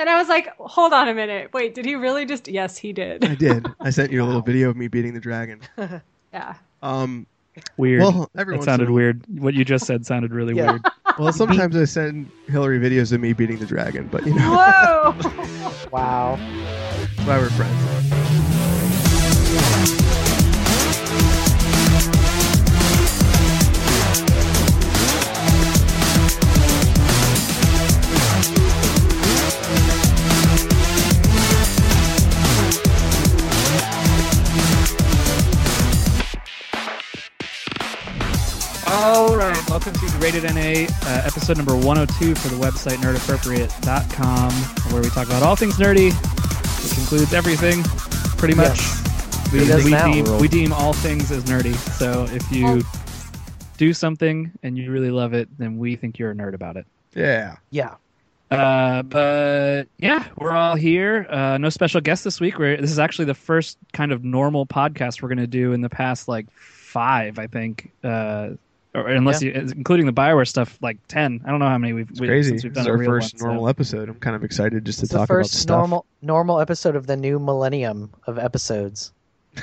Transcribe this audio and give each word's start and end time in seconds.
And 0.00 0.08
I 0.08 0.16
was 0.18 0.28
like, 0.30 0.48
hold 0.58 0.94
on 0.94 1.08
a 1.08 1.14
minute. 1.14 1.52
Wait, 1.52 1.74
did 1.74 1.84
he 1.84 1.94
really 1.94 2.24
just? 2.24 2.48
Yes, 2.48 2.78
he 2.78 2.90
did. 2.94 3.22
I 3.22 3.34
did. 3.34 3.66
I 3.80 3.90
sent 3.90 4.10
you 4.10 4.22
a 4.22 4.26
little 4.26 4.40
video 4.40 4.70
of 4.70 4.76
me 4.76 4.88
beating 4.88 5.12
the 5.12 5.20
dragon. 5.20 5.60
yeah. 6.32 6.54
Um, 6.82 7.26
Weird. 7.76 8.00
Well, 8.00 8.30
every 8.34 8.56
it 8.56 8.62
sounded 8.62 8.88
a- 8.88 8.92
weird. 8.92 9.22
What 9.28 9.52
you 9.52 9.62
just 9.62 9.84
said 9.84 10.06
sounded 10.06 10.32
really 10.32 10.54
Yeah. 10.56 10.70
weird. 10.70 10.82
well, 11.18 11.32
sometimes 11.34 11.76
I 11.76 11.84
send 11.84 12.30
Hillary 12.48 12.78
videos 12.78 13.12
of 13.12 13.20
me 13.20 13.34
beating 13.34 13.58
the 13.58 13.66
dragon, 13.66 14.08
but 14.10 14.24
you 14.26 14.32
know, 14.34 14.54
Whoa. 14.56 15.88
Wow. 15.92 16.36
why 17.26 17.38
we're 17.38 17.50
friends. 17.50 17.99
All 38.92 39.36
right, 39.36 39.70
welcome 39.70 39.92
to 39.92 40.06
Rated 40.18 40.42
NA, 40.42 40.88
uh, 41.06 41.22
episode 41.24 41.56
number 41.56 41.76
102 41.76 42.34
for 42.34 42.48
the 42.48 42.56
website 42.56 42.96
nerdappropriate.com, 42.96 44.52
where 44.92 45.00
we 45.00 45.08
talk 45.10 45.28
about 45.28 45.44
all 45.44 45.54
things 45.54 45.76
nerdy, 45.76 46.12
which 46.82 46.98
includes 46.98 47.32
everything, 47.32 47.84
pretty 48.36 48.54
much. 48.54 48.78
Yes. 48.78 49.52
We, 49.52 49.60
we, 49.84 49.90
deem, 49.94 50.38
we 50.40 50.48
deem 50.48 50.72
all 50.72 50.92
things 50.92 51.30
as 51.30 51.44
nerdy. 51.44 51.76
So 51.98 52.26
if 52.34 52.50
you 52.50 52.82
do 53.76 53.94
something 53.94 54.50
and 54.64 54.76
you 54.76 54.90
really 54.90 55.12
love 55.12 55.34
it, 55.34 55.48
then 55.56 55.78
we 55.78 55.94
think 55.94 56.18
you're 56.18 56.32
a 56.32 56.34
nerd 56.34 56.54
about 56.54 56.76
it. 56.76 56.84
Yeah. 57.14 57.58
Yeah. 57.70 57.94
Uh, 58.50 59.02
but 59.04 59.84
yeah, 59.98 60.26
we're 60.36 60.50
all 60.50 60.74
here. 60.74 61.28
Uh, 61.30 61.58
no 61.58 61.68
special 61.68 62.00
guest 62.00 62.24
this 62.24 62.40
week. 62.40 62.58
We're, 62.58 62.76
this 62.76 62.90
is 62.90 62.98
actually 62.98 63.26
the 63.26 63.34
first 63.34 63.78
kind 63.92 64.10
of 64.10 64.24
normal 64.24 64.66
podcast 64.66 65.22
we're 65.22 65.28
going 65.28 65.38
to 65.38 65.46
do 65.46 65.74
in 65.74 65.80
the 65.80 65.88
past 65.88 66.26
like 66.26 66.50
five, 66.50 67.38
I 67.38 67.46
think. 67.46 67.92
Uh, 68.02 68.50
or 68.94 69.08
unless 69.08 69.40
you, 69.42 69.52
including 69.52 70.06
the 70.06 70.12
Bioware 70.12 70.46
stuff, 70.48 70.78
like 70.82 70.98
ten. 71.08 71.40
I 71.44 71.50
don't 71.50 71.60
know 71.60 71.68
how 71.68 71.78
many 71.78 71.92
we've 71.92 72.10
It's 72.10 72.20
we, 72.20 72.26
crazy. 72.26 72.50
since 72.50 72.64
we've 72.64 72.74
This 72.74 72.84
done 72.84 72.94
is 72.94 72.98
our 73.00 73.04
first 73.04 73.34
one, 73.34 73.40
so- 73.40 73.46
normal 73.46 73.68
episode. 73.68 74.08
I'm 74.08 74.16
kind 74.16 74.34
of 74.36 74.44
excited 74.44 74.84
just 74.84 74.98
to 75.00 75.04
It's 75.04 75.12
the 75.12 75.18
talk 75.18 75.28
about 75.30 75.34
the 75.36 75.40
first 75.44 75.54
stuff. 75.54 75.76
normal 75.78 76.06
normal 76.22 76.60
episode 76.60 76.96
of 76.96 77.06
the 77.06 77.16
new 77.16 77.38
millennium 77.38 78.10
of 78.26 78.38
episodes. 78.38 79.12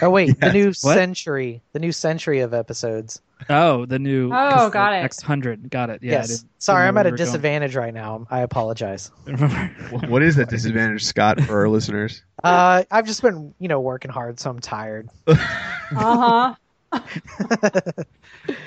Oh 0.02 0.09
wait, 0.09 0.39
the 0.39 0.52
new 0.53 0.67
What? 0.67 0.75
century, 0.95 1.61
the 1.73 1.80
new 1.80 1.92
century 1.92 2.39
of 2.42 2.53
episodes. 2.53 3.22
Oh, 3.50 3.86
the 3.86 4.00
new. 4.00 4.31
oh, 4.33 4.70
got 4.70 4.94
it. 4.94 5.03
X 5.03 5.22
hundred. 5.22 5.70
Got 5.70 5.89
it. 5.92 6.02
Yeah. 6.02 6.14
Yes. 6.14 6.28
didn't- 6.39 6.50
Sorry, 6.59 6.88
I'm 6.88 6.98
at 6.98 7.05
a 7.05 7.09
we 7.09 7.11
were 7.11 7.17
going. 7.17 7.25
disadvantage 7.28 7.75
right 7.75 7.94
now. 7.94 8.25
I 8.31 8.39
apologize. 8.42 9.11
Wh- 9.28 10.09
what 10.09 10.23
is 10.23 10.36
that 10.38 10.50
disadvantage, 10.50 11.05
Scott, 11.05 11.39
for 11.42 11.59
our 11.59 11.70
listeners? 11.78 12.23
Uh, 12.44 12.83
I've 12.89 13.05
just 13.05 13.22
been, 13.22 13.53
you 13.59 13.67
know, 13.67 13.80
working 13.80 14.09
hard, 14.09 14.39
so 14.39 14.50
I'm 14.50 14.59
tired. 14.59 15.08
Uh 15.28 15.36
huh. 15.92 16.55
I'm 16.92 17.02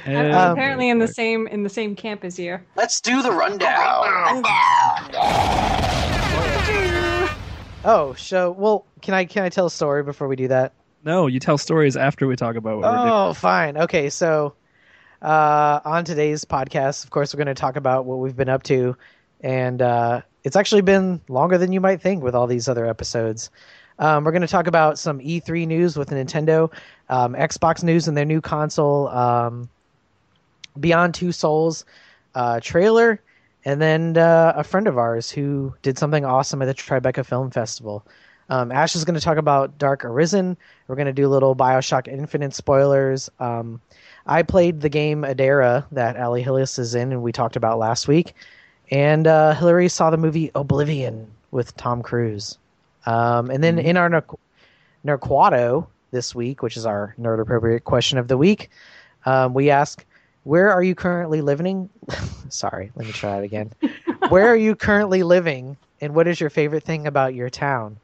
Uh, 0.06 0.52
apparently 0.52 0.88
in 0.90 0.98
the 0.98 1.08
same 1.08 1.46
in 1.46 1.62
the 1.62 1.68
same 1.70 1.96
camp 1.96 2.24
as 2.24 2.38
you. 2.38 2.58
Let's 2.76 3.00
do 3.00 3.22
the 3.22 3.32
rundown. 3.32 4.44
Oh, 7.82 8.14
so 8.18 8.50
well, 8.50 8.86
can 9.00 9.14
I 9.14 9.24
can 9.24 9.42
I 9.44 9.48
tell 9.48 9.66
a 9.66 9.70
story 9.70 10.02
before 10.02 10.28
we 10.28 10.36
do 10.36 10.48
that? 10.48 10.72
no, 11.02 11.26
you 11.28 11.40
tell 11.40 11.56
stories 11.56 11.96
after 11.96 12.26
we 12.26 12.36
talk 12.36 12.56
about 12.56 12.76
what 12.78 12.90
we're 12.92 12.98
doing. 12.98 13.08
Oh, 13.10 13.32
fine. 13.32 13.78
Okay, 13.78 14.10
so 14.10 14.52
uh, 15.22 15.80
on 15.82 16.04
today's 16.04 16.44
podcast, 16.44 17.04
of 17.04 17.10
course, 17.10 17.32
we're 17.32 17.38
going 17.42 17.54
to 17.54 17.58
talk 17.58 17.76
about 17.76 18.04
what 18.04 18.18
we've 18.18 18.36
been 18.36 18.50
up 18.50 18.62
to, 18.64 18.94
and 19.40 19.80
uh, 19.80 20.20
it's 20.44 20.56
actually 20.56 20.82
been 20.82 21.22
longer 21.28 21.56
than 21.56 21.72
you 21.72 21.80
might 21.80 22.02
think 22.02 22.22
with 22.22 22.34
all 22.34 22.46
these 22.46 22.68
other 22.68 22.84
episodes. 22.84 23.48
Um, 23.98 24.24
we're 24.24 24.32
going 24.32 24.42
to 24.42 24.48
talk 24.48 24.66
about 24.66 24.98
some 24.98 25.20
E3 25.20 25.66
news 25.66 25.96
with 25.96 26.10
Nintendo, 26.10 26.70
um, 27.10 27.34
Xbox 27.34 27.82
news 27.82 28.08
and 28.08 28.16
their 28.16 28.24
new 28.24 28.40
console, 28.40 29.08
um, 29.08 29.68
Beyond 30.78 31.12
Two 31.12 31.32
Souls 31.32 31.84
uh, 32.34 32.60
trailer, 32.60 33.20
and 33.64 33.82
then 33.82 34.16
uh, 34.16 34.54
a 34.56 34.64
friend 34.64 34.86
of 34.86 34.96
ours 34.96 35.30
who 35.30 35.74
did 35.82 35.98
something 35.98 36.24
awesome 36.24 36.62
at 36.62 36.66
the 36.66 36.74
Tribeca 36.74 37.26
Film 37.26 37.50
Festival. 37.50 38.06
Um, 38.48 38.72
Ash 38.72 38.96
is 38.96 39.04
going 39.04 39.14
to 39.14 39.20
talk 39.20 39.36
about 39.36 39.76
Dark 39.78 40.04
Arisen. 40.04 40.56
We're 40.88 40.96
going 40.96 41.06
to 41.06 41.12
do 41.12 41.28
little 41.28 41.54
Bioshock 41.54 42.08
Infinite 42.08 42.54
spoilers. 42.54 43.30
Um, 43.38 43.80
I 44.26 44.42
played 44.42 44.80
the 44.80 44.88
game 44.88 45.22
Adera 45.22 45.86
that 45.92 46.16
Ali 46.16 46.42
Hillis 46.42 46.78
is 46.78 46.94
in, 46.94 47.12
and 47.12 47.22
we 47.22 47.32
talked 47.32 47.56
about 47.56 47.78
last 47.78 48.08
week. 48.08 48.34
And 48.90 49.26
uh, 49.26 49.54
Hillary 49.54 49.88
saw 49.88 50.10
the 50.10 50.16
movie 50.16 50.50
Oblivion 50.54 51.28
with 51.50 51.76
Tom 51.76 52.02
Cruise. 52.02 52.58
Um, 53.06 53.50
and 53.50 53.62
then 53.62 53.78
in 53.78 53.96
our 53.96 54.24
Nerquado 55.04 55.86
this 56.10 56.34
week, 56.34 56.62
which 56.62 56.76
is 56.76 56.86
our 56.86 57.14
nerd 57.18 57.40
appropriate 57.40 57.84
question 57.84 58.18
of 58.18 58.28
the 58.28 58.36
week, 58.36 58.70
um, 59.26 59.54
we 59.54 59.70
ask, 59.70 60.04
Where 60.44 60.70
are 60.70 60.82
you 60.82 60.94
currently 60.94 61.40
living? 61.42 61.88
Sorry, 62.48 62.90
let 62.94 63.06
me 63.06 63.12
try 63.12 63.38
it 63.38 63.44
again. 63.44 63.72
Where 64.28 64.46
are 64.46 64.56
you 64.56 64.76
currently 64.76 65.22
living, 65.22 65.76
and 66.00 66.14
what 66.14 66.28
is 66.28 66.40
your 66.40 66.50
favorite 66.50 66.84
thing 66.84 67.06
about 67.06 67.34
your 67.34 67.50
town? 67.50 67.98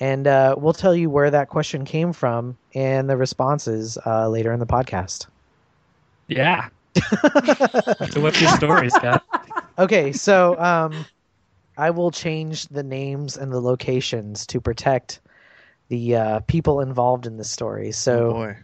And 0.00 0.26
uh, 0.26 0.54
we'll 0.58 0.72
tell 0.72 0.94
you 0.94 1.10
where 1.10 1.30
that 1.30 1.50
question 1.50 1.84
came 1.84 2.12
from 2.14 2.56
and 2.74 3.08
the 3.08 3.18
responses 3.18 3.98
uh, 4.06 4.28
later 4.28 4.50
in 4.50 4.58
the 4.58 4.66
podcast. 4.66 5.26
Yeah. 6.26 6.68
so 8.10 8.20
what's 8.20 8.40
your 8.40 8.50
story, 8.50 8.88
Scott? 8.88 9.22
Okay, 9.78 10.12
so 10.12 10.58
um, 10.58 11.04
I 11.76 11.90
will 11.90 12.10
change 12.10 12.66
the 12.68 12.82
names 12.82 13.36
and 13.36 13.52
the 13.52 13.60
locations 13.60 14.46
to 14.46 14.60
protect 14.60 15.20
the 15.90 16.16
uh, 16.16 16.40
people 16.48 16.80
involved 16.80 17.26
in 17.26 17.36
the 17.36 17.44
story. 17.44 17.92
So 17.92 18.36
oh 18.36 18.54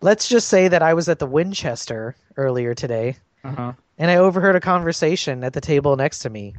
let's 0.00 0.28
just 0.28 0.46
say 0.48 0.68
that 0.68 0.82
I 0.82 0.94
was 0.94 1.08
at 1.08 1.18
the 1.18 1.26
Winchester 1.26 2.14
earlier 2.36 2.74
today, 2.74 3.16
Uh-huh. 3.42 3.72
and 3.98 4.10
I 4.10 4.16
overheard 4.16 4.54
a 4.54 4.60
conversation 4.60 5.42
at 5.42 5.52
the 5.54 5.60
table 5.60 5.96
next 5.96 6.20
to 6.20 6.30
me. 6.30 6.54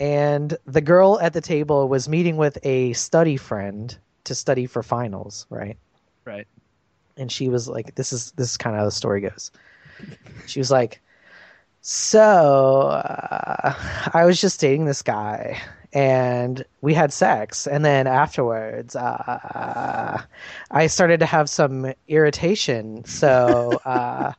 And 0.00 0.56
the 0.66 0.80
girl 0.80 1.18
at 1.20 1.32
the 1.32 1.40
table 1.40 1.88
was 1.88 2.08
meeting 2.08 2.36
with 2.36 2.56
a 2.62 2.92
study 2.92 3.36
friend 3.36 3.96
to 4.24 4.34
study 4.34 4.66
for 4.66 4.82
finals, 4.84 5.46
right? 5.50 5.76
Right. 6.24 6.46
and 7.16 7.32
she 7.32 7.48
was 7.48 7.66
like 7.68 7.94
this 7.96 8.12
is 8.12 8.30
this 8.36 8.50
is 8.50 8.56
kind 8.56 8.76
of 8.76 8.80
how 8.80 8.84
the 8.84 8.92
story 8.92 9.20
goes 9.22 9.50
she 10.46 10.60
was 10.60 10.70
like 10.70 11.00
so 11.80 12.80
uh, 12.92 13.74
i 14.14 14.24
was 14.24 14.40
just 14.40 14.60
dating 14.60 14.84
this 14.84 15.02
guy 15.02 15.58
and 15.92 16.64
we 16.80 16.94
had 16.94 17.12
sex. 17.12 17.66
And 17.66 17.84
then 17.84 18.06
afterwards 18.06 18.94
uh, 18.96 20.22
i 20.70 20.86
started 20.86 21.20
to 21.20 21.26
have 21.26 21.48
some 21.48 21.92
irritation. 22.06 23.04
So 23.04 23.80
uh, 23.84 24.32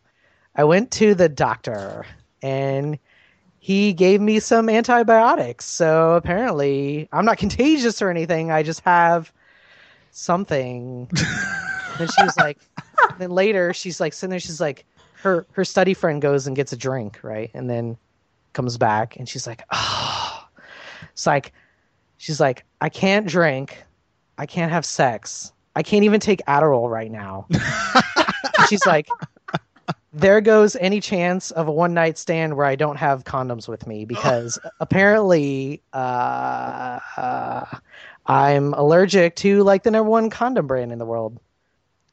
i 0.55 0.63
went 0.63 0.91
to 0.91 1.15
the 1.15 1.29
doctor 1.29 2.05
and 2.41 2.99
he 3.61 3.93
gave 3.93 4.21
me 4.21 4.39
some 4.39 4.69
antibiotics. 4.69 5.65
So 5.65 6.13
apparently 6.13 7.09
i'm 7.11 7.25
not 7.25 7.37
contagious 7.45 8.01
or 8.01 8.09
anything. 8.09 8.51
I 8.51 8.63
just 8.63 8.81
have 8.81 9.31
something. 10.11 11.09
Then 11.97 12.07
she 12.07 12.23
was 12.23 12.37
like 12.37 12.59
then 13.19 13.31
later 13.31 13.73
she's 13.73 13.99
like 13.99 14.13
sitting 14.13 14.31
there 14.31 14.39
she's 14.39 14.61
like 14.61 14.85
her 15.23 15.45
her 15.51 15.65
study 15.65 15.93
friend 15.93 16.21
goes 16.21 16.47
and 16.47 16.55
gets 16.55 16.71
a 16.73 16.77
drink 16.77 17.19
right? 17.23 17.51
And 17.53 17.69
then 17.69 17.97
comes 18.53 18.77
back 18.77 19.17
and 19.17 19.27
she's 19.27 19.45
like 19.45 19.63
oh 19.71 20.18
it's 21.19 21.27
like 21.27 21.51
she's 22.15 22.39
like 22.39 22.63
i 22.79 22.87
can't 22.87 23.27
drink. 23.27 23.83
I 24.37 24.45
can't 24.45 24.71
have 24.71 24.85
sex. 24.85 25.51
I 25.75 25.83
can't 25.83 26.05
even 26.05 26.21
take 26.21 26.39
adderall 26.45 26.89
right 26.89 27.11
now. 27.11 27.45
She's 28.69 28.85
like 28.85 29.09
there 30.13 30.39
goes 30.39 30.77
any 30.77 31.01
chance 31.01 31.51
of 31.51 31.67
a 31.67 31.71
one 31.71 31.93
night 31.93 32.17
stand 32.17 32.55
where 32.55 32.65
i 32.65 32.75
don't 32.75 32.95
have 32.95 33.25
condoms 33.25 33.67
with 33.67 33.85
me 33.85 34.05
because 34.05 34.57
apparently 34.79 35.83
uh, 35.93 36.99
uh, 37.15 37.65
i'm 38.25 38.73
allergic 38.73 39.35
to 39.35 39.61
like 39.63 39.83
the 39.83 39.91
number 39.91 40.09
one 40.09 40.31
condom 40.31 40.65
brand 40.65 40.91
in 40.91 40.97
the 40.97 41.05
world 41.05 41.39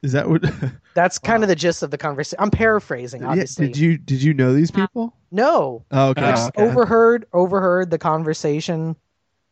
Is 0.03 0.11
that 0.11 0.29
what? 0.29 0.43
that's 0.93 1.17
kind 1.17 1.43
of 1.43 1.49
the 1.49 1.55
gist 1.55 1.81
of 1.83 1.91
the 1.91 1.97
conversation. 1.97 2.37
I'm 2.39 2.51
paraphrasing, 2.51 3.21
yeah, 3.21 3.29
obviously. 3.29 3.67
did 3.67 3.77
you 3.77 3.97
did 3.97 4.21
you 4.21 4.33
know 4.33 4.53
these 4.53 4.71
people? 4.71 5.13
No, 5.31 5.83
Oh, 5.91 6.09
okay. 6.09 6.21
Just 6.21 6.49
okay. 6.49 6.63
overheard 6.63 7.25
overheard 7.33 7.89
the 7.91 7.97
conversation. 7.97 8.95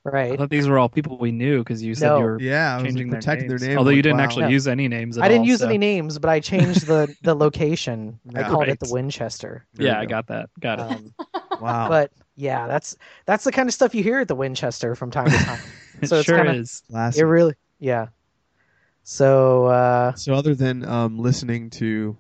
Right. 0.04 0.14
I 0.28 0.30
Right. 0.30 0.38
thought 0.40 0.52
these 0.52 0.68
were 0.68 0.78
all 0.78 0.88
people 0.88 1.18
we 1.18 1.32
knew 1.32 1.60
because 1.64 1.82
you 1.82 1.96
said 1.96 2.10
No. 2.10 2.18
you 2.20 2.24
were 2.24 2.40
yeah, 2.40 2.78
I 2.78 2.84
changing 2.84 3.10
their 3.10 3.20
protecting 3.20 3.48
names. 3.50 3.62
their 3.62 3.70
name. 3.72 3.78
Although 3.80 3.90
you 3.90 4.04
didn't 4.04 4.20
wow. 4.20 4.24
actually 4.24 4.44
No. 4.44 4.50
use 4.50 4.68
any 4.68 4.88
names 4.88 5.18
at 5.18 5.24
I 5.24 5.28
didn't 5.30 5.42
all, 5.42 5.48
use 5.48 5.60
so- 5.62 5.66
any 5.68 5.80
names, 5.80 6.20
but 6.20 6.30
I 6.30 6.40
changed 6.40 6.86
the 6.86 7.14
the 7.24 7.34
location. 7.34 8.20
I 8.36 8.44
called 8.44 8.60
Right. 8.60 8.70
it 8.70 8.80
the 8.80 8.94
Winchester. 8.94 9.66
There 9.74 9.88
Yeah, 9.88 10.00
I 10.00 10.06
go. 10.06 10.10
got 10.10 10.28
that. 10.28 10.50
Got 10.60 10.80
it. 10.80 10.84
Um, 10.84 11.14
Wow. 11.62 11.88
but 11.90 12.12
yeah, 12.36 12.68
that's 12.68 12.96
that's 13.26 13.46
the 13.46 13.52
kind 13.52 13.68
of 13.68 13.74
stuff 13.74 13.96
you 13.96 14.04
hear 14.04 14.20
at 14.20 14.28
the 14.28 14.36
Winchester 14.36 14.94
from 14.94 15.10
time 15.10 15.32
to 15.32 15.38
time. 15.38 15.60
it 16.02 16.08
so 16.10 16.18
it's 16.18 16.26
sure 16.26 16.38
kinda- 16.38 16.54
is. 16.60 16.84
Classic. 16.92 17.22
it 17.22 17.26
really, 17.26 17.56
yeah. 17.80 18.08
So 19.06 19.68
uh, 19.68 20.16
So 20.16 20.34
other 20.34 20.56
than 20.56 20.84
um, 20.84 21.20
listening 21.20 21.70
to 21.72 22.18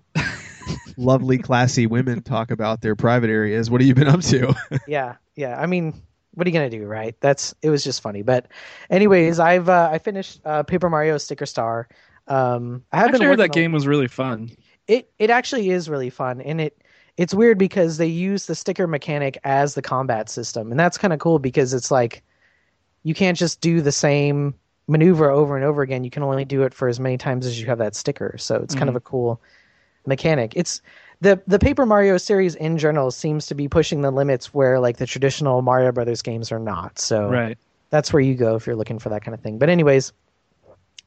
lovely, 0.97 1.39
classy 1.39 1.87
women 1.87 2.21
talk 2.21 2.51
about 2.51 2.81
their 2.81 2.95
private 2.95 3.31
areas, 3.31 3.71
what 3.71 3.81
have 3.81 3.87
you 3.87 3.95
been 3.95 4.07
up 4.07 4.21
to? 4.21 4.53
yeah, 4.87 5.15
yeah. 5.35 5.59
I 5.59 5.65
mean, 5.65 5.99
what 6.35 6.45
are 6.45 6.49
you 6.49 6.53
gonna 6.53 6.69
do, 6.69 6.85
right? 6.85 7.15
That's 7.21 7.55
it 7.63 7.71
was 7.71 7.83
just 7.83 8.01
funny. 8.01 8.21
But 8.21 8.47
anyways, 8.91 9.39
I've 9.39 9.67
uh, 9.67 9.89
I 9.91 9.97
finished 9.97 10.41
uh, 10.45 10.61
Paper 10.61 10.87
Mario 10.89 11.17
Sticker 11.17 11.47
Star. 11.47 11.87
Um, 12.27 12.83
I 12.91 12.97
I 12.97 12.99
have 13.01 13.07
been 13.07 13.15
actually 13.15 13.25
heard 13.25 13.39
that 13.39 13.49
on- 13.49 13.49
game 13.49 13.71
was 13.71 13.87
really 13.87 14.07
fun. 14.07 14.51
It 14.87 15.09
it 15.17 15.31
actually 15.31 15.71
is 15.71 15.89
really 15.89 16.11
fun, 16.11 16.39
and 16.39 16.61
it 16.61 16.83
it's 17.17 17.33
weird 17.33 17.57
because 17.57 17.97
they 17.97 18.05
use 18.05 18.45
the 18.45 18.53
sticker 18.53 18.85
mechanic 18.85 19.39
as 19.43 19.73
the 19.73 19.81
combat 19.81 20.29
system, 20.29 20.69
and 20.69 20.79
that's 20.79 20.99
kind 20.99 21.13
of 21.13 21.19
cool 21.19 21.39
because 21.39 21.73
it's 21.73 21.89
like 21.89 22.23
you 23.01 23.15
can't 23.15 23.37
just 23.39 23.59
do 23.59 23.81
the 23.81 23.91
same 23.91 24.53
maneuver 24.87 25.29
over 25.31 25.55
and 25.55 25.65
over 25.65 25.81
again. 25.81 26.03
You 26.03 26.11
can 26.11 26.23
only 26.23 26.45
do 26.45 26.63
it 26.63 26.73
for 26.73 26.87
as 26.87 26.99
many 26.99 27.17
times 27.17 27.45
as 27.45 27.59
you 27.59 27.65
have 27.67 27.79
that 27.79 27.95
sticker. 27.95 28.35
So 28.37 28.55
it's 28.57 28.75
kind 28.75 28.89
of 28.89 28.95
a 28.95 28.99
cool 29.01 29.41
mechanic. 30.05 30.53
It's 30.55 30.81
the 31.21 31.41
the 31.47 31.59
Paper 31.59 31.85
Mario 31.85 32.17
series 32.17 32.55
in 32.55 32.77
general 32.77 33.11
seems 33.11 33.47
to 33.47 33.55
be 33.55 33.67
pushing 33.67 34.01
the 34.01 34.11
limits 34.11 34.53
where 34.53 34.79
like 34.79 34.97
the 34.97 35.05
traditional 35.07 35.61
Mario 35.61 35.91
Brothers 35.91 36.21
games 36.21 36.51
are 36.51 36.59
not. 36.59 36.99
So 36.99 37.41
Right. 37.41 37.57
that's 37.91 38.13
where 38.13 38.21
you 38.21 38.35
go 38.35 38.55
if 38.55 38.67
you're 38.67 38.75
looking 38.77 38.99
for 38.99 39.09
that 39.09 39.23
kind 39.23 39.35
of 39.35 39.41
thing. 39.41 39.59
But 39.59 39.69
anyways, 39.69 40.13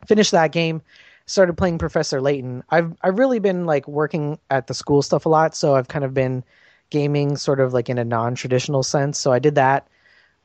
finished 0.07 0.33
that 0.33 0.53
game. 0.53 0.83
Started 1.27 1.59
playing 1.59 1.79
Professor 1.79 2.21
Layton. 2.21 2.63
I've 2.71 2.95
I've 3.03 3.19
really 3.19 3.39
been 3.39 3.67
like 3.67 3.87
working 3.87 4.39
at 4.51 4.67
the 4.67 4.75
school 4.75 5.03
stuff 5.03 5.27
a 5.27 5.29
lot, 5.29 5.55
so 5.55 5.75
I've 5.75 5.89
kind 5.89 6.05
of 6.05 6.15
been 6.15 6.43
gaming 6.91 7.37
sort 7.37 7.61
of 7.61 7.75
like 7.75 7.91
in 7.91 7.99
a 7.99 8.05
non-traditional 8.05 8.83
sense. 8.83 9.19
So 9.19 9.31
I 9.31 9.39
did 9.39 9.57
that. 9.57 9.89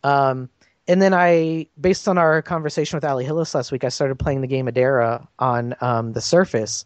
Um, 0.04 0.50
and 0.88 1.02
then 1.02 1.14
I, 1.14 1.68
based 1.80 2.08
on 2.08 2.18
our 2.18 2.42
conversation 2.42 2.98
with 2.98 3.06
Ali 3.06 3.26
Hillis 3.26 3.56
last 3.56 3.72
week, 3.72 3.84
I 3.84 3.90
started 3.90 4.20
playing 4.20 4.42
the 4.42 4.48
game 4.48 4.68
Adera 4.68 5.26
on 5.40 5.76
um, 5.82 6.14
the 6.14 6.22
Surface, 6.22 6.86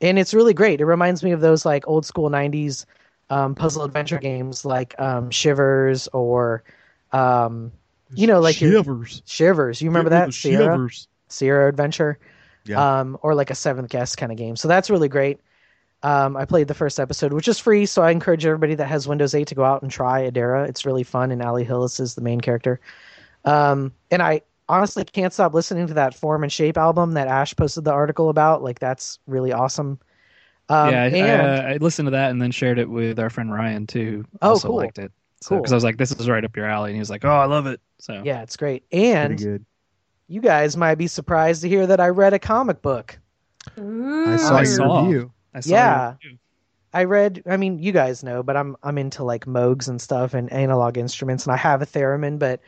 and 0.00 0.18
it's 0.18 0.32
really 0.34 0.54
great. 0.54 0.80
It 0.80 0.86
reminds 0.86 1.22
me 1.22 1.32
of 1.32 1.40
those 1.40 1.64
like 1.66 1.86
old 1.86 2.06
school 2.06 2.30
'90s 2.30 2.86
um, 3.30 3.54
puzzle 3.54 3.84
adventure 3.84 4.18
games 4.18 4.64
like 4.64 4.94
um, 5.00 5.30
Shivers 5.30 6.08
or, 6.12 6.62
um, 7.12 7.72
you 8.14 8.26
know, 8.26 8.40
like 8.40 8.60
your- 8.60 8.72
shivers. 8.72 9.22
Shivers. 9.26 9.80
You 9.82 9.88
remember 9.90 10.10
that 10.10 10.32
Sierra 10.34 10.64
Shivers. 10.76 11.08
Sierra 11.28 11.68
Adventure, 11.68 12.18
Yeah. 12.66 13.00
um, 13.00 13.18
or 13.22 13.34
like 13.34 13.50
a 13.50 13.54
Seventh 13.54 13.88
Guest 13.90 14.16
kind 14.18 14.30
of 14.30 14.38
game. 14.38 14.56
So 14.56 14.68
that's 14.68 14.90
really 14.90 15.08
great. 15.08 15.40
Um, 16.02 16.36
I 16.36 16.44
played 16.44 16.68
the 16.68 16.74
first 16.74 17.00
episode, 17.00 17.32
which 17.32 17.48
is 17.48 17.58
free, 17.58 17.86
so 17.86 18.02
I 18.02 18.10
encourage 18.10 18.44
everybody 18.44 18.74
that 18.74 18.86
has 18.88 19.08
Windows 19.08 19.34
8 19.34 19.46
to 19.48 19.54
go 19.54 19.64
out 19.64 19.80
and 19.80 19.90
try 19.90 20.30
Adera. 20.30 20.68
It's 20.68 20.84
really 20.84 21.02
fun, 21.02 21.32
and 21.32 21.40
Ali 21.42 21.64
Hillis 21.64 21.98
is 21.98 22.14
the 22.14 22.20
main 22.20 22.42
character. 22.42 22.78
Um, 23.44 23.92
and 24.10 24.22
I 24.22 24.42
honestly 24.68 25.04
can't 25.04 25.32
stop 25.32 25.54
listening 25.54 25.86
to 25.88 25.94
that 25.94 26.14
Form 26.14 26.42
and 26.42 26.52
Shape 26.52 26.76
album 26.78 27.12
that 27.12 27.28
Ash 27.28 27.54
posted 27.54 27.84
the 27.84 27.92
article 27.92 28.28
about. 28.28 28.62
Like 28.62 28.78
that's 28.78 29.18
really 29.26 29.52
awesome. 29.52 29.98
Um, 30.68 30.90
yeah, 30.92 31.02
I, 31.02 31.06
and 31.08 31.42
I, 31.42 31.44
uh, 31.44 31.62
I 31.74 31.76
listened 31.76 32.06
to 32.06 32.10
that 32.12 32.30
and 32.30 32.40
then 32.40 32.50
shared 32.50 32.78
it 32.78 32.88
with 32.88 33.18
our 33.18 33.28
friend 33.28 33.52
Ryan 33.52 33.86
too. 33.86 34.24
Oh, 34.40 34.50
also 34.50 34.68
cool. 34.68 34.76
liked 34.76 34.98
it. 34.98 35.12
So 35.42 35.50
Cool. 35.50 35.58
because 35.58 35.72
I 35.72 35.74
was 35.74 35.84
like, 35.84 35.98
this 35.98 36.10
is 36.12 36.26
right 36.28 36.42
up 36.42 36.56
your 36.56 36.64
alley, 36.66 36.90
and 36.90 36.96
he 36.96 37.00
was 37.00 37.10
like, 37.10 37.24
oh, 37.24 37.28
I 37.28 37.44
love 37.44 37.66
it. 37.66 37.80
So 37.98 38.22
yeah, 38.24 38.42
it's 38.42 38.56
great. 38.56 38.84
And 38.90 39.36
good. 39.36 39.66
you 40.26 40.40
guys 40.40 40.74
might 40.74 40.94
be 40.94 41.06
surprised 41.06 41.60
to 41.62 41.68
hear 41.68 41.86
that 41.86 42.00
I 42.00 42.08
read 42.08 42.32
a 42.32 42.38
comic 42.38 42.80
book. 42.80 43.18
Ooh. 43.78 44.24
I 44.26 44.36
saw 44.36 44.56
I 44.56 44.62
your 44.62 44.76
saw. 44.76 45.04
review. 45.04 45.32
I 45.52 45.60
saw 45.60 45.70
Yeah. 45.70 46.12
review. 46.22 46.38
I 46.94 47.04
read. 47.04 47.42
I 47.46 47.56
mean, 47.58 47.78
you 47.78 47.92
guys 47.92 48.22
know, 48.22 48.42
but 48.42 48.56
I'm 48.56 48.76
I'm 48.82 48.96
into 48.96 49.22
like 49.24 49.44
Moogs 49.46 49.88
and 49.88 50.00
stuff 50.00 50.32
and 50.32 50.50
analog 50.52 50.96
instruments, 50.96 51.44
and 51.44 51.52
I 51.52 51.56
have 51.56 51.82
a 51.82 51.86
theremin. 51.86 52.38
But 52.38 52.60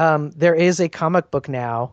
um, 0.00 0.30
there 0.30 0.54
is 0.54 0.80
a 0.80 0.88
comic 0.88 1.30
book 1.30 1.46
now 1.46 1.92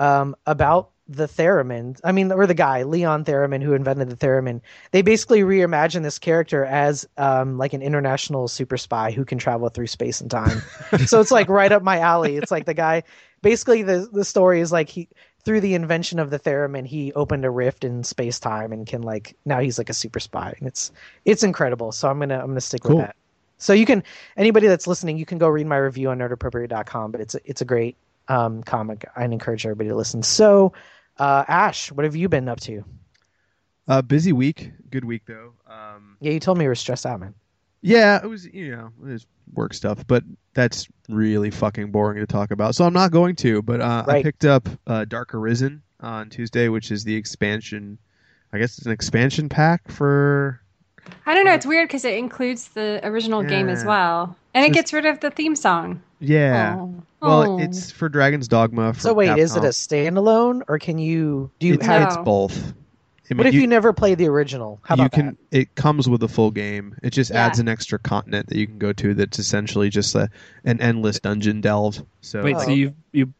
um, 0.00 0.34
about 0.44 0.90
the 1.06 1.28
theremin. 1.28 2.00
I 2.02 2.10
mean, 2.10 2.32
or 2.32 2.48
the 2.48 2.54
guy 2.54 2.82
Leon 2.82 3.24
Theremin 3.24 3.62
who 3.62 3.74
invented 3.74 4.10
the 4.10 4.16
theremin. 4.16 4.60
They 4.90 5.02
basically 5.02 5.42
reimagined 5.42 6.02
this 6.02 6.18
character 6.18 6.64
as 6.64 7.06
um, 7.16 7.56
like 7.56 7.72
an 7.72 7.80
international 7.80 8.48
super 8.48 8.76
spy 8.76 9.12
who 9.12 9.24
can 9.24 9.38
travel 9.38 9.68
through 9.68 9.86
space 9.86 10.20
and 10.20 10.28
time. 10.28 10.62
so 11.06 11.20
it's 11.20 11.30
like 11.30 11.48
right 11.48 11.70
up 11.70 11.84
my 11.84 12.00
alley. 12.00 12.36
It's 12.36 12.50
like 12.50 12.66
the 12.66 12.74
guy. 12.74 13.04
Basically, 13.40 13.82
the 13.82 14.08
the 14.12 14.24
story 14.24 14.60
is 14.60 14.72
like 14.72 14.88
he 14.88 15.08
through 15.44 15.60
the 15.60 15.74
invention 15.74 16.18
of 16.18 16.30
the 16.30 16.40
theremin, 16.40 16.86
he 16.86 17.12
opened 17.12 17.44
a 17.44 17.50
rift 17.50 17.84
in 17.84 18.02
space 18.02 18.40
time 18.40 18.72
and 18.72 18.84
can 18.84 19.02
like 19.02 19.36
now 19.44 19.60
he's 19.60 19.78
like 19.78 19.90
a 19.90 19.94
super 19.94 20.18
spy, 20.18 20.54
and 20.58 20.66
it's 20.66 20.90
it's 21.24 21.44
incredible. 21.44 21.92
So 21.92 22.08
I'm 22.08 22.18
gonna 22.18 22.40
I'm 22.40 22.48
gonna 22.48 22.60
stick 22.60 22.82
Cool. 22.82 22.96
with 22.96 23.06
that. 23.06 23.16
So 23.58 23.72
you 23.72 23.86
can 23.86 24.02
anybody 24.36 24.66
that's 24.66 24.86
listening, 24.86 25.16
you 25.18 25.26
can 25.26 25.38
go 25.38 25.48
read 25.48 25.66
my 25.66 25.76
review 25.76 26.10
on 26.10 26.18
nerdappropriate.com. 26.18 27.12
But 27.12 27.20
it's 27.20 27.34
a, 27.34 27.40
it's 27.44 27.60
a 27.60 27.64
great 27.64 27.96
um, 28.28 28.62
comic. 28.62 29.04
I'd 29.16 29.32
encourage 29.32 29.64
everybody 29.66 29.90
to 29.90 29.96
listen. 29.96 30.22
So, 30.22 30.72
uh, 31.18 31.44
Ash, 31.46 31.92
what 31.92 32.04
have 32.04 32.16
you 32.16 32.28
been 32.28 32.48
up 32.48 32.60
to? 32.60 32.84
Uh, 33.86 34.02
busy 34.02 34.32
week. 34.32 34.70
Good 34.90 35.04
week 35.04 35.22
though. 35.26 35.52
Um, 35.68 36.16
Yeah, 36.20 36.32
you 36.32 36.40
told 36.40 36.58
me 36.58 36.64
you 36.64 36.68
were 36.68 36.74
stressed 36.74 37.06
out, 37.06 37.20
man. 37.20 37.34
yeah, 37.82 38.20
it 38.22 38.26
was 38.26 38.46
you 38.46 38.70
know 38.74 38.90
it 39.02 39.12
was 39.12 39.26
work 39.52 39.74
stuff, 39.74 40.06
but 40.06 40.24
that's 40.54 40.88
really 41.08 41.50
fucking 41.50 41.90
boring 41.90 42.18
to 42.18 42.26
talk 42.26 42.50
about. 42.50 42.74
So 42.74 42.84
I'm 42.84 42.94
not 42.94 43.10
going 43.10 43.36
to. 43.36 43.60
But 43.60 43.80
uh, 43.80 44.04
I 44.08 44.22
picked 44.22 44.44
up 44.44 44.68
uh, 44.86 45.04
Dark 45.04 45.34
Arisen 45.34 45.82
on 46.00 46.30
Tuesday, 46.30 46.68
which 46.68 46.90
is 46.90 47.04
the 47.04 47.14
expansion. 47.14 47.98
I 48.52 48.58
guess 48.58 48.78
it's 48.78 48.86
an 48.86 48.92
expansion 48.92 49.48
pack 49.48 49.90
for. 49.90 50.60
I 51.26 51.34
don't 51.34 51.44
know. 51.44 51.52
Uh, 51.52 51.56
it's 51.56 51.66
weird 51.66 51.88
because 51.88 52.04
it 52.04 52.14
includes 52.18 52.68
the 52.68 53.00
original 53.02 53.42
game 53.42 53.68
as 53.68 53.84
well, 53.84 54.36
and 54.54 54.64
it 54.64 54.68
Just- 54.68 54.74
gets 54.76 54.92
rid 54.92 55.06
of 55.06 55.20
the 55.20 55.30
theme 55.30 55.56
song. 55.56 56.02
Yeah. 56.20 56.76
Oh. 56.78 56.94
Well, 57.20 57.52
Oh. 57.52 57.58
it's 57.58 57.90
for 57.90 58.08
Dragon's 58.08 58.48
Dogma. 58.48 58.92
From 58.92 59.00
So 59.00 59.14
wait, 59.14 59.38
is 59.38 59.56
it 59.56 59.64
a 59.64 59.68
standalone 59.68 60.62
or 60.68 60.78
can 60.78 60.98
you 60.98 61.50
do 61.58 61.66
you 61.66 61.74
It's, 61.74 61.86
have? 61.86 62.08
it's 62.08 62.16
both. 62.18 62.74
I 63.30 63.34
What 63.36 63.46
if 63.46 63.54
you, 63.54 63.66
never 63.66 63.94
played 63.94 64.18
the 64.18 64.28
original? 64.28 64.78
How 64.82 64.94
about 64.94 65.04
you 65.04 65.10
can 65.10 65.26
that? 65.50 65.58
it 65.58 65.74
comes 65.74 66.06
with 66.08 66.22
a 66.22 66.28
full 66.28 66.50
game 66.50 66.94
it 67.02 67.10
just 67.10 67.30
Yeah. 67.30 67.46
adds 67.46 67.58
an 67.58 67.68
extra 67.68 67.98
continent 67.98 68.48
that 68.48 68.58
you 68.58 68.66
can 68.66 68.76
go 68.78 68.92
to 68.92 69.14
that's 69.14 69.38
essentially 69.38 69.88
just 69.88 70.14
a, 70.14 70.28
an 70.66 70.80
endless 70.82 71.20
dungeon 71.20 71.62
delve 71.62 72.02
so 72.20 72.42
Wait, 72.42 72.56
Oh. 72.56 72.60
so 72.64 72.70
you 72.70 72.92
you 73.12 73.32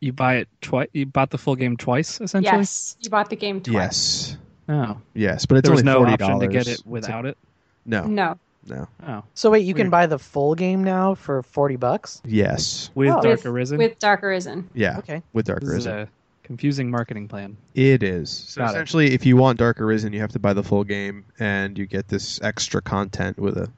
you 0.00 0.14
buy 0.14 0.36
it 0.36 0.48
twice? 0.62 0.88
You 0.94 1.04
bought 1.04 1.28
the 1.30 1.36
full 1.38 1.56
game 1.56 1.76
twice, 1.76 2.18
essentially? 2.22 2.56
Yes, 2.56 2.96
you 3.00 3.10
bought 3.10 3.28
the 3.28 3.36
game 3.36 3.60
twice. 3.60 3.74
yes 3.74 4.36
Oh, 4.70 4.98
yes 5.14 5.46
but 5.46 5.58
it's 5.58 5.66
there 5.68 5.72
was 5.74 5.80
only 5.86 5.92
no 5.92 6.00
$40 6.10 6.12
option 6.22 6.40
to 6.40 6.46
get 6.48 6.68
It's 6.68 6.80
it 6.80 6.86
a- 6.86 6.88
without 6.88 7.26
it. 7.26 7.36
no 7.84 8.04
No. 8.06 8.38
no 8.68 8.88
Oh, 9.06 9.24
So 9.34 9.50
wait, 9.50 9.64
you 9.66 9.74
can 9.74 9.90
buy 9.90 10.06
the 10.06 10.18
full 10.18 10.54
game 10.54 10.84
now 10.84 11.14
for 11.14 11.42
forty 11.42 11.76
bucks. 11.76 12.20
yes 12.24 12.90
with 12.94 13.08
Oh. 13.10 13.20
Dark 13.22 13.44
Arisen. 13.46 13.78
With 13.78 13.98
Dark 13.98 14.22
Arisen. 14.22 14.68
yeah 14.74 14.98
Okay. 14.98 15.22
with 15.32 15.46
dark 15.46 15.60
this 15.60 15.70
is 15.70 15.86
arisen 15.86 15.98
a 16.00 16.08
confusing 16.44 16.90
marketing 16.90 17.26
plan. 17.28 17.56
it 17.74 18.02
is 18.02 18.28
so 18.30 18.60
Got 18.60 18.68
it. 18.68 18.72
essentially 18.72 19.14
if 19.14 19.24
you 19.26 19.36
want 19.36 19.58
dark 19.58 19.80
arisen 19.80 20.12
you 20.12 20.20
have 20.20 20.32
to 20.32 20.38
buy 20.40 20.52
the 20.52 20.62
full 20.64 20.84
game 20.84 21.24
and 21.38 21.78
you 21.78 21.86
get 21.86 22.08
this 22.08 22.40
extra 22.42 22.80
content 22.82 23.38
with 23.38 23.56
a 23.56 23.68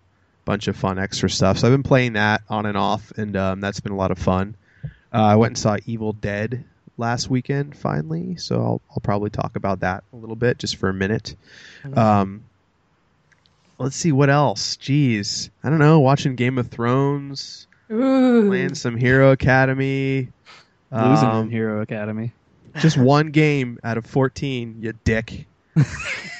bunch 0.44 0.66
of 0.68 0.76
fun 0.76 0.98
extra 0.98 1.28
stuff 1.30 1.58
so 1.58 1.66
i've 1.68 1.72
been 1.72 1.82
playing 1.82 2.14
that 2.14 2.42
on 2.48 2.66
and 2.66 2.76
off 2.76 3.12
and 3.16 3.36
um, 3.36 3.60
that's 3.60 3.78
been 3.80 3.92
a 3.92 3.96
lot 3.96 4.10
of 4.10 4.18
fun 4.18 4.56
uh, 4.84 4.88
i 5.22 5.36
went 5.36 5.50
and 5.50 5.58
saw 5.58 5.76
evil 5.86 6.12
dead 6.14 6.64
last 6.98 7.30
weekend 7.30 7.76
finally 7.76 8.36
so 8.36 8.56
I'll, 8.62 8.80
I'll 8.90 9.00
probably 9.02 9.30
talk 9.30 9.56
about 9.56 9.80
that 9.80 10.04
a 10.12 10.16
little 10.16 10.36
bit 10.36 10.58
just 10.58 10.76
for 10.76 10.88
a 10.88 10.94
minute 10.94 11.34
um, 11.94 12.44
let's 13.78 13.96
see 13.96 14.12
what 14.12 14.30
else 14.30 14.76
jeez 14.76 15.50
i 15.64 15.70
don't 15.70 15.78
know 15.78 16.00
watching 16.00 16.36
game 16.36 16.58
of 16.58 16.68
thrones 16.68 17.66
Ooh. 17.90 18.48
playing 18.48 18.74
some 18.74 18.96
hero 18.96 19.30
academy 19.32 20.28
Losing 20.90 21.28
um, 21.28 21.48
Hero 21.48 21.80
Academy. 21.80 22.32
just 22.78 22.98
one 22.98 23.30
game 23.30 23.78
out 23.82 23.96
of 23.96 24.04
14 24.04 24.76
you 24.80 24.92
dick 25.04 25.46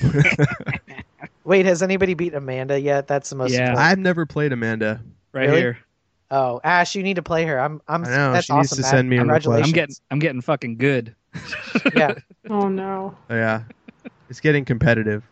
Wait, 1.44 1.66
has 1.66 1.82
anybody 1.82 2.14
beat 2.14 2.34
Amanda 2.34 2.80
yet? 2.80 3.08
That's 3.08 3.30
the 3.30 3.36
most. 3.36 3.52
Yeah. 3.52 3.70
important. 3.70 3.78
I've 3.80 3.98
never 3.98 4.26
played 4.26 4.52
Amanda. 4.52 5.00
Right 5.32 5.48
Really? 5.48 5.60
here. 5.60 5.78
Oh, 6.32 6.62
Ash, 6.64 6.94
you 6.94 7.02
need 7.02 7.16
to 7.16 7.22
play 7.22 7.44
her. 7.44 7.60
I'm. 7.60 7.82
I'm. 7.86 8.04
I 8.06 8.08
know, 8.08 8.32
That's 8.32 8.46
she 8.46 8.54
needs 8.54 8.72
awesome. 8.72 8.82
to 8.82 8.88
send 8.88 9.10
me 9.10 9.16
a 9.16 9.20
Congratulations. 9.20 9.68
I'm 9.68 9.72
getting 9.74 9.94
I'm 10.10 10.18
getting 10.18 10.40
fucking 10.40 10.76
good. 10.78 11.14
Yeah. 11.94 12.14
Oh 12.48 12.68
no. 12.68 13.16
Yeah, 13.30 13.62
it's 14.28 14.40
getting 14.40 14.64
competitive. 14.64 15.22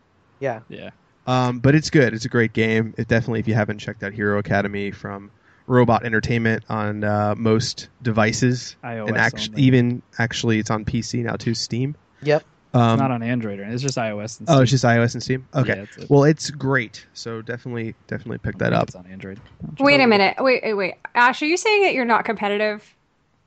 Yeah. 0.40 0.61
Yeah. 0.69 0.90
Um, 1.26 1.59
but 1.59 1.75
it's 1.75 1.90
good. 1.90 2.12
It's 2.14 2.25
a 2.25 2.28
great 2.28 2.52
game. 2.52 2.95
It 2.99 3.09
definitely, 3.09 3.40
if 3.40 3.49
you 3.49 3.54
haven't 3.54 3.78
checked 3.78 4.02
out 4.02 4.12
Hero 4.12 4.38
Academy 4.38 4.90
from 4.90 5.30
Robot 5.66 6.04
Entertainment 6.04 6.64
on 6.69 7.04
uh, 7.04 7.35
most 7.37 7.88
devices, 8.02 8.76
iOS 8.85 9.09
and 9.09 9.16
act- 9.16 9.50
even 9.57 10.02
actually, 10.19 10.59
it's 10.59 10.71
on 10.71 10.85
PC 10.85 11.23
now 11.25 11.37
too. 11.37 11.54
Steam. 11.54 11.95
Yep. 12.23 12.45
Um, 12.72 12.92
It's 12.92 13.00
not 13.00 13.10
on 13.10 13.22
Android. 13.22 13.58
Right? 13.60 13.70
It's 13.72 13.82
just 13.82 13.98
iOS. 13.98 14.38
And 14.38 14.46
Steam. 14.48 14.56
oh, 14.56 14.60
it's 14.62 14.70
just 14.70 14.84
iOS 14.84 15.14
and 15.14 15.22
Steam. 15.22 15.46
Okay. 15.54 15.76
Yeah, 15.76 15.82
it's 15.82 15.96
a- 15.98 16.06
Well, 16.08 16.24
it's 16.24 16.50
great. 16.50 17.04
So 17.14 17.42
definitely, 17.42 17.94
definitely 18.06 18.38
pick 18.38 18.58
that 18.58 18.72
up. 18.72 18.84
It's 18.88 18.94
on 18.94 19.06
Android. 19.06 19.40
Wait 19.78 20.00
a 20.00 20.06
minute. 20.06 20.36
Wait, 20.38 20.62
wait, 20.62 20.74
wait. 20.74 20.94
Ash, 21.14 21.42
are 21.42 21.46
you 21.46 21.56
saying 21.56 21.82
that 21.82 21.94
you're 21.94 22.04
not 22.04 22.24
competitive? 22.24 22.94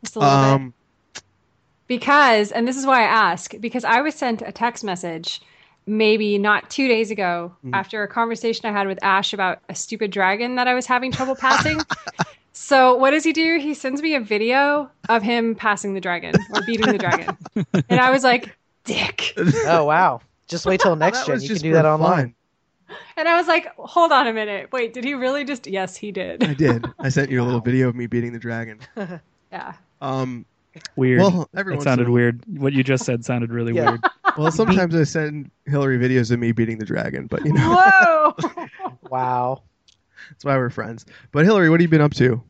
Just 0.03 0.15
a 0.15 0.20
little 0.20 0.34
bit. 0.36 0.44
Um, 0.53 0.74
Because, 1.88 2.51
and 2.51 2.68
this 2.68 2.77
is 2.77 2.86
why 2.86 3.01
I 3.01 3.06
ask, 3.32 3.53
because 3.60 3.84
I 3.84 4.01
was 4.01 4.15
sent 4.15 4.42
a 4.42 4.51
text 4.51 4.84
message 4.84 5.42
maybe 5.86 6.38
not 6.38 6.70
two 6.70 6.88
days 6.88 7.12
ago 7.12 7.53
Mhm. 7.65 7.72
after 7.74 8.03
a 8.03 8.08
conversation 8.08 8.65
I 8.65 8.72
had 8.72 8.88
with 8.88 9.03
Ash 9.03 9.34
about 9.34 9.60
a 9.68 9.75
stupid 9.75 10.12
dragon 10.12 10.56
that 10.56 10.65
I 10.68 10.74
was 10.74 10.86
having 10.86 11.12
trouble 11.12 11.36
passing. 11.39 11.82
so, 12.53 12.96
what 12.96 13.12
does 13.12 13.25
he 13.25 13.34
do? 13.34 13.60
He 13.60 13.74
sends 13.74 14.01
me 14.01 14.15
a 14.15 14.22
video 14.22 14.89
of 15.10 15.22
him 15.24 15.56
passing 15.56 15.94
the 15.94 16.00
dragon 16.01 16.36
or 16.56 16.62
beating 16.65 16.88
the 16.89 16.98
dragon. 16.98 17.36
and 17.89 18.00
I 18.00 18.12
was 18.12 18.24
like, 18.24 18.56
dick. 18.84 19.34
Oh 19.66 19.86
wow. 19.86 20.22
Just 20.48 20.66
wait 20.66 20.80
till 20.82 20.96
next 20.96 21.20
that 21.25 21.28
gen. 21.40 21.42
You 21.42 21.48
can 21.50 21.58
do 21.58 21.74
that 21.74 21.86
online. 21.86 22.36
fun. 22.88 22.98
And 23.18 23.28
I 23.30 23.38
was 23.38 23.48
like, 23.48 23.68
hold 23.78 24.12
on 24.12 24.28
a 24.28 24.34
minute. 24.34 24.72
Wait, 24.72 24.94
did 24.94 25.04
he 25.04 25.13
really 25.16 25.44
just? 25.46 25.66
Yes, 25.68 25.96
he 25.96 26.12
did. 26.12 26.44
I 26.44 26.48
did. 26.54 26.58
did. 26.84 26.86
I 27.00 27.10
sent 27.10 27.32
you 27.32 27.42
a 27.42 27.46
little 27.46 27.60
video 27.72 27.88
of 27.90 27.96
me 27.96 28.06
beating 28.08 28.34
the 28.34 28.40
dragon. 28.40 28.80
Yeah. 29.52 29.74
Um, 30.02 30.46
Weird. 30.96 31.22
well, 31.22 31.50
every 31.56 31.75
it 31.75 31.82
sounded 31.82 32.08
a- 32.08 32.12
weird. 32.12 32.44
What 32.60 32.74
you 32.74 32.84
just 32.84 33.06
said 33.06 33.24
sounded 33.24 33.52
really 33.52 33.74
Yeah. 33.74 33.92
weird. 33.92 34.02
Well, 34.38 34.52
sometimes 34.52 34.96
I 34.96 35.04
send 35.04 35.52
Hillary 35.68 36.00
videos 36.00 36.32
of 36.32 36.40
me 36.40 36.52
beating 36.54 36.80
the 36.80 36.86
dragon, 36.86 37.28
but 37.28 37.46
you 37.46 37.54
know 37.54 38.34
Whoa. 38.44 38.68
Wow. 39.10 39.62
that's 40.30 40.44
why 40.44 40.58
we're 40.58 40.72
friends. 40.72 41.06
But 41.32 41.46
Hillary, 41.46 41.70
what 41.70 41.80
have 41.80 41.84
you 41.84 41.88
been 41.90 42.02
up 42.02 42.16
to? 42.16 42.42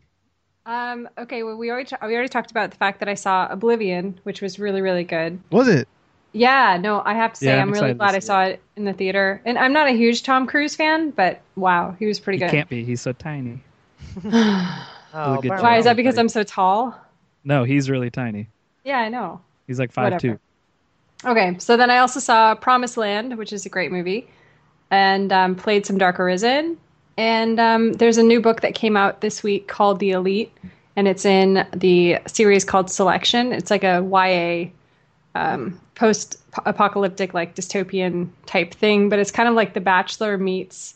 um. 0.66 1.10
Okay. 1.18 1.44
Well, 1.44 1.58
we 1.58 1.70
already 1.70 1.90
we 2.06 2.14
already 2.16 2.30
talked 2.30 2.52
about 2.52 2.72
the 2.72 2.78
fact 2.78 3.00
that 3.00 3.10
I 3.10 3.16
saw 3.16 3.48
Oblivion, 3.50 4.18
which 4.24 4.42
was 4.42 4.60
really 4.60 4.80
really 4.82 5.04
good. 5.04 5.40
Was 5.52 5.68
it? 5.68 5.90
Yeah. 6.34 6.78
No, 6.82 7.02
I 7.06 7.14
have 7.14 7.34
to 7.34 7.40
say 7.40 7.48
Yeah, 7.48 7.62
I'm, 7.62 7.70
I'm 7.70 7.74
really 7.74 7.94
glad 7.94 8.16
I 8.16 8.20
saw 8.20 8.44
it 8.44 8.62
in 8.76 8.86
the 8.86 8.94
theater. 8.94 9.42
And 9.46 9.58
I'm 9.58 9.72
not 9.72 9.88
a 9.88 9.92
huge 9.92 10.24
Tom 10.24 10.46
Cruise 10.48 10.76
fan, 10.76 11.12
but 11.12 11.42
wow, 11.56 11.96
he 11.98 12.06
was 12.06 12.20
pretty 12.20 12.38
He 12.38 12.46
good. 12.46 12.52
can't 12.52 12.70
be. 12.70 12.84
He's 12.84 13.02
so 13.02 13.14
tiny. 13.14 13.62
Oh, 15.16 15.40
good 15.42 15.52
Why 15.52 15.78
is 15.78 15.86
that? 15.86 15.96
Because 15.96 16.18
I'm 16.18 16.28
so 16.28 16.42
tall? 16.44 17.00
No, 17.44 17.64
he's 17.64 17.88
really 17.88 18.10
tiny. 18.10 18.48
Yeah, 18.84 18.98
I 18.98 19.10
know. 19.10 19.42
He's 19.68 19.78
like 19.80 19.92
five 19.92 20.06
Whatever. 20.12 20.40
two. 21.24 21.30
Okay, 21.30 21.56
so 21.60 21.78
then 21.78 21.90
I 21.92 22.00
also 22.00 22.20
saw 22.20 22.56
Promised 22.56 22.98
Land, 22.98 23.38
which 23.38 23.54
is 23.54 23.66
a 23.66 23.70
great 23.70 23.92
movie, 23.92 24.28
and 24.90 25.32
um, 25.32 25.56
played 25.56 25.86
some 25.86 25.98
Dark 25.98 26.20
Arisen. 26.20 26.78
And 27.16 27.60
um, 27.60 27.94
there's 27.94 28.18
a 28.18 28.24
new 28.24 28.42
book 28.42 28.62
that 28.62 28.74
came 28.74 28.98
out 28.98 29.22
this 29.22 29.44
week 29.44 29.68
called 29.68 30.00
The 30.00 30.12
Elite, 30.12 30.52
and 30.96 31.08
it's 31.08 31.26
in 31.26 31.66
the 31.74 32.18
series 32.26 32.66
called 32.66 32.90
Selection. 32.90 33.54
It's 33.54 33.70
like 33.70 33.84
a 33.84 34.02
YA 34.04 34.72
um, 35.40 35.80
post-apocalyptic, 35.96 37.34
like 37.34 37.56
dystopian 37.56 38.30
type 38.46 38.74
thing, 38.74 39.10
but 39.10 39.20
it's 39.20 39.32
kind 39.32 39.48
of 39.50 39.56
like 39.56 39.74
The 39.74 39.82
Bachelor 39.82 40.38
meets 40.38 40.96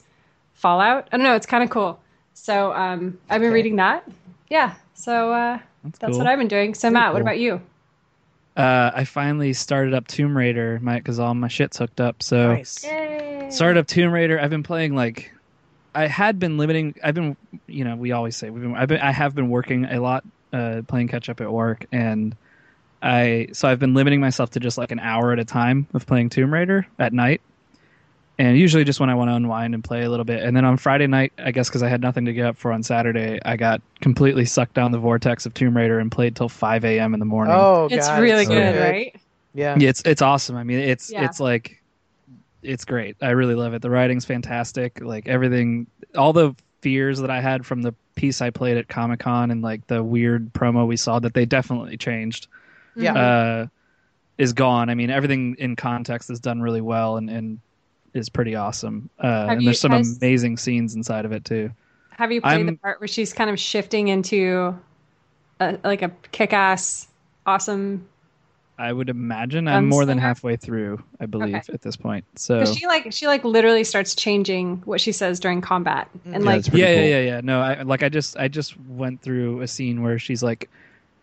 Fallout. 0.53 1.07
I 1.11 1.17
don't 1.17 1.23
know. 1.23 1.35
It's 1.35 1.45
kind 1.45 1.63
of 1.63 1.69
cool. 1.69 1.99
So 2.33 2.73
um, 2.73 3.17
I've 3.29 3.41
been 3.41 3.49
Okay. 3.49 3.53
reading 3.55 3.75
that. 3.77 4.07
Yeah. 4.49 4.73
So 4.95 5.31
uh, 5.31 5.59
That's, 5.83 5.99
that's 5.99 6.11
cool. 6.11 6.19
what 6.19 6.27
I've 6.27 6.39
been 6.39 6.47
doing. 6.47 6.73
So 6.73 6.87
Very 6.87 6.93
Matt, 6.93 7.13
what 7.13 7.21
about 7.21 7.39
you? 7.39 7.61
Uh, 8.55 8.89
I 8.95 9.03
finally 9.03 9.53
started 9.53 9.93
up 9.93 10.07
Tomb 10.07 10.35
Raider, 10.35 10.79
my 10.81 10.97
because 10.97 11.19
all 11.19 11.35
my 11.35 11.47
shit's 11.47 11.77
hooked 11.77 12.01
up. 12.01 12.23
So 12.23 12.53
Nice. 12.55 12.85
Started 13.49 13.79
up 13.79 13.87
Tomb 13.87 14.11
Raider. 14.11 14.39
I've 14.39 14.49
been 14.49 14.63
playing 14.63 14.95
like 14.95 15.31
I 15.93 16.07
had 16.07 16.39
been 16.39 16.57
limiting. 16.57 16.95
I've 17.03 17.13
been, 17.15 17.37
you 17.67 17.83
know, 17.83 17.95
we 17.95 18.11
always 18.11 18.35
say 18.35 18.49
we've 18.49 18.61
been. 18.63 18.75
I've 18.75 18.89
been. 18.89 18.99
I 18.99 19.11
have 19.11 19.35
been 19.35 19.49
working 19.49 19.85
a 19.85 19.99
lot, 20.01 20.23
uh, 20.53 20.81
playing 20.87 21.07
catch 21.07 21.29
up 21.29 21.39
at 21.39 21.51
work, 21.51 21.85
and 21.91 22.35
I 23.01 23.47
so 23.53 23.67
I've 23.67 23.79
been 23.79 23.93
limiting 23.93 24.19
myself 24.19 24.51
to 24.51 24.59
just 24.59 24.77
like 24.77 24.91
an 24.91 24.99
hour 24.99 25.31
at 25.31 25.39
a 25.39 25.45
time 25.45 25.87
of 25.93 26.05
playing 26.05 26.29
Tomb 26.29 26.53
Raider 26.53 26.87
at 26.97 27.13
night, 27.13 27.41
and 28.39 28.57
usually 28.57 28.83
just 28.83 28.99
when 28.99 29.09
I 29.09 29.15
want 29.15 29.29
to 29.29 29.35
unwind 29.35 29.73
and 29.75 29.83
play 29.83 30.03
a 30.03 30.09
little 30.09 30.25
bit. 30.25 30.41
And 30.43 30.55
then 30.57 30.65
on 30.65 30.77
Friday 30.77 31.07
night, 31.07 31.33
I 31.37 31.51
guess 31.51 31.69
because 31.69 31.83
I 31.83 31.89
had 31.89 32.01
nothing 32.01 32.25
to 32.25 32.33
get 32.33 32.45
up 32.45 32.57
for 32.57 32.71
on 32.71 32.83
Saturday, 32.83 33.39
I 33.45 33.55
got 33.55 33.81
completely 34.01 34.45
sucked 34.45 34.73
down 34.73 34.91
the 34.91 34.99
vortex 34.99 35.45
of 35.45 35.53
Tomb 35.53 35.77
Raider 35.77 35.99
and 35.99 36.11
played 36.11 36.35
till 36.35 36.49
five 36.49 36.83
a.m. 36.85 37.13
in 37.13 37.19
the 37.19 37.25
morning. 37.25 37.53
Oh, 37.55 37.87
It's 37.91 38.07
God, 38.07 38.21
really 38.21 38.45
so 38.45 38.51
good, 38.51 38.79
right? 38.79 39.15
Yeah. 39.53 39.75
Yeah, 39.77 39.89
it's 39.89 40.01
it's 40.03 40.21
awesome. 40.21 40.55
I 40.55 40.63
mean, 40.63 40.79
it's 40.79 41.11
Yeah. 41.11 41.25
it's 41.25 41.39
like 41.39 41.81
it's 42.63 42.85
great. 42.85 43.15
I 43.21 43.29
really 43.29 43.55
love 43.55 43.73
it. 43.73 43.81
The 43.81 43.89
writing's 43.89 44.25
fantastic. 44.25 45.01
Like 45.01 45.27
everything, 45.27 45.87
all 46.15 46.33
the 46.33 46.55
fears 46.81 47.19
that 47.19 47.29
I 47.29 47.41
had 47.41 47.65
from 47.65 47.81
the 47.83 47.93
piece 48.15 48.41
I 48.41 48.49
played 48.49 48.77
at 48.77 48.87
Comic 48.87 49.19
Con 49.19 49.51
and 49.51 49.61
like 49.61 49.85
the 49.87 50.03
weird 50.03 50.51
promo 50.53 50.85
we 50.87 50.97
saw 50.97 51.19
that 51.19 51.33
they 51.33 51.45
definitely 51.45 51.97
changed 51.97 52.47
Yeah. 52.97 53.13
uh, 53.15 53.67
is 54.37 54.53
gone. 54.53 54.89
I 54.89 54.95
mean, 54.95 55.09
everything 55.09 55.55
in 55.59 55.75
context 55.75 56.29
is 56.29 56.39
done 56.39 56.61
really 56.61 56.81
well 56.81 57.17
and 57.17 57.29
and 57.29 57.59
is 58.13 58.29
pretty 58.29 58.55
awesome. 58.55 59.09
Uh, 59.23 59.47
and 59.49 59.65
there's 59.65 59.79
some 59.79 59.91
has- 59.91 60.17
amazing 60.17 60.57
scenes 60.57 60.95
inside 60.95 61.25
of 61.25 61.31
it 61.31 61.45
too. 61.45 61.71
Have 62.11 62.31
you 62.31 62.41
played 62.41 62.61
the 62.65 62.71
I'm- 62.71 62.77
part 62.77 62.99
where 62.99 63.07
she's 63.07 63.31
kind 63.33 63.49
of 63.49 63.59
shifting 63.59 64.07
into 64.07 64.75
a, 65.59 65.77
like 65.83 66.01
a 66.01 66.09
kick-ass, 66.31 67.07
awesome? 67.45 68.07
I 68.79 68.93
would 68.93 69.09
imagine 69.09 69.67
I'm 69.67 69.89
more 69.89 70.05
than 70.05 70.19
halfway 70.19 70.55
through. 70.55 71.01
I 71.19 71.25
believe 71.25 71.55
Okay. 71.55 71.73
at 71.73 71.81
this 71.81 71.95
point. 71.95 72.25
So 72.35 72.63
she 72.63 72.85
like 72.85 73.11
she 73.11 73.25
like 73.25 73.43
literally 73.43 73.83
starts 73.83 74.13
changing 74.13 74.83
what 74.85 75.01
she 75.01 75.11
says 75.11 75.39
during 75.39 75.61
combat, 75.61 76.07
and 76.25 76.43
Yeah, 76.43 76.49
like 76.49 76.65
yeah, 76.67 76.71
cool. 76.71 76.79
yeah, 76.79 77.01
yeah, 77.01 77.19
yeah. 77.21 77.41
No, 77.43 77.59
I 77.59 77.81
like 77.81 78.03
I 78.03 78.09
just 78.09 78.37
I 78.37 78.47
just 78.47 78.79
went 78.81 79.19
through 79.21 79.61
a 79.61 79.67
scene 79.67 80.03
where 80.03 80.19
she's 80.19 80.43
like 80.43 80.69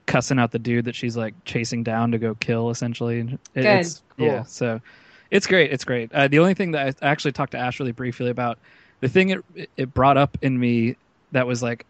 cussing 0.06 0.38
out 0.38 0.50
the 0.52 0.58
dude 0.58 0.84
that 0.84 0.94
she's 0.94 1.16
like 1.16 1.34
chasing 1.44 1.82
down 1.82 2.10
to 2.12 2.18
go 2.18 2.34
kill 2.34 2.70
essentially. 2.70 3.20
And 3.20 3.32
it- 3.32 3.40
Good. 3.54 3.64
It's, 3.66 4.02
Cool. 4.16 4.26
Yeah, 4.26 4.42
so 4.44 4.80
it's 5.30 5.46
great. 5.48 5.72
It's 5.72 5.84
great. 5.84 6.12
Uh, 6.12 6.28
the 6.28 6.38
only 6.38 6.54
thing 6.54 6.70
that 6.72 6.96
I 7.02 7.06
actually 7.06 7.32
talked 7.32 7.52
to 7.52 7.58
Ash 7.58 7.80
really 7.80 7.90
briefly 7.92 8.30
about 8.30 8.58
the 9.00 9.08
thing 9.08 9.30
it 9.30 9.68
it 9.76 9.92
brought 9.92 10.16
up 10.16 10.38
in 10.40 10.58
me 10.58 10.96
that 11.32 11.46
was 11.46 11.62
like 11.62 11.84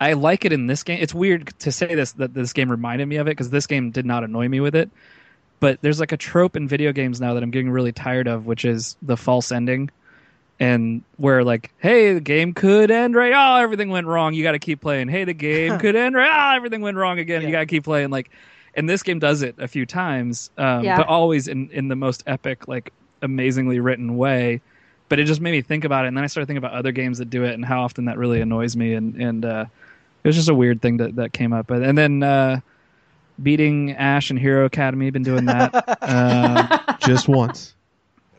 I 0.00 0.14
like 0.14 0.44
it 0.44 0.52
in 0.52 0.66
this 0.66 0.82
game. 0.82 0.98
It's 1.00 1.14
weird 1.14 1.52
to 1.60 1.70
say 1.72 1.94
this 1.94 2.12
that 2.12 2.34
this 2.34 2.52
game 2.52 2.70
reminded 2.70 3.06
me 3.06 3.16
of 3.16 3.26
it 3.28 3.30
because 3.30 3.50
this 3.50 3.66
game 3.66 3.90
did 3.92 4.06
not 4.06 4.24
annoy 4.24 4.48
me 4.48 4.58
with 4.60 4.74
it. 4.74 4.90
But 5.60 5.80
there's 5.82 6.00
like 6.00 6.12
a 6.12 6.16
trope 6.16 6.56
in 6.56 6.66
video 6.68 6.92
games 6.92 7.20
now 7.20 7.34
that 7.34 7.42
I'm 7.42 7.50
getting 7.50 7.70
really 7.70 7.92
tired 7.92 8.26
of, 8.28 8.46
which 8.46 8.64
is 8.64 8.96
the 9.02 9.16
false 9.16 9.50
ending 9.52 9.90
and 10.60 11.02
where 11.16 11.44
like 11.44 11.70
hey 11.78 12.12
the 12.14 12.20
game 12.20 12.52
could 12.52 12.90
end 12.90 13.14
right 13.14 13.32
oh 13.34 13.62
everything 13.62 13.90
went 13.90 14.06
wrong 14.06 14.34
you 14.34 14.42
got 14.42 14.52
to 14.52 14.58
keep 14.58 14.80
playing. 14.80 15.08
Hey 15.08 15.24
the 15.24 15.34
game 15.34 15.78
could 15.78 15.94
end 15.96 16.14
right 16.14 16.52
oh 16.52 16.56
everything 16.56 16.80
went 16.80 16.96
wrong 16.96 17.18
again 17.18 17.42
you 17.42 17.50
got 17.52 17.60
to 17.60 17.66
keep 17.66 17.84
playing. 17.84 18.10
Like 18.10 18.30
and 18.74 18.88
this 18.88 19.02
game 19.02 19.18
does 19.18 19.42
it 19.42 19.54
a 19.58 19.66
few 19.68 19.86
times 19.86 20.50
um, 20.58 20.84
Yeah. 20.84 20.96
but 20.98 21.06
always 21.06 21.48
in 21.48 21.70
in 21.70 21.88
the 21.88 21.96
most 21.96 22.22
epic 22.26 22.66
like 22.68 22.92
amazingly 23.22 23.80
written 23.80 24.16
way. 24.16 24.60
But 25.08 25.18
it 25.18 25.24
just 25.24 25.40
made 25.40 25.52
me 25.52 25.62
think 25.62 25.84
about 25.84 26.04
it 26.04 26.08
and 26.08 26.16
then 26.16 26.24
i 26.24 26.26
started 26.26 26.46
thinking 26.46 26.58
about 26.58 26.72
other 26.72 26.92
games 26.92 27.18
that 27.18 27.30
do 27.30 27.44
it 27.44 27.54
and 27.54 27.64
how 27.64 27.82
often 27.82 28.04
that 28.06 28.18
really 28.18 28.40
annoys 28.40 28.76
me 28.76 28.94
and 28.94 29.14
and 29.20 29.44
uh 29.44 29.64
it 30.24 30.28
was 30.28 30.36
just 30.36 30.48
a 30.48 30.54
weird 30.54 30.82
thing 30.82 30.96
that 30.98 31.16
that 31.16 31.32
came 31.32 31.52
up. 31.52 31.70
And 31.70 31.96
then 31.96 32.22
uh 32.22 32.60
beating 33.42 33.92
ash 33.92 34.30
and 34.30 34.38
hero 34.38 34.64
academy 34.64 35.10
been 35.10 35.22
doing 35.22 35.46
that 35.46 35.72
um, 36.02 36.96
Just 37.00 37.28
once. 37.28 37.74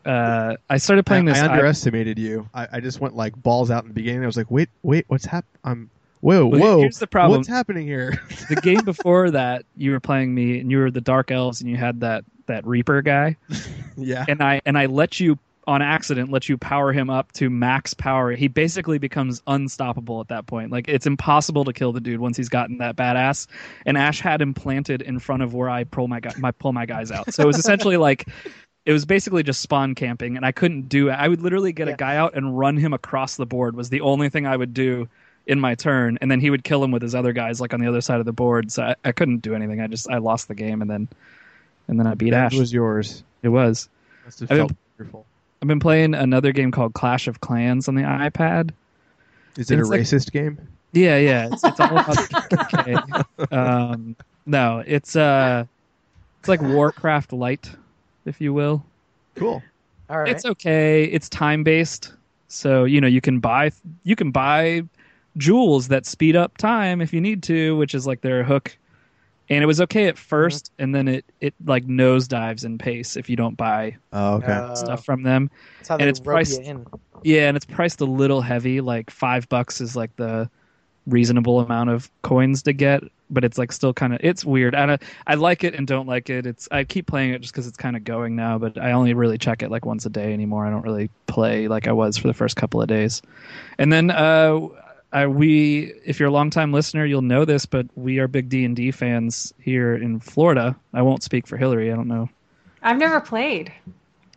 Uh 0.06 0.56
i 0.68 0.76
started 0.76 1.04
playing 1.06 1.28
I, 1.28 1.32
this 1.32 1.42
I 1.42 1.46
I- 1.46 1.50
underestimated 1.52 2.18
you. 2.18 2.48
I, 2.54 2.68
I 2.72 2.80
just 2.80 3.00
went 3.00 3.14
like 3.16 3.40
balls 3.42 3.70
out 3.70 3.82
in 3.84 3.88
the 3.88 3.94
beginning. 3.94 4.22
I 4.22 4.26
was 4.26 4.36
like, 4.36 4.50
wait, 4.50 4.68
wait, 4.82 5.04
what's 5.08 5.24
hap? 5.24 5.44
I'm 5.64 5.90
whoa, 6.20 6.46
Well, 6.46 6.60
whoa. 6.60 6.80
here's 6.80 6.98
the 6.98 7.06
problem. 7.06 7.38
What's 7.38 7.48
happening 7.48 7.86
here? 7.86 8.22
the 8.48 8.56
game 8.56 8.84
before 8.84 9.30
that, 9.30 9.64
you 9.76 9.92
were 9.92 10.00
playing 10.00 10.34
me, 10.34 10.60
and 10.60 10.70
you 10.70 10.78
were 10.78 10.90
the 10.90 11.00
Dark 11.00 11.30
Elves, 11.30 11.60
and 11.60 11.70
you 11.70 11.76
had 11.76 12.00
that 12.00 12.24
that 12.46 12.66
Reaper 12.66 13.00
guy, 13.02 13.36
yeah. 13.96 14.24
and 14.28 14.42
I 14.42 14.60
and 14.66 14.76
I 14.76 14.86
let 14.86 15.20
you 15.20 15.38
on 15.66 15.82
accident 15.82 16.30
let 16.32 16.48
you 16.48 16.58
power 16.58 16.92
him 16.92 17.08
up 17.10 17.30
to 17.32 17.48
max 17.48 17.94
power. 17.94 18.32
He 18.32 18.48
basically 18.48 18.98
becomes 18.98 19.40
unstoppable 19.46 20.20
at 20.20 20.28
that 20.28 20.46
point. 20.46 20.72
Like 20.72 20.88
it's 20.88 21.06
impossible 21.06 21.64
to 21.64 21.72
kill 21.72 21.92
the 21.92 22.00
dude 22.00 22.18
once 22.18 22.36
he's 22.36 22.48
gotten 22.48 22.78
that 22.78 22.96
badass. 22.96 23.46
And 23.86 23.96
Ash 23.96 24.20
had 24.20 24.42
him 24.42 24.52
planted 24.52 25.00
in 25.02 25.20
front 25.20 25.42
of 25.42 25.54
where 25.54 25.70
I 25.70 25.84
pull 25.84 26.08
my 26.08 26.18
guy, 26.18 26.32
my 26.38 26.50
pull 26.50 26.72
my 26.72 26.86
guys 26.86 27.12
out. 27.12 27.32
So 27.32 27.44
it 27.44 27.46
was 27.46 27.58
essentially 27.58 27.96
like. 27.98 28.26
It 28.86 28.92
was 28.92 29.04
basically 29.04 29.42
just 29.42 29.60
spawn 29.60 29.94
camping, 29.94 30.36
and 30.36 30.44
I 30.46 30.52
couldn't 30.52 30.88
do 30.88 31.08
it. 31.08 31.12
I 31.12 31.28
would 31.28 31.42
literally 31.42 31.72
get 31.72 31.86
Yeah. 31.88 31.94
a 31.94 31.96
guy 31.96 32.16
out 32.16 32.34
and 32.34 32.58
run 32.58 32.76
him 32.76 32.92
across 32.92 33.36
the 33.36 33.46
board. 33.46 33.76
Was 33.76 33.90
the 33.90 34.00
only 34.00 34.28
thing 34.28 34.46
I 34.46 34.56
would 34.56 34.72
do 34.74 35.06
in 35.46 35.60
my 35.60 35.74
turn, 35.74 36.18
and 36.20 36.30
then 36.30 36.40
he 36.40 36.48
would 36.50 36.64
kill 36.64 36.82
him 36.82 36.90
with 36.90 37.02
his 37.02 37.14
other 37.14 37.32
guys, 37.32 37.60
like 37.60 37.74
on 37.74 37.80
the 37.80 37.86
other 37.88 38.00
side 38.00 38.20
of 38.20 38.26
the 38.26 38.32
board. 38.32 38.70
So 38.72 38.82
I, 38.84 38.94
I 39.04 39.12
couldn't 39.12 39.38
do 39.42 39.54
anything. 39.54 39.80
I 39.80 39.86
just 39.86 40.10
I 40.10 40.18
lost 40.18 40.48
the 40.48 40.54
game, 40.54 40.80
and 40.82 40.90
then 40.90 41.08
and 41.88 41.98
then 41.98 42.06
I 42.06 42.14
beat 42.14 42.32
Ash. 42.32 42.54
It 42.54 42.58
was 42.58 42.72
yours. 42.72 43.22
It 43.42 43.48
was. 43.48 43.88
Must 44.24 44.40
have 44.40 44.50
I 44.50 44.54
mean- 44.54 44.60
felt 44.68 44.72
wonderful. 44.98 45.26
I've 45.62 45.68
been 45.68 45.80
playing 45.80 46.14
another 46.14 46.52
game 46.52 46.70
called 46.70 46.94
Clash 46.94 47.28
of 47.28 47.40
Clans 47.42 47.86
on 47.86 47.94
the 47.94 48.02
iPad. 48.02 48.70
Is 49.58 49.70
it 49.70 49.76
a 49.76 49.80
It's 49.80 49.90
like- 49.90 50.00
racist 50.00 50.32
game? 50.32 50.58
Yeah, 50.92 51.18
yeah, 51.18 51.48
it's, 51.52 51.62
it's 51.62 51.78
all 51.78 51.98
about. 51.98 53.26
Um, 53.52 54.16
no, 54.46 54.82
it's 54.86 55.14
uh, 55.16 55.64
it's 56.40 56.48
like 56.48 56.60
Warcraft 56.62 57.32
Light, 57.32 57.70
if 58.24 58.40
you 58.40 58.52
will. 58.52 58.84
Cool. 59.34 59.62
All 60.08 60.18
right. 60.18 60.28
It's 60.28 60.44
okay. 60.44 61.04
It's 61.04 61.28
time 61.28 61.62
based, 61.62 62.12
so 62.48 62.84
you 62.84 63.00
know 63.00 63.06
you 63.06 63.20
can 63.20 63.38
buy 63.40 63.70
you 64.04 64.16
can 64.16 64.30
buy 64.30 64.82
jewels 65.36 65.88
that 65.88 66.06
speed 66.06 66.36
up 66.36 66.56
time 66.58 67.00
if 67.00 67.12
you 67.12 67.20
need 67.20 67.42
to, 67.44 67.76
which 67.76 67.94
is 67.94 68.06
like 68.06 68.20
their 68.20 68.42
hook. 68.42 68.76
And 69.48 69.64
it 69.64 69.66
was 69.66 69.80
okay 69.80 70.06
at 70.06 70.14
1st 70.14 70.70
and 70.78 70.94
then 70.94 71.08
it 71.08 71.24
it 71.40 71.54
like 71.64 71.84
nosedives 71.86 72.64
in 72.64 72.78
pace 72.78 73.16
if 73.16 73.28
you 73.28 73.34
don't 73.34 73.56
buy 73.56 73.96
Oh, 74.12 74.34
okay. 74.34 74.52
Uh, 74.52 74.74
stuff 74.76 75.04
from 75.04 75.24
them. 75.24 75.50
That's 75.78 75.88
how 75.88 75.96
and 75.96 76.08
it's 76.08 76.20
rope 76.20 76.34
priced- 76.34 76.62
you 76.62 76.70
in. 76.70 76.86
Yeah, 77.22 77.48
and 77.48 77.56
it's 77.56 77.66
priced 77.66 78.00
a 78.00 78.04
little 78.04 78.40
heavy. 78.40 78.80
Like 78.80 79.10
five 79.10 79.48
bucks 79.48 79.80
is 79.80 79.94
like 79.96 80.14
the 80.16 80.48
reasonable 81.10 81.60
amount 81.60 81.90
of 81.90 82.10
coins 82.22 82.62
to 82.62 82.72
get, 82.72 83.02
but 83.28 83.44
it's 83.44 83.58
like 83.58 83.72
still 83.72 83.92
kind 83.92 84.14
of 84.14 84.20
it's 84.22 84.44
weird. 84.44 84.74
And 84.74 84.92
I, 84.92 84.98
I 85.26 85.34
like 85.34 85.64
it 85.64 85.74
and 85.74 85.86
don't 85.86 86.06
like 86.06 86.30
it. 86.30 86.46
It's 86.46 86.68
I 86.70 86.84
keep 86.84 87.06
playing 87.06 87.32
it 87.32 87.40
just 87.40 87.52
because 87.52 87.66
it's 87.66 87.76
kind 87.76 87.96
of 87.96 88.04
going 88.04 88.36
now, 88.36 88.58
but 88.58 88.78
I 88.78 88.92
only 88.92 89.14
really 89.14 89.38
check 89.38 89.62
it 89.62 89.70
like 89.70 89.84
once 89.84 90.06
a 90.06 90.10
day 90.10 90.32
anymore. 90.32 90.66
I 90.66 90.70
don't 90.70 90.82
really 90.82 91.10
play 91.26 91.68
like 91.68 91.86
I 91.86 91.92
was 91.92 92.16
for 92.16 92.28
the 92.28 92.34
first 92.34 92.56
couple 92.56 92.80
of 92.80 92.88
days. 92.88 93.22
And 93.78 93.92
then 93.92 94.10
uh, 94.10 94.60
I, 95.12 95.26
we, 95.26 95.92
if 96.04 96.20
you're 96.20 96.28
a 96.28 96.32
longtime 96.32 96.72
listener, 96.72 97.04
you'll 97.04 97.22
know 97.22 97.44
this, 97.44 97.66
but 97.66 97.86
we 97.96 98.18
are 98.18 98.28
big 98.28 98.48
D 98.48 98.64
and 98.64 98.76
D 98.76 98.90
fans 98.90 99.52
here 99.58 99.94
in 99.94 100.20
Florida. 100.20 100.76
I 100.94 101.02
won't 101.02 101.22
speak 101.22 101.46
for 101.46 101.56
Hillary. 101.56 101.92
I 101.92 101.96
don't 101.96 102.08
know. 102.08 102.28
I've 102.82 102.98
never 102.98 103.20
played. 103.20 103.72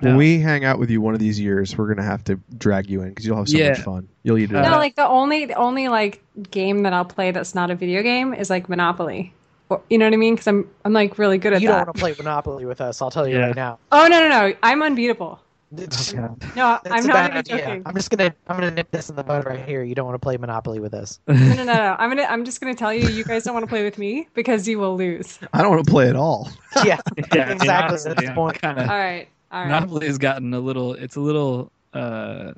When 0.04 0.18
we 0.18 0.40
hang 0.40 0.66
out 0.66 0.80
with 0.80 0.90
you 0.90 1.02
one 1.02 1.14
of 1.14 1.20
these 1.20 1.40
years, 1.40 1.78
we're 1.78 1.88
gonna 1.88 2.04
have 2.08 2.24
to 2.26 2.40
drag 2.58 2.90
you 2.90 3.02
in 3.02 3.10
because 3.10 3.26
you'll 3.26 3.38
have 3.38 3.50
so 3.50 3.58
Yeah. 3.58 3.70
much 3.70 3.80
fun. 3.82 4.08
You'll 4.24 4.38
eat 4.38 4.52
it 4.52 4.56
Uh, 4.56 4.62
No, 4.64 4.72
up. 4.74 4.78
like 4.78 4.96
the 4.96 5.08
only 5.08 5.46
the 5.46 5.56
only 5.56 5.88
like 5.88 6.22
game 6.52 6.84
that 6.84 6.94
I'll 6.94 7.06
play 7.06 7.32
that's 7.32 7.56
not 7.56 7.72
a 7.72 7.76
video 7.76 8.02
game 8.02 8.34
is 8.34 8.50
like 8.50 8.70
Monopoly. 8.70 9.34
Or- 9.70 9.82
You 9.90 9.98
know 9.98 10.06
what 10.06 10.14
I 10.14 10.18
mean? 10.18 10.36
Because 10.36 10.48
I'm 10.48 10.68
I'm 10.86 10.94
like 10.94 11.18
really 11.18 11.38
good 11.38 11.54
at 11.54 11.58
that. 11.58 11.62
You 11.62 11.68
don't 11.70 11.78
that. 11.78 11.88
want 11.88 11.96
to 11.98 12.02
play 12.02 12.16
Monopoly 12.18 12.66
with 12.66 12.82
us. 12.82 13.02
I'll 13.02 13.12
tell 13.12 13.28
you 13.28 13.38
Yeah. 13.38 13.48
right 13.48 13.56
now. 13.56 13.80
Oh 13.92 14.08
no 14.08 14.20
no 14.20 14.30
no! 14.30 14.54
I'm 14.64 14.82
unbeatable. 14.84 15.40
That's 15.76 16.14
No, 16.14 16.38
a 16.56 16.82
I'm 16.92 17.08
bad 17.08 17.08
not 17.08 17.26
even 17.26 17.38
idea. 17.38 17.58
joking. 17.58 17.82
I'm 17.88 17.96
just 17.96 18.12
gonna 18.12 18.32
I'm 18.48 18.58
gonna 18.60 18.70
nip 18.70 18.92
this 18.92 19.10
in 19.10 19.16
the 19.16 19.24
bud 19.24 19.44
right 19.48 19.66
here. 19.66 19.82
You 19.84 19.96
don't 19.96 20.06
want 20.06 20.14
to 20.14 20.20
play 20.24 20.38
Monopoly 20.38 20.80
with 20.80 20.94
us. 20.94 21.20
No 21.28 21.34
no 21.34 21.56
no 21.56 21.74
no! 21.74 21.96
I'm 21.98 22.10
gonna 22.12 22.28
I'm 22.30 22.46
just 22.46 22.62
gonna 22.62 22.76
tell 22.76 22.94
you 22.94 23.08
you 23.10 23.24
guys 23.24 23.44
don't 23.44 23.56
want 23.56 23.64
to 23.64 23.68
play 23.70 23.84
with 23.84 23.98
me 23.98 24.28
because 24.36 24.68
you 24.68 24.78
will 24.78 24.96
lose. 24.96 25.40
I 25.52 25.64
don't 25.64 25.72
want 25.72 25.84
to 25.84 25.90
play 25.92 26.10
at 26.10 26.16
all. 26.16 26.48
yeah, 26.86 26.98
Yeah, 27.34 27.50
exactly. 27.50 27.70
honestly, 27.70 28.10
That's 28.14 28.22
the 28.22 28.28
I'm 28.30 28.36
point. 28.36 28.62
kinda- 28.62 28.82
All 28.84 28.88
right 29.00 29.28
all 29.54 29.60
right. 29.62 29.68
Monopoly 29.68 30.08
has 30.08 30.18
gotten 30.18 30.54
a 30.54 30.60
little. 30.60 30.94
It's 30.94 31.16
a 31.16 31.20
little 31.20 31.72
uh, 31.94 32.54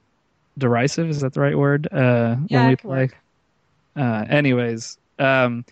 derisive. 0.58 1.10
Is 1.10 1.20
that 1.22 1.34
the 1.34 1.42
right 1.42 1.58
word? 1.58 1.88
Uh, 1.92 2.38
Yeah, 2.48 2.62
when 2.62 2.70
we 2.70 2.76
play. 2.78 3.10
Uh, 3.98 4.26
anyways, 4.30 4.98
um, 5.20 5.66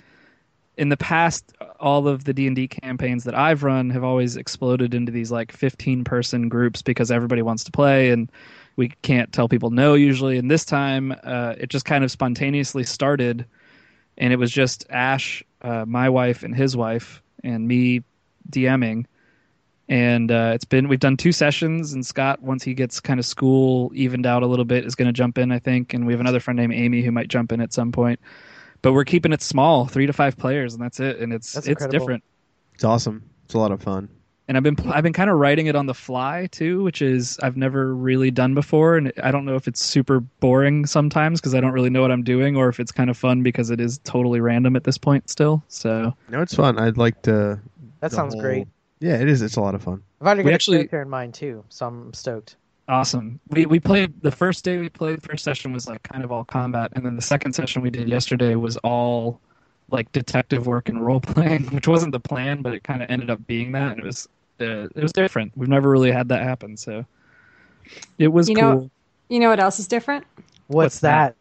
in 0.77 0.89
the 0.89 0.98
past, 0.98 1.53
all 1.80 2.08
of 2.10 2.25
the 2.25 2.34
D 2.34 2.46
and 2.46 2.56
D 2.56 2.68
campaigns 2.68 3.24
that 3.24 3.36
I've 3.36 3.63
run 3.63 3.89
have 3.92 4.03
always 4.03 4.36
exploded 4.36 4.94
into 4.94 5.12
these 5.12 5.32
like 5.32 5.53
15 5.53 6.03
person 6.03 6.50
groups 6.50 6.82
because 6.82 7.10
everybody 7.10 7.42
wants 7.42 7.63
to 7.65 7.72
play 7.72 8.10
and 8.10 8.30
we 8.75 8.89
can't 9.01 9.32
tell 9.32 9.48
people 9.48 9.70
no 9.70 9.94
usually. 9.94 10.38
And 10.38 10.51
this 10.51 10.65
time, 10.65 11.15
uh, 11.24 11.56
it 11.58 11.70
just 11.70 11.86
kind 11.86 12.03
of 12.03 12.12
spontaneously 12.12 12.84
started, 12.84 13.46
and 14.18 14.34
it 14.34 14.38
was 14.38 14.51
just 14.51 14.86
Ash, 14.89 15.42
uh, 15.62 15.86
my 15.88 16.10
wife, 16.10 16.44
and 16.44 16.53
his 16.53 16.75
wife, 16.75 17.22
and 17.44 17.65
me 17.68 18.03
DMing 18.50 19.06
and 19.90 20.32
uh, 20.32 20.52
it's 20.54 20.66
been 20.66 20.88
we've 20.88 21.00
done 21.00 21.18
two 21.18 21.32
sessions 21.32 21.92
and 21.94 22.06
scott 22.06 22.42
once 22.42 22.63
he 22.63 22.74
gets 22.74 23.00
kind 23.00 23.20
of 23.20 23.25
school 23.25 23.92
evened 23.94 24.25
out 24.25 24.42
a 24.44 24.48
little 24.48 24.66
bit 24.66 24.86
is 24.86 24.96
going 24.96 25.08
to 25.08 25.13
jump 25.13 25.38
in 25.38 25.52
i 25.52 25.60
think 25.60 25.94
and 25.94 26.06
we 26.08 26.13
have 26.13 26.20
another 26.22 26.40
friend 26.40 26.58
named 26.58 26.74
amy 26.74 27.02
who 27.02 27.12
might 27.12 27.28
jump 27.28 27.52
in 27.52 27.60
at 27.60 27.74
some 27.74 27.92
point 27.92 28.20
but 28.82 28.94
we're 28.94 29.04
keeping 29.04 29.34
it 29.34 29.42
small 29.42 29.86
three 29.86 30.06
to 30.06 30.13
five 30.13 30.38
players 30.38 30.74
and 30.74 30.82
that's 30.82 31.00
it 31.00 31.20
and 31.20 31.34
it's 31.34 31.52
That's 31.54 31.68
it's 31.68 31.82
incredible. 31.82 32.00
different 32.00 32.24
It's 32.75 32.84
awesome. 32.84 33.24
It's 33.46 33.54
a 33.56 33.58
lot 33.60 33.72
of 33.74 33.82
fun. 33.82 34.08
and 34.48 34.56
i've 34.56 34.63
been 34.63 34.78
i've 34.92 35.04
been 35.04 35.12
kind 35.13 35.30
of 35.30 35.38
writing 35.38 35.68
it 35.68 35.75
on 35.75 35.86
the 35.86 35.94
fly 35.94 36.48
too 36.52 36.82
which 36.84 37.02
is 37.02 37.38
i've 37.44 37.58
never 37.58 37.94
really 37.94 38.32
done 38.32 38.54
before 38.54 38.96
and 38.96 39.12
i 39.22 39.32
don't 39.32 39.44
know 39.46 39.56
if 39.56 39.68
it's 39.68 39.82
super 39.84 40.22
boring 40.40 40.86
sometimes 40.86 41.42
because 41.42 41.54
i 41.56 41.60
don't 41.60 41.72
really 41.74 41.90
know 41.90 42.02
what 42.02 42.12
i'm 42.12 42.24
doing 42.24 42.56
or 42.56 42.70
if 42.70 42.80
it's 42.80 42.92
kind 42.92 43.10
of 43.10 43.18
fun 43.18 43.44
because 43.44 43.70
it 43.70 43.82
is 43.82 44.00
totally 44.06 44.40
random 44.40 44.75
at 44.78 44.86
this 44.86 44.98
point 44.98 45.30
still 45.30 45.62
so 45.68 46.13
No, 46.30 46.42
it's 46.42 46.56
fun. 46.56 46.80
I'd 46.80 46.98
like 46.98 47.22
to. 47.24 47.60
That 48.00 48.12
sounds 48.13 48.34
whole- 48.34 48.42
great. 48.44 48.68
Yeah, 49.00 49.16
it 49.20 49.28
is. 49.28 49.42
It's 49.42 49.56
a 49.58 49.62
lot 49.62 49.76
of 49.76 49.84
fun. 49.84 50.02
I've 50.22 50.28
already 50.28 50.44
We 50.44 50.52
got 50.52 50.56
actually- 50.56 50.78
a 50.78 50.80
character 50.82 51.02
in 51.02 51.10
mind 51.10 51.34
too, 51.34 51.64
so 51.70 51.88
I'm 51.88 52.14
stoked. 52.14 52.56
Awesome. 52.88 53.40
We 53.50 53.66
we 53.66 53.80
played 53.80 54.22
the 54.22 54.32
first 54.32 54.66
day 54.66 54.78
we 54.78 54.90
played. 54.90 55.18
The 55.22 55.28
first 55.28 55.44
session 55.44 55.72
was 55.72 55.88
like 55.88 56.04
kind 56.04 56.24
of 56.24 56.32
all 56.34 56.44
combat, 56.44 56.92
and 56.96 57.06
then 57.06 57.16
the 57.16 57.22
second 57.22 57.54
session 57.54 57.82
we 57.82 57.90
did 57.90 58.10
yesterday 58.10 58.56
was 58.56 58.76
all 58.78 59.40
like 59.90 60.12
detective 60.12 60.68
work 60.68 60.90
and 60.90 61.06
role 61.06 61.20
playing, 61.22 61.64
which 61.76 61.88
wasn't 61.88 62.12
the 62.12 62.20
plan, 62.20 62.62
but 62.62 62.74
it 62.74 62.84
kind 62.84 63.02
of 63.02 63.10
ended 63.10 63.30
up 63.30 63.46
being 63.48 63.72
that. 63.72 63.92
And 63.94 64.00
it 64.00 64.06
was 64.06 64.28
uh, 64.60 64.88
it 64.96 65.02
was 65.02 65.14
different. 65.14 65.54
We've 65.56 65.70
never 65.70 65.90
really 65.90 66.12
had 66.12 66.28
that 66.30 66.44
happen, 66.44 66.76
so 66.76 67.06
it 68.18 68.28
was 68.30 68.50
You 68.50 68.56
cool. 68.56 68.64
know- 68.64 68.90
You 69.30 69.40
know 69.40 69.50
what 69.50 69.60
else 69.62 69.80
is 69.80 69.88
different? 69.88 70.26
What's, 70.68 70.96
What's 70.96 71.00
that? 71.00 71.36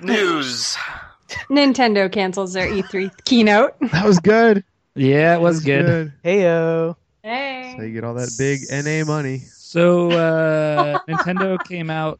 News. 0.00 0.76
Nintendo 1.52 2.10
cancels 2.10 2.52
their 2.54 2.66
E3 2.68 3.10
keynote. 3.24 3.74
That 3.92 4.04
was 4.06 4.18
good. 4.18 4.64
yeah, 4.94 5.34
it 5.36 5.40
was 5.40 5.62
That 5.62 5.66
good. 5.66 6.12
Heyo. 6.24 6.96
Hey. 7.22 7.74
So 7.76 7.84
you 7.84 7.92
get 7.92 8.04
all 8.04 8.14
that 8.14 8.30
big 8.38 8.60
NA 8.70 9.04
money. 9.04 9.38
So 9.38 10.10
uh, 10.10 10.98
Nintendo 11.08 11.62
came 11.62 11.90
out 11.90 12.18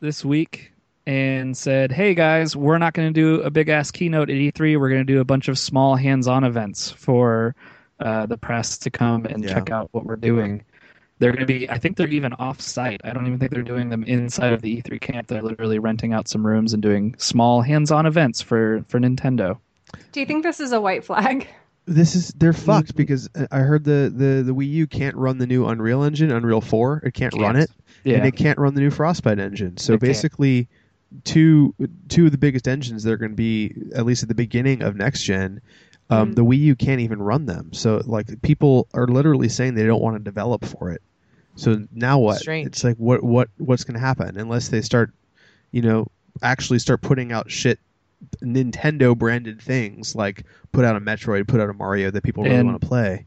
this 0.00 0.24
week 0.24 0.72
and 1.06 1.56
said, 1.56 1.92
"Hey 1.92 2.14
guys, 2.14 2.56
we're 2.56 2.78
not 2.78 2.94
going 2.94 3.12
to 3.12 3.12
do 3.12 3.40
a 3.42 3.50
big 3.50 3.68
ass 3.68 3.90
keynote 3.90 4.30
at 4.30 4.36
E3. 4.36 4.78
We're 4.80 4.88
going 4.88 5.06
to 5.06 5.12
do 5.12 5.20
a 5.20 5.24
bunch 5.24 5.48
of 5.48 5.58
small 5.58 5.94
hands-on 5.96 6.42
events 6.44 6.90
for 6.90 7.54
uh, 8.00 8.26
the 8.26 8.36
press 8.38 8.78
to 8.78 8.90
come 8.90 9.26
and 9.26 9.44
Yeah. 9.44 9.54
check 9.54 9.70
out 9.70 9.88
what 9.92 10.04
we're 10.06 10.16
doing." 10.16 10.64
They're 11.22 11.30
going 11.32 11.46
to 11.46 11.46
be. 11.46 11.70
I 11.70 11.78
think 11.78 11.96
they're 11.96 12.08
even 12.08 12.32
off-site. 12.34 13.00
I 13.04 13.12
don't 13.12 13.26
even 13.26 13.38
think 13.38 13.52
they're 13.52 13.62
doing 13.62 13.88
them 13.90 14.02
inside 14.04 14.52
of 14.52 14.60
the 14.60 14.82
E3 14.82 15.00
camp. 15.00 15.28
They're 15.28 15.40
literally 15.40 15.78
renting 15.78 16.12
out 16.12 16.26
some 16.26 16.44
rooms 16.44 16.72
and 16.72 16.82
doing 16.82 17.14
small 17.18 17.62
hands-on 17.62 18.06
events 18.06 18.40
for 18.42 18.84
for 18.88 18.98
Nintendo. 18.98 19.58
Do 20.10 20.18
you 20.20 20.26
think 20.26 20.42
this 20.42 20.58
is 20.58 20.72
a 20.72 20.80
white 20.80 21.04
flag? 21.04 21.46
This 21.86 22.14
is 22.14 22.28
they're 22.36 22.52
Mm-hmm. 22.52 22.64
fucked 22.66 22.96
because 22.96 23.28
I 23.50 23.58
heard 23.58 23.84
the, 23.84 24.12
the 24.14 24.42
the 24.42 24.54
Wii 24.54 24.68
U 24.70 24.86
can't 24.86 25.16
run 25.16 25.38
the 25.38 25.46
new 25.46 25.66
Unreal 25.66 26.02
Engine, 26.02 26.30
Unreal 26.32 26.60
Four. 26.60 27.02
It 27.04 27.12
can't, 27.14 27.34
run 27.34 27.54
Can't. 27.54 27.58
it, 27.58 27.70
Yeah, 28.04 28.16
and 28.18 28.26
it 28.26 28.32
can't 28.36 28.58
run 28.58 28.74
the 28.74 28.80
new 28.80 28.90
Frostbite 28.90 29.38
engine. 29.38 29.76
So 29.78 29.92
It 29.92 29.96
can't. 29.96 30.00
basically, 30.02 30.68
two 31.24 31.74
two 32.08 32.26
of 32.26 32.32
the 32.32 32.38
biggest 32.38 32.66
engines 32.68 33.02
they're 33.04 33.16
going 33.16 33.32
to 33.32 33.36
be 33.36 33.74
at 33.94 34.04
least 34.06 34.22
at 34.22 34.28
the 34.28 34.34
beginning 34.34 34.82
of 34.82 34.96
next 34.96 35.22
gen. 35.22 35.60
Um, 36.10 36.32
Mm. 36.32 36.34
The 36.34 36.44
Wii 36.44 36.58
U 36.58 36.76
can't 36.76 37.00
even 37.00 37.22
run 37.22 37.46
them. 37.46 37.72
So 37.72 38.02
like 38.04 38.42
people 38.42 38.86
are 38.92 39.06
literally 39.06 39.48
saying 39.48 39.74
they 39.74 39.86
don't 39.86 40.02
want 40.02 40.16
to 40.16 40.22
develop 40.22 40.64
for 40.64 40.90
it. 40.90 41.00
So 41.56 41.86
now 41.92 42.18
what? 42.18 42.38
Strange. 42.38 42.66
It's 42.66 42.84
like 42.84 42.96
what 42.96 43.22
what 43.22 43.48
what's 43.58 43.84
going 43.84 43.94
to 43.94 44.00
happen 44.00 44.38
unless 44.38 44.68
they 44.68 44.80
start, 44.82 45.12
you 45.70 45.82
know, 45.82 46.06
actually 46.42 46.78
start 46.78 47.02
putting 47.02 47.32
out 47.32 47.50
shit 47.50 47.78
Nintendo 48.42 49.16
branded 49.16 49.60
things 49.60 50.14
like 50.14 50.44
put 50.72 50.84
out 50.84 50.96
a 50.96 51.00
Metroid, 51.00 51.48
put 51.48 51.60
out 51.60 51.70
a 51.70 51.74
Mario 51.74 52.10
that 52.10 52.22
people 52.22 52.44
really 52.44 52.56
And 52.56 52.68
want 52.68 52.80
to 52.80 52.86
play. 52.86 53.26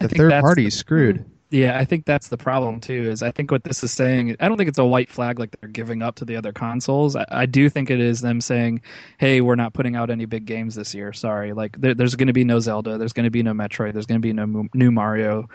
The 0.00 0.08
third 0.08 0.32
that's 0.32 0.42
party's 0.42 0.76
screwed. 0.76 1.24
Yeah, 1.50 1.78
I 1.78 1.84
think 1.86 2.04
that's 2.04 2.28
the 2.28 2.36
problem 2.36 2.78
too. 2.78 3.08
Is 3.10 3.22
I 3.22 3.30
think 3.30 3.50
what 3.50 3.64
this 3.64 3.82
is 3.82 3.90
saying. 3.90 4.36
I 4.38 4.48
don't 4.48 4.58
think 4.58 4.68
it's 4.68 4.78
a 4.78 4.84
white 4.84 5.10
flag 5.10 5.38
like 5.38 5.56
they're 5.60 5.70
giving 5.70 6.02
up 6.02 6.14
to 6.16 6.24
the 6.24 6.36
other 6.36 6.52
consoles. 6.52 7.16
I, 7.16 7.24
I 7.30 7.46
do 7.46 7.70
think 7.70 7.90
it 7.90 8.00
is 8.00 8.20
them 8.20 8.40
saying, 8.40 8.82
"Hey, 9.16 9.40
we're 9.40 9.54
not 9.54 9.72
putting 9.72 9.96
out 9.96 10.10
any 10.10 10.26
big 10.26 10.44
games 10.44 10.74
this 10.74 10.94
year. 10.94 11.12
Sorry. 11.12 11.54
Like 11.54 11.80
there, 11.80 11.94
there's 11.94 12.14
going 12.14 12.26
to 12.26 12.34
be 12.34 12.44
no 12.44 12.60
Zelda. 12.60 12.98
There's 12.98 13.14
going 13.14 13.24
to 13.24 13.30
be 13.30 13.42
no 13.42 13.54
Metroid. 13.54 13.94
There's 13.94 14.06
going 14.06 14.20
to 14.20 14.26
be 14.26 14.32
no 14.32 14.68
new 14.74 14.90
Mario. 14.90 15.48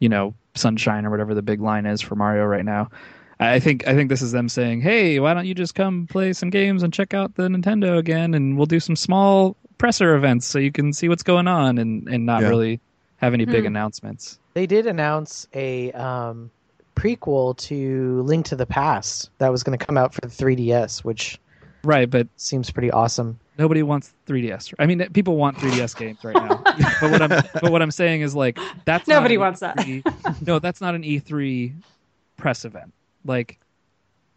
You 0.00 0.08
know, 0.08 0.34
Sunshine 0.56 1.06
or 1.06 1.10
whatever 1.10 1.34
the 1.34 1.42
big 1.42 1.60
line 1.60 1.86
is 1.86 2.00
for 2.00 2.16
Mario 2.16 2.44
right 2.44 2.64
now." 2.64 2.88
I 3.38 3.58
think 3.58 3.88
I 3.88 3.94
think 3.94 4.10
this 4.10 4.20
is 4.20 4.32
them 4.32 4.48
saying, 4.50 4.82
"Hey, 4.82 5.18
why 5.18 5.32
don't 5.32 5.46
you 5.46 5.54
just 5.54 5.74
come 5.74 6.06
play 6.06 6.34
some 6.34 6.50
games 6.50 6.82
and 6.82 6.92
check 6.92 7.14
out 7.14 7.36
the 7.36 7.48
Nintendo 7.48 7.96
again, 7.96 8.34
and 8.34 8.56
we'll 8.58 8.66
do 8.66 8.80
some 8.80 8.96
small 8.96 9.56
presser 9.78 10.14
events 10.14 10.46
so 10.46 10.58
you 10.58 10.70
can 10.70 10.92
see 10.92 11.08
what's 11.08 11.22
going 11.22 11.48
on 11.48 11.78
and 11.78 12.06
and 12.08 12.26
not 12.26 12.42
Yeah. 12.42 12.48
really 12.48 12.80
have 13.16 13.32
any 13.32 13.46
big 13.46 13.62
Hmm. 13.62 13.68
announcements." 13.68 14.38
They 14.52 14.66
did 14.66 14.86
announce 14.86 15.46
a 15.54 15.90
um, 15.92 16.50
prequel 16.96 17.56
to 17.56 18.20
Link 18.26 18.44
to 18.46 18.56
the 18.56 18.66
Past 18.66 19.30
that 19.38 19.50
was 19.50 19.62
going 19.62 19.78
to 19.78 19.86
come 19.86 19.96
out 19.96 20.12
for 20.12 20.20
the 20.20 20.28
3DS, 20.28 21.02
which 21.02 21.38
Right, 21.82 22.10
but 22.10 22.28
seems 22.36 22.70
pretty 22.70 22.90
awesome. 22.90 23.39
Nobody 23.60 23.82
wants 23.82 24.14
3DS. 24.26 24.72
I 24.78 24.86
mean, 24.86 25.06
people 25.12 25.36
want 25.36 25.58
3DS 25.58 25.94
games 25.96 26.24
right 26.24 26.34
now. 26.34 26.62
but 27.00 27.10
what 27.10 27.22
I'm 27.22 27.28
but 27.28 27.70
what 27.70 27.82
I'm 27.82 27.90
saying 27.90 28.22
is 28.22 28.34
like 28.34 28.58
that's 28.86 29.06
Nobody 29.06 29.36
wants 29.36 29.60
that. 29.60 29.76
E3 29.76 30.46
no, 30.46 30.58
that's 30.58 30.80
not 30.80 30.94
an 30.94 31.02
E3 31.02 31.72
press 32.38 32.64
event. 32.64 32.92
Like 33.24 33.60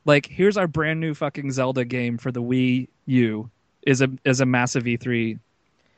like 0.05 0.27
here's 0.27 0.57
our 0.57 0.67
brand 0.67 0.99
new 0.99 1.13
fucking 1.13 1.51
Zelda 1.51 1.85
game 1.85 2.17
for 2.17 2.31
the 2.31 2.41
Wii 2.41 2.89
U 3.05 3.49
is 3.83 4.01
a 4.01 4.09
is 4.25 4.41
a 4.41 4.45
massive 4.45 4.83
E3 4.83 5.39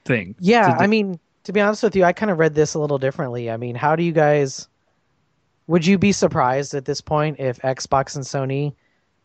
thing. 0.05 0.35
Yeah, 0.39 0.75
I 0.79 0.85
mean, 0.85 1.19
to 1.45 1.51
be 1.51 1.59
honest 1.61 1.81
with 1.81 1.95
you, 1.95 2.03
I 2.03 2.13
kind 2.13 2.31
of 2.31 2.37
read 2.37 2.53
this 2.53 2.75
a 2.75 2.79
little 2.79 2.99
differently. 2.99 3.49
I 3.49 3.57
mean, 3.57 3.75
how 3.75 3.95
do 3.95 4.03
you 4.03 4.11
guys? 4.11 4.67
Would 5.67 5.85
you 5.85 5.97
be 5.97 6.11
surprised 6.11 6.75
at 6.75 6.85
this 6.85 7.01
point 7.01 7.39
if 7.39 7.59
Xbox 7.61 8.15
and 8.15 8.23
Sony 8.23 8.75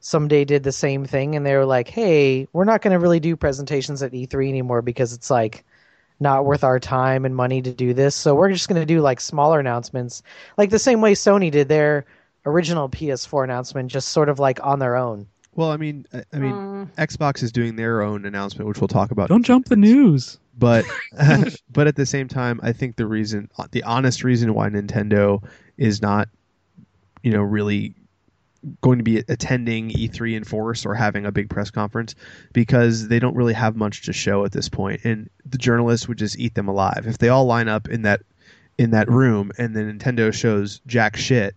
someday 0.01 0.45
did 0.45 0.63
the 0.63 0.73
same 0.73 1.05
thing 1.05 1.37
and 1.37 1.45
they 1.47 1.55
were 1.57 1.67
like, 1.67 1.89
"Hey, 1.89 2.49
we're 2.53 2.65
not 2.65 2.83
going 2.83 2.93
to 2.93 2.99
really 2.99 3.21
do 3.21 3.37
presentations 3.37 4.03
at 4.03 4.13
E3 4.13 4.49
anymore 4.49 4.83
because 4.83 5.13
it's 5.13 5.31
like 5.31 5.65
not 6.21 6.45
worth 6.45 6.65
our 6.65 6.79
time 6.79 7.25
and 7.25 7.35
money 7.35 7.63
to 7.63 7.73
do 7.73 7.95
this. 7.95 8.15
So 8.15 8.35
we're 8.35 8.51
just 8.53 8.69
going 8.69 8.81
to 8.81 8.87
do 8.87 9.01
like 9.01 9.21
smaller 9.21 9.59
announcements, 9.61 10.23
like 10.59 10.71
the 10.71 10.79
same 10.79 11.01
way 11.01 11.15
Sony 11.15 11.51
did 11.51 11.69
their 11.69 12.05
original 12.47 12.89
PS4 12.89 13.45
announcement, 13.45 13.91
just 13.91 14.09
sort 14.09 14.29
of 14.29 14.39
like 14.39 14.59
on 14.65 14.79
their 14.79 14.97
own." 14.97 15.27
Well, 15.55 15.71
I 15.73 15.77
mean, 15.77 16.07
I, 16.15 16.23
I 16.33 16.39
mean, 16.39 16.53
Mm. 16.53 16.89
Xbox 16.97 17.43
is 17.43 17.53
doing 17.53 17.77
their 17.77 18.01
own 18.03 18.25
announcement, 18.25 18.69
which 18.69 18.81
we'll 18.81 18.89
talk 18.89 19.11
about. 19.11 19.29
Don't 19.29 19.43
jump 19.43 19.67
the 19.67 19.77
news. 19.77 20.39
but 20.59 20.85
but 21.73 21.87
at 21.87 21.97
the 21.97 22.07
same 22.07 22.29
time, 22.29 22.61
I 22.63 22.73
think 22.73 22.97
the 22.97 23.07
reason, 23.07 23.51
the 23.73 23.83
honest 23.83 24.25
reason 24.25 24.55
why 24.55 24.69
Nintendo 24.71 25.43
is 25.77 26.01
not, 26.01 26.29
you 27.23 27.33
know, 27.33 27.43
really 27.43 27.95
going 28.83 28.99
to 28.99 29.05
be 29.05 29.19
attending 29.29 29.91
E3 29.91 30.37
in 30.37 30.45
force 30.45 30.85
or 30.85 30.95
having 30.95 31.25
a 31.27 31.33
big 31.33 31.49
press 31.49 31.71
conference 31.71 32.15
because 32.53 33.09
they 33.09 33.19
don't 33.19 33.35
really 33.35 33.55
have 33.55 33.75
much 33.77 34.03
to 34.03 34.13
show 34.13 34.45
at 34.45 34.53
this 34.53 34.69
point, 34.69 35.01
and 35.05 35.31
the 35.47 35.59
journalists 35.59 36.09
would 36.09 36.19
just 36.19 36.39
eat 36.39 36.55
them 36.55 36.69
alive 36.69 37.05
if 37.07 37.19
they 37.19 37.29
all 37.29 37.47
line 37.47 37.69
up 37.69 37.89
in 37.89 38.03
that 38.03 38.21
in 38.79 38.91
that 38.93 39.09
room 39.11 39.51
and 39.59 39.75
then 39.77 39.99
Nintendo 39.99 40.33
shows 40.33 40.81
jack 40.87 41.17
shit 41.17 41.55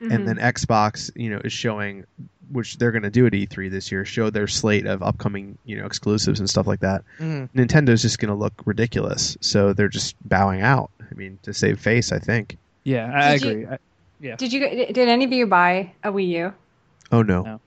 Mm-hmm. 0.00 0.12
and 0.12 0.26
then 0.26 0.36
Xbox, 0.36 1.10
you 1.14 1.28
know, 1.28 1.42
is 1.44 1.52
showing 1.52 2.06
which 2.52 2.78
they're 2.78 2.90
going 2.90 3.02
to 3.02 3.10
do 3.10 3.26
at 3.26 3.32
E3 3.34 3.70
this 3.70 3.92
year, 3.92 4.02
show 4.06 4.30
their 4.30 4.46
slate 4.46 4.86
of 4.86 5.02
upcoming 5.02 5.58
you 5.66 5.76
know 5.76 5.84
exclusives 5.84 6.40
and 6.40 6.48
stuff 6.48 6.66
like 6.66 6.80
that. 6.80 7.02
Mhm. 7.18 7.50
Nintendo's 7.54 8.00
just 8.00 8.18
going 8.18 8.30
to 8.30 8.34
look 8.34 8.54
ridiculous, 8.64 9.36
so 9.42 9.74
they're 9.74 9.90
just 9.90 10.16
bowing 10.26 10.62
out. 10.62 10.90
I 11.02 11.14
mean, 11.14 11.38
to 11.42 11.52
save 11.52 11.78
face, 11.80 12.12
I 12.12 12.18
think. 12.18 12.56
Yeah, 12.82 13.10
I 13.14 13.36
Did 13.36 13.42
you- 13.58 13.78
agree. 14.20 14.32
I, 14.32 14.36
Did 14.36 14.52
you? 14.52 14.60
Did 14.92 15.08
any 15.08 15.24
of 15.24 15.32
you 15.32 15.46
buy 15.46 15.92
a 16.02 16.12
Wii 16.12 16.28
U? 16.28 16.52
Oh 17.12 17.22
no, 17.22 17.42
No. 17.42 17.60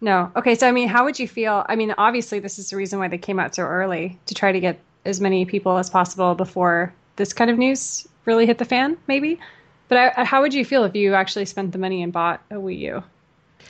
No. 0.00 0.30
Okay, 0.36 0.54
so 0.54 0.68
I 0.68 0.72
mean, 0.72 0.88
how 0.88 1.04
would 1.04 1.18
you 1.18 1.26
feel? 1.26 1.64
I 1.68 1.76
mean, 1.76 1.94
obviously, 1.98 2.38
this 2.38 2.58
is 2.58 2.70
the 2.70 2.76
reason 2.76 2.98
why 2.98 3.08
they 3.08 3.18
came 3.18 3.40
out 3.40 3.54
so 3.54 3.64
early 3.64 4.18
to 4.26 4.34
try 4.34 4.52
to 4.52 4.60
get 4.60 4.78
as 5.04 5.20
many 5.20 5.44
people 5.44 5.78
as 5.78 5.90
possible 5.90 6.34
before 6.34 6.92
this 7.16 7.32
kind 7.32 7.50
of 7.50 7.58
news 7.58 8.06
really 8.24 8.46
hit 8.46 8.58
the 8.58 8.64
fan, 8.64 8.96
maybe. 9.06 9.40
But 9.88 10.14
I, 10.16 10.24
how 10.24 10.42
would 10.42 10.54
you 10.54 10.64
feel 10.64 10.84
if 10.84 10.94
you 10.94 11.14
actually 11.14 11.46
spent 11.46 11.72
the 11.72 11.78
money 11.78 12.02
and 12.02 12.12
bought 12.12 12.42
a 12.50 12.54
Wii 12.54 12.78
U? 12.80 13.02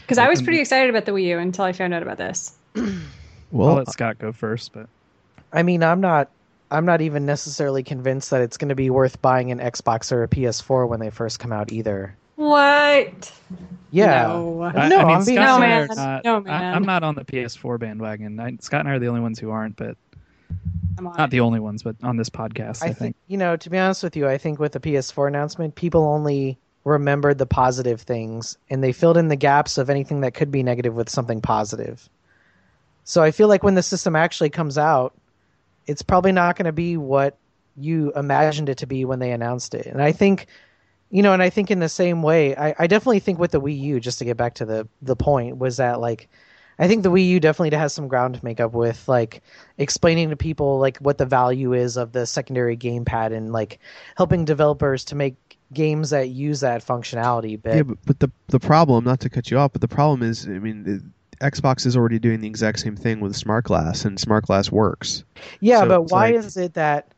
Because 0.02 0.18
I 0.18 0.28
was 0.28 0.42
pretty 0.42 0.60
excited 0.60 0.90
about 0.90 1.06
the 1.06 1.12
Wii 1.12 1.24
U 1.24 1.38
until 1.38 1.64
I 1.64 1.72
found 1.72 1.94
out 1.94 2.02
about 2.02 2.18
this. 2.18 2.56
I'll 2.76 2.84
well, 3.50 3.74
let 3.76 3.90
Scott 3.90 4.18
go 4.18 4.32
first, 4.32 4.72
but 4.72 4.88
I 5.52 5.62
mean, 5.62 5.82
I'm 5.82 6.00
not. 6.00 6.30
I'm 6.70 6.84
not 6.84 7.00
even 7.00 7.24
necessarily 7.26 7.82
convinced 7.82 8.30
that 8.30 8.42
it's 8.42 8.56
going 8.58 8.68
to 8.68 8.74
be 8.74 8.90
worth 8.90 9.20
buying 9.22 9.50
an 9.50 9.58
Xbox 9.58 10.12
or 10.12 10.22
a 10.22 10.28
PS4 10.28 10.86
when 10.88 11.00
they 11.00 11.10
first 11.10 11.38
come 11.38 11.52
out 11.52 11.72
either. 11.72 12.14
What? 12.36 13.32
Yeah. 13.90 14.26
No. 14.28 14.62
I, 14.62 14.88
No, 14.88 14.98
I 14.98 15.04
mean, 15.04 15.16
I'm 15.16 15.24
being 15.24 15.40
No, 15.40 15.58
man. 15.58 15.88
not- 15.94 16.24
No, 16.24 16.40
man. 16.40 16.74
I'm 16.74 16.84
not 16.84 17.02
on 17.02 17.14
the 17.14 17.24
PS4 17.24 17.78
bandwagon. 17.80 18.38
I, 18.38 18.56
Scott 18.60 18.80
and 18.80 18.88
I 18.88 18.92
are 18.92 18.98
the 18.98 19.08
only 19.08 19.20
ones 19.22 19.38
who 19.38 19.50
aren't, 19.50 19.76
but 19.76 19.96
Come 20.96 21.06
on. 21.08 21.16
not 21.16 21.30
the 21.30 21.40
only 21.40 21.58
ones, 21.60 21.82
but 21.82 21.96
on 22.02 22.16
this 22.16 22.28
podcast, 22.30 22.82
I, 22.82 22.86
I 22.86 22.88
think. 22.88 22.98
think 22.98 23.16
you 23.28 23.38
know. 23.38 23.56
To 23.56 23.70
be 23.70 23.78
honest 23.78 24.02
with 24.02 24.16
you, 24.16 24.28
I 24.28 24.36
think 24.38 24.58
with 24.58 24.72
the 24.72 24.80
PS4 24.80 25.26
announcement, 25.28 25.74
people 25.74 26.04
only 26.04 26.58
remembered 26.84 27.38
the 27.38 27.46
positive 27.46 28.00
things, 28.02 28.56
and 28.70 28.82
they 28.84 28.92
filled 28.92 29.16
in 29.16 29.28
the 29.28 29.36
gaps 29.36 29.78
of 29.78 29.90
anything 29.90 30.20
that 30.20 30.34
could 30.34 30.50
be 30.50 30.62
negative 30.62 30.94
with 30.94 31.08
something 31.08 31.40
positive. 31.40 32.08
So 33.04 33.22
I 33.22 33.30
feel 33.30 33.48
like 33.48 33.62
when 33.62 33.74
the 33.74 33.82
system 33.82 34.14
actually 34.16 34.50
comes 34.50 34.76
out, 34.78 35.14
it's 35.88 36.02
probably 36.02 36.32
not 36.32 36.56
going 36.56 36.66
to 36.66 36.72
be 36.72 36.96
what 36.96 37.38
you 37.76 38.12
imagined 38.14 38.68
it 38.68 38.78
to 38.78 38.86
be 38.86 39.04
when 39.04 39.18
they 39.18 39.32
announced 39.32 39.74
it. 39.74 39.86
And 39.86 40.02
I 40.02 40.12
think, 40.12 40.46
you 41.10 41.22
know, 41.22 41.32
and 41.32 41.42
I 41.42 41.50
think 41.50 41.70
in 41.70 41.78
the 41.78 41.88
same 41.88 42.22
way, 42.22 42.54
I, 42.54 42.74
I 42.78 42.86
definitely 42.86 43.20
think 43.20 43.38
with 43.38 43.52
the 43.52 43.60
Wii 43.60 43.80
U, 43.80 44.00
just 44.00 44.18
to 44.18 44.24
get 44.24 44.36
back 44.36 44.54
to 44.54 44.66
the 44.66 44.88
the 45.00 45.16
point, 45.16 45.58
was 45.58 45.78
that 45.78 46.00
like, 46.00 46.28
I 46.78 46.86
think 46.86 47.02
the 47.02 47.10
Wii 47.10 47.28
U 47.28 47.40
definitely 47.40 47.76
has 47.76 47.92
some 47.92 48.08
ground 48.08 48.34
to 48.34 48.44
make 48.44 48.60
up 48.60 48.72
with, 48.72 49.08
like 49.08 49.42
explaining 49.78 50.30
to 50.30 50.36
people 50.36 50.78
like 50.78 50.98
what 50.98 51.18
the 51.18 51.26
value 51.26 51.72
is 51.72 51.96
of 51.96 52.12
the 52.12 52.26
secondary 52.26 52.76
gamepad 52.76 53.32
and 53.32 53.52
like 53.52 53.78
helping 54.16 54.44
developers 54.44 55.04
to 55.06 55.14
make 55.14 55.36
games 55.72 56.10
that 56.10 56.28
use 56.28 56.60
that 56.60 56.84
functionality. 56.84 57.60
But 57.60 57.76
yeah, 57.76 57.82
but, 57.82 57.98
but 58.04 58.20
the 58.20 58.30
the 58.48 58.60
problem, 58.60 59.04
not 59.04 59.20
to 59.20 59.30
cut 59.30 59.50
you 59.50 59.58
off, 59.58 59.72
but 59.72 59.80
the 59.80 59.88
problem 59.88 60.22
is, 60.22 60.46
I 60.46 60.58
mean, 60.58 61.12
Xbox 61.40 61.86
is 61.86 61.96
already 61.96 62.18
doing 62.18 62.40
the 62.40 62.48
exact 62.48 62.80
same 62.80 62.96
thing 62.96 63.20
with 63.20 63.36
Smart 63.36 63.64
Glass, 63.64 64.04
and 64.04 64.18
Smart 64.18 64.46
Glass 64.46 64.70
works. 64.72 65.24
Yeah, 65.60 65.80
So 65.80 65.88
but 65.88 66.02
why 66.10 66.26
like- 66.26 66.34
is 66.34 66.56
it 66.56 66.74
that 66.74 67.08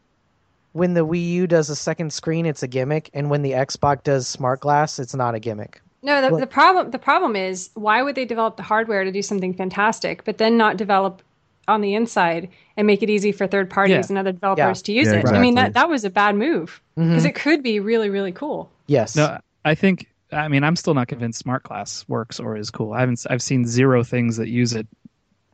when 0.72 0.94
the 0.94 1.06
Wii 1.06 1.26
U 1.32 1.46
does 1.46 1.68
a 1.70 1.76
second 1.76 2.12
screen, 2.12 2.46
it's 2.46 2.62
a 2.62 2.68
gimmick, 2.68 3.10
and 3.14 3.30
when 3.30 3.42
the 3.42 3.52
Xbox 3.52 4.04
does 4.04 4.28
Smart 4.28 4.60
Glass, 4.60 4.98
it's 4.98 5.14
not 5.14 5.34
a 5.34 5.40
gimmick? 5.40 5.80
No, 6.02 6.22
the, 6.30 6.36
the 6.38 6.46
problem 6.46 6.90
the 6.92 6.98
problem 6.98 7.36
is 7.36 7.68
why 7.74 8.02
would 8.02 8.14
they 8.14 8.24
develop 8.24 8.56
the 8.56 8.62
hardware 8.62 9.04
to 9.04 9.12
do 9.12 9.20
something 9.20 9.52
fantastic, 9.52 10.24
but 10.24 10.38
then 10.38 10.56
not 10.56 10.76
develop 10.78 11.22
on 11.68 11.82
the 11.82 11.94
inside 11.94 12.48
and 12.78 12.86
make 12.86 13.02
it 13.02 13.10
easy 13.10 13.32
for 13.32 13.46
third 13.46 13.68
parties 13.68 13.92
Yeah. 13.92 14.06
and 14.08 14.18
other 14.18 14.32
developers 14.32 14.78
Yeah. 14.80 14.82
to 14.84 14.92
use 14.92 15.06
Yeah, 15.08 15.18
it? 15.20 15.26
I 15.28 15.38
mean 15.38 15.56
that 15.56 15.74
that 15.74 15.88
was 15.90 16.04
a 16.04 16.10
bad 16.10 16.36
move 16.36 16.80
because 16.96 17.24
Mhm. 17.24 17.28
it 17.28 17.34
could 17.34 17.62
be 17.62 17.80
really 17.80 18.08
really 18.10 18.32
cool. 18.32 18.70
Yes. 18.86 19.14
No, 19.14 19.38
I 19.64 19.74
think. 19.74 20.06
I 20.32 20.48
mean, 20.48 20.64
I'm 20.64 20.76
still 20.76 20.94
not 20.94 21.08
convinced 21.08 21.38
Smart 21.40 21.62
Glass 21.64 22.04
works 22.08 22.38
or 22.40 22.56
is 22.56 22.70
cool. 22.70 22.92
I 22.92 23.00
haven't. 23.00 23.24
I've 23.28 23.42
seen 23.42 23.66
zero 23.66 24.02
things 24.04 24.36
that 24.36 24.48
use 24.48 24.74
it 24.74 24.86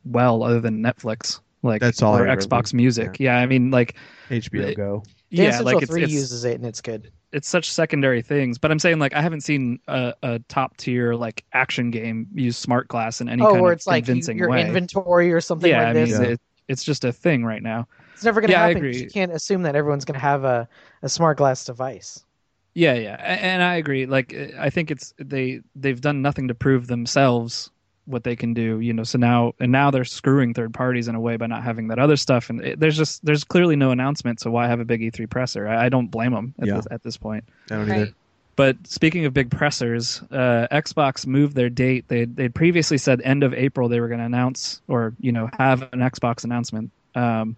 well, 0.05 0.43
other 0.43 0.59
than 0.59 0.81
Netflix, 0.81 1.39
like 1.63 1.81
That's 1.81 2.01
all 2.01 2.17
or 2.17 2.25
Xbox 2.27 2.51
looked- 2.51 2.73
Music. 2.75 3.19
Yeah. 3.19 3.37
I 3.37 3.45
mean, 3.45 3.71
like, 3.71 3.95
HBO 4.29 4.71
Uh, 4.71 4.73
Go. 4.73 5.03
Dance 5.03 5.13
yeah, 5.29 5.51
Central 5.51 5.65
like 5.65 5.81
it's, 5.83 5.91
Three 5.91 6.03
it's 6.03 6.13
uses 6.13 6.45
it, 6.45 6.55
and 6.55 6.65
it's 6.65 6.79
good. 6.79 7.11
it's 7.33 7.49
such 7.49 7.69
secondary 7.71 8.21
things. 8.21 8.57
But 8.57 8.71
I'm 8.71 8.79
saying, 8.79 8.99
like, 8.99 9.13
I 9.13 9.21
haven't 9.21 9.41
seen 9.41 9.79
a, 9.87 10.13
a 10.23 10.39
top 10.47 10.77
tier 10.77 11.15
like 11.15 11.43
action 11.51 11.91
game 11.91 12.27
use 12.33 12.55
Smart 12.57 12.87
Glass 12.87 13.19
in 13.19 13.27
any 13.27 13.41
oh, 13.43 13.49
kind 13.51 13.61
where 13.61 13.73
of 13.73 13.77
it's 13.77 13.87
like 13.87 14.03
you- 14.03 14.05
convincing 14.05 14.37
your 14.37 14.49
way. 14.49 14.65
inventory 14.65 15.33
or 15.33 15.41
something 15.41 15.69
yeah, 15.69 15.79
like 15.79 15.87
I 15.87 15.93
this. 15.93 16.17
mean, 16.19 16.31
it, 16.31 16.41
it's 16.69 16.83
just 16.83 17.03
a 17.03 17.11
thing 17.11 17.43
right 17.43 17.61
now. 17.61 17.87
it's 18.13 18.23
never 18.23 18.39
going 18.39 18.47
to 18.49 18.53
yeah, 18.53 18.63
I 18.63 18.69
agree. 18.69 18.97
You 18.97 19.09
can't 19.09 19.33
assume 19.33 19.63
that 19.63 19.75
everyone's 19.75 20.05
going 20.05 20.13
to 20.19 20.25
have 20.25 20.45
a, 20.45 20.69
a 21.01 21.09
Smart 21.09 21.37
Glass 21.37 21.65
device. 21.65 22.23
Yeah, 22.77 22.93
yeah, 22.93 23.15
and 23.15 23.63
I 23.63 23.77
agree. 23.77 24.05
Like, 24.05 24.35
uh, 24.35 24.55
I 24.59 24.69
think 24.69 24.91
it's 24.91 25.11
they 25.17 25.61
they've 25.75 25.99
done 25.99 26.21
nothing 26.21 26.47
to 26.49 26.53
prove 26.53 26.85
themselves 26.85 27.71
what 28.05 28.23
they 28.23 28.35
can 28.35 28.53
do. 28.53 28.79
You 28.79 28.93
know, 28.93 29.03
so 29.03 29.17
now 29.17 29.53
and 29.59 29.71
now 29.71 29.89
they're 29.89 30.05
screwing 30.05 30.53
third 30.53 30.75
parties 30.75 31.07
in 31.07 31.15
a 31.15 31.19
way 31.19 31.37
by 31.37 31.47
not 31.47 31.63
having 31.63 31.87
that 31.87 31.97
other 31.97 32.15
stuff. 32.15 32.51
And 32.51 32.61
it, 32.63 32.79
there's 32.79 32.95
just 32.95 33.25
there's 33.25 33.43
clearly 33.43 33.75
no 33.75 33.89
announcement. 33.89 34.39
So 34.39 34.51
why 34.51 34.67
have 34.67 34.79
a 34.79 34.85
big 34.85 35.01
E3 35.01 35.27
presser? 35.27 35.67
I, 35.67 35.85
I 35.85 35.89
don't 35.89 36.11
blame 36.11 36.33
them 36.33 36.53
at, 36.59 36.67
Yeah. 36.67 36.75
this, 36.75 36.87
at 36.91 37.01
this 37.01 37.17
point. 37.17 37.45
I 37.71 37.77
don't 37.77 37.89
Right. 37.89 38.01
either. 38.01 38.11
But 38.55 38.77
speaking 38.85 39.25
of 39.25 39.33
big 39.33 39.49
pressers, 39.49 40.21
uh, 40.29 40.67
Xbox 40.71 41.25
moved 41.25 41.55
their 41.55 41.71
date. 41.71 42.05
They 42.09 42.25
they'd 42.25 42.53
previously 42.53 42.99
said 42.99 43.21
end 43.23 43.41
of 43.43 43.55
April 43.55 43.89
they 43.89 43.99
were 43.99 44.07
going 44.07 44.19
to 44.19 44.25
announce 44.25 44.81
or 44.87 45.13
you 45.19 45.31
know 45.31 45.49
have 45.57 45.81
an 45.93 45.99
Xbox 46.01 46.43
announcement, 46.43 46.91
um, 47.15 47.55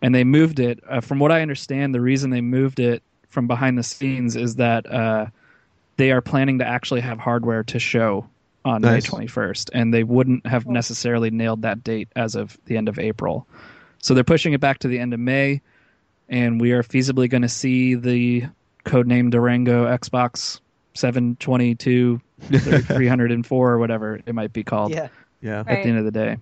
and 0.00 0.14
they 0.14 0.24
moved 0.24 0.60
it. 0.60 0.82
Uh, 0.88 1.00
from 1.02 1.18
what 1.18 1.30
I 1.30 1.42
understand, 1.42 1.94
the 1.94 2.00
reason 2.00 2.30
they 2.30 2.40
moved 2.40 2.80
it 2.80 3.02
from 3.30 3.46
behind 3.46 3.78
the 3.78 3.82
scenes 3.82 4.36
is 4.36 4.56
that 4.56 4.90
uh, 4.90 5.26
they 5.96 6.10
are 6.12 6.20
planning 6.20 6.58
to 6.58 6.66
actually 6.66 7.00
have 7.00 7.18
hardware 7.18 7.62
to 7.64 7.78
show 7.78 8.28
on 8.64 8.82
Nice. 8.82 9.04
May 9.04 9.08
twenty 9.08 9.26
first, 9.26 9.70
and 9.72 9.92
they 9.94 10.04
wouldn't 10.04 10.46
have 10.46 10.66
necessarily 10.66 11.30
nailed 11.30 11.62
that 11.62 11.82
date 11.82 12.08
as 12.14 12.34
of 12.34 12.58
the 12.66 12.76
end 12.76 12.88
of 12.88 12.98
April. 12.98 13.46
So 14.02 14.12
they're 14.14 14.24
pushing 14.24 14.52
it 14.52 14.60
back 14.60 14.80
to 14.80 14.88
the 14.88 14.98
end 14.98 15.14
of 15.14 15.20
May, 15.20 15.62
and 16.28 16.60
we 16.60 16.72
are 16.72 16.82
feasibly 16.82 17.28
going 17.30 17.42
to 17.42 17.48
see 17.48 17.94
the 17.94 18.44
codename 18.84 19.30
Durango 19.30 19.86
Xbox 19.86 20.60
722 20.94 22.20
304 22.40 23.70
or 23.70 23.78
whatever 23.78 24.20
it 24.26 24.34
might 24.34 24.52
be 24.52 24.62
called 24.64 24.90
Yeah. 24.92 25.08
Yeah, 25.42 25.60
at 25.60 25.66
Right. 25.66 25.82
the 25.84 25.88
end 25.88 25.98
of 25.98 26.04
the 26.04 26.10
day. 26.10 26.36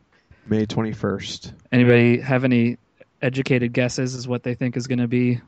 May 0.46 0.66
twenty 0.66 0.92
first. 0.92 1.53
Anybody 1.70 2.18
have 2.20 2.42
any 2.44 2.79
educated 3.22 3.72
guesses 3.72 4.14
as 4.14 4.27
what 4.27 4.42
they 4.42 4.55
think 4.55 4.77
is 4.77 4.87
going 4.87 4.98
to 5.01 5.07
be 5.09 5.40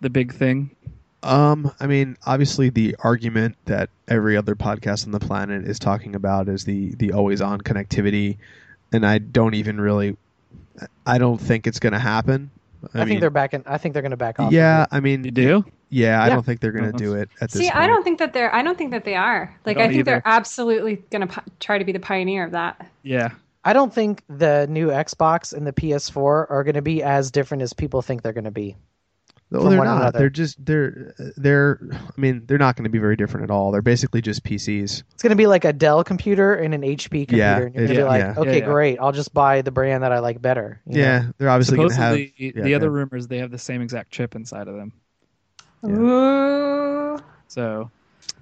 the 0.00 0.10
big 0.10 0.32
thing? 0.34 0.70
Um, 1.22 1.72
I 1.80 1.86
mean, 1.86 2.16
obviously, 2.24 2.68
the 2.70 2.94
argument 3.00 3.56
that 3.64 3.90
every 4.06 4.36
other 4.36 4.54
podcast 4.54 5.06
on 5.06 5.12
the 5.12 5.18
planet 5.20 5.66
is 5.66 5.78
talking 5.78 6.14
about 6.14 6.48
is 6.48 6.64
the 6.64 6.94
the 6.96 7.12
always 7.12 7.40
on 7.40 7.60
connectivity, 7.60 8.36
and 8.92 9.04
I 9.04 9.18
don't 9.18 9.54
even 9.54 9.80
really, 9.80 10.16
I 11.04 11.18
don't 11.18 11.38
think 11.40 11.66
it's 11.66 11.80
going 11.80 11.94
to 11.94 11.98
happen. 11.98 12.50
I, 12.94 12.98
mean, 12.98 13.08
think 13.08 13.20
they're 13.20 13.30
backing. 13.30 13.64
I 13.66 13.78
think 13.78 13.94
they're 13.94 14.02
going 14.02 14.10
to 14.10 14.16
back 14.16 14.38
off. 14.38 14.52
Yeah. 14.52 14.86
I 14.92 15.00
mean, 15.00 15.24
You 15.24 15.32
do? 15.32 15.64
yeah, 15.88 16.22
I 16.22 16.28
don't 16.28 16.44
think 16.44 16.60
they're 16.60 16.70
going 16.72 16.84
to 16.84 16.90
Uh-huh. 16.90 16.98
do 16.98 17.14
it 17.14 17.28
at 17.40 17.50
this. 17.50 17.60
See, 17.62 17.70
point. 17.70 17.82
I 17.82 17.86
don't 17.88 18.04
think 18.04 18.18
that 18.20 18.32
they're 18.32 18.54
I 18.54 18.62
don't 18.62 18.78
think 18.78 18.92
that 18.92 19.04
they 19.04 19.16
are. 19.16 19.52
Like 19.64 19.78
I, 19.78 19.80
don't 19.80 19.88
think 19.88 20.00
either. 20.00 20.04
they're 20.12 20.22
absolutely 20.24 20.96
going 21.10 21.26
to 21.26 21.34
pi- 21.34 21.42
try 21.58 21.78
to 21.78 21.84
be 21.84 21.90
the 21.92 21.98
pioneer 22.00 22.44
of 22.44 22.52
that. 22.52 22.86
Yeah. 23.02 23.30
I 23.64 23.72
don't 23.72 23.92
think 23.92 24.22
the 24.28 24.66
new 24.70 24.88
Xbox 24.88 25.52
and 25.52 25.66
the 25.66 25.72
PS4 25.72 26.48
are 26.48 26.62
going 26.62 26.74
to 26.74 26.82
be 26.82 27.02
as 27.02 27.32
different 27.32 27.62
as 27.64 27.72
people 27.72 28.02
think 28.02 28.22
they're 28.22 28.32
going 28.32 28.44
to 28.44 28.52
be. 28.52 28.76
No, 29.50 29.60
from 29.60 29.70
they're 29.70 29.78
one 29.78 29.86
not. 29.86 30.00
another. 30.00 30.18
They're 30.18 30.30
just 30.30 30.64
they're 30.64 31.14
they're. 31.36 31.78
I 31.92 32.20
mean, 32.20 32.42
they're 32.46 32.58
not 32.58 32.74
going 32.74 32.82
to 32.84 32.90
be 32.90 32.98
very 32.98 33.14
different 33.14 33.44
at 33.44 33.50
all. 33.50 33.70
They're 33.70 33.80
basically 33.80 34.20
just 34.20 34.42
PCs. 34.42 35.04
It's 35.14 35.22
going 35.22 35.30
to 35.30 35.36
be 35.36 35.46
like 35.46 35.64
a 35.64 35.72
Dell 35.72 36.02
computer 36.02 36.54
and 36.54 36.74
an 36.74 36.82
HP 36.82 37.28
computer, 37.28 37.36
Yeah, 37.36 37.56
and 37.58 37.74
you're 37.74 37.86
going 37.86 37.88
to 37.88 37.92
it- 37.94 37.96
be 37.96 38.02
like, 38.02 38.20
yeah. 38.22 38.34
okay, 38.36 38.50
Yeah, 38.50 38.56
yeah. 38.58 38.64
great, 38.64 38.98
I'll 39.00 39.12
just 39.12 39.32
buy 39.32 39.62
the 39.62 39.70
brand 39.70 40.02
that 40.02 40.10
I 40.10 40.18
like 40.18 40.42
better. 40.42 40.80
you 40.86 40.94
know? 40.94 41.00
Yeah, 41.00 41.26
they're 41.38 41.48
obviously 41.48 41.76
going 41.76 41.90
to 41.90 41.94
have. 41.94 42.18
Yeah, 42.18 42.50
the 42.54 42.74
other 42.74 42.86
yeah. 42.86 42.92
rumors 42.92 43.28
they 43.28 43.38
have 43.38 43.52
the 43.52 43.58
same 43.58 43.82
exact 43.82 44.10
chip 44.10 44.34
inside 44.34 44.66
of 44.66 44.74
them. 44.74 44.92
Yeah. 45.84 45.90
Ooh. 45.94 47.18
So 47.48 47.90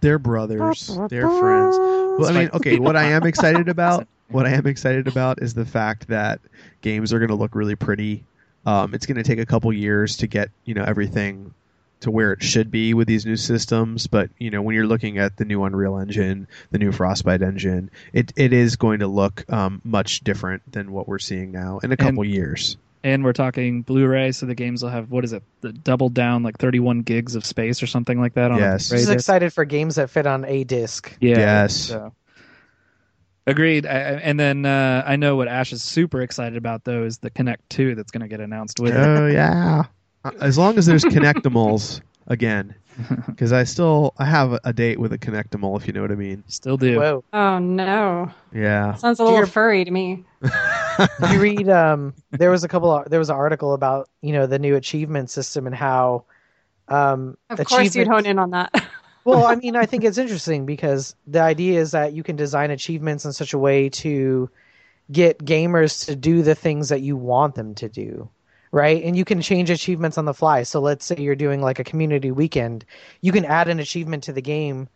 They're 0.00 0.18
brothers. 0.18 0.86
They're 1.10 1.28
friends. 1.28 1.76
Well, 1.78 2.26
I 2.28 2.32
mean, 2.32 2.50
okay. 2.54 2.78
What 2.78 2.96
I 2.96 3.04
am 3.04 3.24
excited 3.26 3.68
about, 3.68 4.06
what 4.28 4.46
I 4.46 4.50
am 4.52 4.66
excited 4.66 5.06
about, 5.08 5.42
is 5.42 5.52
the 5.54 5.66
fact 5.66 6.08
that 6.08 6.40
games 6.80 7.12
are 7.12 7.18
going 7.18 7.28
to 7.28 7.34
look 7.34 7.54
really 7.54 7.74
pretty. 7.76 8.24
Um, 8.66 8.94
it's 8.94 9.06
going 9.06 9.16
to 9.16 9.22
take 9.22 9.38
a 9.38 9.46
couple 9.46 9.72
years 9.72 10.16
to 10.18 10.26
get 10.26 10.50
you 10.64 10.74
know 10.74 10.84
everything 10.84 11.52
to 12.00 12.10
where 12.10 12.32
it 12.32 12.42
should 12.42 12.70
be 12.70 12.92
with 12.92 13.08
these 13.08 13.24
new 13.24 13.36
systems. 13.36 14.06
But 14.06 14.30
you 14.38 14.50
know, 14.50 14.60
when 14.62 14.74
you're 14.74 14.86
looking 14.86 15.18
at 15.18 15.36
the 15.36 15.44
new 15.44 15.64
Unreal 15.64 15.96
Engine, 15.98 16.46
the 16.70 16.78
new 16.78 16.92
Frostbite 16.92 17.42
engine, 17.42 17.90
it 18.12 18.32
it 18.36 18.52
is 18.52 18.76
going 18.76 19.00
to 19.00 19.06
look 19.06 19.50
um, 19.52 19.80
much 19.84 20.20
different 20.20 20.70
than 20.70 20.92
what 20.92 21.08
we're 21.08 21.18
seeing 21.18 21.52
now 21.52 21.78
in 21.82 21.92
a 21.92 21.96
couple 21.96 22.24
years. 22.24 22.76
and 23.02 23.22
we're 23.22 23.34
talking 23.34 23.82
Blu-ray, 23.82 24.32
so 24.32 24.46
the 24.46 24.54
games 24.54 24.82
will 24.82 24.90
have 24.90 25.10
what 25.10 25.24
is 25.24 25.32
it? 25.34 25.42
The 25.60 25.72
double 25.72 26.08
down 26.08 26.42
like 26.42 26.58
31 26.58 27.02
gigs 27.02 27.34
of 27.34 27.44
space 27.44 27.82
or 27.82 27.86
something 27.86 28.18
like 28.18 28.34
that 28.34 28.50
on 28.50 28.58
Yes. 28.58 28.86
a 28.86 28.94
Blu-ray 28.94 29.02
Just 29.04 29.12
excited 29.14 29.52
for 29.52 29.64
games 29.66 29.96
that 29.96 30.08
fit 30.10 30.26
on 30.26 30.44
a 30.46 30.64
disc. 30.64 31.14
Yeah. 31.20 31.38
Yes. 31.38 31.76
So. 31.76 32.12
Agreed. 33.46 33.86
I, 33.86 33.90
I- 33.90 33.94
and 34.22 34.38
then 34.40 34.64
uh, 34.66 35.02
I 35.06 35.16
know 35.16 35.36
what 35.36 35.48
Ash 35.48 35.72
is 35.72 35.82
super 35.82 36.20
excited 36.22 36.56
about 36.56 36.84
though 36.84 37.04
is 37.04 37.18
the 37.18 37.30
Kinect 37.30 37.58
2 37.68 37.94
that's 37.94 38.10
going 38.10 38.22
to 38.22 38.28
get 38.28 38.40
announced 38.40 38.80
with 38.80 38.94
it. 38.94 38.98
Oh 38.98 39.26
yeah. 39.26 39.84
Uh, 40.24 40.30
As 40.40 40.56
long 40.58 40.78
as 40.78 40.86
there's 40.86 41.04
Kinectimals, 41.16 42.00
again 42.28 42.74
because 43.26 43.52
I 43.52 43.64
still 43.64 44.14
I 44.18 44.24
have 44.24 44.58
a 44.64 44.72
date 44.72 44.98
with 44.98 45.12
a 45.12 45.18
Kinectimal 45.18 45.76
if 45.78 45.86
you 45.86 45.92
know 45.92 46.00
what 46.00 46.10
I 46.12 46.14
mean. 46.14 46.42
Still 46.46 46.76
do. 46.78 46.98
Whoa. 46.98 47.24
Oh 47.34 47.58
no, 47.58 48.30
Yeah. 48.54 48.94
sounds 48.94 49.18
a 49.20 49.22
Do 49.22 49.24
little 49.24 49.38
your- 49.40 49.46
furry 49.46 49.84
to 49.84 49.90
me. 49.90 50.24
You 51.32 51.40
read 51.40 51.68
um 51.68 52.14
there 52.30 52.50
was 52.52 52.62
a 52.62 52.68
couple 52.68 52.88
of, 52.92 53.10
there 53.10 53.18
was 53.18 53.28
an 53.28 53.34
article 53.34 53.74
about, 53.74 54.08
you 54.22 54.32
know, 54.32 54.46
the 54.46 54.60
new 54.60 54.76
achievement 54.76 55.28
system 55.28 55.66
and 55.66 55.74
how 55.74 56.24
um 56.88 57.36
Of 57.50 57.64
course, 57.66 57.94
you'd 57.96 58.06
hone 58.06 58.26
in 58.26 58.38
on 58.38 58.50
that. 58.50 58.72
Well, 59.24 59.44
I 59.46 59.54
mean, 59.56 59.76
I 59.76 59.86
think 59.86 60.04
it's 60.04 60.18
interesting 60.18 60.66
because 60.66 61.14
the 61.26 61.40
idea 61.40 61.80
is 61.80 61.92
that 61.92 62.12
you 62.12 62.22
can 62.22 62.36
design 62.36 62.70
achievements 62.70 63.24
in 63.24 63.32
such 63.32 63.52
a 63.54 63.58
way 63.58 63.88
to 63.90 64.50
get 65.12 65.38
gamers 65.40 66.06
to 66.06 66.16
do 66.16 66.42
the 66.42 66.54
things 66.54 66.88
that 66.90 67.02
you 67.02 67.16
want 67.16 67.54
them 67.56 67.74
to 67.76 67.88
do, 67.88 68.30
right? 68.72 69.02
And 69.04 69.16
you 69.16 69.24
can 69.24 69.40
change 69.42 69.70
achievements 69.70 70.18
on 70.18 70.24
the 70.26 70.34
fly. 70.34 70.62
So 70.64 70.80
let's 70.80 71.04
say 71.06 71.16
you're 71.18 71.36
doing 71.36 71.60
like 71.62 71.78
a 71.78 71.84
community 71.84 72.30
weekend, 72.32 72.84
you 73.20 73.32
can 73.32 73.44
add 73.44 73.68
an 73.68 73.80
achievement 73.80 74.24
to 74.24 74.32
the 74.32 74.42
game 74.42 74.88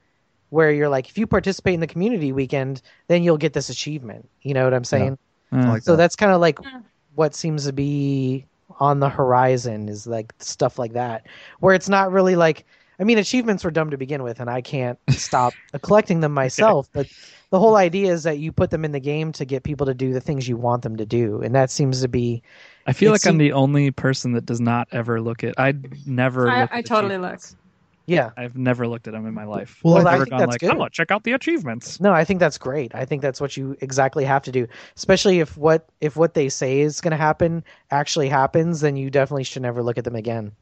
where 0.51 0.71
you're 0.73 0.89
like, 0.89 1.09
if 1.09 1.19
you 1.19 1.27
participate 1.27 1.75
in 1.75 1.81
the 1.81 1.87
community 1.87 2.33
weekend, 2.33 2.83
then 3.09 3.23
you'll 3.23 3.39
get 3.39 3.53
this 3.53 3.69
achievement. 3.71 4.29
You 4.43 4.55
know 4.55 4.65
what 4.65 4.75
I'm 4.75 4.85
saying? 4.85 5.19
Uh, 5.53 5.57
Like 5.73 5.83
So 5.83 5.93
that. 5.93 5.97
that's 5.97 6.17
kind 6.17 6.33
of 6.33 6.41
like 6.41 6.59
what 7.15 7.35
seems 7.35 7.65
to 7.67 7.73
be 7.73 8.47
on 8.81 9.01
the 9.01 9.09
horizon 9.09 9.89
is 9.89 10.07
like 10.07 10.33
stuff 10.39 10.79
like 10.79 10.93
that, 10.95 11.27
where 11.61 11.75
it's 11.75 11.89
not 11.89 12.13
really 12.13 12.37
like. 12.37 12.67
I 13.01 13.05
mean, 13.05 13.19
achievements 13.19 13.65
were 13.65 13.71
dumb 13.71 13.91
to 13.91 13.97
begin 13.97 14.23
with, 14.23 14.41
and 14.41 14.51
I 14.51 14.61
can't 14.61 14.99
stop 15.11 15.55
collecting 15.83 16.21
them 16.21 16.33
myself. 16.33 16.89
But 16.93 17.07
the 17.51 17.59
whole 17.59 17.77
idea 17.77 18.13
is 18.13 18.25
that 18.25 18.39
you 18.39 18.53
put 18.53 18.71
them 18.71 18.85
in 18.85 18.93
the 18.93 19.01
game 19.01 19.33
to 19.33 19.45
get 19.45 19.63
people 19.63 19.87
to 19.87 19.95
do 19.95 20.13
the 20.13 20.21
things 20.21 20.49
you 20.49 20.57
want 20.57 20.83
them 20.83 20.97
to 20.97 21.07
do, 21.07 21.41
and 21.43 21.55
that 21.55 21.71
seems 21.71 22.01
to 22.03 22.09
be 22.09 22.43
I 22.87 22.93
feel 22.95 23.11
It 23.11 23.13
like 23.13 23.27
I'm 23.27 23.39
the 23.39 23.53
only 23.53 23.91
person 23.91 24.33
that 24.33 24.47
does 24.47 24.61
not 24.61 24.89
ever 24.93 25.21
look 25.21 25.45
at. 25.45 25.55
I 25.59 25.75
never. 26.07 26.49
I, 26.49 26.63
look 26.63 26.71
I 26.73 26.83
totally 26.83 27.17
achievements. 27.17 27.57
yeah. 28.07 28.31
I've 28.37 28.57
never 28.57 28.89
looked 28.89 29.07
at 29.09 29.13
them 29.13 29.27
in 29.27 29.35
my 29.35 29.45
life. 29.45 29.81
Well, 29.85 29.97
I've 29.99 30.09
never 30.09 30.25
think 30.25 30.31
gone 30.31 30.41
that's 30.41 30.53
like, 30.53 30.61
good. 30.61 30.71
I'm 30.71 30.79
gonna 30.79 30.91
check 30.91 31.11
out 31.11 31.25
the 31.25 31.33
achievements. 31.33 32.01
No, 32.01 32.13
I 32.13 32.25
think 32.25 32.41
that's 32.41 32.59
great. 32.59 32.95
I 32.95 33.05
think 33.05 33.23
that's 33.23 33.41
what 33.41 33.57
you 33.57 33.77
exactly 33.81 34.25
have 34.25 34.43
to 34.45 34.53
do. 34.53 34.67
Especially 34.97 35.41
if 35.41 35.57
what 35.57 35.89
if 36.01 36.17
what 36.17 36.35
they 36.35 36.49
say 36.49 36.81
is 36.81 37.01
going 37.01 37.11
to 37.13 37.17
happen 37.19 37.63
actually 37.91 38.29
happens, 38.29 38.81
then 38.81 38.97
you 38.97 39.11
definitely 39.11 39.45
should 39.45 39.63
never 39.63 39.83
look 39.83 39.99
at 39.99 40.05
them 40.05 40.17
again. 40.17 40.53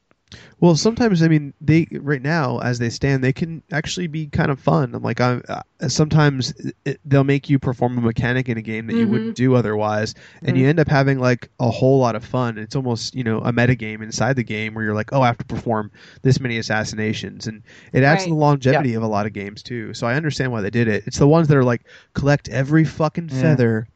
Well, 0.59 0.75
sometimes 0.75 1.23
I 1.23 1.29
mean 1.29 1.55
they 1.61 1.87
right 1.93 2.21
now 2.21 2.59
as 2.59 2.79
they 2.81 2.91
stand, 2.91 3.23
they 3.23 3.33
can 3.33 3.62
actually 3.71 4.09
be 4.09 4.27
kind 4.27 4.51
of 4.51 4.59
fun. 4.59 4.93
I'm 4.95 5.03
like, 5.03 5.21
I'm 5.21 5.43
uh, 5.49 5.62
sometimes 5.89 6.53
it, 6.85 6.99
they'll 7.05 7.23
make 7.25 7.49
you 7.49 7.59
perform 7.61 7.97
a 7.99 8.01
mechanic 8.01 8.49
in 8.49 8.59
a 8.59 8.62
game 8.62 8.89
that 8.89 8.97
you 8.97 9.07
Mhm. 9.07 9.11
wouldn't 9.11 9.37
do 9.37 9.55
otherwise, 9.55 10.15
and 10.43 10.57
you 10.57 10.67
end 10.67 10.81
up 10.81 10.89
having 10.89 11.21
like 11.21 11.49
a 11.61 11.71
whole 11.71 11.99
lot 12.01 12.17
of 12.17 12.25
fun. 12.25 12.59
It's 12.59 12.75
almost 12.75 13.15
you 13.15 13.23
know 13.23 13.39
a 13.41 13.53
meta 13.53 13.77
game 13.77 14.03
inside 14.03 14.35
the 14.35 14.43
game 14.43 14.75
where 14.75 14.85
you're 14.85 14.95
like, 14.95 15.12
oh, 15.12 15.23
I 15.23 15.27
have 15.27 15.39
to 15.39 15.45
perform 15.45 15.93
this 16.23 16.41
many 16.41 16.59
assassinations, 16.59 17.47
and 17.47 17.62
it 17.93 18.03
adds 18.03 18.25
to 18.25 18.31
the 18.31 18.35
longevity 18.35 18.95
of 18.95 19.05
a 19.05 19.09
lot 19.09 19.27
of 19.27 19.33
games 19.33 19.62
too. 19.62 19.95
So 19.95 20.07
I 20.09 20.15
understand 20.15 20.51
why 20.51 20.61
they 20.61 20.71
did 20.71 20.89
it. 20.89 21.05
It's 21.07 21.19
the 21.19 21.29
ones 21.29 21.47
that 21.49 21.57
are 21.57 21.65
like 21.65 21.83
collect 22.15 22.49
every 22.49 22.85
fucking 22.85 23.29
Yeah. 23.33 23.41
feather. 23.43 23.89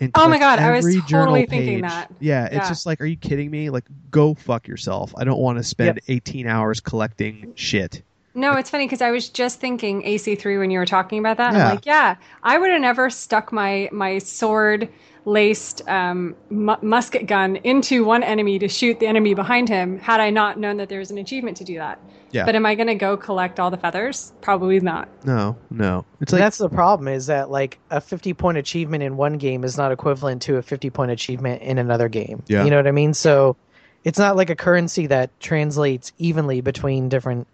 And 0.00 0.10
Oh 0.14 0.28
my 0.28 0.38
God, 0.38 0.58
I 0.58 0.70
was 0.70 0.84
totally 1.08 1.46
thinking 1.46 1.74
page. 1.76 1.82
that. 1.82 2.10
Yeah, 2.20 2.46
it's 2.46 2.54
Yeah. 2.54 2.68
just 2.68 2.86
like, 2.86 3.00
are 3.00 3.06
you 3.06 3.16
kidding 3.16 3.50
me? 3.50 3.70
Like, 3.70 3.84
go 4.10 4.34
fuck 4.34 4.66
yourself. 4.66 5.12
I 5.16 5.24
don't 5.24 5.38
want 5.40 5.58
to 5.58 5.64
spend 5.64 6.00
18 6.08 6.46
hours 6.46 6.80
collecting 6.80 7.52
shit. 7.54 8.02
No, 8.34 8.52
it's 8.54 8.70
funny 8.70 8.86
because 8.86 9.00
I 9.00 9.10
was 9.10 9.28
just 9.28 9.60
thinking 9.60 10.02
AC3 10.02 10.58
when 10.58 10.70
you 10.70 10.78
were 10.78 10.86
talking 10.86 11.18
about 11.20 11.36
that. 11.36 11.54
Yeah. 11.54 11.64
I'm 11.64 11.70
like, 11.70 11.86
yeah, 11.86 12.16
I 12.42 12.58
would 12.58 12.70
have 12.70 12.80
never 12.80 13.08
stuck 13.10 13.52
my 13.52 13.88
my 13.92 14.18
sword 14.18 14.88
laced 15.24 15.88
um, 15.88 16.34
mu- 16.50 16.76
musket 16.82 17.26
gun 17.26 17.56
into 17.56 18.04
one 18.04 18.22
enemy 18.22 18.58
to 18.58 18.68
shoot 18.68 19.00
the 19.00 19.06
enemy 19.06 19.34
behind 19.34 19.68
him 19.68 19.98
had 19.98 20.20
I 20.20 20.30
not 20.30 20.58
known 20.58 20.76
that 20.76 20.88
there 20.88 20.98
was 20.98 21.10
an 21.10 21.18
achievement 21.18 21.56
to 21.58 21.64
do 21.64 21.76
that. 21.76 21.98
Yeah. 22.30 22.44
But 22.44 22.56
am 22.56 22.66
I 22.66 22.74
going 22.74 22.88
to 22.88 22.96
go 22.96 23.16
collect 23.16 23.60
all 23.60 23.70
the 23.70 23.76
feathers? 23.76 24.32
Probably 24.40 24.80
not. 24.80 25.08
No, 25.24 25.56
no. 25.70 26.04
It's 26.20 26.32
like 26.32 26.40
that's 26.40 26.58
the 26.58 26.68
problem 26.68 27.06
is 27.06 27.26
that 27.26 27.48
like 27.48 27.78
a 27.90 28.00
50 28.00 28.34
point 28.34 28.58
achievement 28.58 29.04
in 29.04 29.16
one 29.16 29.38
game 29.38 29.62
is 29.62 29.78
not 29.78 29.92
equivalent 29.92 30.42
to 30.42 30.56
a 30.56 30.62
50 30.62 30.90
point 30.90 31.12
achievement 31.12 31.62
in 31.62 31.78
another 31.78 32.08
game. 32.08 32.42
Yeah. 32.48 32.64
You 32.64 32.70
know 32.70 32.76
what 32.76 32.88
I 32.88 32.92
mean? 32.92 33.14
So 33.14 33.56
it's 34.02 34.18
not 34.18 34.36
like 34.36 34.50
a 34.50 34.56
currency 34.56 35.06
that 35.06 35.30
translates 35.38 36.12
evenly 36.18 36.60
between 36.60 37.08
different 37.08 37.46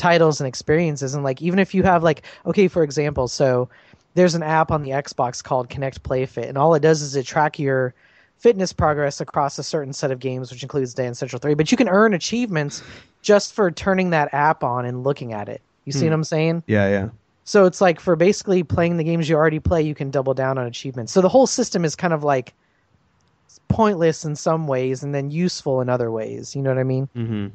titles 0.00 0.40
and 0.40 0.48
experiences. 0.48 1.14
And 1.14 1.22
like 1.22 1.42
even 1.42 1.58
if 1.58 1.74
you 1.74 1.82
have 1.82 2.02
like 2.02 2.22
okay, 2.46 2.66
for 2.68 2.82
example, 2.82 3.28
so 3.28 3.68
there's 4.14 4.34
an 4.34 4.42
app 4.42 4.70
on 4.72 4.82
the 4.82 4.90
Xbox 4.90 5.44
called 5.44 5.68
Kinect 5.68 6.00
PlayFit, 6.00 6.48
and 6.48 6.56
all 6.58 6.74
it 6.74 6.80
does 6.80 7.02
is 7.02 7.14
it 7.14 7.26
track 7.26 7.58
your 7.58 7.94
fitness 8.38 8.72
progress 8.72 9.20
across 9.20 9.58
a 9.58 9.62
certain 9.62 9.92
set 9.92 10.10
of 10.10 10.18
games, 10.18 10.50
which 10.50 10.62
includes 10.62 10.94
Dance 10.94 11.18
Central 11.18 11.38
3. 11.38 11.54
But 11.54 11.70
you 11.70 11.76
can 11.76 11.88
earn 11.88 12.14
achievements 12.14 12.82
just 13.22 13.52
for 13.52 13.70
turning 13.70 14.10
that 14.10 14.32
app 14.32 14.64
on 14.64 14.86
and 14.86 15.04
looking 15.04 15.32
at 15.34 15.48
it. 15.48 15.60
You 15.84 15.92
see 15.92 16.00
Hmm. 16.00 16.06
what 16.06 16.12
I'm 16.14 16.24
saying? 16.24 16.62
yeah, 16.66 16.88
yeah. 16.88 17.08
So 17.44 17.66
it's 17.66 17.80
like 17.80 18.00
for 18.00 18.16
basically 18.16 18.62
playing 18.62 18.96
the 18.96 19.04
games 19.04 19.28
you 19.28 19.36
already 19.36 19.58
play, 19.60 19.82
you 19.82 19.94
can 19.94 20.10
double 20.10 20.34
down 20.34 20.56
on 20.56 20.66
achievements. 20.66 21.12
So 21.12 21.20
the 21.20 21.28
whole 21.28 21.46
system 21.46 21.84
is 21.84 21.94
kind 21.96 22.12
of 22.14 22.22
like 22.24 22.54
pointless 23.68 24.24
in 24.24 24.36
some 24.36 24.66
ways 24.66 25.02
and 25.02 25.14
then 25.14 25.30
useful 25.30 25.80
in 25.80 25.88
other 25.88 26.10
ways. 26.10 26.54
You 26.56 26.62
know 26.62 26.70
what 26.70 26.78
I 26.78 26.84
mean? 26.84 27.08
Mm-hmm. 27.16 27.46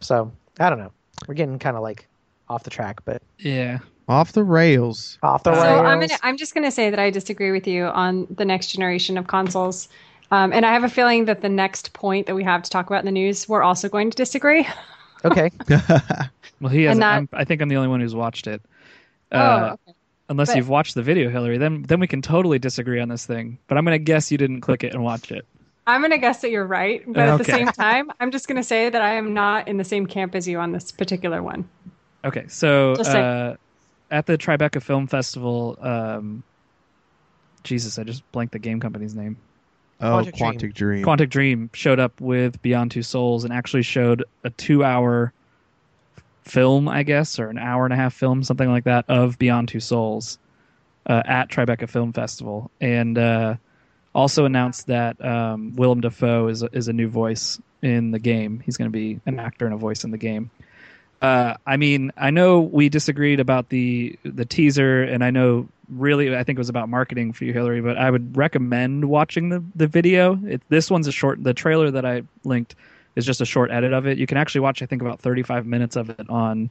So 0.00 0.32
I 0.58 0.68
don't 0.70 0.78
know. 0.78 0.92
We're 1.26 1.34
getting 1.34 1.58
kind 1.58 1.76
of 1.76 1.82
like 1.82 2.06
off 2.48 2.64
the 2.64 2.70
track, 2.70 3.00
but 3.04 3.22
Yeah. 3.38 3.78
Off 4.08 4.32
the 4.32 4.42
rails. 4.44 5.16
off 5.22 5.44
the 5.44 5.54
So 5.54 5.62
rails. 5.62 5.80
I'm 5.86 6.00
gonna, 6.00 6.18
I'm 6.22 6.36
just 6.36 6.54
going 6.54 6.64
to 6.64 6.70
say 6.70 6.90
that 6.90 6.98
I 6.98 7.10
disagree 7.10 7.52
with 7.52 7.66
you 7.66 7.84
on 7.86 8.26
the 8.30 8.44
next 8.44 8.66
generation 8.68 9.16
of 9.16 9.26
consoles. 9.28 9.88
Um, 10.32 10.52
and 10.52 10.66
I 10.66 10.72
have 10.72 10.82
a 10.84 10.88
feeling 10.88 11.26
that 11.26 11.40
the 11.42 11.48
next 11.48 11.92
point 11.92 12.26
that 12.26 12.34
we 12.34 12.42
have 12.42 12.62
to 12.62 12.70
talk 12.70 12.86
about 12.86 12.98
in 13.00 13.04
the 13.06 13.12
news, 13.12 13.48
we're 13.48 13.62
also 13.62 13.88
going 13.88 14.10
to 14.10 14.16
disagree. 14.16 14.66
okay. 15.24 15.50
Well, 16.60 16.70
he 16.70 16.84
has. 16.84 16.92
And 16.92 17.02
that- 17.02 17.16
I'm, 17.16 17.28
I 17.32 17.44
think 17.44 17.60
I'm 17.60 17.68
the 17.68 17.74
only 17.76 17.88
one 17.88 18.00
who's 18.00 18.14
watched 18.14 18.46
it. 18.46 18.62
oh, 19.32 19.38
Uh, 19.38 19.70
okay. 19.88 19.96
unless 20.28 20.48
but- 20.50 20.56
you've 20.56 20.68
watched 20.68 20.94
the 20.94 21.02
video, 21.02 21.28
Hillary, 21.28 21.58
then 21.58 21.82
then 21.82 21.98
we 21.98 22.06
can 22.06 22.22
totally 22.22 22.60
disagree 22.60 23.00
on 23.00 23.08
this 23.08 23.26
thing. 23.26 23.58
But 23.66 23.78
I'm 23.78 23.84
gonna 23.84 23.98
guess 23.98 24.30
you 24.30 24.38
didn't 24.38 24.60
click 24.60 24.84
it 24.84 24.94
and 24.94 25.02
watch 25.02 25.32
it. 25.32 25.44
I'm 25.86 26.00
going 26.00 26.12
to 26.12 26.18
guess 26.18 26.42
that 26.42 26.50
you're 26.50 26.66
right. 26.66 27.02
But 27.06 27.28
at 27.28 27.38
the 27.38 27.44
same 27.44 27.66
time, 27.68 28.10
I'm 28.20 28.30
just 28.30 28.46
going 28.46 28.56
to 28.56 28.62
say 28.62 28.88
that 28.88 29.02
I 29.02 29.14
am 29.14 29.34
not 29.34 29.68
in 29.68 29.76
the 29.76 29.84
same 29.84 30.06
camp 30.06 30.34
as 30.34 30.46
you 30.46 30.58
on 30.58 30.72
this 30.72 30.92
particular 30.92 31.42
one. 31.42 31.68
Okay, 32.24 32.44
so 32.46 32.92
uh, 32.92 33.56
at 34.10 34.26
the 34.26 34.38
Tribeca 34.38 34.80
Film 34.80 35.08
Festival, 35.08 35.76
um, 35.80 36.44
Jesus, 37.64 37.98
I 37.98 38.04
just 38.04 38.30
blanked 38.30 38.52
the 38.52 38.60
game 38.60 38.78
company's 38.78 39.14
name. 39.14 39.36
Oh, 40.00 40.22
Quantic 40.24 40.34
Dream. 40.34 40.54
Quantic 40.54 40.74
Dream. 40.74 41.04
Quantic 41.04 41.30
Dream 41.30 41.70
showed 41.72 41.98
up 42.00 42.20
with 42.20 42.60
Beyond 42.62 42.90
Two 42.92 43.02
Souls 43.02 43.44
and 43.44 43.52
actually 43.52 43.82
showed 43.82 44.24
a 44.44 44.50
two-hour 44.50 45.32
film, 46.44 46.88
I 46.88 47.02
guess, 47.02 47.38
or 47.38 47.48
an 47.48 47.58
hour 47.58 47.84
and 47.84 47.92
a 47.92 47.96
half 47.96 48.14
film, 48.14 48.42
something 48.42 48.68
like 48.68 48.84
that, 48.84 49.04
of 49.08 49.38
Beyond 49.38 49.68
Two 49.68 49.80
Souls 49.80 50.38
uh, 51.06 51.22
at 51.24 51.50
Tribeca 51.50 51.88
Film 51.88 52.12
Festival, 52.12 52.70
and 52.80 53.16
uh, 53.18 53.56
also 54.14 54.44
announced 54.44 54.88
that 54.88 55.22
um, 55.24 55.74
Willem 55.76 56.00
Dafoe 56.00 56.48
is 56.48 56.62
a, 56.62 56.68
is 56.72 56.88
a 56.88 56.92
new 56.92 57.08
voice 57.08 57.60
in 57.80 58.10
the 58.10 58.18
game. 58.18 58.62
He's 58.64 58.76
going 58.76 58.90
to 58.90 58.92
be 58.92 59.20
an 59.26 59.38
actor 59.38 59.64
and 59.64 59.74
a 59.74 59.78
voice 59.78 60.04
in 60.04 60.10
the 60.10 60.18
game. 60.18 60.50
Uh, 61.20 61.54
I 61.66 61.76
mean, 61.76 62.12
I 62.16 62.30
know 62.30 62.60
we 62.60 62.88
disagreed 62.88 63.38
about 63.38 63.68
the 63.68 64.18
the 64.24 64.44
teaser, 64.44 65.04
and 65.04 65.22
I 65.22 65.30
know 65.30 65.68
really 65.88 66.34
I 66.34 66.42
think 66.42 66.56
it 66.56 66.60
was 66.60 66.68
about 66.68 66.88
marketing 66.88 67.32
for 67.32 67.44
you, 67.44 67.52
Hillary. 67.52 67.80
But 67.80 67.96
I 67.96 68.10
would 68.10 68.36
recommend 68.36 69.04
watching 69.04 69.48
the 69.48 69.62
the 69.76 69.86
video. 69.86 70.38
It, 70.44 70.62
this 70.68 70.90
one's 70.90 71.06
a 71.06 71.12
short. 71.12 71.42
The 71.42 71.54
trailer 71.54 71.92
that 71.92 72.04
I 72.04 72.22
linked 72.42 72.74
is 73.14 73.24
just 73.24 73.40
a 73.40 73.44
short 73.44 73.70
edit 73.70 73.92
of 73.92 74.06
it. 74.06 74.18
You 74.18 74.26
can 74.26 74.36
actually 74.36 74.62
watch, 74.62 74.82
I 74.82 74.86
think, 74.86 75.02
about 75.02 75.20
35 75.20 75.64
minutes 75.64 75.94
of 75.94 76.10
it 76.10 76.28
on 76.28 76.70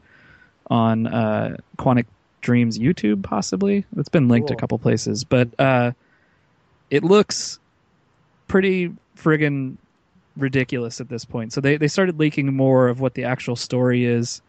on 0.69 1.07
uh, 1.07 1.55
Quantic 1.77 2.05
Dreams 2.41 2.77
YouTube, 2.77 3.23
possibly. 3.23 3.85
It's 3.95 4.09
been 4.09 4.27
linked 4.27 4.51
a 4.51 4.55
couple 4.55 4.77
places, 4.79 5.23
but 5.23 5.47
uh, 5.59 5.91
it 6.91 7.03
looks 7.03 7.59
pretty 8.47 8.93
friggin' 9.17 9.77
ridiculous 10.37 11.01
at 11.01 11.09
this 11.09 11.25
point. 11.25 11.53
So 11.53 11.61
they, 11.61 11.77
they 11.77 11.87
started 11.87 12.19
leaking 12.19 12.53
more 12.53 12.89
of 12.89 12.99
what 12.99 13.15
the 13.15 13.23
actual 13.23 13.55
story 13.55 14.05
is 14.05 14.41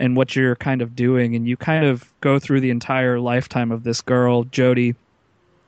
and 0.00 0.16
what 0.16 0.34
you're 0.34 0.56
kind 0.56 0.82
of 0.82 0.96
doing, 0.96 1.36
and 1.36 1.46
you 1.46 1.56
kind 1.56 1.84
of 1.84 2.10
go 2.20 2.38
through 2.38 2.60
the 2.60 2.70
entire 2.70 3.20
lifetime 3.20 3.70
of 3.70 3.84
this 3.84 4.00
girl, 4.00 4.44
Jodie, 4.46 4.96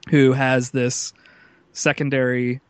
who 0.08 0.32
has 0.32 0.70
this 0.70 1.12
secondary 1.72 2.60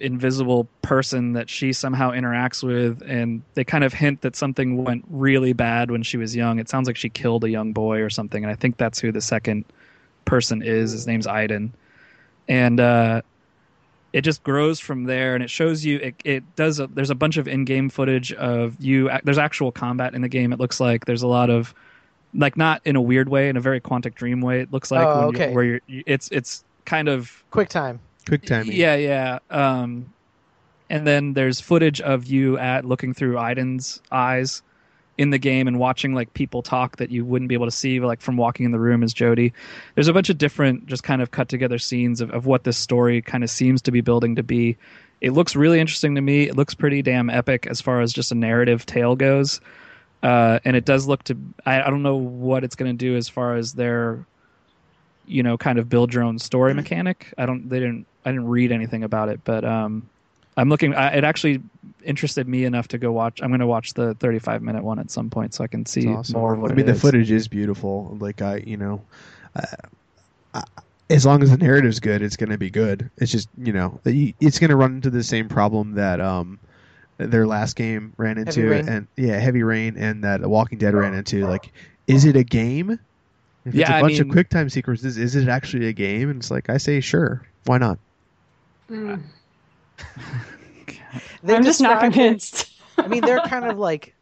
invisible 0.00 0.66
person 0.82 1.34
that 1.34 1.48
she 1.48 1.72
somehow 1.72 2.10
interacts 2.10 2.64
with 2.64 3.00
and 3.06 3.42
they 3.54 3.62
kind 3.62 3.84
of 3.84 3.92
hint 3.92 4.22
that 4.22 4.34
something 4.34 4.82
went 4.82 5.04
really 5.08 5.52
bad 5.52 5.90
when 5.92 6.02
she 6.02 6.16
was 6.16 6.34
young. 6.34 6.58
It 6.58 6.68
sounds 6.68 6.88
like 6.88 6.96
she 6.96 7.08
killed 7.08 7.44
a 7.44 7.50
young 7.50 7.72
boy 7.72 8.00
or 8.00 8.10
something, 8.10 8.42
and 8.42 8.50
I 8.50 8.56
think 8.56 8.76
that's 8.76 8.98
who 8.98 9.12
the 9.12 9.20
second 9.20 9.64
person 10.24 10.62
is. 10.62 10.90
His 10.90 11.06
name's 11.06 11.28
Aiden. 11.28 11.70
And 12.48 12.80
uh 12.80 13.22
it 14.12 14.22
just 14.22 14.44
grows 14.44 14.78
from 14.78 15.04
there 15.04 15.34
and 15.34 15.42
it 15.42 15.50
shows 15.50 15.84
you 15.84 15.96
it, 15.98 16.14
it 16.24 16.56
does 16.56 16.78
a, 16.78 16.86
there's 16.86 17.10
a 17.10 17.16
bunch 17.16 17.36
of 17.36 17.48
in-game 17.48 17.90
footage 17.90 18.32
of 18.34 18.76
you 18.80 19.10
there's 19.24 19.38
actual 19.38 19.72
combat 19.72 20.14
in 20.14 20.22
the 20.22 20.28
game 20.28 20.52
it 20.52 20.60
looks 20.60 20.78
like 20.78 21.04
there's 21.04 21.24
a 21.24 21.26
lot 21.26 21.50
of 21.50 21.74
like 22.32 22.56
not 22.56 22.80
in 22.84 22.94
a 22.94 23.00
weird 23.02 23.28
way 23.28 23.48
in 23.48 23.56
a 23.56 23.60
very 23.60 23.80
quantic 23.80 24.14
dream 24.14 24.40
way 24.40 24.60
it 24.60 24.72
looks 24.72 24.92
like 24.92 25.04
Oh, 25.04 25.26
when 25.26 25.34
okay. 25.34 25.48
you, 25.48 25.54
where 25.54 25.64
you're 25.64 25.80
it's 26.06 26.28
it's 26.30 26.64
kind 26.84 27.08
of 27.08 27.42
Quick 27.50 27.68
time. 27.68 27.98
Quick 28.28 28.46
timing. 28.46 28.72
yeah, 28.76 28.94
yeah. 28.94 29.38
Um, 29.50 30.06
and 30.90 31.04
then 31.06 31.32
there's 31.34 31.60
footage 31.60 32.00
of 32.00 32.26
you 32.26 32.56
at 32.58 32.84
looking 32.84 33.14
through 33.14 33.34
Aiden's 33.34 34.00
eyes, 34.12 34.62
in 35.16 35.30
the 35.30 35.38
game 35.38 35.68
and 35.68 35.78
watching 35.78 36.14
like 36.14 36.32
people 36.34 36.62
talk 36.62 36.96
that 36.96 37.10
you 37.10 37.24
wouldn't 37.24 37.48
be 37.48 37.54
able 37.54 37.66
to 37.66 37.72
see 37.72 38.00
like 38.00 38.20
from 38.20 38.36
walking 38.36 38.66
in 38.66 38.72
the 38.72 38.80
room 38.80 39.02
as 39.02 39.14
Jodie. 39.14 39.52
There's 39.94 40.08
a 40.08 40.12
bunch 40.12 40.28
of 40.28 40.38
different 40.38 40.86
just 40.86 41.02
kind 41.02 41.22
of 41.22 41.30
cut 41.30 41.48
together 41.48 41.78
scenes 41.78 42.20
of, 42.20 42.30
of 42.30 42.46
what 42.46 42.64
this 42.64 42.76
story 42.76 43.22
kind 43.22 43.44
of 43.44 43.50
seems 43.50 43.80
to 43.82 43.90
be 43.90 44.00
building 44.00 44.34
to 44.36 44.42
be. 44.42 44.76
It 45.20 45.30
looks 45.30 45.54
really 45.54 45.80
interesting 45.80 46.14
to 46.16 46.20
me. 46.20 46.48
It 46.48 46.56
looks 46.56 46.74
pretty 46.74 47.00
damn 47.00 47.30
epic 47.30 47.66
as 47.66 47.80
far 47.80 48.00
as 48.00 48.12
just 48.12 48.32
a 48.32 48.34
narrative 48.34 48.84
tale 48.84 49.14
goes. 49.14 49.60
Uh, 50.22 50.58
and 50.64 50.74
it 50.74 50.84
does 50.84 51.06
look 51.06 51.22
to 51.24 51.36
I, 51.64 51.82
I 51.82 51.90
don't 51.90 52.02
know 52.02 52.16
what 52.16 52.64
it's 52.64 52.74
going 52.74 52.90
to 52.90 52.96
do 52.96 53.16
as 53.16 53.28
far 53.28 53.56
as 53.56 53.74
their 53.74 54.26
you 55.26 55.42
know 55.42 55.56
kind 55.56 55.78
of 55.78 55.88
build 55.88 56.12
your 56.12 56.22
own 56.22 56.38
story 56.38 56.74
mechanic 56.74 57.32
i 57.38 57.46
don't 57.46 57.68
they 57.68 57.80
didn't 57.80 58.06
i 58.24 58.30
didn't 58.30 58.48
read 58.48 58.72
anything 58.72 59.04
about 59.04 59.28
it 59.28 59.40
but 59.44 59.64
um 59.64 60.08
i'm 60.56 60.68
looking 60.68 60.94
I, 60.94 61.08
it 61.16 61.24
actually 61.24 61.62
interested 62.04 62.46
me 62.48 62.64
enough 62.64 62.88
to 62.88 62.98
go 62.98 63.12
watch 63.12 63.40
i'm 63.42 63.48
going 63.50 63.60
to 63.60 63.66
watch 63.66 63.94
the 63.94 64.14
35 64.14 64.62
minute 64.62 64.84
one 64.84 64.98
at 64.98 65.10
some 65.10 65.30
point 65.30 65.54
so 65.54 65.64
i 65.64 65.66
can 65.66 65.86
see 65.86 66.06
awesome. 66.08 66.38
more 66.38 66.54
of 66.54 66.60
what 66.60 66.70
I 66.70 66.74
mean, 66.74 66.84
it 66.84 66.88
the 66.88 66.92
is. 66.94 67.00
footage 67.00 67.30
is 67.30 67.48
beautiful. 67.48 68.16
Like 68.20 68.42
I, 68.42 68.56
you 68.66 68.76
know, 68.76 69.02
uh, 69.56 69.62
I, 70.54 70.62
as 71.10 71.26
long 71.26 71.42
as 71.42 71.50
the 71.50 71.58
narrative's 71.58 72.00
good, 72.00 72.22
it's 72.22 72.36
going 72.36 72.48
to 72.50 72.56
be 72.58 72.70
good. 72.70 73.10
It's 73.18 73.30
just 73.30 73.48
you 73.58 73.72
know, 73.72 74.00
it's 74.04 74.58
going 74.58 74.70
to 74.70 74.76
run 74.76 74.94
into 74.96 75.10
the 75.10 75.22
same 75.22 75.48
problem 75.48 75.92
that 75.94 76.20
um 76.20 76.58
their 77.18 77.46
last 77.46 77.76
game 77.76 78.12
ran 78.16 78.38
into, 78.38 78.68
Rain? 78.70 78.88
and 78.88 79.06
yeah, 79.16 79.38
Heavy 79.38 79.62
Rain, 79.62 79.96
and 79.98 80.24
that 80.24 80.40
Walking 80.40 80.78
Dead 80.78 80.94
ran 80.94 81.14
into. 81.14 81.46
Like, 81.46 81.72
is 82.06 82.24
it 82.24 82.36
a 82.36 82.42
game? 82.44 82.90
If 82.90 82.98
it's 83.66 83.76
Yeah, 83.76 83.92
a 83.94 83.96
I 83.98 84.00
bunch 84.00 84.18
of 84.18 84.26
mean- 84.26 84.32
quick 84.32 84.48
time 84.48 84.68
sequences. 84.70 85.16
Is 85.18 85.36
it 85.36 85.48
actually 85.48 85.88
a 85.88 85.92
game? 85.92 86.30
And 86.30 86.40
it's 86.40 86.50
like 86.50 86.68
I 86.70 86.78
say, 86.78 87.00
sure, 87.00 87.42
why 87.64 87.78
not? 87.78 87.98
Mm. 88.90 89.22
They 91.42 91.54
I'm 91.54 91.64
just 91.64 91.80
not 91.80 92.00
convinced. 92.00 92.70
I 92.98 93.06
mean, 93.06 93.20
they're 93.22 93.40
kind 93.40 93.66
of 93.66 93.78
like 93.88 94.14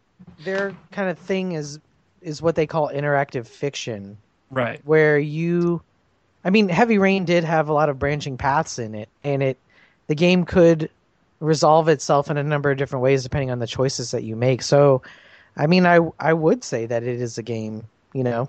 their 0.44 0.74
kind 0.90 1.08
of 1.08 1.18
thing 1.18 1.52
is 1.52 1.78
is 2.20 2.40
what 2.42 2.54
they 2.54 2.66
call 2.66 2.88
interactive 2.88 3.46
fiction, 3.46 4.16
right 4.50 4.80
where 4.84 5.18
you, 5.18 5.82
I 6.44 6.50
mean, 6.50 6.68
Heavy 6.68 6.98
Rain 6.98 7.24
did 7.24 7.44
have 7.44 7.68
a 7.68 7.72
lot 7.72 7.88
of 7.88 7.98
branching 7.98 8.36
paths 8.36 8.78
in 8.78 8.94
it, 8.94 9.08
and 9.24 9.42
it 9.42 9.58
the 10.06 10.14
game 10.14 10.44
could 10.44 10.90
resolve 11.40 11.88
itself 11.88 12.30
in 12.30 12.36
a 12.36 12.42
number 12.42 12.70
of 12.70 12.78
different 12.78 13.02
ways 13.02 13.22
depending 13.22 13.50
on 13.50 13.58
the 13.58 13.66
choices 13.66 14.12
that 14.12 14.22
you 14.22 14.36
make. 14.36 14.62
So, 14.62 15.02
I 15.56 15.66
mean, 15.66 15.86
I 15.86 16.00
I 16.18 16.32
would 16.32 16.64
say 16.64 16.86
that 16.86 17.02
it 17.02 17.20
is 17.20 17.38
a 17.38 17.42
game. 17.42 17.84
You 18.14 18.24
know, 18.24 18.48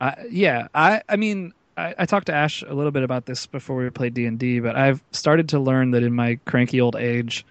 I, 0.00 0.26
yeah, 0.30 0.68
I 0.74 1.02
I 1.08 1.16
mean, 1.16 1.52
I, 1.76 1.94
I 1.98 2.06
talked 2.06 2.26
to 2.26 2.34
Ash 2.34 2.62
a 2.62 2.74
little 2.74 2.90
bit 2.90 3.02
about 3.02 3.26
this 3.26 3.46
before 3.46 3.76
we 3.76 3.88
played 3.90 4.14
D 4.14 4.26
and 4.26 4.38
D, 4.38 4.60
but 4.60 4.76
I've 4.76 5.02
started 5.12 5.48
to 5.50 5.58
learn 5.58 5.92
that 5.92 6.02
in 6.02 6.14
my 6.14 6.38
cranky 6.44 6.80
old 6.80 6.96
age, 6.96 7.44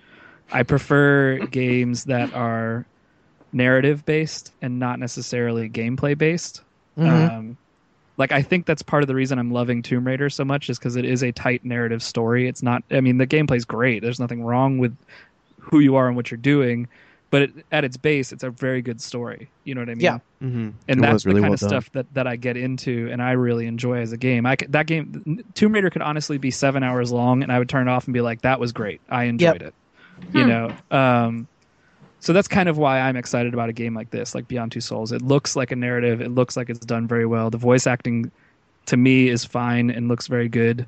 I 0.52 0.64
prefer 0.64 1.38
games 1.52 2.06
that 2.06 2.34
are 2.34 2.86
narrative 3.54 4.06
based 4.06 4.54
and 4.62 4.80
not 4.80 5.00
necessarily 5.00 5.70
gameplay 5.70 6.18
based. 6.18 6.62
Mhm. 6.98 7.32
Um, 7.32 7.58
like 8.18 8.32
I 8.32 8.42
think 8.42 8.66
that's 8.66 8.82
part 8.82 9.04
of 9.04 9.08
the 9.08 9.16
reason 9.16 9.40
I'm 9.40 9.52
loving 9.52 9.82
Tomb 9.82 10.06
Raider 10.06 10.30
so 10.30 10.46
much 10.46 10.70
is 10.70 10.78
because 10.78 10.96
it 10.96 11.06
is 11.06 11.24
a 11.24 11.32
tight 11.32 11.66
narrative 11.66 12.04
story. 12.04 12.48
It's 12.48 12.62
not. 12.62 12.84
I 12.92 13.02
mean, 13.02 13.18
the 13.18 13.26
gameplay's 13.28 13.66
great. 13.66 14.02
There's 14.02 14.20
nothing 14.20 14.44
wrong 14.44 14.78
with 14.78 14.96
who 15.60 15.80
you 15.80 15.96
are 15.96 16.08
and 16.08 16.16
what 16.16 16.30
you're 16.30 16.38
doing, 16.38 16.88
but 17.32 17.42
it, 17.44 17.66
at 17.72 17.84
its 17.84 17.98
base, 17.98 18.32
it's 18.32 18.44
a 18.44 18.52
very 18.52 18.82
good 18.84 19.02
story. 19.02 19.50
You 19.64 19.74
know 19.74 19.82
what 19.82 19.90
I 19.90 19.96
mean? 19.96 20.02
Yeah. 20.04 20.20
Mm-hmm. 20.44 20.70
and 20.88 21.00
it 21.00 21.02
that's 21.02 21.26
really 21.26 21.40
the 21.40 21.42
kind 21.42 21.50
well 21.50 21.54
of 21.56 21.60
done. 21.60 21.70
stuff 21.70 21.92
that, 21.94 22.14
that 22.14 22.28
I 22.28 22.36
get 22.36 22.58
into 22.58 23.10
and 23.12 23.22
I 23.22 23.32
really 23.32 23.66
enjoy 23.68 23.98
as 24.02 24.12
a 24.12 24.18
game. 24.18 24.46
I 24.46 24.56
could, 24.56 24.72
that 24.74 24.86
game 24.88 25.44
Tomb 25.56 25.72
Raider 25.74 25.90
could 25.90 26.02
honestly 26.02 26.38
be 26.38 26.52
seven 26.52 26.84
hours 26.84 27.12
long 27.12 27.42
and 27.44 27.52
I 27.52 27.58
would 27.60 27.70
turn 27.70 27.88
it 27.88 27.92
off 27.92 28.06
and 28.06 28.14
be 28.14 28.22
like, 28.22 28.42
that 28.42 28.60
was 28.60 28.72
great. 28.72 29.02
I 29.10 29.24
enjoyed 29.26 29.62
it. 29.62 29.74
You 30.34 30.44
Hmm. 30.44 30.50
know, 30.50 30.76
um, 30.92 31.48
so 32.20 32.34
that's 32.34 32.48
kind 32.48 32.70
of 32.70 32.78
why 32.78 33.00
I'm 33.00 33.16
excited 33.18 33.54
about 33.56 33.70
a 33.70 33.74
game 33.74 33.96
like 33.96 34.12
this, 34.12 34.36
like 34.36 34.48
Beyond 34.48 34.72
Two 34.72 34.82
Souls. 34.82 35.12
It 35.12 35.24
looks 35.24 35.56
like 35.56 35.72
a 35.72 35.76
narrative. 35.76 36.22
It 36.22 36.30
looks 36.30 36.56
like 36.56 36.70
it's 36.70 36.86
done 36.86 37.08
very 37.08 37.26
well. 37.26 37.50
The 37.50 37.58
voice 37.58 37.88
acting, 37.88 38.32
to 38.86 38.98
me, 38.98 39.28
is 39.30 39.44
fine 39.44 39.90
and 39.90 40.08
looks 40.08 40.28
very 40.28 40.48
good. 40.48 40.88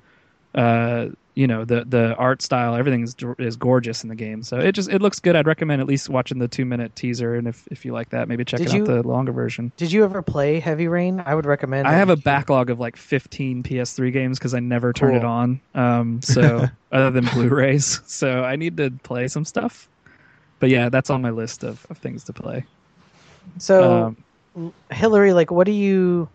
Uh, 0.53 1.07
you 1.35 1.47
know, 1.47 1.65
the 1.65 1.83
the 1.85 2.15
art 2.15 2.41
style, 2.43 2.75
everything 2.75 3.01
is 3.03 3.15
is 3.39 3.55
gorgeous 3.55 4.03
in 4.03 4.09
the 4.09 4.15
game. 4.15 4.43
So 4.43 4.57
it 4.59 4.73
just 4.73 4.89
it 4.89 5.01
looks 5.01 5.19
good. 5.19 5.35
I'd 5.35 5.47
recommend 5.47 5.81
at 5.81 5.87
least 5.87 6.07
watching 6.09 6.37
the 6.37 6.47
two 6.47 6.63
minute 6.65 6.95
teaser, 6.95 7.35
and 7.35 7.47
if 7.47 7.67
if 7.71 7.83
you 7.85 7.91
like 7.91 8.09
that, 8.09 8.27
maybe 8.27 8.45
check 8.45 8.59
Did 8.59 8.67
it 8.67 8.73
you- 8.75 8.81
out 8.83 8.87
the 8.87 9.01
longer 9.07 9.31
version. 9.31 9.71
did 9.77 9.91
you 9.91 10.03
ever 10.03 10.21
play 10.21 10.59
Heavy 10.59 10.87
Rain? 10.87 11.23
I 11.25 11.33
would 11.33 11.45
recommend. 11.47 11.87
I 11.87 11.93
have 11.93 12.09
a 12.09 12.15
backlog 12.15 12.69
of 12.69 12.79
like 12.79 12.95
15 12.97 13.63
PS3 13.63 14.11
games 14.13 14.37
because 14.37 14.53
I 14.53 14.59
never 14.59 14.93
turned 14.93 15.17
it 15.17 15.25
on. 15.25 15.59
Um, 15.73 16.21
so 16.21 16.67
other 16.91 17.09
than 17.09 17.25
Blu-rays, 17.33 18.01
so 18.05 18.43
I 18.43 18.55
need 18.55 18.77
to 18.77 18.91
play 19.03 19.27
some 19.27 19.43
stuff. 19.45 19.87
But 20.59 20.69
yeah, 20.69 20.89
that's 20.89 21.09
on 21.09 21.21
my 21.21 21.31
list 21.31 21.63
of, 21.63 21.85
of 21.89 21.97
things 21.97 22.23
to 22.25 22.33
play. 22.33 22.63
So, 23.57 24.15
Um, 24.55 24.73
Hillary, 24.91 25.33
like, 25.33 25.51
what 25.51 25.65
do 25.65 25.71
you? 25.73 26.29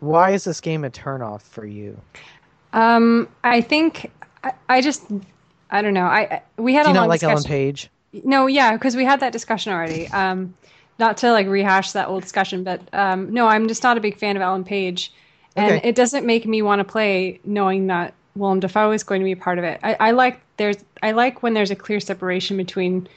Why 0.00 0.32
is 0.32 0.44
this 0.44 0.60
game 0.60 0.84
a 0.84 0.90
turnoff 0.90 1.42
for 1.42 1.64
you? 1.64 1.98
Um, 2.72 3.28
I 3.44 3.60
think 3.60 4.10
I, 4.42 4.52
I 4.68 4.80
just 4.80 5.06
I 5.70 5.82
don't 5.82 5.94
know. 5.94 6.06
I 6.06 6.42
we 6.58 6.74
had 6.74 6.84
Do 6.84 6.90
a 6.90 6.90
you 6.90 6.94
long 6.94 7.02
not 7.02 7.08
like 7.08 7.22
Ellen. 7.22 7.44
Page? 7.44 7.90
No, 8.12 8.46
yeah, 8.46 8.72
because 8.72 8.96
we 8.96 9.04
had 9.04 9.20
that 9.20 9.32
discussion 9.32 9.72
already. 9.72 10.08
Um, 10.08 10.54
not 10.98 11.16
to 11.18 11.32
like 11.32 11.46
rehash 11.46 11.92
that 11.92 12.08
old 12.08 12.22
discussion, 12.22 12.64
but 12.64 12.82
um, 12.92 13.32
no, 13.32 13.46
I'm 13.46 13.68
just 13.68 13.82
not 13.82 13.96
a 13.96 14.00
big 14.00 14.18
fan 14.18 14.36
of 14.36 14.42
Ellen 14.42 14.64
Page, 14.64 15.12
and 15.56 15.76
Okay. 15.76 15.88
it 15.88 15.94
doesn't 15.94 16.26
make 16.26 16.46
me 16.46 16.62
want 16.62 16.80
to 16.80 16.84
play 16.84 17.40
knowing 17.44 17.86
that 17.88 18.14
Willem 18.34 18.60
Dafoe 18.60 18.92
is 18.92 19.02
going 19.04 19.20
to 19.20 19.24
be 19.24 19.32
a 19.32 19.36
part 19.36 19.58
of 19.58 19.64
it. 19.64 19.80
I, 19.82 19.96
I 20.00 20.10
like 20.12 20.40
there's 20.56 20.76
I 21.02 21.12
like 21.12 21.42
when 21.42 21.54
there's 21.54 21.70
a 21.70 21.76
clear 21.76 22.00
separation 22.00 22.56
between 22.56 23.08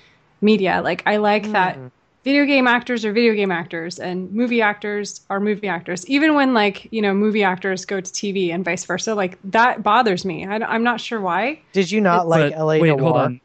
media. 0.41 0.81
Like 0.83 1.03
I 1.05 1.17
like 1.17 1.51
that 1.51 1.79
Mm. 1.79 1.91
Video 2.23 2.45
game 2.45 2.67
actors 2.67 3.05
are 3.05 3.11
video 3.11 3.33
game 3.33 3.51
actors 3.51 3.99
and 3.99 4.31
movie 4.31 4.61
actors 4.61 5.21
are 5.29 5.39
movie 5.39 5.67
actors. 5.67 6.05
Even 6.07 6.35
when 6.35 6.53
like 6.53 6.87
you 6.91 7.01
know 7.01 7.13
movie 7.13 7.43
actors 7.43 7.85
go 7.85 7.99
to 7.99 8.11
TV 8.11 8.53
and 8.53 8.63
vice 8.63 8.85
versa, 8.85 9.13
like 9.15 9.37
that 9.43 9.83
bothers 9.83 10.25
me. 10.25 10.45
I, 10.45 10.75
am 10.75 10.83
not 10.83 11.01
sure 11.01 11.19
why. 11.19 11.59
Did 11.73 11.91
you 11.91 12.01
not 12.01 12.27
like 12.27 12.51
but 12.51 12.59
L.A. 12.59 12.79
wait, 12.79 12.87
Noir? 12.89 12.99
hold 12.99 13.17
on. 13.17 13.41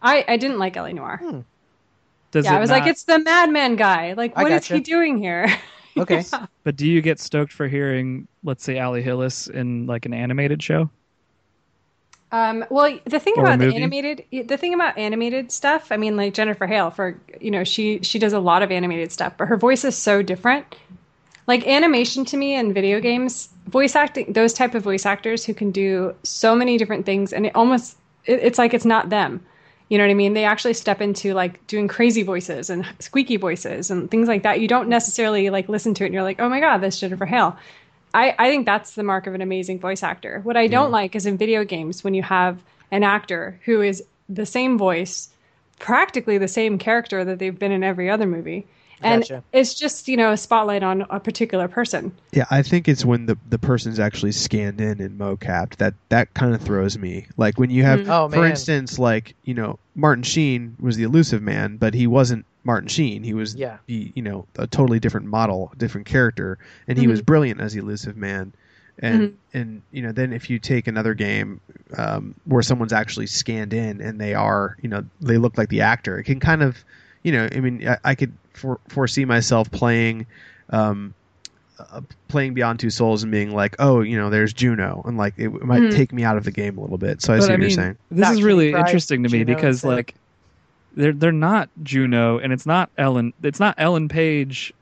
I 0.00 0.24
I 0.28 0.36
didn't 0.36 0.58
like 0.58 0.76
L.A. 0.76 0.92
Noir. 0.92 1.18
Hmm. 1.22 1.40
Does 2.30 2.46
yeah, 2.46 2.54
it 2.54 2.56
I 2.56 2.60
was 2.60 2.70
like, 2.70 2.86
it's 2.86 3.04
the 3.04 3.18
Madman 3.18 3.76
guy. 3.76 4.14
Like, 4.14 4.32
I 4.36 4.44
what 4.44 4.52
is 4.52 4.62
gotcha. 4.62 4.74
he 4.74 4.80
doing 4.80 5.18
here? 5.18 5.48
Okay. 5.94 6.24
But 6.64 6.76
do 6.76 6.86
you 6.86 7.02
get 7.02 7.20
stoked 7.20 7.52
for 7.52 7.68
hearing, 7.68 8.26
let's 8.42 8.64
say, 8.64 8.78
Ali 8.78 9.02
Hillis 9.02 9.46
in 9.48 9.86
like 9.86 10.06
an 10.06 10.14
animated 10.14 10.62
show? 10.62 10.88
Um, 12.32 12.64
well, 12.70 12.98
the 13.04 13.20
thing 13.20 13.34
Or 13.36 13.42
about 13.42 13.58
the 13.58 13.74
animated, 13.74 14.24
the 14.30 14.56
thing 14.56 14.72
about 14.72 14.96
animated 14.96 15.52
stuff, 15.52 15.92
I 15.92 15.98
mean, 15.98 16.16
like 16.16 16.32
Jennifer 16.32 16.66
Hale, 16.66 16.90
for 16.90 17.20
you 17.40 17.50
know, 17.50 17.62
she 17.62 18.00
she 18.02 18.18
does 18.18 18.32
a 18.32 18.40
lot 18.40 18.62
of 18.62 18.72
animated 18.72 19.12
stuff, 19.12 19.34
but 19.36 19.48
her 19.48 19.58
voice 19.58 19.84
is 19.84 19.96
so 19.96 20.22
different. 20.22 20.74
Like 21.46 21.66
animation 21.66 22.24
to 22.26 22.36
me 22.38 22.54
and 22.54 22.72
video 22.72 23.00
games, 23.00 23.50
voice 23.66 23.94
acting, 23.94 24.32
those 24.32 24.54
type 24.54 24.74
of 24.74 24.82
voice 24.82 25.04
actors 25.04 25.44
who 25.44 25.52
can 25.52 25.72
do 25.72 26.14
so 26.22 26.56
many 26.56 26.78
different 26.78 27.04
things, 27.04 27.34
and 27.34 27.44
it 27.44 27.54
almost, 27.54 27.98
it, 28.24 28.40
it's 28.42 28.58
like 28.58 28.72
it's 28.72 28.86
not 28.86 29.10
them. 29.10 29.44
You 29.90 29.98
know 29.98 30.04
what 30.04 30.10
I 30.10 30.14
mean? 30.14 30.32
They 30.32 30.46
actually 30.46 30.72
step 30.72 31.02
into 31.02 31.34
like 31.34 31.66
doing 31.66 31.86
crazy 31.86 32.22
voices 32.22 32.70
and 32.70 32.86
squeaky 32.98 33.36
voices 33.36 33.90
and 33.90 34.10
things 34.10 34.26
like 34.26 34.42
that. 34.44 34.58
You 34.58 34.68
don't 34.68 34.88
necessarily 34.88 35.50
like 35.50 35.68
listen 35.68 35.92
to 35.94 36.04
it 36.04 36.06
and 36.06 36.14
you're 36.14 36.22
like, 36.22 36.40
oh 36.40 36.48
my 36.48 36.60
god, 36.60 36.78
that's 36.78 36.98
Jennifer 36.98 37.26
Hale. 37.26 37.58
I, 38.14 38.34
I 38.38 38.50
think 38.50 38.66
that's 38.66 38.94
the 38.94 39.02
mark 39.02 39.26
of 39.26 39.34
an 39.34 39.40
amazing 39.40 39.78
voice 39.78 40.02
actor. 40.02 40.40
What 40.42 40.56
I 40.56 40.66
don't 40.66 40.90
like 40.90 41.16
is 41.16 41.26
in 41.26 41.36
video 41.38 41.64
games 41.64 42.04
when 42.04 42.14
you 42.14 42.22
have 42.22 42.62
an 42.90 43.02
actor 43.02 43.58
who 43.64 43.80
is 43.80 44.02
the 44.28 44.46
same 44.46 44.76
voice, 44.78 45.30
practically 45.78 46.38
the 46.38 46.48
same 46.48 46.78
character 46.78 47.24
that 47.24 47.38
they've 47.38 47.58
been 47.58 47.72
in 47.72 47.82
every 47.82 48.10
other 48.10 48.26
movie. 48.26 48.66
And 49.04 49.22
Gotcha. 49.22 49.42
it's 49.52 49.74
just, 49.74 50.06
you 50.06 50.16
know, 50.16 50.30
a 50.30 50.36
spotlight 50.36 50.84
on 50.84 51.02
a 51.10 51.18
particular 51.18 51.66
person. 51.66 52.12
Yeah, 52.30 52.44
I 52.52 52.62
think 52.62 52.86
it's 52.86 53.04
when 53.04 53.26
the 53.26 53.36
the 53.48 53.58
person's 53.58 53.98
actually 53.98 54.30
scanned 54.30 54.80
in 54.80 55.00
and 55.00 55.18
mocapped 55.18 55.76
that 55.76 55.94
that 56.10 56.32
kind 56.34 56.54
of 56.54 56.60
throws 56.60 56.96
me. 56.96 57.26
Like 57.36 57.58
when 57.58 57.70
you 57.70 57.82
have, 57.82 58.00
Mhm. 58.00 58.08
Oh, 58.08 58.28
for 58.28 58.46
instance, 58.46 59.00
like 59.00 59.34
you 59.44 59.54
know, 59.54 59.80
Martin 59.96 60.22
Sheen 60.22 60.76
was 60.78 60.96
the 60.96 61.02
Illusive 61.02 61.42
Man, 61.42 61.78
but 61.78 61.94
he 61.94 62.06
wasn't 62.06 62.46
Martin 62.64 62.88
Sheen. 62.88 63.22
He 63.22 63.34
was 63.34 63.54
Yeah. 63.54 63.78
the 63.86 64.12
you 64.14 64.22
know 64.22 64.46
a 64.56 64.66
totally 64.66 65.00
different 65.00 65.26
model, 65.26 65.72
different 65.76 66.06
character, 66.06 66.58
and 66.88 66.98
he 66.98 67.06
Mhm. 67.06 67.10
was 67.10 67.22
brilliant 67.22 67.60
as 67.60 67.72
the 67.72 67.80
Illusive 67.80 68.16
Man. 68.16 68.52
And 68.98 69.36
and 69.54 69.82
you 69.90 70.02
know 70.02 70.12
then 70.12 70.32
if 70.32 70.50
you 70.50 70.58
take 70.58 70.86
another 70.86 71.14
game 71.14 71.60
um, 71.96 72.34
where 72.44 72.62
someone's 72.62 72.92
actually 72.92 73.26
scanned 73.26 73.72
in 73.72 74.00
and 74.00 74.20
they 74.20 74.34
are 74.34 74.76
you 74.82 74.88
know 74.88 75.02
they 75.20 75.38
look 75.38 75.56
like 75.58 75.70
the 75.70 75.80
actor, 75.80 76.18
it 76.18 76.24
can 76.24 76.40
kind 76.40 76.62
of 76.62 76.84
you 77.22 77.32
know 77.32 77.48
I 77.50 77.60
mean 77.60 77.88
I, 77.88 77.98
I 78.04 78.14
could 78.14 78.32
for, 78.52 78.78
foresee 78.88 79.24
myself 79.24 79.70
playing. 79.70 80.26
Um, 80.70 81.14
uh, 81.78 82.00
playing 82.28 82.54
Beyond 82.54 82.78
Two 82.78 82.90
Souls 82.90 83.22
and 83.24 83.32
being 83.32 83.50
like, 83.52 83.74
oh, 83.80 84.02
you 84.02 84.16
know, 84.16 84.30
there's 84.30 84.52
Juno, 84.52 85.02
and 85.04 85.16
like 85.16 85.34
it, 85.36 85.46
it 85.46 85.64
might 85.64 85.82
Mhm. 85.82 85.90
take 85.90 86.12
me 86.12 86.22
out 86.22 86.36
of 86.36 86.44
the 86.44 86.52
game 86.52 86.78
a 86.78 86.80
little 86.80 86.98
bit. 86.98 87.20
So 87.22 87.32
I 87.32 87.38
But 87.38 87.42
see 87.44 87.48
I 87.48 87.52
what 87.54 87.60
mean, 87.60 87.70
you're 87.70 87.76
saying. 87.76 87.96
this 88.10 88.20
Not 88.20 88.32
is 88.34 88.42
really 88.42 88.72
interesting 88.72 89.22
to 89.24 89.28
me 89.30 89.38
Juno 89.38 89.54
because 89.56 89.76
instead. 89.76 89.88
like 89.88 90.14
they're 90.94 91.12
they're 91.12 91.32
not 91.32 91.68
Juno 91.82 92.38
and 92.38 92.52
it's 92.52 92.66
not 92.66 92.90
Ellen 92.98 93.32
it's 93.42 93.60
not 93.60 93.74
Ellen 93.78 94.08
Page 94.08 94.72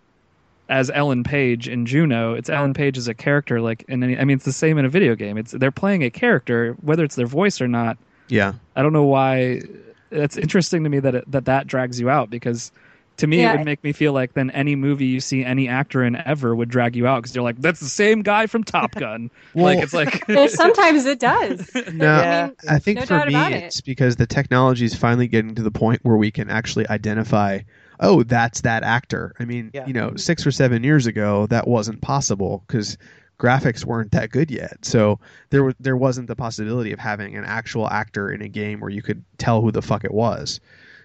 as 0.68 0.90
Ellen 0.90 1.24
Page 1.24 1.68
in 1.68 1.84
Juno. 1.84 2.34
It's 2.34 2.48
Ellen 2.48 2.74
Page 2.74 2.96
as 2.96 3.08
a 3.08 3.14
character 3.14 3.61
like 3.61 3.84
and 3.88 4.04
I 4.04 4.24
mean 4.24 4.30
it's 4.30 4.44
the 4.44 4.52
same 4.52 4.78
in 4.78 4.84
a 4.84 4.88
video 4.88 5.14
game. 5.14 5.36
It's 5.38 5.52
they're 5.52 5.70
playing 5.70 6.04
a 6.04 6.11
character 6.11 6.76
whether 6.82 7.04
it's 7.04 7.16
their 7.16 7.26
voice 7.26 7.61
or 7.61 7.68
not. 7.68 7.98
Yeah, 8.28 8.54
I 8.76 8.82
don't 8.82 8.92
know 8.92 9.04
why 9.04 9.62
it's 10.11 10.36
interesting 10.36 10.84
to 10.84 10.90
me 10.90 11.00
that 11.00 11.14
it, 11.14 11.30
that 11.30 11.44
that 11.46 11.66
drags 11.66 11.98
you 11.98 12.08
out 12.08 12.30
because 12.30 12.72
to 13.21 13.27
me, 13.27 13.41
Yeah. 13.41 13.55
it 13.55 13.59
would 13.59 13.64
make 13.64 13.83
me 13.85 13.93
feel 13.93 14.12
like 14.12 14.35
then 14.35 14.51
any 14.51 14.77
movie 14.77 15.07
you 15.07 15.21
see 15.21 15.45
any 15.45 15.68
actor 15.68 16.03
in 16.05 16.16
ever 16.16 16.55
would 16.55 16.68
drag 16.68 16.97
you 16.97 17.07
out 17.07 17.23
because 17.23 17.35
you're 17.35 17.45
like, 17.45 17.59
that's 17.61 17.81
the 17.81 17.89
same 17.89 18.23
guy 18.23 18.47
from 18.47 18.64
Top 18.64 18.93
Gun. 18.95 19.31
like 19.55 19.79
it's 19.79 19.95
like 19.95 20.25
sometimes 20.51 21.07
it 21.07 21.21
does. 21.21 21.71
No, 21.93 22.05
Yeah. 22.05 22.43
I 22.43 22.47
mean, 22.47 22.55
I 22.68 22.79
think 22.79 22.99
no 23.01 23.07
for 23.07 23.27
me, 23.27 23.35
it. 23.35 23.53
it's 23.64 23.81
because 23.81 24.16
the 24.16 24.27
technology 24.27 24.85
is 24.85 24.95
finally 24.95 25.29
getting 25.29 25.55
to 25.55 25.62
the 25.62 25.71
point 25.71 26.01
where 26.03 26.16
we 26.16 26.31
can 26.31 26.51
actually 26.51 26.89
identify, 26.89 27.61
oh, 28.01 28.23
that's 28.23 28.62
that 28.62 28.83
actor. 28.83 29.35
I 29.39 29.45
mean, 29.45 29.71
Yeah. 29.73 29.87
you 29.87 29.93
know, 29.93 30.16
six 30.16 30.47
or 30.47 30.51
seven 30.51 30.83
years 30.85 31.07
ago, 31.07 31.47
that 31.49 31.66
wasn't 31.68 32.01
possible 32.01 32.64
because 32.66 32.99
graphics 33.39 33.85
weren't 33.85 34.12
that 34.12 34.31
good 34.31 34.51
yet. 34.51 34.85
So 34.85 35.18
there 35.51 35.64
was 35.64 35.75
there 35.81 35.97
wasn't 35.97 36.29
the 36.29 36.37
possibility 36.37 36.93
of 36.93 36.99
having 36.99 37.37
an 37.37 37.45
actual 37.45 37.89
actor 37.89 38.31
in 38.31 38.43
a 38.43 38.49
game 38.49 38.81
where 38.81 38.91
you 38.91 39.03
could 39.03 39.25
tell 39.39 39.61
who 39.62 39.71
the 39.73 39.83
fuck 39.83 40.05
it 40.05 40.12
was. 40.12 40.61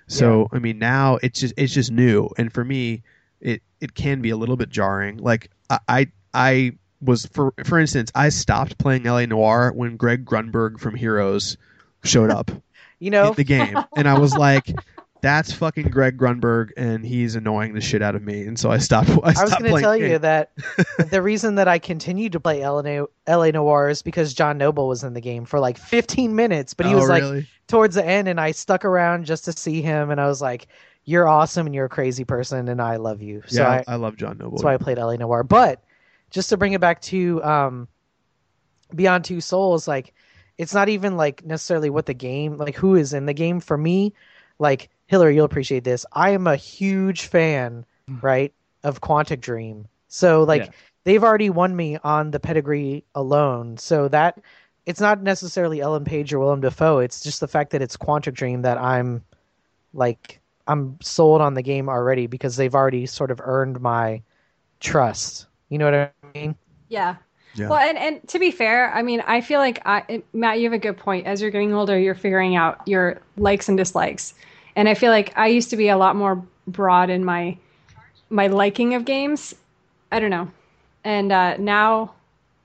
So 0.07 0.47
I 0.51 0.59
mean, 0.59 0.79
now 0.79 1.17
it's 1.23 1.39
just 1.39 1.53
it's 1.57 1.73
just 1.73 1.91
new, 1.91 2.29
and 2.37 2.51
for 2.51 2.63
me, 2.63 3.03
it 3.41 3.61
it 3.81 3.93
can 3.95 4.21
be 4.21 4.29
a 4.29 4.37
little 4.37 4.55
bit 4.55 4.69
jarring. 4.69 5.17
Like 5.17 5.49
I 5.69 5.79
I, 5.87 6.07
I 6.33 6.71
was 7.01 7.25
for 7.27 7.53
for 7.63 7.79
instance, 7.79 8.11
I 8.15 8.29
stopped 8.29 8.77
playing 8.77 9.03
LA 9.03 9.25
Noir 9.25 9.71
when 9.73 9.97
Greg 9.97 10.25
Grunberg 10.25 10.79
from 10.79 10.95
Heroes 10.95 11.57
showed 12.03 12.29
up 12.29 12.51
You 12.99 13.11
know, 13.11 13.29
in 13.29 13.33
the 13.33 13.43
game, 13.43 13.77
and 13.97 14.07
I 14.07 14.17
was 14.19 14.33
like, 14.37 14.73
"That's 15.26 15.51
fucking 15.51 15.89
Greg 15.89 16.17
Grunberg, 16.17 16.69
and 16.78 17.03
he's 17.03 17.36
annoying 17.36 17.73
the 17.73 17.82
shit 17.82 18.03
out 18.03 18.15
of 18.15 18.21
me." 18.23 18.43
And 18.45 18.59
so 18.59 18.69
I 18.69 18.78
stopped. 18.78 19.09
I, 19.09 19.34
I 19.36 19.43
was 19.43 19.55
going 19.55 19.73
to 19.73 19.82
tell 19.82 19.97
you 19.97 20.19
that 20.19 20.51
the 21.09 21.21
reason 21.21 21.55
that 21.55 21.67
I 21.67 21.80
continued 21.80 22.34
to 22.34 22.39
play 22.39 22.65
LA, 22.65 23.05
LA 23.28 23.49
Noir 23.49 23.89
is 23.89 24.03
because 24.03 24.36
John 24.36 24.59
Noble 24.59 24.88
was 24.88 25.03
in 25.03 25.13
the 25.15 25.21
game 25.21 25.45
for 25.45 25.59
like 25.59 25.78
15 25.80 26.36
minutes, 26.36 26.76
but 26.76 26.86
he 26.86 26.93
Oh, 26.93 26.97
was 26.99 27.09
like 27.09 27.23
really? 27.23 27.47
towards 27.67 27.95
the 27.95 28.05
end, 28.05 28.28
and 28.28 28.39
I 28.39 28.51
stuck 28.51 28.86
around 28.86 29.26
just 29.26 29.45
to 29.45 29.51
see 29.51 29.82
him, 29.82 30.11
and 30.11 30.21
I 30.21 30.28
was 30.28 30.41
like, 30.41 30.67
"You're 31.05 31.28
awesome, 31.28 31.65
and 31.65 31.73
you're 31.73 31.86
a 31.86 31.89
crazy 31.89 32.23
person, 32.23 32.67
and 32.69 32.80
I 32.80 32.97
love 32.97 33.21
you." 33.23 33.41
So 33.47 33.61
yeah, 33.63 33.84
I, 33.88 33.93
I, 33.93 33.95
love 33.95 34.17
John 34.17 34.38
Noble. 34.38 34.51
that's 34.57 34.63
why 34.63 34.76
I 34.76 34.78
played 34.78 34.99
LA 34.99 35.15
Noir. 35.15 35.43
But 35.43 35.84
just 36.30 36.49
to 36.49 36.57
bring 36.57 36.73
it 36.73 36.82
back 36.82 37.01
to 37.01 37.43
um, 37.43 37.88
Beyond 38.93 39.26
Two 39.26 39.41
Souls, 39.41 39.88
like 39.88 40.13
it's 40.59 40.73
not 40.73 40.88
even 40.88 41.17
like 41.17 41.43
necessarily 41.43 41.89
what 41.89 42.05
the 42.05 42.13
game, 42.13 42.57
like 42.57 42.76
who 42.76 42.95
is 42.95 43.13
in 43.13 43.26
the 43.26 43.34
game. 43.34 43.59
For 43.59 43.78
me, 43.78 44.13
like 44.59 44.89
Hillary, 45.07 45.35
you'll 45.35 45.45
appreciate 45.45 45.83
this. 45.83 46.05
I 46.13 46.31
am 46.31 46.47
a 46.47 46.55
huge 46.55 47.27
fan, 47.27 47.85
mm. 48.09 48.21
right, 48.23 48.53
of 48.83 49.01
Quantic 49.01 49.41
Dream. 49.41 49.87
So 50.07 50.43
like 50.43 50.63
Yeah. 50.63 50.71
they've 51.03 51.23
already 51.23 51.49
won 51.49 51.75
me 51.75 51.97
on 52.03 52.31
the 52.31 52.39
pedigree 52.39 53.03
alone. 53.13 53.77
So 53.77 54.07
that 54.09 54.39
it's 54.85 55.01
not 55.01 55.21
necessarily 55.21 55.81
Ellen 55.81 56.05
Page 56.05 56.33
or 56.33 56.39
Willem 56.39 56.61
Dafoe. 56.61 56.99
It's 56.99 57.21
just 57.21 57.39
the 57.39 57.47
fact 57.47 57.71
that 57.71 57.81
it's 57.81 57.97
Quantic 57.97 58.33
Dream 58.33 58.61
that 58.61 58.77
I'm 58.77 59.23
like 59.93 60.39
I'm 60.67 60.97
sold 61.01 61.41
on 61.41 61.53
the 61.53 61.61
game 61.61 61.89
already 61.89 62.27
because 62.27 62.55
they've 62.55 62.73
already 62.73 63.05
sort 63.05 63.31
of 63.31 63.39
earned 63.43 63.81
my 63.81 64.21
trust. 64.79 65.45
You 65.69 65.77
know 65.77 65.85
what 65.85 65.93
I 65.93 66.11
mean? 66.33 66.55
Yeah. 66.89 67.15
Yeah. 67.55 67.69
Well, 67.69 67.79
and, 67.79 67.97
and 67.97 68.27
to 68.29 68.39
be 68.39 68.51
fair, 68.51 68.93
I 68.93 69.01
mean, 69.01 69.21
I 69.25 69.39
feel 69.39 69.59
like 69.59 69.81
I, 69.85 70.21
Matt, 70.33 70.59
you 70.59 70.65
have 70.65 70.73
a 70.73 70.77
good 70.79 70.97
point. 70.97 71.25
As 71.25 71.41
you're 71.41 71.51
getting 71.51 71.73
older, 71.73 71.97
you're 71.97 72.13
figuring 72.13 72.55
out 72.57 72.85
your 72.85 73.21
likes 73.37 73.69
and 73.69 73.77
dislikes, 73.77 74.33
and 74.76 74.88
I 74.89 74.93
feel 74.93 75.11
like 75.11 75.34
I 75.38 75.47
used 75.47 75.69
to 75.71 75.78
be 75.78 75.89
a 75.89 75.97
lot 75.97 76.15
more 76.15 76.43
broad 76.67 77.09
in 77.09 77.23
my 77.26 77.57
my 78.30 78.47
liking 78.47 78.93
of 78.95 79.05
games. 79.05 79.53
I 80.11 80.19
don't 80.19 80.30
know, 80.30 80.49
and 81.03 81.32
uh, 81.32 81.57
now, 81.57 82.13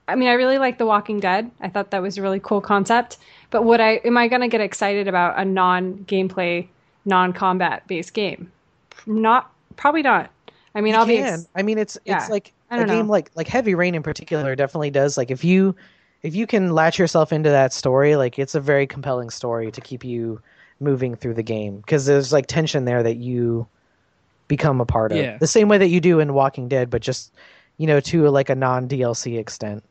I 0.07 0.15
mean, 0.15 0.29
I 0.29 0.33
really 0.33 0.57
like 0.57 0.77
The 0.77 0.85
Walking 0.85 1.19
Dead. 1.19 1.49
I 1.61 1.69
thought 1.69 1.91
that 1.91 2.01
was 2.01 2.17
a 2.17 2.21
really 2.21 2.39
cool 2.39 2.61
concept. 2.61 3.17
But 3.49 3.63
would 3.65 3.81
I 3.81 3.93
am 4.05 4.17
I 4.17 4.27
gonna 4.27 4.47
get 4.47 4.61
excited 4.61 5.07
about 5.07 5.37
a 5.39 5.45
non 5.45 6.05
gameplay, 6.07 6.67
non 7.05 7.33
combat 7.33 7.85
based 7.87 8.13
game? 8.13 8.51
Not 9.05 9.51
probably 9.75 10.01
not. 10.03 10.29
I 10.75 10.81
mean, 10.81 10.93
You 10.93 10.99
I'll 10.99 11.05
be 11.05 11.17
can. 11.17 11.33
ex- 11.33 11.47
I 11.55 11.63
mean, 11.63 11.77
it's 11.77 11.97
Yeah. 12.05 12.17
it's 12.17 12.29
like 12.29 12.53
a 12.69 12.85
know. 12.85 12.85
game 12.85 13.07
like 13.09 13.31
like 13.35 13.47
Heavy 13.47 13.75
Rain 13.75 13.95
in 13.95 14.03
particular 14.03 14.55
definitely 14.55 14.91
does. 14.91 15.17
Like 15.17 15.31
if 15.31 15.43
you 15.43 15.75
if 16.23 16.35
you 16.35 16.47
can 16.47 16.71
latch 16.71 16.97
yourself 16.99 17.33
into 17.33 17.49
that 17.49 17.73
story, 17.73 18.15
like 18.15 18.39
it's 18.39 18.55
a 18.55 18.59
very 18.61 18.87
compelling 18.87 19.29
story 19.29 19.71
to 19.71 19.81
keep 19.81 20.03
you 20.05 20.39
moving 20.81 21.15
through 21.15 21.35
the 21.35 21.43
game 21.43 21.77
because 21.77 22.05
there's 22.05 22.33
like 22.33 22.47
tension 22.47 22.85
there 22.85 23.03
that 23.03 23.17
you 23.17 23.67
become 24.47 24.81
a 24.81 24.85
part 24.85 25.11
of. 25.11 25.17
Yeah. 25.17 25.37
The 25.37 25.47
same 25.47 25.69
way 25.69 25.77
that 25.77 25.87
you 25.87 26.01
do 26.01 26.19
in 26.19 26.33
Walking 26.33 26.67
Dead, 26.67 26.89
but 26.89 27.01
just 27.01 27.31
you 27.77 27.87
know 27.87 27.99
to 28.01 28.27
like 28.29 28.49
a 28.49 28.55
non 28.55 28.89
DLC 28.89 29.37
extent. 29.39 29.83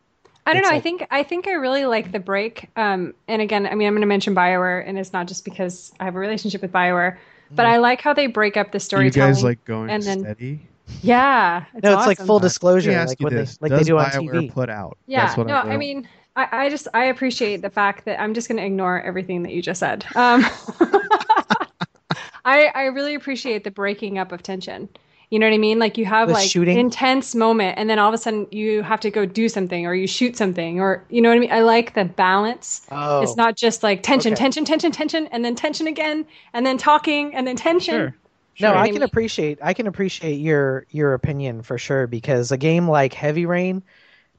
I 0.46 0.52
don't 0.54 0.62
It's 0.62 0.70
know. 0.70 0.76
I 0.76 0.80
think 0.80 1.06
I 1.10 1.22
think 1.22 1.46
I 1.46 1.52
really 1.52 1.84
like 1.86 2.12
the 2.12 2.18
break. 2.18 2.68
Um, 2.76 3.14
and 3.28 3.40
again, 3.40 3.66
I 3.66 3.74
mean, 3.74 3.86
I'm 3.86 3.94
going 3.94 4.00
to 4.02 4.06
mention 4.06 4.34
Bioware, 4.34 4.82
and 4.86 4.98
it's 4.98 5.12
not 5.12 5.28
just 5.28 5.44
because 5.44 5.92
I 6.00 6.04
have 6.04 6.16
a 6.16 6.18
relationship 6.18 6.62
with 6.62 6.72
Bioware, 6.72 7.18
but 7.50 7.66
I 7.66 7.76
like 7.78 8.00
how 8.00 8.14
they 8.14 8.26
break 8.26 8.56
up 8.56 8.72
the 8.72 8.76
Are 8.76 8.78
you 8.78 8.80
storytelling. 8.80 9.32
guys 9.34 9.44
like 9.44 9.64
going 9.64 9.90
and 9.90 10.02
then- 10.02 10.20
steady? 10.20 10.60
yeah, 11.02 11.66
it's 11.74 11.84
no, 11.84 11.96
it's 11.96 12.06
like 12.06 12.18
full 12.18 12.40
disclosure, 12.40 12.90
like 13.04 13.20
you 13.20 13.30
this: 13.30 13.58
they 13.58 13.64
like 13.68 13.70
Does 13.70 13.86
they 13.86 13.92
do 13.92 13.98
on 13.98 14.06
BioWare 14.06 14.32
TV. 14.48 14.52
put 14.52 14.68
out? 14.70 14.98
Yeah, 15.06 15.26
That's 15.26 15.36
what 15.38 15.46
no, 15.46 15.54
I, 15.54 15.74
I 15.74 15.76
mean, 15.76 16.08
I, 16.36 16.64
I 16.66 16.68
just 16.70 16.88
I 16.94 17.04
appreciate 17.06 17.62
the 17.62 17.70
fact 17.70 18.04
that 18.04 18.20
I'm 18.20 18.34
just 18.34 18.48
going 18.48 18.58
to 18.58 18.64
ignore 18.64 19.00
everything 19.02 19.42
that 19.42 19.52
you 19.52 19.62
just 19.62 19.80
said. 19.80 20.04
Um, 20.14 20.44
I 22.44 22.66
I 22.74 22.82
really 22.84 23.14
appreciate 23.14 23.64
the 23.64 23.70
breaking 23.70 24.18
up 24.18 24.32
of 24.32 24.42
tension. 24.42 24.88
You 25.30 25.38
know 25.38 25.46
what 25.46 25.54
I 25.54 25.58
mean? 25.58 25.78
Like 25.78 25.96
you 25.96 26.04
have 26.06 26.28
The 26.28 26.32
like 26.32 26.52
shooting? 26.52 26.72
intense 26.72 27.34
moment, 27.34 27.78
and 27.78 27.88
then 27.88 27.98
all 27.98 28.08
of 28.08 28.14
a 28.14 28.18
sudden 28.18 28.46
you 28.50 28.82
have 28.82 29.00
to 29.00 29.10
go 29.10 29.26
do 29.26 29.48
something, 29.48 29.86
or 29.86 29.94
you 29.94 30.06
shoot 30.06 30.36
something, 30.36 30.80
or 30.80 31.04
you 31.10 31.20
know 31.20 31.28
what 31.28 31.36
I 31.36 31.40
mean. 31.40 31.52
I 31.52 31.60
like 31.60 31.94
the 31.94 32.04
balance. 32.04 32.86
Oh, 32.90 32.96
It's 33.20 33.36
not 33.36 33.56
just 33.56 33.82
like 33.82 34.02
tension, 34.02 34.34
Okay. 34.34 34.34
tension, 34.34 34.64
tension, 34.64 34.92
tension, 34.92 35.26
and 35.28 35.44
then 35.44 35.54
tension 35.54 35.86
again, 35.86 36.26
and 36.52 36.64
then 36.66 36.78
talking, 36.78 37.34
and 37.34 37.46
then 37.46 37.56
tension. 37.56 38.02
Sure. 38.02 38.16
No, 38.58 38.74
Sure. 38.74 38.76
I 38.76 38.88
I 38.88 38.88
can 38.88 39.02
appreciate 39.02 39.58
I 39.62 39.72
can 39.74 39.86
appreciate 39.86 40.34
your 40.36 40.86
your 40.90 41.14
opinion 41.14 41.62
for 41.62 41.78
sure 41.78 42.06
because 42.06 42.52
a 42.52 42.58
game 42.58 42.88
like 42.88 43.14
Heavy 43.14 43.46
Rain 43.46 43.82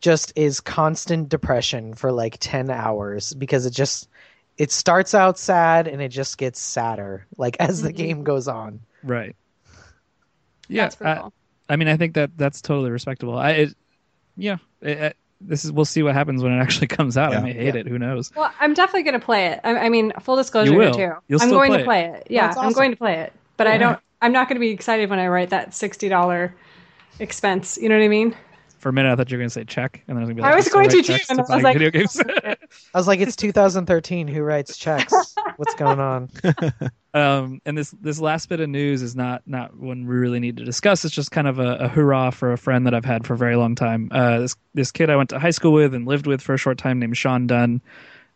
just 0.02 0.34
is 0.36 0.60
constant 0.60 1.30
depression 1.30 1.94
for 1.94 2.12
like 2.12 2.38
10 2.40 2.70
hours 2.70 3.34
because 3.34 3.66
it 3.66 3.72
just 3.74 4.10
it 4.58 4.72
starts 4.72 5.14
out 5.16 5.40
sad 5.40 5.88
and 5.88 6.02
it 6.02 6.10
just 6.10 6.38
gets 6.38 6.60
sadder 6.60 7.26
like 7.38 7.56
as 7.60 7.82
the 7.82 7.94
Mhm. 7.94 7.96
game 7.96 8.24
goes 8.24 8.48
on. 8.48 8.82
Right. 9.04 9.36
Yeah. 10.68 10.84
That's 10.84 11.02
I, 11.02 11.16
cool. 11.18 11.34
I 11.70 11.76
mean, 11.78 11.88
I 11.88 11.98
think 11.98 12.16
that 12.16 12.32
that's 12.38 12.62
totally 12.62 12.92
respectable. 12.92 13.38
I, 13.38 13.52
it, 13.52 13.76
yeah. 14.36 14.58
It, 14.82 14.98
it- 14.98 15.18
this 15.44 15.66
is. 15.66 15.72
We'll 15.72 15.86
see 15.86 16.04
what 16.04 16.14
happens 16.14 16.44
when 16.44 16.52
it 16.52 16.60
actually 16.62 16.86
comes 16.86 17.18
out. 17.18 17.36
I 17.36 17.42
may 17.42 17.52
hate 17.54 17.74
Yeah. 17.74 17.82
it. 17.82 17.88
Who 17.88 17.98
knows? 17.98 18.32
Well, 18.36 18.54
I'm 18.60 18.76
definitely 18.76 19.02
going 19.02 19.20
to 19.20 19.26
play 19.26 19.48
it. 19.48 19.60
I, 19.64 19.76
I 19.76 19.90
mean, 19.90 20.14
full 20.22 20.36
disclosure 20.36 20.72
You 20.72 20.78
will. 20.78 20.94
too. 20.94 21.14
You'll 21.28 21.42
I'm 21.42 21.48
still 21.48 21.58
going 21.58 21.70
play 21.72 21.78
to 21.78 21.82
it. 21.82 21.86
play 21.86 22.06
it. 22.06 22.28
Yeah, 22.30 22.46
that's 22.50 22.58
I'm 22.60 22.74
going 22.74 22.92
to 22.92 22.98
play 22.98 23.22
it. 23.22 23.34
But 23.58 23.66
I 23.66 23.78
don't. 23.80 24.00
I'm 24.22 24.34
not 24.34 24.48
going 24.48 24.58
to 24.58 24.60
be 24.60 24.70
excited 24.70 25.10
when 25.10 25.18
I 25.18 25.30
write 25.30 25.50
that 25.50 25.74
sixty 25.74 26.10
dollar 26.10 26.54
expense. 27.18 27.80
You 27.82 27.90
know 27.90 27.98
what 27.98 28.04
I 28.04 28.08
mean? 28.08 28.36
For 28.82 28.90
a 28.90 28.94
minute, 28.94 29.12
I 29.12 29.16
thought 29.16 29.30
you 29.30 29.38
were 29.38 29.42
going 29.42 29.50
to 29.50 29.54
say 29.54 29.64
check, 29.64 30.04
and 30.08 30.18
then 30.18 30.18
I 30.18 30.22
was 30.22 30.28
going 30.28 30.36
to 30.36 30.36
be 30.36 30.42
like, 30.42 30.50
I 30.50 30.56
like, 30.56 30.64
was 30.64 30.74
going 30.74 30.90
to 30.90 30.96
too, 30.98 31.04
checks 31.04 31.30
and 31.30 31.40
I 31.40 31.44
was 31.44 31.62
like, 31.64 31.78
video 31.78 31.92
games. 31.92 32.20
I 32.94 32.96
was 32.96 33.08
like 33.08 33.20
it's 33.20 33.36
2013 33.36 34.28
who 34.28 34.42
writes 34.42 34.76
checks? 34.76 35.14
What's 35.58 35.76
going 35.76 36.00
on? 36.00 36.32
um, 37.14 37.62
and 37.64 37.78
this 37.78 37.92
this 38.02 38.20
last 38.20 38.50
bit 38.50 38.60
of 38.60 38.70
news 38.70 39.04
is 39.04 39.16
not 39.16 39.44
not 39.46 39.78
one 39.78 40.08
we 40.08 40.16
really 40.16 40.40
need 40.40 40.58
to 40.58 40.66
discuss. 40.66 41.06
It's 41.06 41.14
just 41.14 41.30
kind 41.30 41.48
of 41.48 41.60
a, 41.60 41.76
a 41.76 41.88
hurrah 41.88 42.32
for 42.32 42.54
a 42.54 42.58
friend 42.58 42.88
that 42.88 42.96
I've 42.96 43.06
had 43.06 43.28
for 43.28 43.36
a 43.36 43.38
very 43.38 43.56
long 43.56 43.76
time. 43.76 44.10
Uh, 44.12 44.40
this 44.40 44.56
this 44.74 44.92
kid 44.92 45.12
I 45.12 45.16
went 45.16 45.30
to 45.30 45.38
high 45.38 45.52
school 45.52 45.74
with 45.74 45.94
and 45.94 46.08
lived 46.08 46.26
with 46.26 46.42
for 46.42 46.56
a 46.56 46.58
short 46.58 46.80
time, 46.80 46.98
named 46.98 47.16
Sean 47.16 47.46
Dunn, 47.46 47.84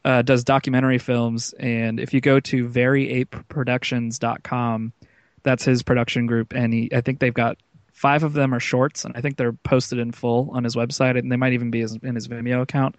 uh, 0.03 0.21
does 0.21 0.43
documentary 0.43 0.99
films. 0.99 1.55
And 1.59 1.99
if 1.99 2.13
you 2.13 2.21
go 2.21 2.39
to 2.41 2.69
veryapeproductions.com, 2.69 4.93
that's 5.43 5.65
his 5.65 5.81
production 5.81 6.27
group, 6.27 6.53
and 6.53 6.71
he 6.73 6.89
I 6.93 7.01
think 7.01 7.19
they've 7.19 7.33
got 7.33 7.57
five 7.95 8.23
of 8.23 8.33
them 8.33 8.53
are 8.53 8.59
shorts, 8.59 9.05
and 9.05 9.15
I 9.15 9.21
think 9.21 9.37
they're 9.37 9.53
posted 9.53 9.97
in 9.97 10.11
full 10.11 10.49
on 10.51 10.63
his 10.63 10.75
website, 10.75 11.17
and 11.17 11.31
they 11.31 11.37
might 11.37 11.53
even 11.53 11.71
be 11.71 11.79
his, 11.79 11.95
in 12.03 12.13
his 12.13 12.27
Vimeo 12.27 12.61
account. 12.61 12.95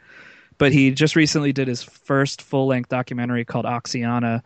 But 0.58 0.72
he 0.72 0.90
just 0.90 1.14
recently 1.14 1.52
did 1.52 1.68
his 1.68 1.82
first 1.82 2.40
full 2.40 2.66
length 2.66 2.88
documentary 2.88 3.44
called 3.44 3.66
Oxyana, 3.66 4.42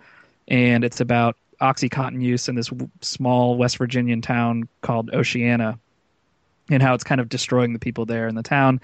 and 0.48 0.84
it's 0.84 1.00
about 1.00 1.36
oxycontin 1.60 2.20
use 2.20 2.48
in 2.48 2.56
this 2.56 2.66
w- 2.66 2.90
small 3.00 3.56
West 3.56 3.78
Virginian 3.78 4.20
town 4.20 4.68
called 4.82 5.14
Oceana, 5.14 5.78
and 6.68 6.82
how 6.82 6.94
it's 6.94 7.04
kind 7.04 7.20
of 7.20 7.28
destroying 7.28 7.72
the 7.72 7.78
people 7.78 8.04
there 8.04 8.26
in 8.26 8.34
the 8.34 8.42
town. 8.42 8.80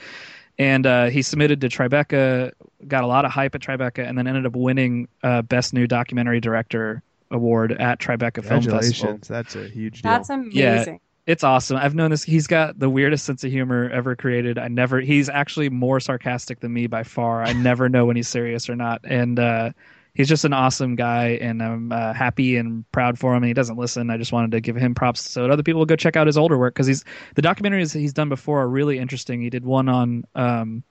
And 0.59 0.87
uh, 0.87 1.07
he 1.07 1.21
submitted 1.21 1.61
to 1.63 1.69
Tribeca, 1.69 2.53
got 2.87 3.03
a 3.03 3.07
lot 3.09 3.25
of 3.25 3.33
hype 3.33 3.57
at 3.57 3.61
Tribeca, 3.61 4.09
and 4.09 4.17
then 4.17 4.29
ended 4.29 4.47
up 4.47 4.55
winning 4.55 5.09
uh, 5.25 5.43
Best 5.43 5.75
New 5.75 5.89
Documentary 5.89 6.41
Director 6.41 7.03
award 7.33 7.73
at 7.73 7.99
Tribeca 7.99 8.45
Film 8.45 8.63
Festival 8.63 8.71
Congratulations! 8.71 9.29
That's 9.29 9.57
a 9.57 9.69
huge 9.69 10.03
deal. 10.03 10.13
That's 10.13 10.31
amazing. 10.31 11.01
It's 11.27 11.43
awesome. 11.43 11.77
I've 11.77 11.95
known 11.95 12.13
this. 12.13 12.23
He's 12.23 12.47
got 12.47 12.79
the 12.79 12.89
weirdest 12.89 13.25
sense 13.25 13.43
of 13.43 13.51
humor 13.51 13.91
ever 13.91 14.15
created. 14.15 14.59
I 14.59 14.69
never. 14.69 15.01
He's 15.01 15.29
actually 15.29 15.69
more 15.69 15.99
sarcastic 15.99 16.61
than 16.61 16.73
me 16.73 16.87
by 16.87 17.03
far. 17.03 17.43
I 17.43 17.53
never 17.53 17.89
know 17.89 18.07
when 18.07 18.15
he's 18.15 18.29
serious 18.29 18.71
or 18.71 18.77
not. 18.77 19.01
And 19.05 19.41
uh, 19.41 19.71
he's 20.15 20.29
just 20.29 20.45
an 20.45 20.53
awesome 20.53 20.95
guy, 20.95 21.31
and 21.41 21.61
I'm 21.61 21.91
uh, 21.91 22.13
happy 22.13 22.57
and 22.57 22.91
proud 22.93 23.19
for 23.19 23.33
him. 23.33 23.43
And 23.43 23.49
he 23.49 23.55
doesn't 23.55 23.77
listen. 23.77 24.09
I 24.09 24.17
just 24.19 24.33
wanted 24.33 24.53
to 24.53 24.61
give 24.61 24.77
him 24.77 24.95
props 24.95 25.29
so 25.29 25.43
that 25.43 25.51
other 25.51 25.65
people 25.65 25.81
will 25.81 25.87
go 25.87 25.97
check 25.97 26.15
out 26.15 26.29
his 26.29 26.39
older 26.39 26.57
work 26.57 26.75
because 26.75 26.87
he's 26.87 27.05
the 27.35 27.43
documentaries 27.43 27.93
he's 27.93 28.13
done 28.13 28.29
before 28.29 28.63
are 28.63 28.69
really 28.69 28.99
interesting. 28.99 29.43
He 29.43 29.51
did 29.51 29.65
one 29.65 29.89
on 29.89 30.25
um, 30.37 30.85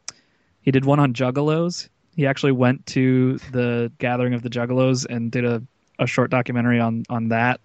he 0.61 0.71
did 0.71 0.83
one 0.83 0.99
on 0.99 1.13
Juggalos. 1.13 1.87
He 2.17 2.27
actually 2.27 2.51
went 2.51 2.85
to 2.87 3.37
the 3.51 3.89
gathering 3.99 4.33
of 4.33 4.41
the 4.41 4.49
Juggalos 4.49 5.05
and 5.09 5.31
did 5.31 5.45
a, 5.45 5.63
a 5.97 6.07
short 6.07 6.29
documentary 6.29 6.81
on 6.81 7.03
on 7.09 7.29
that. 7.29 7.61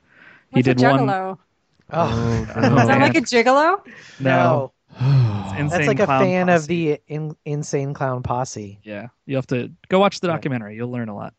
What's 0.50 0.66
he 0.66 0.72
did 0.72 0.80
a 0.80 0.88
one 0.88 1.36
juggalo? 1.90 2.46
Oh, 2.46 2.46
Oh, 2.48 2.52
Sound 2.54 2.74
man. 2.88 3.00
like 3.00 3.14
a 3.16 3.20
gigolo? 3.20 3.80
no. 4.20 4.72
Insane 5.00 5.68
That's 5.68 5.86
like 5.86 6.00
a 6.00 6.06
fan 6.06 6.46
Posse. 6.48 6.56
of 6.56 6.66
the 6.66 6.98
in, 7.06 7.36
Insane 7.44 7.94
Clown 7.94 8.22
Posse. 8.22 8.78
Yeah, 8.82 9.08
you 9.26 9.36
have 9.36 9.46
to 9.48 9.70
go 9.88 9.98
watch 9.98 10.20
the 10.20 10.26
documentary. 10.26 10.74
You'll 10.76 10.90
learn 10.90 11.08
a 11.08 11.14
lot. 11.14 11.32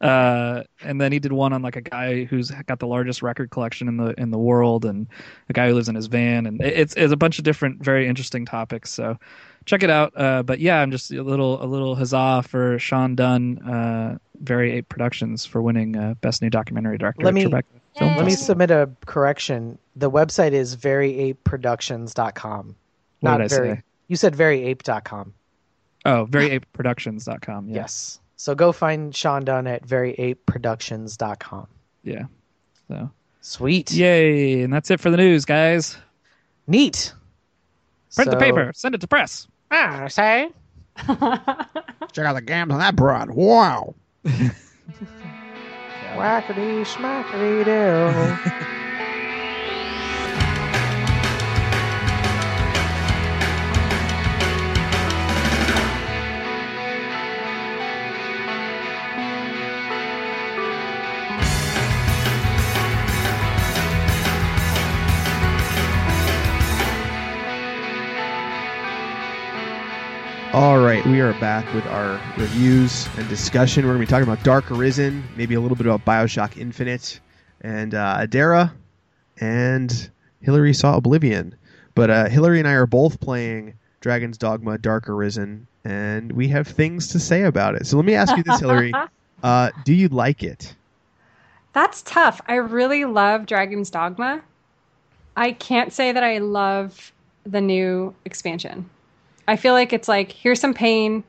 Uh, 0.00 0.62
and 0.82 1.00
then 1.00 1.12
he 1.12 1.18
did 1.18 1.32
one 1.32 1.52
on 1.52 1.62
like 1.62 1.76
a 1.76 1.80
guy 1.80 2.24
who's 2.24 2.50
got 2.66 2.78
the 2.78 2.86
largest 2.86 3.22
record 3.22 3.50
collection 3.50 3.88
in 3.88 3.96
the 3.96 4.14
in 4.20 4.30
the 4.30 4.38
world, 4.38 4.84
and 4.84 5.06
a 5.48 5.52
guy 5.52 5.68
who 5.68 5.74
lives 5.74 5.88
in 5.88 5.94
his 5.94 6.06
van, 6.06 6.46
and 6.46 6.60
it's 6.60 6.94
it's 6.94 7.12
a 7.12 7.16
bunch 7.16 7.38
of 7.38 7.44
different, 7.44 7.82
very 7.82 8.06
interesting 8.06 8.44
topics. 8.44 8.92
So 8.92 9.16
check 9.64 9.82
it 9.82 9.90
out. 9.90 10.12
Uh, 10.16 10.42
but 10.42 10.60
yeah, 10.60 10.80
I'm 10.80 10.90
just 10.90 11.10
a 11.10 11.22
little 11.22 11.62
a 11.62 11.66
little 11.66 11.94
huzzah 11.96 12.42
for 12.46 12.78
Sean 12.78 13.14
Dunn, 13.14 13.58
uh, 13.66 14.18
Very 14.40 14.72
Ape 14.72 14.88
Productions 14.88 15.46
for 15.46 15.62
winning 15.62 15.96
uh, 15.96 16.14
Best 16.20 16.42
New 16.42 16.50
Documentary 16.50 16.98
Director. 16.98 17.24
Let 17.24 17.34
me- 17.34 17.44
Tribeca 17.46 17.62
Film 17.98 18.10
Yay. 18.10 18.16
Let 18.16 18.26
me 18.26 18.32
submit 18.32 18.70
a 18.70 18.90
correction. 19.06 19.78
The 19.96 20.10
website 20.10 20.52
is 20.52 20.76
veryapeproductions.com. 20.76 22.76
What 23.20 23.30
Not 23.30 23.38
did 23.38 23.44
I 23.44 23.48
very. 23.48 23.74
say? 23.76 23.82
You 24.08 24.16
said 24.16 24.34
veryape.com. 24.34 25.32
Oh, 26.04 26.26
veryapeproductions.com. 26.30 27.68
Yeah. 27.68 27.74
Yes. 27.76 28.20
So 28.36 28.54
go 28.54 28.72
find 28.72 29.14
Sean 29.14 29.44
Dunn 29.44 29.66
at 29.66 29.86
veryapeproductions.com. 29.86 31.66
Yeah. 32.02 32.24
So 32.90 33.10
Sweet. 33.40 33.92
yay, 33.92 34.62
and 34.62 34.72
that's 34.72 34.90
it 34.90 35.00
for 35.00 35.10
the 35.10 35.16
news, 35.16 35.44
guys. 35.44 35.96
Neat. 36.66 37.12
Print 38.14 38.30
the 38.30 38.36
paper, 38.36 38.72
send 38.74 38.94
it 38.94 39.00
to 39.00 39.06
press. 39.06 39.48
Ah, 39.70 40.06
say. 40.08 40.50
Check 40.98 41.08
out 41.10 42.34
the 42.34 42.42
gams 42.44 42.72
on 42.72 42.78
that 42.78 42.94
broad. 42.94 43.30
Wow. 43.30 43.94
Whackity 46.14 46.84
schmackity 46.84 47.64
do. 47.64 48.80
All 70.54 70.78
right, 70.78 71.04
we 71.04 71.20
are 71.20 71.32
back 71.40 71.74
with 71.74 71.84
our 71.86 72.12
reviews 72.38 73.08
and 73.18 73.28
discussion. 73.28 73.84
We're 73.84 73.94
going 73.94 74.02
to 74.02 74.06
be 74.06 74.10
talking 74.10 74.32
about 74.32 74.44
Dark 74.44 74.70
Arisen, 74.70 75.24
maybe 75.36 75.56
a 75.56 75.60
little 75.60 75.76
bit 75.76 75.84
about 75.84 76.04
Bioshock 76.04 76.56
Infinite, 76.56 77.18
and 77.62 77.92
uh, 77.92 78.18
Adera, 78.20 78.72
and 79.40 80.10
Hillary 80.42 80.72
saw 80.72 80.96
Oblivion. 80.96 81.56
But 81.96 82.10
uh, 82.10 82.28
Hillary 82.28 82.60
and 82.60 82.68
I 82.68 82.74
are 82.74 82.86
both 82.86 83.18
playing 83.18 83.74
Dragon's 84.00 84.38
Dogma 84.38 84.78
Dark 84.78 85.08
Arisen, 85.08 85.66
and 85.84 86.30
we 86.30 86.46
have 86.46 86.68
things 86.68 87.08
to 87.08 87.18
say 87.18 87.42
about 87.42 87.74
it. 87.74 87.88
So 87.88 87.96
let 87.96 88.06
me 88.06 88.14
ask 88.14 88.36
you 88.36 88.44
this, 88.44 88.60
Hillary: 88.60 88.92
uh, 89.42 89.70
Do 89.84 89.92
you 89.92 90.06
like 90.06 90.44
it? 90.44 90.72
That's 91.72 92.02
tough. 92.02 92.40
I 92.46 92.54
really 92.54 93.06
love 93.06 93.46
Dragon's 93.46 93.90
Dogma. 93.90 94.40
I 95.36 95.50
can't 95.50 95.92
say 95.92 96.12
that 96.12 96.22
I 96.22 96.38
love 96.38 97.12
the 97.42 97.60
new 97.60 98.14
expansion. 98.24 98.88
I 99.46 99.56
feel 99.56 99.72
like 99.74 99.92
it's 99.92 100.08
like 100.08 100.32
here's 100.32 100.60
some 100.60 100.74
pain 100.74 101.24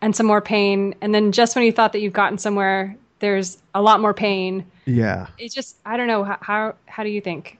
and 0.00 0.14
some 0.14 0.26
more 0.26 0.40
pain, 0.40 0.94
and 1.00 1.14
then 1.14 1.32
just 1.32 1.56
when 1.56 1.64
you 1.64 1.72
thought 1.72 1.92
that 1.92 2.00
you've 2.00 2.12
gotten 2.12 2.38
somewhere, 2.38 2.96
there's 3.20 3.58
a 3.74 3.82
lot 3.82 4.00
more 4.00 4.14
pain. 4.14 4.64
Yeah. 4.86 5.26
It's 5.38 5.54
just 5.54 5.76
I 5.84 5.96
don't 5.96 6.06
know 6.06 6.24
how 6.24 6.38
how, 6.40 6.74
how 6.86 7.02
do 7.02 7.10
you 7.10 7.20
think? 7.20 7.58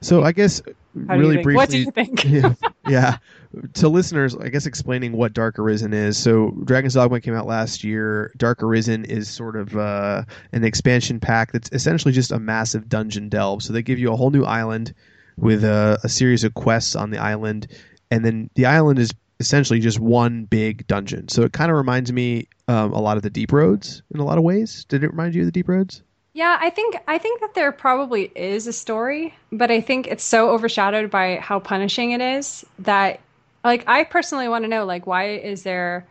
So 0.00 0.22
I 0.22 0.32
guess 0.32 0.62
How 1.08 1.16
really 1.16 1.36
briefly. 1.36 1.54
What 1.54 1.70
do 1.70 1.78
you 1.78 1.90
think? 1.90 2.24
yeah, 2.24 2.54
yeah. 2.88 3.18
To 3.74 3.88
listeners, 3.88 4.34
I 4.36 4.48
guess 4.48 4.66
explaining 4.66 5.12
what 5.12 5.32
Dark 5.32 5.58
Arisen 5.58 5.92
is. 5.94 6.18
So, 6.18 6.50
Dragon's 6.64 6.94
Dogma 6.94 7.20
came 7.20 7.34
out 7.34 7.46
last 7.46 7.84
year. 7.84 8.32
Dark 8.36 8.62
Arisen 8.62 9.04
is 9.04 9.28
sort 9.28 9.56
of 9.56 9.76
uh, 9.76 10.24
an 10.52 10.64
expansion 10.64 11.20
pack 11.20 11.52
that's 11.52 11.70
essentially 11.72 12.12
just 12.12 12.32
a 12.32 12.38
massive 12.38 12.88
dungeon 12.88 13.28
delve. 13.28 13.62
So 13.62 13.72
they 13.72 13.82
give 13.82 13.98
you 13.98 14.12
a 14.12 14.16
whole 14.16 14.30
new 14.30 14.44
island 14.44 14.92
with 15.38 15.64
a, 15.64 15.98
a 16.02 16.08
series 16.08 16.44
of 16.44 16.54
quests 16.54 16.96
on 16.96 17.10
the 17.10 17.18
island, 17.18 17.68
and 18.10 18.24
then 18.24 18.50
the 18.54 18.66
island 18.66 18.98
is 18.98 19.12
essentially 19.40 19.80
just 19.80 20.00
one 20.00 20.44
big 20.44 20.86
dungeon. 20.86 21.28
So 21.28 21.42
it 21.42 21.52
kind 21.52 21.70
of 21.70 21.76
reminds 21.76 22.12
me 22.12 22.48
um, 22.68 22.92
a 22.92 23.00
lot 23.00 23.16
of 23.16 23.22
the 23.22 23.30
Deep 23.30 23.52
Roads 23.52 24.02
in 24.14 24.20
a 24.20 24.24
lot 24.24 24.38
of 24.38 24.44
ways. 24.44 24.84
Did 24.88 25.04
it 25.04 25.10
remind 25.10 25.34
you 25.34 25.42
of 25.42 25.46
the 25.46 25.52
Deep 25.52 25.68
Roads? 25.68 26.02
Yeah, 26.32 26.58
I 26.60 26.68
think 26.68 26.96
I 27.08 27.16
think 27.16 27.40
that 27.40 27.54
there 27.54 27.72
probably 27.72 28.30
is 28.34 28.66
a 28.66 28.72
story, 28.72 29.34
but 29.52 29.70
I 29.70 29.80
think 29.80 30.06
it's 30.06 30.24
so 30.24 30.50
overshadowed 30.50 31.10
by 31.10 31.36
how 31.36 31.60
punishing 31.60 32.10
it 32.10 32.20
is 32.20 32.64
that 32.80 33.20
like 33.64 33.84
I 33.86 34.04
personally 34.04 34.48
want 34.48 34.64
to 34.64 34.68
know 34.68 34.84
like 34.84 35.06
why 35.06 35.30
is 35.30 35.62
there 35.62 36.06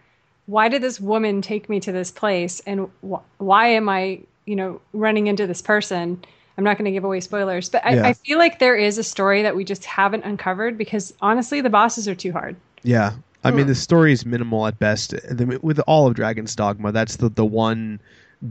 why 0.47 0.67
did 0.67 0.82
this 0.82 0.99
woman 0.99 1.41
take 1.41 1.69
me 1.69 1.80
to 1.80 1.91
this 1.91 2.11
place 2.11 2.59
and 2.61 2.89
wh- 3.07 3.21
why 3.41 3.67
am 3.69 3.89
I, 3.89 4.21
you 4.45 4.55
know, 4.55 4.82
running 4.93 5.28
into 5.28 5.47
this 5.47 5.61
person? 5.61 6.23
I'm 6.57 6.63
not 6.63 6.78
going 6.78 6.86
to 6.86 6.91
give 6.91 7.03
away 7.03 7.19
spoilers, 7.19 7.69
but 7.69 7.86
I, 7.86 7.95
Yeah. 7.95 8.07
I 8.07 8.13
feel 8.13 8.38
like 8.38 8.59
there 8.59 8.76
is 8.76 8.97
a 8.97 9.03
story 9.03 9.41
that 9.43 9.55
we 9.55 9.63
just 9.63 9.86
haven't 9.86 10.23
uncovered 10.23 10.78
because 10.78 11.13
honestly, 11.21 11.61
the 11.61 11.69
bosses 11.69 12.07
are 12.07 12.15
too 12.15 12.32
hard. 12.32 12.55
Yeah, 12.86 13.13
I 13.43 13.51
mean 13.51 13.67
the 13.67 13.75
story 13.75 14.11
is 14.13 14.25
minimal 14.25 14.65
at 14.67 14.79
best. 14.79 15.11
The- 15.11 15.59
With 15.61 15.79
all 15.88 16.07
of 16.07 16.13
Dragon's 16.15 16.55
Dogma, 16.55 16.91
that's 16.91 17.17
the 17.17 17.29
the 17.29 17.45
one 17.45 17.99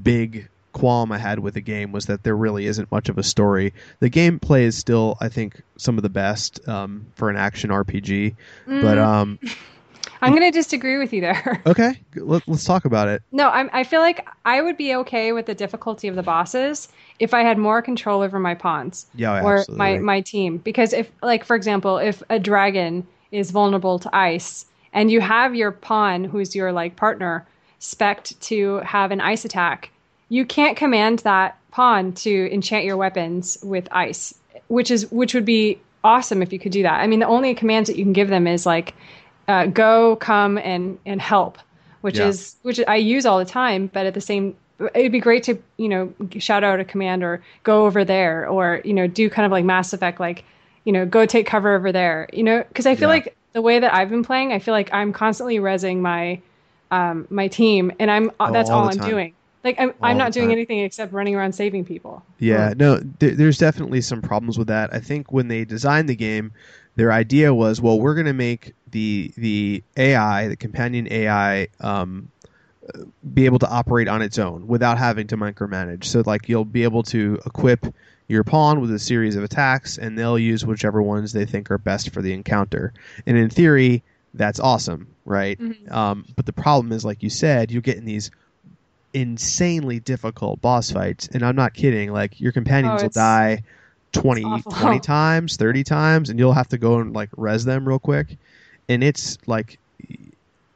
big 0.03 0.49
qualm 0.73 1.13
I 1.13 1.19
had 1.19 1.39
with 1.39 1.55
the 1.55 1.61
game 1.61 1.93
was 1.93 2.07
that 2.07 2.25
there 2.25 2.37
really 2.37 2.67
isn't 2.67 2.91
much 2.91 3.09
of 3.09 3.17
a 3.17 3.23
story. 3.23 3.73
The 4.01 4.11
gameplay 4.11 4.63
is 4.63 4.77
still, 4.77 5.17
I 5.21 5.29
think, 5.29 5.63
some 5.79 5.97
of 5.97 6.03
the 6.03 6.09
best 6.09 6.67
um, 6.69 7.07
for 7.15 7.31
an 7.31 7.37
action 7.37 7.71
RPG. 7.71 8.35
But 8.67 8.99
Mm, 8.99 9.07
um, 9.07 9.39
I'm 10.21 10.33
going 10.33 10.43
to 10.43 10.51
disagree 10.51 10.99
with 10.99 11.13
you 11.13 11.21
there. 11.21 11.63
okay, 11.67 11.97
let, 12.17 12.43
let's 12.49 12.65
talk 12.65 12.87
about 12.87 13.09
it. 13.09 13.23
No, 13.31 13.51
I'm, 13.51 13.71
I 13.73 13.85
feel 13.85 14.01
like 14.01 14.27
I 14.45 14.63
would 14.63 14.77
be 14.77 14.95
okay 14.97 15.33
with 15.33 15.47
the 15.47 15.55
difficulty 15.55 16.09
of 16.09 16.17
the 16.17 16.23
bosses 16.23 16.89
if 17.21 17.35
I 17.35 17.43
had 17.43 17.57
more 17.59 17.81
control 17.81 18.23
over 18.23 18.41
my 18.41 18.55
pawns 18.55 19.07
Yeah, 19.15 19.45
or 19.45 19.59
absolutely. 19.59 19.77
my, 19.79 19.99
my 19.99 20.21
team. 20.23 20.59
Because 20.59 20.93
if, 20.93 21.11
like, 21.23 21.45
for 21.45 21.55
example, 21.55 21.99
if 21.99 22.23
a 22.31 22.39
dragon 22.41 23.07
is 23.35 23.51
vulnerable 23.51 23.99
to 23.99 24.17
ice 24.17 24.67
and 24.95 25.11
you 25.11 25.21
have 25.21 25.55
your 25.55 25.73
pawn, 25.73 26.25
who's 26.25 26.55
your 26.55 26.73
like 26.73 26.97
partner, 26.97 27.47
spec 27.81 28.25
to 28.41 28.77
have 28.79 29.11
an 29.11 29.21
ice 29.21 29.45
attack, 29.45 29.91
you 30.29 30.47
can't 30.47 30.77
command 30.77 31.19
that 31.21 31.59
pawn 31.71 32.13
to 32.13 32.53
enchant 32.53 32.85
your 32.85 32.97
weapons 32.97 33.59
with 33.63 33.89
ice, 33.91 34.33
which 34.69 34.91
is 34.91 35.11
which 35.11 35.35
would 35.35 35.45
be 35.45 35.79
awesome 36.05 36.43
if 36.43 36.53
you 36.53 36.59
could 36.59 36.73
do 36.73 36.83
that. 36.83 37.01
I 37.01 37.07
mean, 37.07 37.19
the 37.21 37.27
only 37.27 37.55
commands 37.55 37.89
that 37.89 37.97
you 37.97 38.05
can 38.05 38.13
give 38.13 38.29
them 38.29 38.47
is 38.47 38.65
like 38.65 38.95
uh, 39.49 39.67
go, 39.67 40.17
come, 40.17 40.57
and 40.59 40.99
and 41.05 41.21
help, 41.21 41.59
which 42.01 42.19
Yeah. 42.19 42.29
is 42.29 42.57
which 42.63 42.81
I 42.87 42.97
use 42.97 43.27
all 43.27 43.39
the 43.39 43.45
time. 43.45 43.91
But 43.93 44.07
at 44.07 44.15
the 44.15 44.21
same, 44.21 44.57
it'd 44.95 45.13
be 45.13 45.21
great 45.21 45.43
to 45.45 45.59
you 45.77 45.89
know 45.89 46.15
shout 46.39 46.65
out 46.65 46.81
a 46.81 46.85
command 46.85 47.23
or 47.25 47.43
go 47.65 47.85
over 47.85 48.05
there 48.05 48.49
or 48.49 48.81
you 48.85 48.95
know 48.95 49.07
do 49.09 49.29
kind 49.29 49.45
of 49.45 49.53
like 49.53 49.65
Mass 49.65 49.93
Effect, 49.93 50.21
like 50.21 50.45
you 50.85 50.93
know 50.93 51.07
go 51.07 51.27
take 51.27 51.47
cover 51.47 51.75
over 51.75 51.93
there. 51.93 52.29
You 52.33 52.43
know, 52.43 52.65
because 52.69 52.87
I 52.87 52.95
feel 52.95 53.09
Yeah. 53.09 53.15
like 53.15 53.37
the 53.55 53.63
way 53.63 53.79
that 53.79 53.95
I've 53.95 54.11
been 54.11 54.25
playing, 54.25 54.53
I 54.53 54.59
feel 54.59 54.75
like 54.75 54.93
I'm 54.93 55.13
constantly 55.13 55.59
resing 55.59 55.99
my 56.01 56.43
um, 56.91 57.27
my 57.31 57.49
team, 57.49 57.93
and 57.99 58.11
I'm 58.11 58.31
uh, 58.41 58.49
Oh, 58.49 58.53
that's 58.53 58.71
all 58.71 58.83
all, 58.83 58.89
I'm 58.89 58.99
time. 58.99 59.01
doing. 59.01 59.35
Like 59.65 59.77
I'm, 59.79 59.95
All 60.01 60.09
I'm 60.11 60.17
not 60.19 60.33
doing 60.33 60.49
time. 60.49 60.53
anything 60.53 60.81
except 60.81 61.13
running 61.13 61.35
around 61.35 61.55
saving 61.55 61.85
people. 61.87 62.23
Yeah, 62.39 62.75
no, 62.77 62.99
there, 62.99 63.31
there's 63.35 63.59
definitely 63.59 64.01
some 64.01 64.21
problems 64.21 64.59
with 64.59 64.67
that. 64.69 64.93
I 64.93 64.99
think 64.99 65.33
when 65.33 65.49
they 65.49 65.65
designed 65.65 66.09
the 66.09 66.17
game, 66.17 66.53
their 66.97 67.13
idea 67.13 67.55
was, 67.55 67.81
well, 67.81 67.99
we're 68.01 68.15
going 68.15 68.27
to 68.27 68.33
make 68.33 68.73
the 68.91 69.33
the 69.37 69.85
AI, 69.97 70.49
the 70.49 70.57
companion 70.57 71.07
AI, 71.11 71.69
um, 71.81 72.31
uh, 72.95 73.05
be 73.33 73.47
able 73.47 73.59
to 73.61 73.69
operate 73.71 74.09
on 74.09 74.23
its 74.23 74.39
own 74.39 74.67
without 74.67 74.99
having 74.99 75.27
to 75.29 75.37
micromanage. 75.37 76.05
So, 76.05 76.23
like, 76.27 76.49
you'll 76.49 76.65
be 76.65 76.85
able 76.85 77.03
to 77.05 77.39
equip 77.47 77.87
your 78.29 78.45
pawn 78.45 78.81
with 78.81 78.91
a 78.93 78.99
series 78.99 79.37
of 79.37 79.45
attacks, 79.45 79.99
and 79.99 80.19
they'll 80.19 80.39
use 80.39 80.65
whichever 80.65 81.03
ones 81.03 81.33
they 81.33 81.45
think 81.47 81.71
are 81.71 81.79
best 81.79 82.11
for 82.13 82.23
the 82.23 82.33
encounter. 82.33 82.93
And 83.27 83.37
in 83.37 83.51
theory, 83.51 84.03
that's 84.35 84.61
awesome, 84.61 85.15
right? 85.25 85.59
Mhm. 85.61 85.91
Um, 85.93 86.25
but 86.37 86.47
the 86.47 86.53
problem 86.53 86.93
is, 86.93 87.05
like 87.05 87.23
you 87.23 87.31
said, 87.31 87.71
you 87.71 87.81
get 87.81 87.97
in 87.99 88.05
these 88.05 88.31
insanely 89.13 90.01
difficult 90.01 90.61
boss 90.61 90.91
fights, 90.91 91.29
and 91.33 91.45
I'm 91.45 91.57
not 91.57 91.75
kidding. 91.75 92.13
Like 92.13 92.41
your 92.41 92.53
companions 92.53 93.03
Oh, 93.03 93.07
will 93.07 93.11
die 93.11 93.63
20, 94.13 94.63
20 94.71 95.01
times, 95.01 95.57
thirty 95.57 95.85
times, 95.85 96.31
and 96.31 96.39
you'll 96.39 96.53
have 96.53 96.69
to 96.69 96.79
go 96.79 96.99
and 97.01 97.13
like 97.15 97.31
res 97.37 97.65
them 97.65 97.87
real 97.87 97.99
quick, 97.99 98.37
and 98.89 99.05
it's 99.05 99.39
like, 99.47 99.79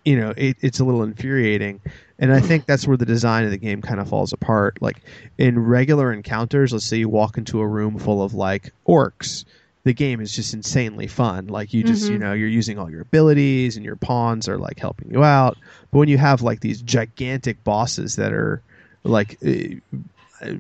you 0.05 0.19
know, 0.19 0.33
it, 0.37 0.57
it's 0.61 0.81
a 0.81 0.85
little 0.85 1.03
infuriating. 1.03 1.81
And 2.19 2.33
I 2.33 2.41
think 2.41 2.67
that's 2.67 2.87
where 2.87 2.97
the 2.97 3.07
design 3.07 3.45
of 3.45 3.51
the 3.53 3.57
game 3.59 3.81
kind 3.81 4.01
of 4.01 4.09
falls 4.09 4.33
apart. 4.33 4.79
Like 4.81 4.97
in 5.39 5.59
regular 5.59 6.13
encounters, 6.13 6.73
let's 6.73 6.85
say 6.85 6.97
you 6.97 7.09
walk 7.09 7.39
into 7.39 7.61
a 7.61 7.67
room 7.67 7.99
full 7.99 8.23
of 8.23 8.35
like 8.35 8.73
orcs, 8.89 9.45
the 9.85 9.93
game 9.95 10.21
is 10.21 10.35
just 10.35 10.53
insanely 10.53 11.07
fun. 11.07 11.47
Like 11.47 11.73
you 11.73 11.85
just, 11.85 12.07
Mhm. 12.09 12.11
you 12.11 12.19
know, 12.19 12.33
you're 12.33 12.49
using 12.49 12.77
all 12.79 12.91
your 12.91 13.03
abilities 13.03 13.77
and 13.77 13.85
your 13.85 13.95
pawns 13.97 14.49
are 14.49 14.59
like 14.59 14.79
helping 14.81 15.11
you 15.13 15.23
out. 15.23 15.57
But 15.93 15.99
when 16.01 16.09
you 16.09 16.19
have 16.19 16.43
like 16.43 16.61
these 16.61 16.83
gigantic 16.83 17.63
bosses 17.63 18.17
that 18.17 18.33
are 18.33 18.61
like, 19.05 19.39
uh, 19.47 19.77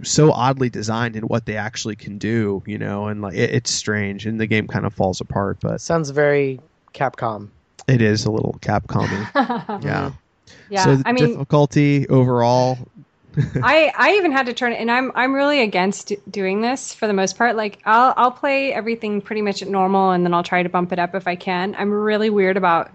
so 0.02 0.32
oddly 0.32 0.70
designed 0.70 1.16
in 1.16 1.24
what 1.24 1.46
they 1.46 1.56
actually 1.56 1.96
can 1.96 2.18
do, 2.18 2.62
you 2.66 2.78
know, 2.78 3.06
and 3.08 3.20
like 3.20 3.34
it, 3.34 3.50
it's 3.50 3.72
strange, 3.72 4.26
and 4.26 4.40
the 4.40 4.46
game 4.46 4.66
kind 4.68 4.86
of 4.86 4.94
falls 4.94 5.20
apart. 5.20 5.58
But 5.60 5.80
Sounds 5.80 6.10
very 6.10 6.60
Capcom. 6.94 7.48
it 7.86 8.00
is 8.00 8.24
a 8.24 8.30
little 8.30 8.56
Capcom. 8.60 9.08
yeah. 9.84 10.12
Yeah. 10.70 10.84
So 10.84 11.02
I 11.04 11.12
mean, 11.12 11.28
difficulty 11.28 12.08
overall. 12.08 12.78
I 13.62 13.92
I 13.96 14.14
even 14.14 14.32
had 14.32 14.46
to 14.46 14.52
turn 14.52 14.72
it, 14.72 14.80
and 14.80 14.90
I'm 14.90 15.12
I'm 15.14 15.34
really 15.34 15.60
against 15.60 16.12
doing 16.30 16.60
this 16.60 16.92
for 16.92 17.06
the 17.06 17.12
most 17.12 17.36
part. 17.36 17.56
Like 17.56 17.80
I'll 17.84 18.14
I'll 18.16 18.30
play 18.30 18.72
everything 18.72 19.20
pretty 19.20 19.42
much 19.42 19.62
at 19.62 19.68
normal, 19.68 20.10
and 20.10 20.24
then 20.24 20.34
I'll 20.34 20.42
try 20.42 20.62
to 20.62 20.68
bump 20.68 20.92
it 20.92 20.98
up 20.98 21.14
if 21.14 21.26
I 21.26 21.36
can. 21.36 21.74
I'm 21.78 21.90
really 21.90 22.30
weird 22.30 22.56
about 22.56 22.90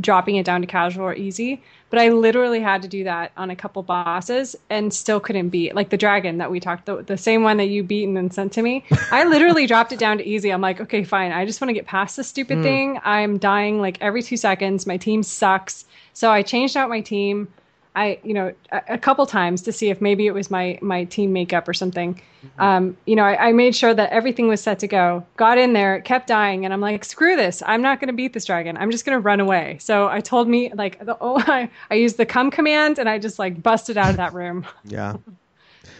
dropping 0.00 0.36
it 0.36 0.46
down 0.46 0.62
to 0.62 0.66
casual 0.66 1.04
or 1.04 1.14
easy, 1.14 1.62
but 1.90 2.00
I 2.00 2.08
literally 2.08 2.60
had 2.60 2.82
to 2.82 2.88
do 2.88 3.04
that 3.04 3.32
on 3.36 3.50
a 3.50 3.56
couple 3.56 3.82
bosses 3.82 4.56
and 4.70 4.92
still 4.92 5.20
couldn't 5.20 5.50
beat 5.50 5.74
like 5.74 5.90
the 5.90 5.98
dragon 5.98 6.38
that 6.38 6.50
we 6.50 6.60
talked 6.60 6.86
the, 6.86 7.02
the 7.02 7.18
same 7.18 7.42
one 7.42 7.58
that 7.58 7.66
you 7.66 7.82
beat 7.82 8.04
and 8.04 8.16
then 8.16 8.30
sent 8.30 8.52
to 8.54 8.62
me. 8.62 8.84
I 9.10 9.24
literally 9.24 9.66
dropped 9.68 9.92
it 9.92 9.98
down 9.98 10.18
to 10.18 10.26
easy. 10.26 10.50
I'm 10.50 10.62
like, 10.62 10.80
okay, 10.80 11.04
fine. 11.04 11.32
I 11.32 11.44
just 11.44 11.60
want 11.60 11.68
to 11.68 11.74
get 11.74 11.86
past 11.86 12.16
this 12.16 12.28
stupid 12.28 12.58
hmm. 12.58 12.62
thing. 12.62 13.00
I'm 13.04 13.38
dying 13.38 13.80
like 13.80 13.98
every 14.00 14.22
two 14.22 14.36
seconds. 14.36 14.86
My 14.86 14.96
team 14.96 15.22
sucks. 15.22 15.84
So 16.12 16.30
I 16.30 16.42
changed 16.42 16.76
out 16.76 16.88
my 16.88 17.00
team. 17.00 17.48
I, 17.94 18.18
you 18.22 18.32
know, 18.32 18.54
a, 18.70 18.82
a 18.90 18.98
couple 18.98 19.26
times 19.26 19.60
to 19.62 19.72
see 19.72 19.90
if 19.90 20.00
maybe 20.00 20.26
it 20.26 20.32
was 20.32 20.50
my 20.50 20.78
my 20.80 21.04
team 21.04 21.32
makeup 21.32 21.68
or 21.68 21.74
something. 21.74 22.20
Um, 22.58 22.96
you 23.06 23.14
know, 23.14 23.22
I, 23.22 23.48
I 23.48 23.52
made 23.52 23.76
sure 23.76 23.94
that 23.94 24.10
everything 24.10 24.48
was 24.48 24.60
set 24.60 24.78
to 24.80 24.88
go. 24.88 25.24
Got 25.36 25.58
in 25.58 25.74
there, 25.74 26.00
kept 26.00 26.26
dying, 26.26 26.64
and 26.64 26.72
I'm 26.72 26.80
like, 26.80 27.04
screw 27.04 27.36
this! 27.36 27.62
I'm 27.64 27.82
not 27.82 28.00
going 28.00 28.08
to 28.08 28.14
beat 28.14 28.32
this 28.32 28.46
dragon. 28.46 28.76
I'm 28.76 28.90
just 28.90 29.04
going 29.04 29.14
to 29.16 29.20
run 29.20 29.40
away. 29.40 29.76
So 29.80 30.08
I 30.08 30.20
told 30.20 30.48
me 30.48 30.72
like, 30.72 31.04
the, 31.04 31.16
oh, 31.20 31.38
I, 31.46 31.70
I 31.90 31.94
used 31.94 32.16
the 32.16 32.26
come 32.26 32.50
command, 32.50 32.98
and 32.98 33.08
I 33.08 33.18
just 33.18 33.38
like 33.38 33.62
busted 33.62 33.96
out 33.96 34.10
of 34.10 34.16
that 34.16 34.32
room. 34.32 34.66
Yeah. 34.84 35.16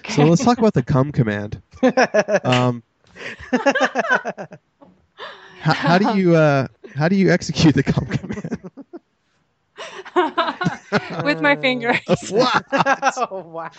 So 0.09 0.25
let's 0.25 0.45
talk 0.45 0.59
about 0.59 0.75
the 0.75 0.83
come 0.83 1.13
command. 1.13 1.63
Um, 2.45 2.83
how, 5.61 5.75
how 5.75 5.99
do 5.99 6.19
you 6.19 6.35
uh, 6.35 6.67
how 6.97 7.09
do 7.09 7.15
you 7.15 7.31
execute 7.31 7.75
the 7.75 7.85
come 7.85 8.07
command? 8.07 8.82
with 11.25 11.41
my 11.41 11.57
fingers. 11.57 11.99
What? 12.31 12.65
oh 12.73 13.45
wow. 13.47 13.71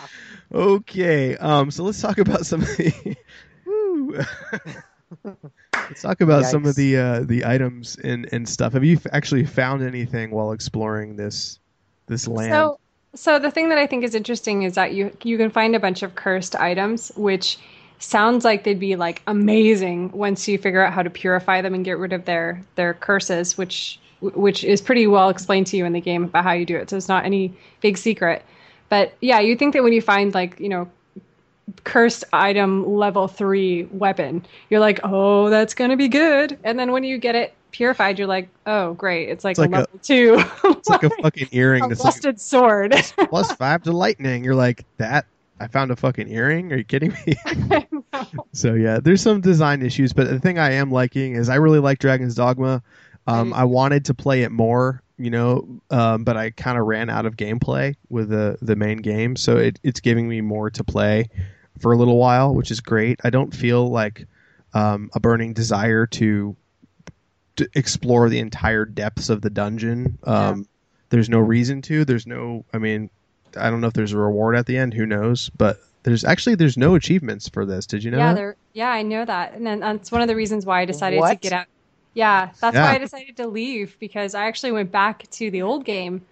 Okay. 0.52 1.36
Um. 1.36 1.70
So 1.70 1.84
let's 1.84 2.00
talk 2.00 2.18
about 2.18 2.46
some 2.46 2.62
of 2.62 2.68
the. 2.76 3.16
Let's 5.24 6.02
talk 6.02 6.20
about 6.20 6.46
some 6.46 6.64
of 6.66 6.74
the 6.76 6.96
uh, 6.96 7.20
the 7.20 7.44
items 7.44 7.96
and 7.96 8.28
and 8.32 8.48
stuff. 8.48 8.72
Have 8.72 8.84
you 8.84 8.96
f- 8.96 9.06
actually 9.12 9.44
found 9.44 9.82
anything 9.82 10.30
while 10.30 10.52
exploring 10.52 11.16
this 11.16 11.58
this 12.06 12.26
land? 12.26 12.52
So, 12.52 12.78
so 13.14 13.38
the 13.38 13.50
thing 13.50 13.68
that 13.68 13.78
I 13.78 13.86
think 13.86 14.04
is 14.04 14.14
interesting 14.14 14.62
is 14.62 14.74
that 14.74 14.92
you 14.92 15.16
you 15.22 15.36
can 15.36 15.50
find 15.50 15.74
a 15.74 15.80
bunch 15.80 16.02
of 16.02 16.14
cursed 16.14 16.56
items, 16.56 17.12
which 17.16 17.58
sounds 17.98 18.44
like 18.44 18.64
they'd 18.64 18.80
be 18.80 18.96
like 18.96 19.22
amazing 19.26 20.10
once 20.12 20.46
you 20.48 20.58
figure 20.58 20.84
out 20.84 20.92
how 20.92 21.02
to 21.02 21.10
purify 21.10 21.62
them 21.62 21.74
and 21.74 21.84
get 21.84 21.98
rid 21.98 22.12
of 22.12 22.24
their 22.24 22.62
their 22.74 22.94
curses, 22.94 23.56
which 23.56 23.98
which 24.20 24.64
is 24.64 24.80
pretty 24.80 25.06
well 25.06 25.28
explained 25.28 25.66
to 25.68 25.76
you 25.76 25.84
in 25.84 25.92
the 25.92 26.00
game 26.00 26.24
about 26.24 26.44
how 26.44 26.52
you 26.52 26.64
do 26.64 26.76
it. 26.76 26.90
So 26.90 26.96
it's 26.96 27.08
not 27.08 27.24
any 27.24 27.52
big 27.80 27.96
secret. 27.98 28.44
But 28.88 29.14
yeah, 29.20 29.40
you 29.40 29.56
think 29.56 29.72
that 29.74 29.82
when 29.82 29.92
you 29.92 30.02
find 30.02 30.34
like 30.34 30.58
you 30.60 30.68
know 30.68 30.90
cursed 31.84 32.24
item 32.32 32.86
level 32.86 33.28
three 33.28 33.84
weapon, 33.84 34.44
you're 34.70 34.80
like, 34.80 35.00
oh, 35.02 35.48
that's 35.50 35.74
gonna 35.74 35.96
be 35.96 36.08
good. 36.08 36.58
And 36.64 36.78
then 36.78 36.92
when 36.92 37.04
you 37.04 37.18
get 37.18 37.34
it 37.34 37.54
purified, 37.70 38.18
you're 38.18 38.28
like, 38.28 38.48
oh, 38.66 38.94
great, 38.94 39.28
it's 39.28 39.44
like, 39.44 39.52
It's 39.52 39.58
like 39.58 39.72
a 39.72 39.74
a- 39.74 39.78
level 39.78 39.98
two. 40.02 40.36
it's 40.64 40.88
like 40.88 41.02
a 41.02 41.10
fucking 41.22 41.48
earring 41.52 41.84
a 41.84 41.88
that's 41.88 42.00
like 42.00 42.14
rusted 42.14 42.40
sword. 42.40 42.94
plus 43.28 43.52
five 43.52 43.82
to 43.84 43.92
lightning. 43.92 44.44
You're 44.44 44.54
like 44.54 44.84
that. 44.98 45.26
I 45.60 45.68
found 45.68 45.90
a 45.92 45.96
fucking 45.96 46.28
earring. 46.28 46.72
Are 46.72 46.76
you 46.76 46.84
kidding 46.84 47.16
me? 47.26 47.34
so 48.52 48.74
yeah, 48.74 48.98
there's 49.02 49.22
some 49.22 49.40
design 49.40 49.82
issues, 49.82 50.12
but 50.12 50.28
the 50.28 50.40
thing 50.40 50.58
I 50.58 50.72
am 50.72 50.90
liking 50.90 51.36
is 51.36 51.48
I 51.48 51.54
really 51.56 51.78
like 51.78 52.00
Dragon's 52.00 52.34
Dogma. 52.34 52.82
Um, 53.26 53.52
I- 53.52 53.60
I 53.60 53.64
wanted 53.64 54.04
to 54.06 54.14
play 54.14 54.42
it 54.42 54.52
more, 54.52 55.02
you 55.18 55.30
know, 55.30 55.80
um, 55.90 56.24
but 56.24 56.36
I 56.36 56.50
kind 56.50 56.78
of 56.78 56.86
ran 56.86 57.08
out 57.10 57.24
of 57.26 57.36
gameplay 57.36 57.94
with 58.08 58.28
the 58.28 58.58
the 58.60 58.76
main 58.76 58.98
game, 58.98 59.36
so 59.36 59.56
it, 59.56 59.78
it's 59.82 60.00
giving 60.00 60.28
me 60.28 60.40
more 60.40 60.70
to 60.70 60.84
play 60.84 61.28
for 61.80 61.92
a 61.92 61.96
little 61.96 62.18
while, 62.18 62.54
which 62.54 62.70
is 62.70 62.80
great. 62.80 63.20
I 63.24 63.30
don't 63.30 63.54
feel 63.54 63.88
like 63.90 64.26
um, 64.74 65.10
a 65.14 65.20
burning 65.20 65.52
desire 65.52 66.06
to, 66.06 66.56
to 67.56 67.68
explore 67.74 68.28
the 68.28 68.38
entire 68.40 68.84
depths 68.84 69.28
of 69.28 69.40
the 69.40 69.50
dungeon. 69.50 70.18
Um, 70.24 70.66
There's 71.10 71.28
no 71.28 71.38
reason 71.38 71.80
to. 71.82 72.04
There's 72.04 72.26
no. 72.26 72.64
I 72.74 72.78
mean, 72.78 73.08
I 73.56 73.70
don't 73.70 73.80
know 73.80 73.86
if 73.86 73.92
there's 73.92 74.12
a 74.12 74.18
reward 74.18 74.56
at 74.56 74.66
the 74.66 74.76
end. 74.76 74.94
Who 74.94 75.06
knows? 75.06 75.48
But 75.56 75.78
there's 76.02 76.24
actually 76.24 76.56
there's 76.56 76.76
no 76.76 76.96
achievements 76.96 77.48
for 77.48 77.64
this. 77.64 77.86
Did 77.86 78.02
you 78.02 78.10
know? 78.10 78.18
yeah, 78.18 78.28
that? 78.32 78.34
there. 78.36 78.56
Yeah, 78.72 78.90
I 78.90 79.02
know 79.02 79.24
that, 79.24 79.54
and 79.54 79.64
then 79.64 79.78
that's 79.80 80.10
one 80.10 80.22
of 80.22 80.28
the 80.28 80.34
reasons 80.36 80.66
why 80.66 80.80
I 80.80 80.84
decided 80.84 81.20
to 81.22 81.36
get 81.36 81.52
out. 81.52 81.66
Yeah, 82.14 82.50
that's 82.60 82.74
Yeah. 82.74 82.82
why 82.84 82.94
I 82.94 82.98
decided 82.98 83.36
to 83.38 83.46
leave 83.48 83.96
because 83.98 84.34
I 84.34 84.46
actually 84.46 84.72
went 84.72 84.92
back 84.92 85.28
to 85.30 85.50
the 85.50 85.62
old 85.62 85.84
game 85.84 86.22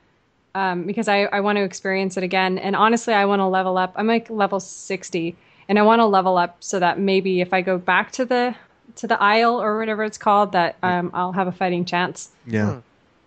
um, 0.54 0.84
because 0.84 1.08
I, 1.08 1.22
I 1.24 1.40
want 1.40 1.56
to 1.56 1.62
experience 1.64 2.16
it 2.16 2.22
again. 2.24 2.58
And 2.58 2.76
honestly, 2.76 3.14
I 3.14 3.24
want 3.24 3.40
to 3.40 3.46
level 3.46 3.78
up. 3.78 3.92
I'm 3.96 4.06
like 4.06 4.30
level 4.30 4.60
sixty, 4.60 5.36
and 5.68 5.78
I 5.78 5.82
want 5.82 6.00
to 6.00 6.06
level 6.06 6.36
up 6.36 6.56
so 6.60 6.78
that 6.78 6.98
maybe 6.98 7.40
if 7.40 7.52
I 7.52 7.62
go 7.62 7.78
back 7.78 8.12
to 8.12 8.24
the 8.24 8.54
to 8.96 9.06
the 9.06 9.20
Isle 9.22 9.60
or 9.60 9.78
whatever 9.78 10.04
it's 10.04 10.18
called, 10.18 10.52
that 10.52 10.76
um, 10.82 11.10
I'll 11.14 11.32
have 11.32 11.48
a 11.48 11.52
fighting 11.52 11.84
chance. 11.84 12.30
Yeah. 12.46 12.74
Hmm. 12.74 12.78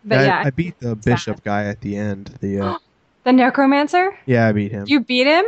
But 0.05 0.19
I, 0.19 0.25
yeah, 0.25 0.43
I 0.43 0.49
beat 0.51 0.79
the 0.79 0.95
sad. 0.95 1.03
bishop 1.05 1.43
guy 1.43 1.65
at 1.65 1.81
the 1.81 1.97
end. 1.97 2.37
The 2.39 2.59
uh, 2.59 2.77
the 3.23 3.33
Necromancer. 3.33 4.17
yeah, 4.25 4.47
I 4.47 4.51
beat 4.51 4.71
him. 4.71 4.85
You 4.87 4.99
beat 4.99 5.27
him? 5.27 5.45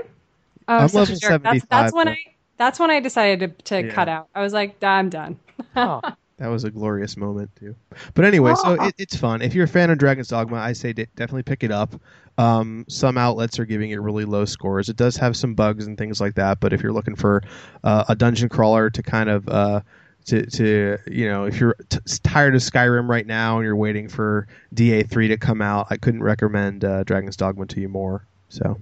Oh, 0.68 0.80
I'm 0.80 0.88
such 0.88 1.10
a 1.10 1.14
level 1.14 1.20
jerk. 1.20 1.44
That's, 1.44 1.64
75 1.64 1.70
that's 1.70 1.94
when 1.94 2.08
though. 2.08 2.12
I 2.12 2.18
that's 2.58 2.80
when 2.80 2.90
I 2.90 3.00
decided 3.00 3.40
to, 3.60 3.64
to 3.66 3.88
Yeah. 3.88 3.94
cut 3.94 4.10
out. 4.10 4.30
I 4.34 4.42
was 4.42 4.52
like, 4.54 4.84
I'm 4.84 5.10
done. 5.10 5.40
Huh. 5.74 6.02
That 6.38 6.48
was 6.48 6.64
a 6.64 6.70
glorious 6.70 7.18
moment 7.18 7.50
too. 7.56 7.76
But 8.14 8.26
anyway, 8.26 8.54
so 8.56 8.74
it, 8.74 8.94
it's 9.00 9.16
fun. 9.16 9.42
If 9.42 9.56
you're 9.56 9.66
a 9.66 9.68
fan 9.68 9.90
of 9.90 9.98
Dragon's 9.98 10.28
Dogma, 10.28 10.58
I 10.58 10.74
say 10.74 10.94
de- 10.94 11.08
definitely 11.16 11.44
pick 11.44 11.64
it 11.64 11.72
up. 11.72 12.00
Um, 12.38 12.86
some 12.88 13.18
outlets 13.18 13.58
are 13.58 13.66
giving 13.66 13.90
it 13.90 14.00
really 14.00 14.24
low 14.24 14.46
scores. 14.46 14.88
It 14.88 14.96
does 14.96 15.18
have 15.18 15.36
some 15.36 15.56
bugs 15.56 15.88
and 15.88 15.98
things 15.98 16.22
like 16.22 16.36
that. 16.36 16.60
But 16.60 16.74
if 16.74 16.84
you're 16.84 16.94
looking 16.94 17.16
for 17.16 17.42
uh, 17.84 18.06
a 18.08 18.16
dungeon 18.16 18.50
crawler 18.50 18.92
to 18.92 19.02
kind 19.02 19.30
of 19.30 19.50
uh, 19.50 19.82
to, 20.26 20.46
to 20.46 20.98
you 21.08 21.28
know 21.28 21.46
if 21.46 21.60
you're 21.60 21.76
t- 21.90 21.98
tired 22.22 22.54
of 22.54 22.62
Skyrim 22.62 23.08
right 23.08 23.26
now 23.26 23.58
and 23.58 23.66
you're 23.66 23.76
waiting 23.76 24.08
for 24.08 24.48
DA3 24.76 25.30
to 25.30 25.38
come 25.38 25.62
out, 25.62 25.88
I 25.90 25.98
couldn't 25.98 26.22
recommend 26.22 26.86
uh, 26.86 27.04
Dragon's 27.04 27.38
Dogma 27.38 27.66
to 27.66 27.82
you 27.82 27.90
more. 27.90 28.28
So 28.50 28.80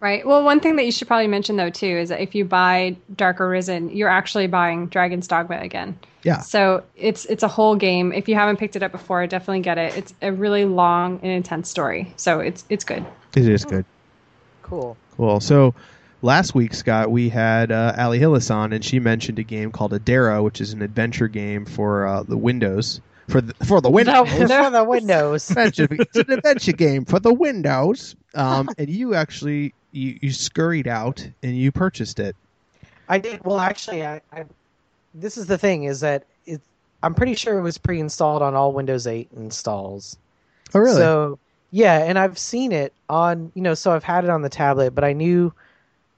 Right. 0.00 0.26
Well, 0.26 0.42
one 0.42 0.60
thing 0.60 0.76
that 0.76 0.86
you 0.86 0.92
should 0.92 1.08
probably 1.08 1.26
mention 1.28 1.56
though 1.56 1.68
too 1.68 1.86
is 1.86 2.08
that 2.08 2.20
if 2.20 2.34
you 2.34 2.46
buy 2.46 2.96
Dark 3.14 3.38
Arisen, 3.38 3.90
you're 3.94 4.08
actually 4.08 4.46
buying 4.46 4.86
Dragon's 4.86 5.28
Dogma 5.28 5.58
again. 5.58 5.98
Yeah. 6.22 6.40
So 6.40 6.84
it's 6.96 7.26
it's 7.26 7.42
a 7.42 7.48
whole 7.48 7.76
game. 7.76 8.10
If 8.12 8.26
you 8.26 8.34
haven't 8.34 8.56
picked 8.56 8.76
it 8.76 8.82
up 8.82 8.92
before, 8.92 9.26
definitely 9.26 9.60
get 9.60 9.76
it. 9.76 9.96
It's 9.98 10.14
a 10.22 10.32
really 10.32 10.64
long 10.64 11.20
and 11.22 11.30
intense 11.30 11.68
story. 11.68 12.14
So 12.16 12.40
it's 12.40 12.64
it's 12.70 12.84
good. 12.84 13.04
it 13.36 13.46
is 13.46 13.66
good. 13.66 13.84
Cool. 14.62 14.96
Cool. 15.16 15.40
So 15.40 15.74
last 16.22 16.54
week, 16.54 16.72
Scott, 16.72 17.10
we 17.10 17.28
had 17.28 17.70
uh, 17.70 17.94
Ali 17.98 18.18
Hillis 18.18 18.50
on, 18.50 18.72
and 18.72 18.82
she 18.82 19.00
mentioned 19.00 19.38
a 19.38 19.42
game 19.42 19.70
called 19.70 19.92
Adera, 19.92 20.42
which 20.42 20.62
is 20.62 20.72
an 20.72 20.80
adventure 20.80 21.28
game 21.28 21.66
for 21.66 22.06
uh, 22.06 22.22
the 22.22 22.38
Windows. 22.38 23.02
For 23.28 23.40
the 23.42 23.52
for 23.66 23.80
the 23.80 23.90
Windows. 23.90 24.14
No. 24.14 24.64
For 24.64 24.70
the 24.70 24.84
Windows. 24.84 25.50
Adventure- 25.50 25.88
it's 25.90 26.16
an 26.16 26.32
adventure 26.32 26.72
game 26.72 27.04
for 27.04 27.20
the 27.20 27.34
Windows. 27.34 28.16
Um, 28.34 28.70
and 28.78 28.88
you 28.88 29.14
actually 29.14 29.74
you, 29.92 30.18
you 30.20 30.32
scurried 30.32 30.88
out 30.88 31.26
and 31.42 31.56
you 31.56 31.72
purchased 31.72 32.18
it. 32.18 32.36
I 33.08 33.18
did. 33.18 33.44
Well, 33.44 33.58
actually, 33.58 34.06
I, 34.06 34.20
I 34.32 34.44
this 35.14 35.36
is 35.36 35.46
the 35.46 35.58
thing 35.58 35.84
is 35.84 36.00
that 36.00 36.24
it. 36.46 36.60
I'm 37.02 37.14
pretty 37.14 37.34
sure 37.34 37.58
it 37.58 37.62
was 37.62 37.78
pre-installed 37.78 38.42
on 38.42 38.54
all 38.54 38.72
Windows 38.72 39.06
8 39.06 39.28
installs. 39.36 40.16
Oh, 40.74 40.80
really? 40.80 40.96
So 40.96 41.38
yeah, 41.72 42.04
and 42.04 42.18
I've 42.18 42.38
seen 42.38 42.72
it 42.72 42.92
on 43.08 43.50
you 43.54 43.62
know, 43.62 43.74
so 43.74 43.92
I've 43.92 44.04
had 44.04 44.24
it 44.24 44.30
on 44.30 44.42
the 44.42 44.48
tablet, 44.48 44.94
but 44.94 45.04
I 45.04 45.12
knew 45.12 45.52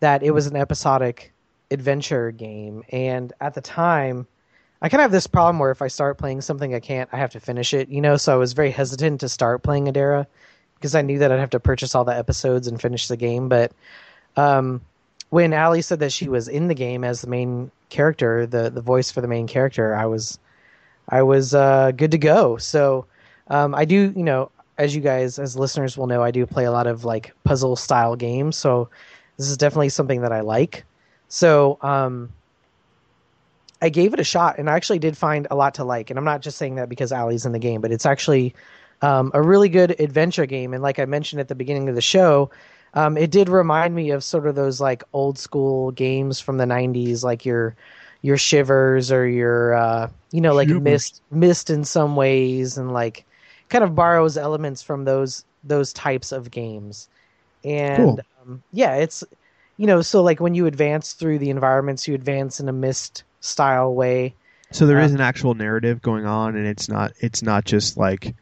that 0.00 0.22
it 0.22 0.32
was 0.32 0.46
an 0.46 0.56
episodic 0.56 1.32
adventure 1.70 2.30
game, 2.30 2.84
and 2.90 3.32
at 3.40 3.54
the 3.54 3.60
time, 3.60 4.26
I 4.82 4.88
kind 4.88 5.00
of 5.00 5.04
have 5.04 5.12
this 5.12 5.26
problem 5.26 5.58
where 5.58 5.70
if 5.70 5.80
I 5.80 5.88
start 5.88 6.18
playing 6.18 6.42
something, 6.42 6.74
I 6.74 6.80
can't. 6.80 7.08
I 7.12 7.16
have 7.16 7.30
to 7.30 7.40
finish 7.40 7.72
it, 7.72 7.88
you 7.88 8.00
know. 8.00 8.16
So 8.16 8.34
I 8.34 8.36
was 8.36 8.52
very 8.52 8.70
hesitant 8.70 9.20
to 9.20 9.28
start 9.28 9.62
playing 9.62 9.86
Adera 9.86 10.26
because 10.82 10.96
I 10.96 11.02
knew 11.02 11.20
that 11.20 11.30
I'd 11.30 11.38
have 11.38 11.50
to 11.50 11.60
purchase 11.60 11.94
all 11.94 12.04
the 12.04 12.16
episodes 12.16 12.66
and 12.66 12.80
finish 12.80 13.06
the 13.06 13.16
game. 13.16 13.48
But 13.48 13.70
um, 14.36 14.80
when 15.30 15.54
Ali 15.54 15.80
said 15.80 16.00
that 16.00 16.12
she 16.12 16.28
was 16.28 16.48
in 16.48 16.66
the 16.66 16.74
game 16.74 17.04
as 17.04 17.20
the 17.20 17.28
main 17.28 17.70
character, 17.88 18.46
the 18.46 18.68
the 18.68 18.80
voice 18.80 19.12
for 19.12 19.20
the 19.20 19.28
main 19.28 19.46
character, 19.46 19.94
I 19.94 20.06
was 20.06 20.40
I 21.08 21.22
was 21.22 21.54
uh, 21.54 21.92
good 21.92 22.10
to 22.10 22.18
go. 22.18 22.56
So 22.56 23.06
um, 23.46 23.76
I 23.76 23.84
do, 23.84 24.12
you 24.16 24.24
know, 24.24 24.50
as 24.76 24.94
you 24.96 25.00
guys 25.00 25.38
as 25.38 25.56
listeners 25.56 25.96
will 25.96 26.08
know, 26.08 26.22
I 26.22 26.32
do 26.32 26.44
play 26.46 26.64
a 26.64 26.72
lot 26.72 26.88
of 26.88 27.04
like 27.04 27.32
puzzle 27.44 27.76
style 27.76 28.16
games. 28.16 28.56
So 28.56 28.88
this 29.36 29.48
is 29.48 29.56
definitely 29.56 29.90
something 29.90 30.22
that 30.22 30.32
I 30.32 30.40
like. 30.40 30.84
So 31.28 31.78
um, 31.80 32.32
I 33.80 33.88
gave 33.88 34.12
it 34.14 34.20
a 34.20 34.24
shot, 34.24 34.58
and 34.58 34.68
I 34.68 34.74
actually 34.74 34.98
did 34.98 35.16
find 35.16 35.46
a 35.50 35.54
lot 35.54 35.74
to 35.74 35.84
like. 35.84 36.10
And 36.10 36.18
I'm 36.18 36.24
not 36.24 36.42
just 36.42 36.58
saying 36.58 36.74
that 36.74 36.88
because 36.88 37.12
Ali's 37.12 37.46
in 37.46 37.52
the 37.52 37.58
game, 37.58 37.80
but 37.80 37.92
it's 37.92 38.04
actually 38.04 38.54
um, 39.02 39.30
a 39.34 39.42
really 39.42 39.68
good 39.68 40.00
adventure 40.00 40.46
game. 40.46 40.74
And 40.74 40.82
like 40.82 40.98
I 40.98 41.06
mentioned 41.06 41.40
at 41.40 41.48
the 41.48 41.54
beginning 41.56 41.88
of 41.88 41.94
the 41.96 42.02
show, 42.02 42.50
Um, 42.94 43.16
it 43.16 43.30
did 43.30 43.48
remind 43.48 43.94
me 43.94 44.10
of 44.10 44.22
sort 44.24 44.46
of 44.46 44.54
those 44.54 44.80
like 44.80 45.02
old 45.14 45.38
school 45.38 45.92
games 45.92 46.40
from 46.40 46.58
the 46.58 46.66
'90s, 46.66 47.24
like 47.24 47.44
your 47.46 47.76
your 48.22 48.36
shivers 48.38 49.10
or 49.12 49.26
your 49.28 49.74
uh, 49.74 50.10
you 50.32 50.40
know 50.42 50.54
like 50.54 50.72
Shivers. 50.72 50.74
Myst 50.74 51.22
Myst 51.30 51.70
in 51.70 51.84
some 51.84 52.16
ways, 52.16 52.78
and 52.78 52.92
like 52.92 53.26
kind 53.70 53.84
of 53.84 53.94
borrows 53.94 54.36
elements 54.36 54.82
from 54.82 55.04
those 55.04 55.44
those 55.64 55.92
types 55.94 56.32
of 56.32 56.50
games. 56.50 57.08
And 57.64 58.20
Cool. 58.20 58.24
um, 58.42 58.62
yeah, 58.72 58.96
it's 58.96 59.24
you 59.76 59.86
know 59.86 60.02
so 60.02 60.22
like 60.22 60.40
when 60.40 60.54
you 60.54 60.66
advance 60.66 61.14
through 61.14 61.38
the 61.38 61.50
environments, 61.50 62.06
you 62.08 62.14
advance 62.14 62.60
in 62.60 62.68
a 62.68 62.72
Myst 62.72 63.24
style 63.40 63.94
way. 63.94 64.36
So 64.72 64.86
there 64.86 64.98
is 64.98 65.12
Uh, 65.12 65.14
an 65.14 65.20
actual 65.20 65.54
narrative 65.54 66.02
going 66.02 66.24
on, 66.26 66.56
and 66.56 66.66
it's 66.66 66.88
not 66.88 67.12
it's 67.20 67.42
not 67.42 67.64
just 67.64 67.96
like 67.96 68.34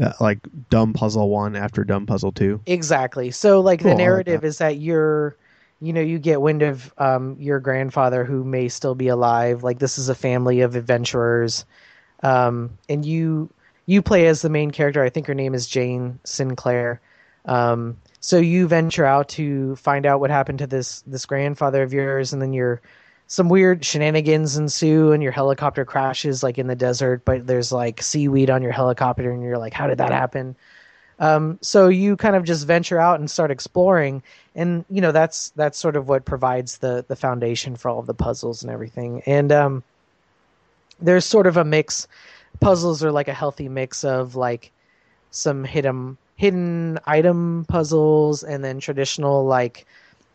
uh, 0.00 0.12
like 0.20 0.40
dumb 0.70 0.92
puzzle 0.92 1.28
one 1.28 1.56
after 1.56 1.84
dumb 1.84 2.06
puzzle 2.06 2.32
two. 2.32 2.60
Exactly. 2.66 3.30
So 3.30 3.60
like 3.60 3.82
Cool, 3.82 3.90
the 3.90 3.94
like 3.94 3.98
narrative 3.98 4.42
that. 4.42 4.46
is 4.46 4.58
that 4.58 4.78
you're 4.78 5.36
you 5.80 5.94
know, 5.94 6.00
you 6.02 6.18
get 6.18 6.42
wind 6.42 6.62
of 6.62 6.92
um, 6.98 7.36
your 7.40 7.58
grandfather 7.58 8.24
who 8.24 8.44
may 8.44 8.68
still 8.68 8.94
be 8.94 9.08
alive. 9.08 9.62
Like 9.62 9.78
this 9.78 9.98
is 9.98 10.10
a 10.10 10.14
family 10.14 10.60
of 10.60 10.76
adventurers, 10.76 11.64
um, 12.22 12.70
and 12.88 13.04
you 13.04 13.50
you 13.86 14.02
play 14.02 14.26
as 14.26 14.42
the 14.42 14.50
main 14.50 14.70
character. 14.70 15.02
I 15.02 15.08
think 15.10 15.26
her 15.26 15.34
name 15.34 15.54
is 15.54 15.66
Jane 15.66 16.18
Sinclair. 16.24 17.00
Um, 17.46 17.96
so 18.20 18.36
you 18.36 18.68
venture 18.68 19.06
out 19.06 19.30
to 19.30 19.74
find 19.76 20.04
out 20.04 20.20
what 20.20 20.30
happened 20.30 20.58
to 20.58 20.66
this 20.66 21.00
this 21.02 21.24
grandfather 21.24 21.82
of 21.82 21.94
yours, 21.94 22.32
and 22.34 22.42
then 22.42 22.52
you're 22.52 22.82
some 23.30 23.48
weird 23.48 23.84
shenanigans 23.84 24.56
ensue, 24.56 25.12
and 25.12 25.22
your 25.22 25.30
helicopter 25.30 25.84
crashes 25.84 26.42
like 26.42 26.58
in 26.58 26.66
the 26.66 26.74
desert. 26.74 27.24
But 27.24 27.46
there's 27.46 27.70
like 27.70 28.02
seaweed 28.02 28.50
on 28.50 28.60
your 28.60 28.72
helicopter, 28.72 29.30
and 29.30 29.40
you're 29.40 29.56
like, 29.56 29.72
how 29.72 29.86
did 29.86 29.98
that 29.98 30.10
happen? 30.10 30.56
Um, 31.20 31.56
so 31.62 31.86
you 31.86 32.16
kind 32.16 32.34
of 32.34 32.42
just 32.42 32.66
venture 32.66 32.98
out 32.98 33.20
and 33.20 33.30
start 33.30 33.52
exploring, 33.52 34.24
and 34.56 34.84
you 34.90 35.00
know 35.00 35.12
that's 35.12 35.50
that's 35.50 35.78
sort 35.78 35.94
of 35.94 36.08
what 36.08 36.24
provides 36.24 36.78
the 36.78 37.04
the 37.06 37.14
foundation 37.14 37.76
for 37.76 37.88
all 37.88 38.00
of 38.00 38.06
the 38.06 38.14
puzzles 38.14 38.64
and 38.64 38.72
everything. 38.72 39.22
And 39.26 39.52
um, 39.52 39.84
there's 41.00 41.24
sort 41.24 41.46
of 41.46 41.56
a 41.56 41.64
mix. 41.64 42.08
Puzzles 42.58 43.04
are 43.04 43.12
like 43.12 43.28
a 43.28 43.32
healthy 43.32 43.68
mix 43.68 44.02
of 44.02 44.34
like 44.34 44.72
some 45.30 45.62
hidden 45.62 46.18
hidden 46.34 46.98
item 47.06 47.64
puzzles, 47.68 48.42
and 48.42 48.64
then 48.64 48.80
traditional 48.80 49.44
like 49.44 49.86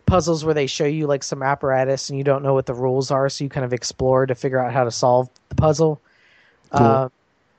puzzles 0.06 0.46
where 0.46 0.54
they 0.54 0.68
show 0.68 0.86
you 0.86 1.08
like 1.08 1.24
some 1.24 1.42
apparatus 1.42 2.10
and 2.10 2.18
you 2.18 2.24
don't 2.24 2.44
know 2.44 2.54
what 2.54 2.66
the 2.66 2.74
rules 2.74 3.12
are, 3.12 3.30
so 3.30 3.44
you 3.44 3.50
kind 3.50 3.66
of 3.66 3.74
explore 3.74 4.26
to 4.26 4.36
figure 4.36 4.60
out 4.60 4.74
how 4.74 4.84
to 4.84 4.92
solve 4.92 5.30
the 5.50 5.56
puzzle. 5.56 6.02
Cool. 6.72 6.86
Uh, 6.86 7.10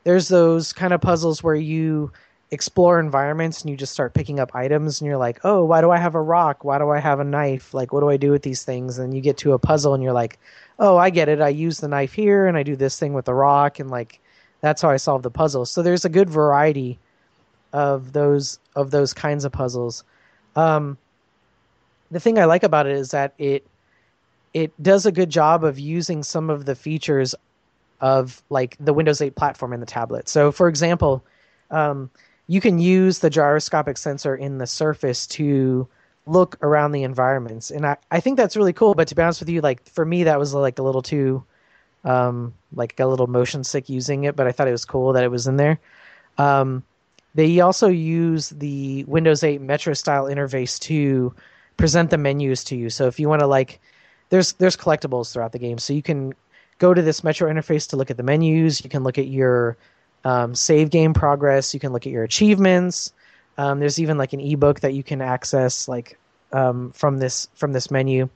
there's 0.04 0.28
those 0.28 0.72
kind 0.72 0.92
of 0.92 1.00
puzzles 1.00 1.42
where 1.42 1.54
you 1.54 2.12
explore 2.52 3.00
environments 3.00 3.62
and 3.62 3.70
you 3.70 3.76
just 3.76 3.92
start 3.92 4.14
picking 4.14 4.38
up 4.38 4.54
items 4.54 5.00
and 5.00 5.06
you're 5.06 5.16
like, 5.16 5.40
oh, 5.44 5.64
why 5.64 5.80
do 5.80 5.90
I 5.90 5.98
have 5.98 6.14
a 6.14 6.22
rock? 6.22 6.64
Why 6.64 6.78
do 6.78 6.90
I 6.90 7.00
have 7.00 7.18
a 7.18 7.24
knife? 7.24 7.74
Like, 7.74 7.92
what 7.92 8.00
do 8.00 8.08
I 8.08 8.16
do 8.16 8.30
with 8.30 8.42
these 8.42 8.62
things? 8.62 8.98
And 8.98 9.12
you 9.12 9.20
get 9.20 9.36
to 9.38 9.52
a 9.52 9.58
puzzle 9.58 9.94
and 9.94 10.02
you're 10.02 10.12
like, 10.12 10.38
oh, 10.78 10.96
I 10.96 11.10
get 11.10 11.28
it. 11.28 11.40
I 11.40 11.48
use 11.48 11.80
the 11.80 11.88
knife 11.88 12.12
here 12.12 12.46
and 12.46 12.56
I 12.56 12.62
do 12.62 12.76
this 12.76 12.98
thing 12.98 13.14
with 13.14 13.24
the 13.24 13.34
rock 13.34 13.80
and 13.80 13.90
like 13.90 14.20
that's 14.60 14.82
how 14.82 14.90
I 14.90 14.96
solve 14.96 15.22
the 15.22 15.30
puzzle. 15.30 15.66
So 15.66 15.82
there's 15.82 16.04
a 16.04 16.08
good 16.08 16.30
variety 16.30 16.98
of 17.72 18.12
those 18.12 18.58
of 18.74 18.90
those 18.90 19.12
kinds 19.12 19.44
of 19.44 19.52
puzzles. 19.52 20.04
Um, 20.54 20.96
the 22.10 22.20
thing 22.20 22.38
I 22.38 22.44
like 22.44 22.62
about 22.62 22.86
it 22.86 22.96
is 22.96 23.10
that 23.10 23.34
it 23.38 23.66
it 24.54 24.72
does 24.82 25.04
a 25.04 25.12
good 25.12 25.30
job 25.30 25.64
of 25.64 25.78
using 25.78 26.22
some 26.22 26.48
of 26.48 26.64
the 26.64 26.74
features 26.74 27.34
of 28.00 28.42
like 28.48 28.76
the 28.80 28.92
Windows 28.92 29.20
8 29.20 29.36
platform 29.36 29.72
in 29.72 29.80
the 29.80 29.86
tablet. 29.86 30.28
So, 30.28 30.50
for 30.50 30.68
example, 30.68 31.22
um, 31.70 32.10
you 32.46 32.60
can 32.60 32.78
use 32.78 33.18
the 33.18 33.28
gyroscopic 33.28 33.98
sensor 33.98 34.34
in 34.34 34.58
the 34.58 34.66
Surface 34.66 35.26
to 35.28 35.86
look 36.26 36.56
around 36.62 36.92
the 36.92 37.02
environments, 37.02 37.70
and 37.70 37.86
I, 37.86 37.96
I 38.10 38.20
think 38.20 38.36
that's 38.36 38.56
really 38.56 38.72
cool. 38.72 38.94
But 38.94 39.08
to 39.08 39.14
be 39.14 39.22
honest 39.22 39.40
with 39.40 39.48
you, 39.48 39.60
like 39.60 39.86
for 39.88 40.04
me, 40.04 40.24
that 40.24 40.38
was 40.38 40.54
like 40.54 40.78
a 40.78 40.82
little 40.82 41.02
too 41.02 41.44
um, 42.04 42.54
like 42.72 42.98
a 43.00 43.06
little 43.06 43.26
motion 43.26 43.64
sick 43.64 43.88
using 43.88 44.24
it. 44.24 44.36
But 44.36 44.46
I 44.46 44.52
thought 44.52 44.68
it 44.68 44.72
was 44.72 44.84
cool 44.84 45.12
that 45.12 45.24
it 45.24 45.30
was 45.30 45.46
in 45.46 45.56
there. 45.56 45.80
Um, 46.38 46.84
they 47.34 47.60
also 47.60 47.88
use 47.88 48.50
the 48.50 49.04
Windows 49.04 49.44
8 49.44 49.60
Metro 49.60 49.92
style 49.92 50.24
interface 50.24 50.78
to 50.80 51.34
present 51.76 52.10
the 52.10 52.18
menus 52.18 52.64
to 52.64 52.76
you. 52.76 52.90
So 52.90 53.06
if 53.06 53.20
you 53.20 53.28
want 53.28 53.40
to 53.40 53.46
like, 53.46 53.80
there's 54.30 54.52
there's 54.54 54.76
collectibles 54.76 55.32
throughout 55.32 55.52
the 55.52 55.58
game, 55.58 55.78
so 55.78 55.92
you 55.92 56.02
can 56.02 56.34
go 56.78 56.92
to 56.92 57.02
this 57.02 57.24
Metro 57.24 57.50
interface 57.50 57.88
to 57.90 57.96
look 57.96 58.10
at 58.10 58.16
the 58.16 58.22
menus. 58.22 58.82
You 58.82 58.90
can 58.90 59.02
look 59.02 59.18
at 59.18 59.28
your 59.28 59.76
um, 60.24 60.54
save 60.54 60.90
game 60.90 61.14
progress. 61.14 61.72
You 61.72 61.80
can 61.80 61.92
look 61.92 62.06
at 62.06 62.12
your 62.12 62.24
achievements. 62.24 63.12
Um, 63.58 63.78
there's 63.78 63.98
even 63.98 64.18
like 64.18 64.32
an 64.32 64.40
ebook 64.40 64.80
that 64.80 64.92
you 64.92 65.02
can 65.02 65.22
access 65.22 65.88
like 65.88 66.18
um, 66.52 66.92
from 66.92 67.18
this 67.18 67.48
from 67.54 67.72
this 67.72 67.90
menu. 67.90 68.28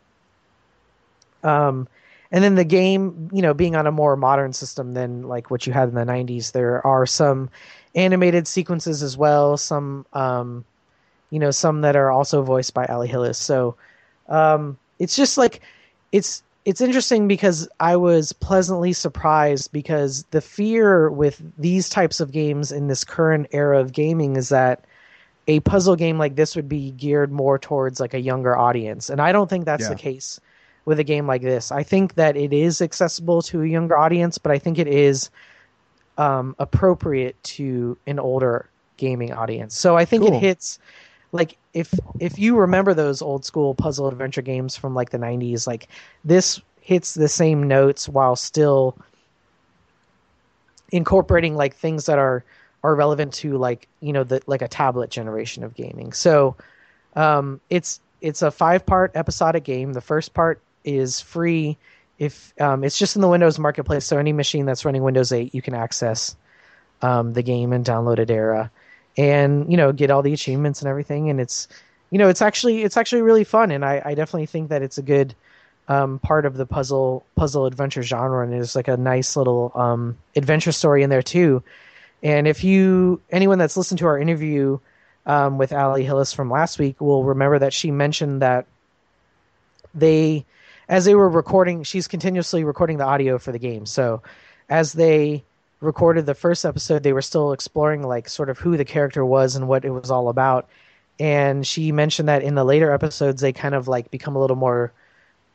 Um, 1.43 1.89
and 2.33 2.45
then 2.45 2.55
the 2.55 2.65
game, 2.65 3.29
you 3.33 3.43
know, 3.43 3.55
being 3.55 3.75
on 3.75 3.87
a 3.87 3.93
more 3.93 4.17
modern 4.17 4.53
system 4.53 4.95
than 4.95 5.23
like 5.23 5.51
what 5.51 5.67
you 5.67 5.73
had 5.73 5.89
in 5.89 5.95
the 5.95 6.05
'90s, 6.05 6.53
there 6.53 6.87
are 6.87 7.07
some 7.07 7.51
animated 7.95 8.47
sequences 8.47 9.03
as 9.03 9.17
well. 9.17 9.57
Some, 9.57 10.07
um, 10.13 10.65
you 11.31 11.39
know, 11.39 11.51
some 11.51 11.83
that 11.83 11.97
are 11.97 12.11
also 12.11 12.43
voiced 12.43 12.75
by 12.75 12.87
Ali 12.87 13.09
Hillis. 13.09 13.39
So 13.39 13.77
um, 14.29 14.79
it's 14.99 15.17
just 15.17 15.39
like 15.39 15.61
it's 16.13 16.43
it's 16.65 16.81
interesting 16.81 17.27
because 17.29 17.69
I 17.81 17.97
was 17.97 18.33
pleasantly 18.33 18.93
surprised 18.93 19.73
because 19.73 20.25
the 20.31 20.41
fear 20.43 21.11
with 21.11 21.41
these 21.59 21.89
types 21.89 22.21
of 22.21 22.33
games 22.33 22.71
in 22.73 22.89
this 22.89 23.05
current 23.05 23.49
era 23.53 23.81
of 23.81 23.93
gaming 23.93 24.37
is 24.37 24.51
that 24.51 24.85
a 25.49 25.61
puzzle 25.61 25.97
game 25.97 26.19
like 26.19 26.37
this 26.37 26.55
would 26.55 26.69
be 26.69 26.93
geared 26.93 27.33
more 27.33 27.59
towards 27.59 27.99
like 27.99 28.15
a 28.15 28.21
younger 28.21 28.57
audience, 28.57 29.11
and 29.11 29.21
I 29.21 29.33
don't 29.33 29.49
think 29.49 29.65
that's 29.65 29.85
Yeah. 29.85 29.89
the 29.89 29.97
case 29.97 30.39
with 30.85 30.99
a 31.01 31.05
game 31.05 31.27
like 31.27 31.43
this. 31.43 31.73
I 31.73 31.83
think 31.83 32.15
that 32.15 32.37
it 32.37 32.53
is 32.53 32.81
accessible 32.81 33.43
to 33.43 33.63
a 33.63 33.67
younger 33.67 33.97
audience, 33.99 34.39
but 34.39 34.53
I 34.53 34.59
think 34.59 34.79
it 34.79 34.89
is 34.89 35.31
um, 36.19 36.55
appropriate 36.59 37.43
to 37.43 37.99
an 38.07 38.19
older 38.19 38.71
gaming 38.97 39.33
audience. 39.33 39.77
So 39.77 39.97
I 39.97 40.05
think 40.05 40.25
Cool. 40.25 40.35
it 40.35 40.41
hits 40.41 40.79
like 41.33 41.57
if 41.75 41.93
if 42.19 42.39
you 42.39 42.57
remember 42.57 42.95
those 42.95 43.23
old 43.23 43.45
school 43.45 43.75
puzzle 43.75 44.09
adventure 44.09 44.43
games 44.43 44.77
from 44.77 44.95
like 44.95 45.11
the 45.11 45.19
90s 45.19 45.67
like 45.67 45.89
this 46.25 46.61
hits 46.81 47.15
the 47.15 47.29
same 47.29 47.69
notes 47.69 48.09
while 48.09 48.35
still 48.37 48.97
incorporating 50.93 51.55
like 51.55 51.75
things 51.77 52.07
that 52.07 52.19
are 52.19 52.45
are 52.83 52.95
relevant 52.95 53.33
to 53.35 53.57
like 53.59 53.87
you 54.01 54.13
know 54.13 54.25
the 54.25 54.41
like 54.47 54.63
a 54.63 54.69
tablet 54.69 55.11
generation 55.11 55.63
of 55.63 55.75
gaming. 55.75 56.13
So 56.13 56.57
um 57.15 57.61
it's 57.71 58.01
it's 58.21 58.43
a 58.43 58.51
five 58.51 58.85
part 58.85 59.13
episodic 59.15 59.65
game. 59.65 59.93
The 59.93 60.01
first 60.01 60.35
part 60.35 60.61
is 60.85 61.21
free. 61.21 61.77
If 62.19 62.53
um, 62.61 62.85
it's 62.85 62.99
just 62.99 63.17
in 63.17 63.23
the 63.23 63.29
windows 63.29 63.59
marketplace 63.59 64.05
so 64.05 64.19
any 64.19 64.35
machine 64.35 64.67
that's 64.67 64.85
running 64.85 65.03
windows 65.03 65.33
8 65.33 65.55
you 65.55 65.63
can 65.63 65.75
access 65.75 66.37
um, 67.01 67.33
the 67.33 67.43
game 67.43 67.73
and 67.73 67.83
download 67.83 68.19
it 68.19 68.31
era 68.31 68.71
and 69.17 69.71
you 69.71 69.77
know 69.77 69.93
get 69.93 70.11
all 70.11 70.23
the 70.23 70.33
achievements 70.33 70.81
and 70.81 70.89
everything. 70.89 71.31
And 71.31 71.41
it's 71.41 71.69
you 72.11 72.19
know 72.19 72.29
it's 72.29 72.43
actually 72.43 72.83
it's 72.83 72.97
actually 72.97 73.23
really 73.23 73.45
fun. 73.45 73.71
And 73.71 73.85
i, 73.85 74.03
I 74.05 74.15
definitely 74.15 74.47
think 74.47 74.69
that 74.71 74.83
it's 74.83 74.99
a 74.99 75.03
good 75.03 75.35
um, 75.89 76.21
part 76.21 76.47
of 76.47 76.57
the 76.57 76.67
puzzle 76.67 77.25
puzzle 77.37 77.67
adventure 77.67 78.03
genre. 78.03 78.45
And 78.45 78.53
there's 78.53 78.77
like 78.77 78.89
a 78.89 78.97
nice 78.97 79.37
little 79.37 79.73
um, 79.75 80.17
adventure 80.37 80.73
story 80.73 81.03
in 81.03 81.11
there 81.11 81.23
too. 81.23 81.63
And 82.23 82.47
if 82.47 82.63
you 82.65 83.21
anyone 83.31 83.59
that's 83.59 83.77
listened 83.77 83.99
to 83.99 84.07
our 84.07 84.19
interview 84.19 84.79
um, 85.27 85.59
with 85.59 85.73
Ali 85.73 86.05
Hillis 86.05 86.33
from 86.33 86.51
last 86.51 86.79
week 86.79 87.01
will 87.01 87.25
remember 87.25 87.59
that 87.59 87.73
she 87.73 87.91
mentioned 87.91 88.43
that 88.43 88.67
they 89.95 90.45
as 90.89 91.05
they 91.05 91.15
were 91.15 91.29
recording 91.29 91.83
she's 91.83 92.09
continuously 92.09 92.65
recording 92.65 92.99
the 92.99 93.05
audio 93.05 93.39
for 93.39 93.53
the 93.53 93.59
game. 93.59 93.87
So 93.87 94.23
as 94.69 94.93
they 94.93 95.45
recorded 95.81 96.27
the 96.27 96.35
first 96.35 96.65
episode 96.65 97.03
they 97.03 97.13
were 97.13 97.23
still 97.23 97.53
exploring 97.53 98.03
like 98.03 98.29
sort 98.29 98.51
of 98.51 98.59
who 98.59 98.77
the 98.77 98.85
character 98.85 99.25
was 99.25 99.57
and 99.57 99.67
what 99.67 99.85
it 99.85 99.91
was 99.91 100.11
all 100.11 100.29
about. 100.29 100.69
And 101.19 101.67
she 101.67 101.93
mentioned 101.93 102.29
that 102.29 102.43
in 102.43 102.55
the 102.55 102.65
later 102.65 102.93
episodes 102.93 103.41
they 103.41 103.53
kind 103.53 103.75
of 103.75 103.89
like 103.89 104.11
become 104.11 104.37
a 104.37 104.41
little 104.41 104.57
more 104.57 104.93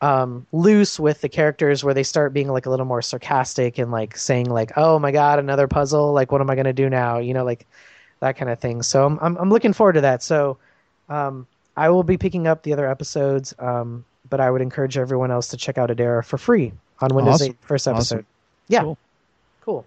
um, 0.00 0.46
loose 0.52 1.00
with 1.00 1.20
the 1.20 1.28
characters 1.28 1.82
where 1.82 1.94
they 1.94 2.02
start 2.02 2.32
being 2.32 2.48
like 2.48 2.66
a 2.66 2.70
little 2.70 2.86
more 2.86 3.02
sarcastic 3.02 3.78
and 3.78 3.90
like 3.90 4.16
saying 4.16 4.50
like 4.50 4.72
oh 4.76 4.98
my 4.98 5.10
god 5.12 5.38
another 5.38 5.68
puzzle? 5.68 6.12
Like 6.12 6.30
what 6.32 6.40
am 6.40 6.50
i 6.50 6.54
going 6.54 6.66
to 6.66 6.72
do 6.72 6.90
now? 6.90 7.18
You 7.18 7.34
know 7.34 7.44
like 7.44 7.66
that 8.20 8.36
kind 8.36 8.50
of 8.50 8.58
thing. 8.58 8.82
So 8.82 9.06
i'm 9.06 9.18
i'm, 9.20 9.36
I'm 9.36 9.50
looking 9.50 9.72
forward 9.72 9.94
to 9.94 10.00
that. 10.02 10.22
So 10.22 10.58
um, 11.08 11.46
i 11.76 11.88
will 11.88 12.02
be 12.02 12.16
picking 12.16 12.46
up 12.46 12.62
the 12.62 12.72
other 12.72 12.88
episodes 12.88 13.54
um, 13.58 14.04
but 14.28 14.40
i 14.40 14.50
would 14.50 14.60
encourage 14.60 14.98
everyone 14.98 15.30
else 15.30 15.48
to 15.48 15.56
check 15.56 15.78
out 15.78 15.88
adera 15.90 16.24
for 16.24 16.36
free 16.36 16.72
on 17.00 17.14
windows 17.14 17.34
Awesome. 17.36 17.50
8 17.50 17.56
first 17.60 17.88
episode. 17.88 18.14
Awesome. 18.16 18.26
yeah. 18.68 18.80
Cool. 18.82 18.98
cool 19.62 19.86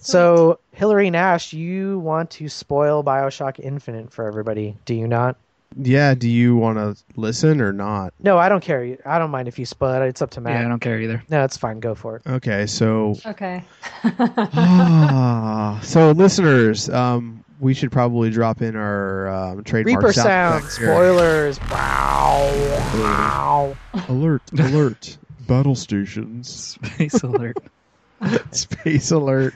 so 0.00 0.58
hillary 0.72 1.10
nash 1.10 1.52
you 1.52 1.98
want 2.00 2.30
to 2.30 2.48
spoil 2.48 3.04
bioshock 3.04 3.58
infinite 3.60 4.12
for 4.12 4.26
everybody 4.26 4.76
do 4.84 4.94
you 4.94 5.06
not 5.06 5.36
Yeah. 5.76 6.14
Do 6.14 6.28
you 6.28 6.56
want 6.56 6.78
to 6.78 6.96
listen 7.16 7.60
or 7.60 7.72
not? 7.72 8.12
no 8.20 8.38
i 8.38 8.48
don't 8.48 8.62
care 8.62 8.96
i 9.06 9.18
don't 9.18 9.30
mind 9.30 9.46
if 9.46 9.58
you 9.58 9.66
spoil 9.66 10.02
it 10.02 10.06
it's 10.08 10.22
up 10.22 10.30
to 10.32 10.40
matt 10.40 10.54
Yeah, 10.60 10.66
I 10.66 10.68
don't 10.68 10.80
care 10.80 11.00
either. 11.00 11.22
no 11.28 11.44
it's 11.44 11.56
fine 11.56 11.80
go 11.80 11.94
for 11.94 12.16
it 12.16 12.22
Okay. 12.26 12.66
So 12.66 13.14
okay. 13.26 13.62
ah, 14.04 15.78
so 15.82 16.10
listeners, 16.12 16.88
um, 16.90 17.44
we 17.60 17.74
should 17.74 17.92
probably 17.92 18.30
drop 18.30 18.62
in 18.62 18.74
our 18.76 19.28
um, 19.28 19.64
trademark 19.64 19.98
Reaper 20.02 20.12
sound 20.12 20.62
sound, 20.64 20.72
spoilers. 20.72 21.60
Wow. 21.70 22.50
Wow. 22.94 23.76
Alert! 24.08 24.42
Alert! 24.58 25.18
Battle 25.46 25.74
stations. 25.74 26.78
Space 26.82 27.22
alert. 27.22 27.56
Space 28.52 29.10
alert. 29.10 29.54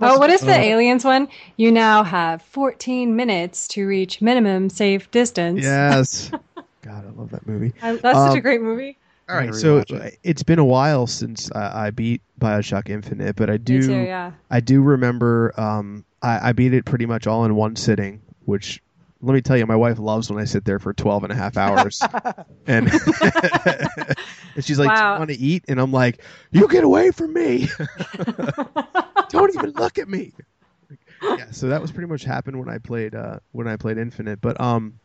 Oh, 0.00 0.18
what 0.18 0.30
is 0.30 0.40
the 0.40 0.54
aliens 0.54 1.04
one? 1.04 1.28
You 1.56 1.70
now 1.70 2.02
have 2.04 2.42
14 2.42 3.14
minutes 3.16 3.68
to 3.68 3.86
reach 3.86 4.22
minimum 4.22 4.70
safe 4.70 5.10
distance. 5.10 5.62
Yes. 5.62 6.30
God, 6.82 7.04
I 7.06 7.10
love 7.10 7.30
that 7.30 7.46
movie. 7.46 7.74
I, 7.82 7.96
that's 7.96 8.18
such 8.18 8.30
a 8.30 8.36
Um, 8.36 8.40
great 8.40 8.62
movie. 8.62 8.96
All 9.28 9.36
right, 9.36 9.54
so 9.54 9.78
it. 9.86 10.18
it's 10.24 10.42
been 10.42 10.58
a 10.58 10.64
while 10.64 11.06
since 11.06 11.52
I, 11.52 11.88
I 11.88 11.90
beat 11.90 12.22
Bioshock 12.40 12.88
Infinite, 12.88 13.36
but 13.36 13.50
I 13.50 13.58
do 13.58 13.82
too, 13.82 13.92
yeah. 13.92 14.32
I 14.50 14.60
do 14.60 14.80
remember 14.80 15.52
um, 15.60 16.06
I, 16.22 16.48
I 16.48 16.52
beat 16.52 16.72
it 16.72 16.86
pretty 16.86 17.04
much 17.04 17.26
all 17.26 17.44
in 17.44 17.54
one 17.54 17.76
sitting, 17.76 18.22
which 18.46 18.80
let 19.20 19.34
me 19.34 19.40
tell 19.40 19.56
you, 19.56 19.66
my 19.66 19.76
wife 19.76 19.98
loves 19.98 20.30
when 20.30 20.40
I 20.40 20.44
sit 20.44 20.64
there 20.64 20.78
for 20.78 20.92
12 20.92 21.24
and 21.24 21.32
a 21.32 21.36
half 21.36 21.56
hours. 21.56 22.00
and, 22.66 22.88
and 24.54 24.64
she's 24.64 24.78
like, 24.78 24.96
Do 24.96 25.02
you 25.02 25.18
want 25.18 25.30
to 25.30 25.38
eat? 25.38 25.64
And 25.68 25.80
I'm 25.80 25.92
like, 25.92 26.22
You 26.52 26.68
get 26.68 26.84
away 26.84 27.10
from 27.10 27.32
me. 27.32 27.68
Don't 29.28 29.54
even 29.54 29.72
look 29.72 29.98
at 29.98 30.08
me. 30.08 30.32
Yeah, 31.22 31.50
so 31.50 31.68
that 31.68 31.82
was 31.82 31.90
pretty 31.90 32.08
much 32.08 32.22
happened 32.22 32.58
when 32.58 32.68
I 32.68 32.78
played 32.78 33.14
uh, 33.14 33.40
when 33.52 33.66
I 33.66 33.76
played 33.76 33.98
Infinite. 33.98 34.40
But 34.40 34.60
um, 34.60 35.00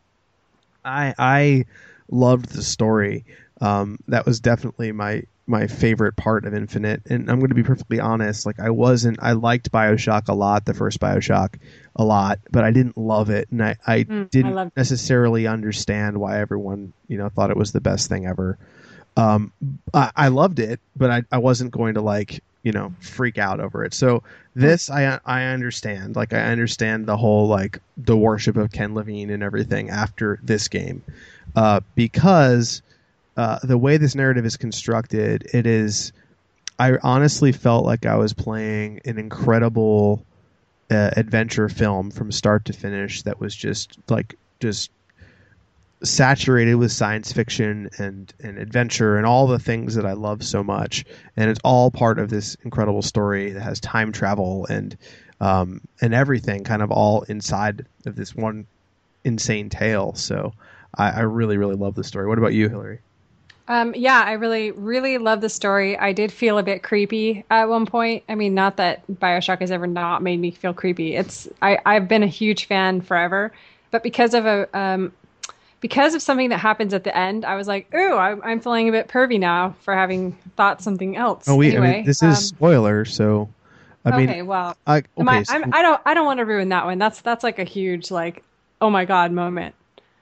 I 0.84 1.14
I 1.18 1.64
loved 2.08 2.50
the 2.50 2.62
story. 2.62 3.24
Um, 3.60 3.98
that 4.08 4.24
was 4.24 4.40
definitely 4.40 4.92
my 4.92 5.24
my 5.46 5.66
favorite 5.66 6.16
part 6.16 6.44
of 6.46 6.54
Infinite. 6.54 7.02
And 7.08 7.30
I'm 7.30 7.38
going 7.38 7.50
to 7.50 7.54
be 7.54 7.62
perfectly 7.62 8.00
honest. 8.00 8.46
Like 8.46 8.60
I 8.60 8.70
wasn't. 8.70 9.18
I 9.22 9.32
liked 9.32 9.70
Bioshock 9.72 10.28
a 10.28 10.34
lot, 10.34 10.64
the 10.64 10.74
first 10.74 11.00
Bioshock 11.00 11.56
a 11.96 12.04
lot, 12.04 12.38
but 12.50 12.64
I 12.64 12.70
didn't 12.70 12.96
love 12.96 13.30
it, 13.30 13.48
and 13.50 13.62
I 13.62 13.76
I 13.86 14.06
Mm, 14.08 14.28
didn't 14.30 14.58
it. 14.58 14.72
necessarily 14.76 15.46
understand 15.46 16.18
why 16.18 16.40
everyone 16.40 16.92
you 17.08 17.18
know 17.18 17.28
thought 17.28 17.50
it 17.50 17.56
was 17.56 17.72
the 17.72 17.80
best 17.80 18.08
thing 18.08 18.26
ever. 18.26 18.58
Um, 19.16 19.52
I, 19.92 20.10
I 20.16 20.28
loved 20.28 20.58
it, 20.58 20.80
but 20.96 21.10
I 21.10 21.22
I 21.30 21.38
wasn't 21.38 21.70
going 21.70 21.94
to 21.94 22.00
like 22.00 22.42
you 22.62 22.72
know 22.72 22.92
freak 23.00 23.38
out 23.38 23.60
over 23.60 23.84
it. 23.84 23.94
So 23.94 24.22
this 24.54 24.90
I 24.90 25.20
I 25.24 25.44
understand. 25.44 26.16
Like 26.16 26.32
I 26.32 26.40
understand 26.40 27.06
the 27.06 27.16
whole 27.16 27.46
like 27.48 27.78
the 27.96 28.16
worship 28.16 28.56
of 28.56 28.72
Ken 28.72 28.94
Levine 28.94 29.30
and 29.30 29.42
everything 29.42 29.90
after 29.90 30.38
this 30.42 30.68
game, 30.68 31.04
uh, 31.56 31.80
because 31.94 32.82
uh, 33.36 33.58
the 33.62 33.78
way 33.78 33.96
this 33.96 34.14
narrative 34.14 34.44
is 34.44 34.56
constructed, 34.56 35.48
it 35.52 35.66
is. 35.66 36.12
I 36.78 36.96
honestly 37.02 37.52
felt 37.52 37.84
like 37.84 38.04
I 38.04 38.16
was 38.16 38.32
playing 38.32 39.00
an 39.04 39.18
incredible 39.18 40.24
uh, 40.90 41.10
adventure 41.16 41.68
film 41.68 42.10
from 42.10 42.32
start 42.32 42.64
to 42.66 42.72
finish. 42.72 43.22
That 43.22 43.40
was 43.40 43.54
just 43.54 43.98
like 44.08 44.36
just 44.60 44.90
saturated 46.02 46.74
with 46.74 46.92
science 46.92 47.32
fiction 47.32 47.88
and, 47.98 48.32
and 48.40 48.58
adventure 48.58 49.16
and 49.16 49.26
all 49.26 49.46
the 49.46 49.58
things 49.58 49.94
that 49.94 50.04
I 50.04 50.12
love 50.12 50.44
so 50.44 50.62
much. 50.62 51.04
And 51.36 51.48
it's 51.50 51.60
all 51.64 51.90
part 51.90 52.18
of 52.18 52.28
this 52.28 52.56
incredible 52.64 53.02
story 53.02 53.52
that 53.52 53.62
has 53.62 53.80
time 53.80 54.12
travel 54.12 54.66
and 54.66 54.96
um, 55.40 55.80
and 56.00 56.14
everything 56.14 56.64
kind 56.64 56.82
of 56.82 56.90
all 56.90 57.22
inside 57.22 57.86
of 58.06 58.16
this 58.16 58.34
one 58.34 58.66
insane 59.24 59.68
tale. 59.68 60.14
So 60.14 60.52
I, 60.96 61.10
I 61.10 61.20
really, 61.20 61.56
really 61.56 61.74
love 61.74 61.94
the 61.94 62.04
story. 62.04 62.26
What 62.26 62.38
about 62.38 62.54
you, 62.54 62.68
Hillary? 62.68 63.00
Um, 63.66 63.94
yeah, 63.96 64.22
I 64.26 64.32
really, 64.32 64.72
really 64.72 65.16
love 65.18 65.40
the 65.40 65.48
story. 65.48 65.96
I 65.96 66.12
did 66.12 66.30
feel 66.30 66.58
a 66.58 66.62
bit 66.62 66.82
creepy 66.82 67.44
at 67.50 67.68
one 67.68 67.86
point. 67.86 68.22
I 68.28 68.34
mean, 68.34 68.54
not 68.54 68.76
that 68.76 69.02
Bioshock 69.10 69.60
has 69.60 69.70
ever 69.70 69.86
not 69.86 70.22
made 70.22 70.38
me 70.38 70.50
feel 70.50 70.74
creepy. 70.74 71.16
It's 71.16 71.48
I, 71.62 71.78
I've 71.86 72.06
been 72.06 72.22
a 72.22 72.26
huge 72.28 72.66
fan 72.66 73.00
forever, 73.00 73.52
but 73.90 74.02
because 74.02 74.34
of 74.34 74.44
a 74.44 74.68
um, 74.78 75.12
because 75.80 76.14
of 76.14 76.22
something 76.22 76.50
that 76.50 76.58
happens 76.58 76.92
at 76.92 77.04
the 77.04 77.16
end, 77.16 77.44
I 77.44 77.56
was 77.56 77.66
like, 77.66 77.92
ooh, 77.94 78.14
I'm, 78.14 78.42
I'm 78.42 78.60
feeling 78.60 78.88
a 78.88 78.92
bit 78.92 79.08
pervy 79.08 79.38
now 79.38 79.74
for 79.80 79.94
having 79.94 80.32
thought 80.56 80.82
something 80.82 81.16
else. 81.16 81.48
Oh, 81.48 81.56
we, 81.56 81.68
anyway, 81.68 81.88
I 81.88 81.96
mean, 81.96 82.04
this 82.06 82.22
um, 82.22 82.30
is 82.30 82.48
spoiler, 82.48 83.04
so 83.06 83.48
I 84.04 84.10
mean, 84.16 84.28
okay, 84.28 84.42
well, 84.42 84.76
I, 84.86 84.98
okay, 84.98 85.04
I, 85.26 85.42
so- 85.42 85.54
I'm, 85.54 85.74
I 85.74 85.82
don't, 85.82 86.00
I 86.04 86.14
don't 86.14 86.26
want 86.26 86.38
to 86.38 86.44
ruin 86.44 86.68
that 86.70 86.84
one. 86.84 86.98
That's 86.98 87.20
that's 87.22 87.42
like 87.44 87.58
a 87.58 87.64
huge 87.64 88.10
like, 88.10 88.42
oh 88.80 88.90
my 88.90 89.04
god 89.06 89.32
moment. 89.32 89.74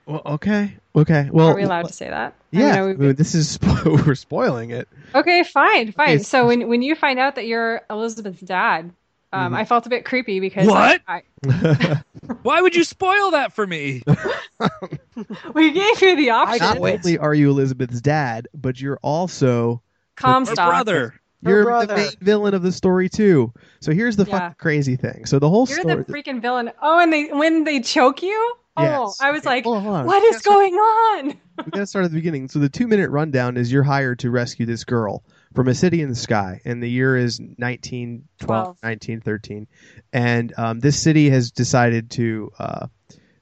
well, 0.06 0.22
okay, 0.26 0.76
okay. 0.96 1.28
Well, 1.32 1.48
Are 1.48 1.54
we 1.54 1.62
allowed 1.62 1.86
to 1.88 1.92
say 1.92 2.08
that? 2.08 2.34
I 2.52 2.56
mean, 2.56 2.66
Yeah, 2.66 2.92
we- 2.92 3.12
this 3.12 3.34
is 3.34 3.58
we're 3.84 4.14
spoiling 4.14 4.70
it. 4.70 4.88
Okay, 5.14 5.42
fine, 5.44 5.92
fine. 5.92 6.08
Okay, 6.16 6.18
So 6.22 6.46
when 6.46 6.68
when 6.68 6.82
you 6.82 6.94
find 6.94 7.18
out 7.18 7.34
that 7.36 7.46
you're 7.46 7.82
Elizabeth's 7.90 8.40
dad, 8.40 8.92
um, 9.32 9.52
Mhm. 9.52 9.56
I 9.56 9.64
felt 9.64 9.86
a 9.86 9.88
bit 9.88 10.04
creepy 10.04 10.40
because 10.40 10.66
What? 10.66 11.00
I, 11.08 11.22
Why 12.42 12.60
would 12.60 12.74
you 12.76 12.84
spoil 12.84 13.32
that 13.32 13.52
for 13.54 13.66
me? 13.66 14.02
we 15.54 15.70
gave 15.72 16.02
you 16.02 16.16
the 16.16 16.30
option. 16.30 16.58
Not 16.58 16.78
quit. 16.78 17.00
only 17.04 17.18
are 17.18 17.34
you 17.34 17.50
Elizabeth's 17.50 18.00
dad, 18.00 18.48
but 18.54 18.80
you're 18.80 18.98
also 19.02 19.82
Calm 20.16 20.44
Her 20.46 20.52
Um, 20.52 20.68
brother. 20.68 21.14
Her 21.44 21.50
you're 21.50 21.64
brother. 21.64 21.86
the 21.86 21.96
main 21.96 22.10
villain 22.20 22.54
of 22.54 22.62
the 22.62 22.70
story 22.70 23.08
too. 23.08 23.52
So 23.80 23.92
here's 23.92 24.14
the 24.16 24.24
Yeah. 24.24 24.38
fucking 24.38 24.56
crazy 24.58 24.96
thing. 24.96 25.24
So 25.26 25.38
the 25.40 25.48
whole 25.48 25.66
story 25.66 25.82
You're 25.84 26.04
story. 26.04 26.22
the 26.24 26.30
freaking 26.32 26.40
villain. 26.40 26.70
Oh, 26.80 27.00
and 27.00 27.12
they 27.12 27.26
when 27.32 27.64
they 27.64 27.80
choke 27.80 28.22
you. 28.22 28.54
Oh, 28.76 28.82
Yes. 28.82 29.18
I 29.20 29.30
was 29.30 29.40
Okay, 29.40 29.48
like, 29.50 29.64
hold 29.64 29.76
on, 29.78 29.82
hold 29.82 29.96
on. 29.96 30.06
what 30.06 30.22
We 30.22 30.28
is 30.28 30.38
start- 30.38 30.54
going 30.56 30.74
on? 30.74 31.26
We 31.64 31.70
gotta 31.72 31.86
start 31.86 32.04
at 32.06 32.10
the 32.10 32.16
beginning. 32.16 32.48
So 32.48 32.58
the 32.58 32.68
two 32.70 32.86
minute 32.88 33.10
rundown 33.10 33.56
is 33.58 33.70
you're 33.70 33.82
hired 33.82 34.18
to 34.20 34.30
rescue 34.30 34.64
this 34.66 34.84
girl 34.84 35.22
from 35.54 35.68
a 35.68 35.74
city 35.74 36.00
in 36.00 36.08
the 36.08 36.14
sky, 36.14 36.60
and 36.64 36.82
the 36.82 36.88
year 36.88 37.16
is 37.16 37.38
1912, 37.38 38.66
1913, 38.82 39.66
and 40.12 40.52
um, 40.56 40.80
this 40.80 40.98
city 41.00 41.28
has 41.30 41.50
decided 41.50 42.10
to 42.12 42.50
uh, 42.58 42.86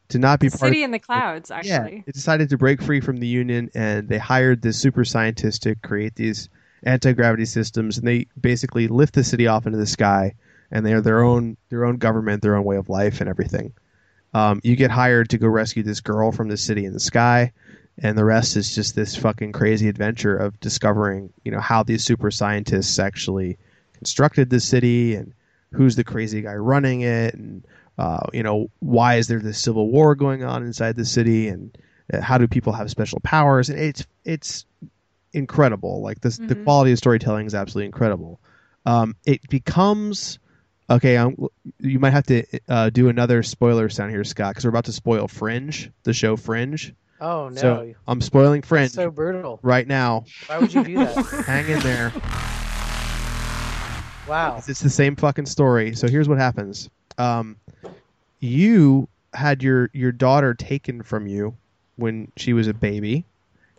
to 0.09 0.19
not 0.19 0.41
be 0.41 0.49
part 0.51 0.63
of 0.63 0.69
City 0.69 0.83
in 0.83 0.91
the 0.91 0.99
clouds, 0.99 1.51
actually. 1.53 1.71
Yeah, 1.71 2.03
they 2.07 2.13
decided 2.13 2.49
to 2.51 2.59
break 2.59 2.83
free 2.83 3.01
from 3.01 3.19
the 3.19 3.29
Union, 3.29 3.71
and 3.75 4.09
they 4.09 4.19
hired 4.19 4.61
this 4.63 4.77
super 4.81 5.05
scientist 5.05 5.63
to 5.63 5.77
create 5.77 6.17
these 6.17 6.49
anti 6.83 7.13
gravity 7.13 7.45
systems, 7.45 7.99
and 7.99 8.07
they 8.09 8.27
basically 8.41 8.89
lift 8.89 9.15
the 9.15 9.23
city 9.23 9.47
off 9.47 9.67
into 9.67 9.79
the 9.79 9.87
sky, 9.87 10.35
and 10.73 10.85
they 10.85 10.93
are 10.95 11.01
their 11.01 11.23
own 11.23 11.57
their 11.69 11.85
own 11.85 11.97
government, 11.99 12.43
their 12.43 12.57
own 12.57 12.65
way 12.65 12.77
of 12.77 12.89
life, 12.89 13.21
and 13.21 13.29
everything. 13.31 13.73
Um, 14.33 14.61
you 14.63 14.77
get 14.77 14.91
hired 14.91 15.31
to 15.31 15.39
go 15.39 15.49
rescue 15.49 15.83
this 15.83 16.01
girl 16.01 16.31
from 16.33 16.49
the 16.49 16.57
city 16.57 16.85
in 16.85 16.93
the 16.93 17.01
sky, 17.01 17.53
and 17.99 18.17
the 18.17 18.25
rest 18.25 18.57
is 18.57 18.75
just 18.75 18.95
this 18.95 19.17
fucking 19.17 19.53
crazy 19.53 19.89
adventure 19.89 20.37
of 20.37 20.59
discovering, 20.61 21.33
you 21.45 21.51
know, 21.51 21.61
how 21.61 21.83
these 21.83 22.05
super 22.05 22.31
scientists 22.31 22.99
actually 22.99 23.59
constructed 23.95 24.49
the 24.49 24.61
city 24.61 25.15
and 25.15 25.33
who's 25.73 25.97
the 25.97 26.05
crazy 26.05 26.43
guy 26.43 26.55
running 26.55 27.01
it, 27.03 27.35
and 27.35 27.65
uh, 27.99 28.27
you 28.33 28.43
know, 28.43 28.71
why 28.79 29.17
is 29.17 29.29
there 29.29 29.41
this 29.41 29.59
civil 29.59 29.91
war 29.91 30.15
going 30.15 30.43
on 30.45 30.63
inside 30.65 30.97
the 30.97 31.05
city, 31.05 31.49
and 31.49 31.77
uh, 32.13 32.21
how 32.21 32.39
do 32.39 32.47
people 32.49 32.73
have 32.73 32.91
special 32.91 33.21
powers? 33.21 33.69
And 33.69 33.79
it's 33.79 34.07
it's 34.25 34.65
incredible. 35.33 36.03
Like 36.03 36.21
this, 36.21 36.39
the 36.39 36.57
Mhm. 36.57 36.65
quality 36.65 36.93
of 36.93 36.99
storytelling 36.99 37.47
is 37.47 37.55
absolutely 37.55 37.87
incredible. 37.87 38.41
Um, 38.87 39.15
it 39.27 39.49
becomes 39.49 40.39
okay. 40.91 41.17
Um, 41.17 41.49
you 41.79 41.99
might 41.99 42.11
have 42.13 42.27
to 42.27 42.45
uh, 42.69 42.91
do 42.91 43.09
another 43.09 43.43
spoiler 43.43 43.89
sound 43.89 44.11
here, 44.11 44.25
Scott, 44.25 44.53
because 44.53 44.65
we're 44.65 44.71
about 44.71 44.85
to 44.87 44.93
spoil 44.93 45.29
Fringe, 45.29 45.91
the 46.03 46.13
show 46.13 46.37
Fringe. 46.37 46.95
Oh 47.21 47.49
no, 47.51 47.61
So 47.61 47.95
I'm 48.09 48.21
spoiling 48.21 48.63
Fringe 48.63 48.91
so 48.91 49.11
brutal. 49.11 49.59
right 49.63 49.87
now. 49.87 50.25
Why 50.47 50.59
would 50.59 50.73
you 50.73 50.83
do 50.85 50.95
that? 50.95 51.15
Hang 51.47 51.69
in 51.69 51.79
there. 51.81 52.13
Wow. 54.27 54.63
It's 54.67 54.81
the 54.81 54.91
same 54.91 55.17
fucking 55.17 55.47
story. 55.47 55.95
So 55.95 56.09
here's 56.09 56.29
what 56.29 56.39
happens. 56.39 56.89
Um, 57.19 57.57
you 58.39 59.09
had 59.35 59.63
your 59.63 59.91
your 59.93 60.13
daughter 60.13 60.55
taken 60.55 61.03
from 61.03 61.27
you 61.27 61.57
when 61.97 62.31
she 62.37 62.53
was 62.53 62.69
a 62.69 62.75
baby. 62.75 63.25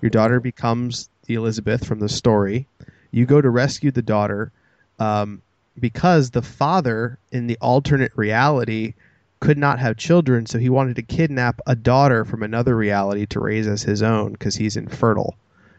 Your 0.02 0.10
daughter 0.10 0.40
becomes 0.40 1.10
the 1.26 1.36
Elizabeth 1.36 1.86
from 1.86 2.00
the 2.00 2.10
story. 2.10 2.68
You 3.12 3.26
go 3.26 3.42
to 3.42 3.50
rescue 3.50 3.92
the 3.92 4.02
daughter 4.02 4.52
um, 5.00 5.42
because 5.80 6.32
the 6.32 6.42
father 6.42 7.18
in 7.32 7.48
the 7.48 7.58
alternate 7.62 8.12
reality 8.16 8.94
could 9.40 9.58
not 9.58 9.80
have 9.80 9.98
children, 9.98 10.46
so 10.46 10.60
he 10.60 10.70
wanted 10.70 10.96
to 10.96 11.02
kidnap 11.02 11.60
a 11.66 11.76
daughter 11.76 12.24
from 12.26 12.44
another 12.44 12.76
reality 12.76 13.26
to 13.28 13.40
raise 13.40 13.68
as 13.68 13.82
his 13.82 14.04
own 14.04 14.34
because 14.34 14.56
he's 14.56 14.78
infertile. 14.78 15.36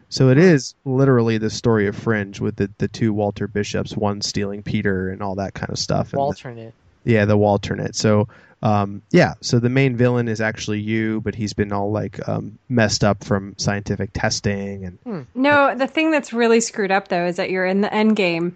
So 0.09 0.29
it 0.29 0.37
is 0.37 0.75
literally 0.85 1.37
the 1.37 1.49
story 1.49 1.87
of 1.87 1.95
Fringe 1.95 2.39
with 2.39 2.57
the, 2.57 2.69
the 2.77 2.87
two 2.89 3.13
Walter 3.13 3.47
Bishops, 3.47 3.95
one 3.95 4.21
stealing 4.21 4.61
Peter 4.61 5.09
and 5.09 5.23
all 5.23 5.35
that 5.35 5.53
kind 5.53 5.71
of 5.71 5.79
stuff. 5.79 6.07
And 6.13 6.19
the- 6.19 6.23
Alternate. 6.23 6.73
yeah, 7.05 7.25
the 7.25 7.37
Walternate. 7.37 7.95
So 7.95 8.27
um, 8.61 9.01
yeah, 9.11 9.33
so 9.41 9.59
the 9.59 9.69
main 9.69 9.95
villain 9.97 10.27
is 10.29 10.39
actually 10.39 10.79
you, 10.79 11.19
but 11.21 11.35
he's 11.35 11.53
been 11.53 11.73
all 11.73 11.91
like 11.91 12.25
um, 12.29 12.57
messed 12.69 13.03
up 13.03 13.23
from 13.23 13.55
scientific 13.57 14.11
testing 14.13 14.97
and 15.05 15.27
No, 15.35 15.75
the 15.75 15.87
thing 15.87 16.11
that's 16.11 16.31
really 16.31 16.61
screwed 16.61 16.91
up 16.91 17.07
though 17.09 17.25
is 17.25 17.35
that 17.37 17.49
you're 17.49 17.65
in 17.65 17.81
the 17.81 17.93
end 17.93 18.15
game 18.15 18.55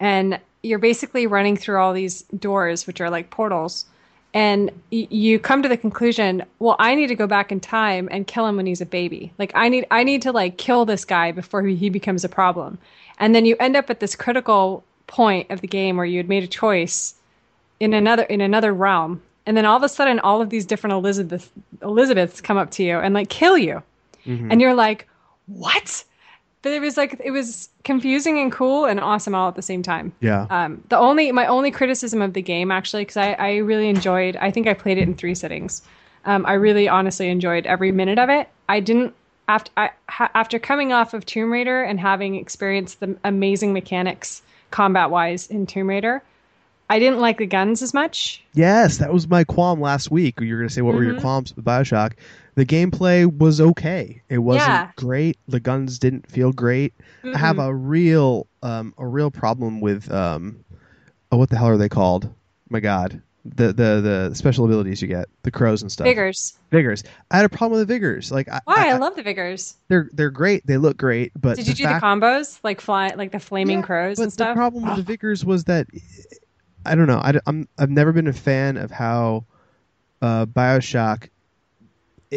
and 0.00 0.40
you're 0.64 0.78
basically 0.78 1.26
running 1.26 1.56
through 1.56 1.78
all 1.78 1.92
these 1.92 2.22
doors, 2.38 2.86
which 2.86 3.00
are 3.00 3.10
like 3.10 3.30
portals. 3.30 3.84
And 4.32 4.70
y- 4.90 5.06
you 5.10 5.38
come 5.38 5.62
to 5.62 5.68
the 5.68 5.76
conclusion, 5.76 6.44
well, 6.58 6.74
I 6.78 6.94
need 6.94 7.06
to 7.08 7.14
go 7.14 7.26
back 7.26 7.52
in 7.52 7.60
time 7.60 8.08
and 8.10 8.26
kill 8.26 8.46
him 8.46 8.56
when 8.56 8.66
he's 8.66 8.80
a 8.80 8.86
baby. 8.86 9.32
Like 9.38 9.52
I 9.54 9.68
need, 9.68 9.86
I 9.90 10.02
need 10.02 10.22
to 10.22 10.32
like 10.32 10.56
kill 10.58 10.84
this 10.84 11.04
guy 11.04 11.30
before 11.32 11.62
he, 11.62 11.88
becomes 11.90 12.24
a 12.24 12.28
problem. 12.28 12.78
And 13.18 13.34
then 13.34 13.44
you 13.46 13.56
end 13.60 13.76
up 13.76 13.90
at 13.90 14.00
this 14.00 14.16
critical 14.16 14.82
point 15.06 15.50
of 15.50 15.60
the 15.60 15.68
game 15.68 15.96
where 15.96 16.06
you 16.06 16.16
had 16.18 16.28
made 16.28 16.42
a 16.42 16.48
choice 16.48 17.14
in 17.78 17.92
another 17.94 18.22
in 18.24 18.40
another 18.40 18.72
realm 18.72 19.20
and 19.46 19.56
then 19.56 19.66
all 19.66 19.76
of 19.76 19.82
a 19.82 19.88
sudden, 19.88 20.18
all 20.20 20.40
of 20.40 20.48
these 20.48 20.64
different 20.64 20.94
Elizabeth 20.94 21.50
Elizabeths 21.82 22.40
come 22.40 22.56
up 22.56 22.70
to 22.72 22.82
you 22.82 22.98
and 22.98 23.12
like 23.12 23.28
kill 23.28 23.58
you, 23.58 23.82
Mhm. 24.26 24.48
and 24.50 24.60
you're 24.60 24.74
like, 24.74 25.06
what? 25.46 26.02
But 26.62 26.72
it 26.72 26.80
was 26.80 26.96
like 26.96 27.20
it 27.22 27.30
was 27.30 27.68
confusing 27.84 28.38
and 28.38 28.50
cool 28.50 28.86
and 28.86 28.98
awesome 28.98 29.34
all 29.34 29.48
at 29.48 29.54
the 29.54 29.62
same 29.62 29.82
time. 29.82 30.12
yeah. 30.20 30.46
Um, 30.50 30.82
the 30.88 30.96
only 30.98 31.30
my 31.32 31.46
only 31.46 31.70
criticism 31.70 32.22
of 32.22 32.32
the 32.32 32.42
game 32.42 32.70
actually 32.70 33.02
because 33.02 33.16
I, 33.18 33.32
I 33.34 33.56
really 33.58 33.88
enjoyed 33.88 34.36
I 34.36 34.50
think 34.50 34.66
I 34.66 34.74
played 34.74 34.98
it 34.98 35.02
in 35.02 35.14
three 35.14 35.34
sittings. 35.34 35.82
Um, 36.24 36.46
I 36.46 36.54
really 36.54 36.88
honestly 36.88 37.28
enjoyed 37.28 37.66
every 37.66 37.92
minute 37.92 38.18
of 38.18 38.30
it. 38.30 38.48
I 38.68 38.80
didn't 38.80 39.14
after 39.46 39.70
I, 39.76 39.90
ha, 40.08 40.30
after 40.34 40.58
coming 40.58 40.92
off 40.92 41.12
of 41.12 41.26
Tomb 41.26 41.52
Raider 41.52 41.82
and 41.82 42.00
having 42.00 42.36
experienced 42.36 43.00
the 43.00 43.16
amazing 43.24 43.74
mechanics 43.74 44.40
combat 44.70 45.10
wise 45.10 45.46
in 45.48 45.66
Tomb 45.66 45.88
Raider. 45.88 46.22
I 46.88 46.98
didn't 46.98 47.20
like 47.20 47.38
the 47.38 47.46
guns 47.46 47.80
as 47.82 47.94
much. 47.94 48.42
Yes, 48.52 48.98
that 48.98 49.12
was 49.12 49.26
my 49.26 49.44
qualm 49.44 49.80
last 49.80 50.10
week. 50.10 50.38
You 50.40 50.52
were 50.52 50.58
going 50.60 50.68
to 50.68 50.74
say 50.74 50.82
what 50.82 50.94
were 50.94 51.02
your 51.04 51.14
Mhm. 51.14 51.20
qualms 51.20 51.54
with 51.56 51.64
Bioshock? 51.64 52.12
The 52.56 52.64
gameplay 52.66 53.26
was 53.26 53.60
okay. 53.60 54.22
It 54.28 54.38
wasn't 54.38 54.68
Yeah. 54.68 54.90
great. 54.96 55.38
The 55.48 55.58
guns 55.60 55.98
didn't 55.98 56.30
feel 56.30 56.52
great. 56.52 56.94
I 57.24 57.36
have 57.36 57.58
a 57.58 57.74
real 57.74 58.46
um, 58.62 58.94
a 58.98 59.06
real 59.06 59.30
problem 59.30 59.80
with 59.80 60.10
um, 60.12 60.64
oh, 61.32 61.36
what 61.36 61.50
the 61.50 61.56
hell 61.56 61.68
are 61.68 61.76
they 61.76 61.88
called? 61.88 62.32
My 62.70 62.78
God, 62.80 63.20
the 63.44 63.66
the 63.72 64.00
the 64.00 64.30
special 64.34 64.64
abilities 64.64 65.02
you 65.02 65.08
get, 65.08 65.26
the 65.42 65.50
crows 65.50 65.82
and 65.82 65.90
stuff. 65.90 66.04
vigors. 66.04 66.56
Vigors. 66.70 67.02
I 67.30 67.36
had 67.38 67.44
a 67.44 67.48
problem 67.48 67.78
with 67.78 67.88
the 67.88 67.94
vigors. 67.94 68.30
Like 68.30 68.48
I, 68.48 68.60
Why? 68.64 68.88
I, 68.88 68.94
I- 68.94 68.98
love 68.98 69.16
the 69.16 69.22
vigors. 69.24 69.76
they're 69.88 70.08
they're 70.12 70.30
great. 70.30 70.64
They 70.66 70.76
look 70.76 70.96
great, 70.96 71.32
but 71.40 71.56
Did 71.56 71.66
you 71.66 71.74
do 71.74 71.84
fact- 71.84 72.00
the 72.00 72.06
combos 72.06 72.60
like 72.62 72.80
fly 72.80 73.08
like 73.16 73.32
the 73.32 73.40
flaming 73.40 73.80
Yeah, 73.80 73.84
crows 73.86 74.18
and 74.20 74.32
stuff? 74.32 74.54
the 74.54 74.58
problem 74.58 74.84
with 74.84 74.96
the 74.96 75.02
vigors 75.02 75.44
was 75.44 75.64
that 75.64 75.86
I 76.86 76.94
don't 76.94 77.06
know. 77.08 77.18
I, 77.18 77.32
am 77.46 77.66
I've 77.78 77.90
never 77.90 78.12
been 78.12 78.28
a 78.28 78.32
fan 78.32 78.76
of 78.76 78.90
how 78.90 79.44
uh, 80.22 80.46
Bioshock 80.46 81.24
i- 81.24 81.28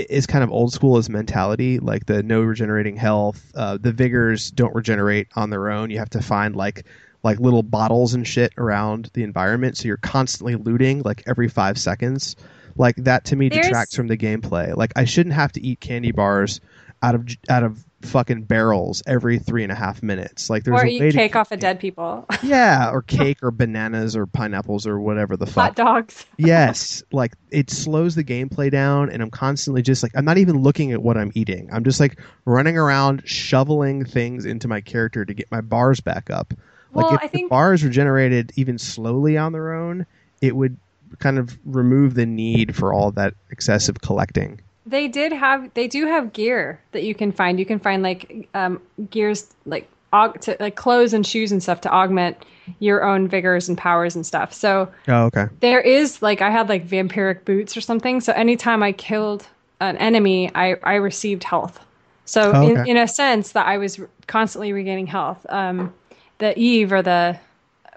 is 0.09 0.25
kind 0.27 0.43
of 0.43 0.51
old 0.51 0.73
school 0.73 0.97
as 0.97 1.09
mentality. 1.09 1.79
Like 1.79 2.05
the 2.05 2.23
no 2.23 2.41
regenerating 2.41 2.95
health. 2.95 3.51
Uh, 3.55 3.77
the 3.79 3.91
vigors 3.91 4.51
don't 4.51 4.75
regenerate 4.75 5.27
on 5.35 5.49
their 5.49 5.69
own. 5.69 5.89
You 5.89 5.99
have 5.99 6.09
to 6.11 6.21
find 6.21 6.55
like 6.55 6.85
like 7.23 7.39
little 7.39 7.63
bottles 7.63 8.13
and 8.13 8.27
shit 8.27 8.53
around 8.57 9.09
the 9.13 9.23
environment. 9.23 9.77
So 9.77 9.87
you're 9.87 9.97
constantly 9.97 10.55
looting 10.55 11.01
like 11.03 11.23
every 11.25 11.47
five 11.49 11.77
seconds. 11.77 12.35
Like 12.75 12.95
that 12.97 13.25
to 13.25 13.35
me 13.35 13.49
There's- 13.49 13.65
detracts 13.65 13.95
from 13.95 14.07
the 14.07 14.17
gameplay. 14.17 14.75
Like 14.75 14.93
I 14.95 15.05
shouldn't 15.05 15.35
have 15.35 15.51
to 15.53 15.61
eat 15.61 15.79
candy 15.79 16.11
bars 16.11 16.61
out 17.01 17.15
of 17.15 17.27
out 17.49 17.63
of 17.63 17.83
fucking 18.03 18.43
barrels 18.43 19.01
every 19.07 19.39
three 19.39 19.63
and 19.63 19.71
a 19.71 19.75
half 19.75 20.03
minutes. 20.03 20.49
Like 20.49 20.63
there's 20.63 20.81
or 20.81 20.85
eat 20.85 20.99
way 21.01 21.11
to 21.11 21.17
cake 21.17 21.31
keep 21.31 21.35
off 21.35 21.51
of 21.51 21.59
dead 21.59 21.79
people. 21.79 22.25
yeah, 22.43 22.89
or 22.91 23.01
cake 23.01 23.39
or 23.41 23.49
bananas 23.51 24.15
or 24.15 24.25
pineapples 24.27 24.85
or 24.85 24.99
whatever 24.99 25.35
the 25.35 25.45
Hot 25.45 25.53
fuck. 25.53 25.75
dogs. 25.75 26.25
yes, 26.37 27.01
like 27.11 27.33
it 27.49 27.69
slows 27.71 28.15
the 28.15 28.23
gameplay 28.23 28.69
down 28.71 29.09
and 29.09 29.21
I'm 29.23 29.31
constantly 29.31 29.81
just 29.81 30.03
like 30.03 30.11
I'm 30.15 30.25
not 30.25 30.37
even 30.37 30.61
looking 30.61 30.91
at 30.91 31.01
what 31.01 31.17
I'm 31.17 31.31
eating. 31.33 31.69
I'm 31.73 31.83
just 31.83 31.99
like 31.99 32.19
running 32.45 32.77
around 32.77 33.23
shoveling 33.25 34.05
things 34.05 34.45
into 34.45 34.67
my 34.67 34.79
character 34.81 35.25
to 35.25 35.33
get 35.33 35.49
my 35.51 35.61
bars 35.61 35.99
back 35.99 36.29
up. 36.29 36.53
Like 36.93 37.05
Well, 37.05 37.15
if 37.15 37.21
I 37.21 37.27
the 37.27 37.31
think- 37.31 37.49
bars 37.49 37.83
regenerated 37.83 38.51
even 38.55 38.77
slowly 38.77 39.37
on 39.37 39.51
their 39.53 39.73
own, 39.73 40.05
it 40.41 40.55
would 40.55 40.77
kind 41.19 41.37
of 41.39 41.57
remove 41.65 42.13
the 42.13 42.25
need 42.25 42.75
for 42.75 42.93
all 42.93 43.11
that 43.11 43.33
excessive 43.49 44.01
collecting. 44.01 44.61
They 44.87 45.07
did 45.07 45.33
have 45.33 45.73
they 45.73 45.87
do 45.87 46.07
have 46.07 46.33
gear 46.33 46.79
that 46.93 47.03
you 47.03 47.13
can 47.13 47.31
find. 47.31 47.59
You 47.59 47.65
can 47.65 47.79
find 47.79 48.01
like 48.01 48.47
um, 48.53 48.81
gears 49.09 49.53
like 49.65 49.89
aug- 50.13 50.39
to, 50.41 50.57
like 50.59 50.75
clothes 50.75 51.13
and 51.13 51.25
shoes 51.27 51.51
and 51.51 51.61
stuff 51.61 51.81
to 51.81 51.91
augment 51.93 52.37
your 52.79 53.03
own 53.03 53.27
vigors 53.27 53.69
and 53.69 53.77
powers 53.77 54.15
and 54.15 54.25
stuff. 54.25 54.53
So 54.53 54.89
Oh, 55.07 55.25
okay. 55.25 55.45
there 55.59 55.81
is 55.81 56.21
like 56.21 56.41
I 56.41 56.49
had 56.49 56.69
like 56.69 56.87
vampiric 56.87 57.45
boots 57.45 57.75
or 57.77 57.81
something. 57.81 58.21
So 58.21 58.33
anytime 58.33 58.81
I 58.81 58.93
killed 58.93 59.45
an 59.81 59.97
enemy, 59.97 60.49
I 60.55 60.75
I 60.83 60.95
received 60.95 61.43
health. 61.43 61.79
So 62.25 62.51
Oh, 62.53 62.61
in, 62.69 62.87
in 62.87 62.97
a 62.97 63.07
sense 63.07 63.51
that 63.53 63.67
I 63.67 63.77
was 63.77 63.99
constantly 64.27 64.73
regaining 64.73 65.07
health. 65.07 65.45
Um, 65.49 65.93
the 66.39 66.57
Eve 66.57 66.91
or 66.91 67.01
the 67.01 67.39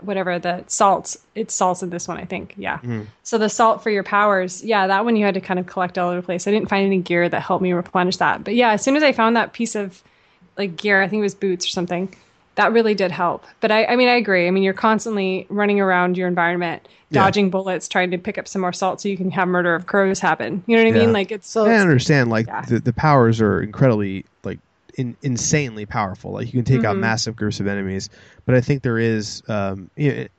whatever 0.05 0.38
the 0.38 0.64
salts 0.66 1.16
it's 1.34 1.55
salts 1.55 1.82
in 1.82 1.90
this 1.90 2.09
one 2.09 2.16
I 2.16 2.24
think 2.24 2.55
yeah. 2.57 2.78
Mhm. 2.78 3.07
So 3.22 3.38
the 3.38 3.48
salt 3.48 3.82
for 3.82 3.90
your 3.90 4.03
powers, 4.03 4.62
yeah, 4.64 4.86
that 4.86 5.05
one 5.05 5.16
you 5.16 5.24
had 5.24 5.34
to 5.34 5.40
kind 5.40 5.61
of 5.61 5.66
collect 5.66 5.98
all 5.98 6.09
over 6.11 6.20
the 6.20 6.26
place. 6.26 6.46
I 6.46 6.51
didn't 6.51 6.68
find 6.68 6.84
any 6.86 6.98
gear 6.98 7.28
that 7.28 7.40
helped 7.42 7.62
me 7.62 7.72
replenish 7.72 8.16
that, 8.18 8.44
but 8.44 8.55
yeah, 8.55 8.70
as 8.72 8.82
soon 8.82 8.96
as 8.96 9.03
I 9.03 9.12
found 9.12 9.36
that 9.36 9.53
piece 9.53 9.74
of 9.74 10.03
like 10.57 10.76
gear, 10.76 11.01
I 11.03 11.09
think 11.09 11.20
it 11.20 11.22
was 11.22 11.34
boots 11.34 11.64
or 11.64 11.68
something, 11.70 12.12
that 12.57 12.72
really 12.72 12.94
did 12.94 13.11
help. 13.12 13.44
But 13.61 13.70
I, 13.70 13.84
I 13.86 13.96
mean, 13.96 14.09
I 14.09 14.14
agree. 14.16 14.46
I 14.46 14.51
mean, 14.51 14.62
you're 14.62 14.74
constantly 14.74 15.46
running 15.48 15.80
around 15.80 16.16
your 16.18 16.28
environment, 16.28 16.86
Yeah. 17.11 17.22
dodging 17.22 17.48
bullets, 17.51 17.88
trying 17.88 18.11
to 18.11 18.18
pick 18.18 18.36
up 18.36 18.46
some 18.48 18.61
more 18.61 18.72
salt 18.72 19.01
so 19.01 19.09
you 19.09 19.16
can 19.16 19.30
have 19.30 19.48
murder 19.48 19.74
of 19.74 19.86
crows 19.86 20.18
happen. 20.18 20.62
You 20.66 20.76
know 20.76 20.82
what 20.82 20.88
I 20.94 20.98
Yeah. 20.98 21.07
mean? 21.07 21.12
Like 21.12 21.30
it's 21.30 21.48
So 21.48 21.66
I 21.66 21.76
understand 21.76 22.28
like 22.28 22.46
Yeah. 22.48 22.62
the, 22.62 22.80
the 22.80 22.92
powers 22.92 23.40
are 23.40 23.62
incredibly 23.62 24.24
like 24.44 24.59
in, 24.97 25.16
insanely 25.22 25.86
powerful. 25.86 26.32
Like 26.32 26.47
you 26.47 26.53
can 26.53 26.64
take 26.64 26.84
out 26.84 26.97
Mhm. 26.97 27.01
massive 27.01 27.36
groups 27.36 27.61
of 27.61 27.66
enemies, 27.66 28.09
but 28.47 28.55
I 28.55 28.61
think 28.61 28.82
there 28.82 28.99
is 28.99 29.43
um 29.49 29.91
you 29.97 30.09
know, 30.11 30.16
it, 30.22 30.32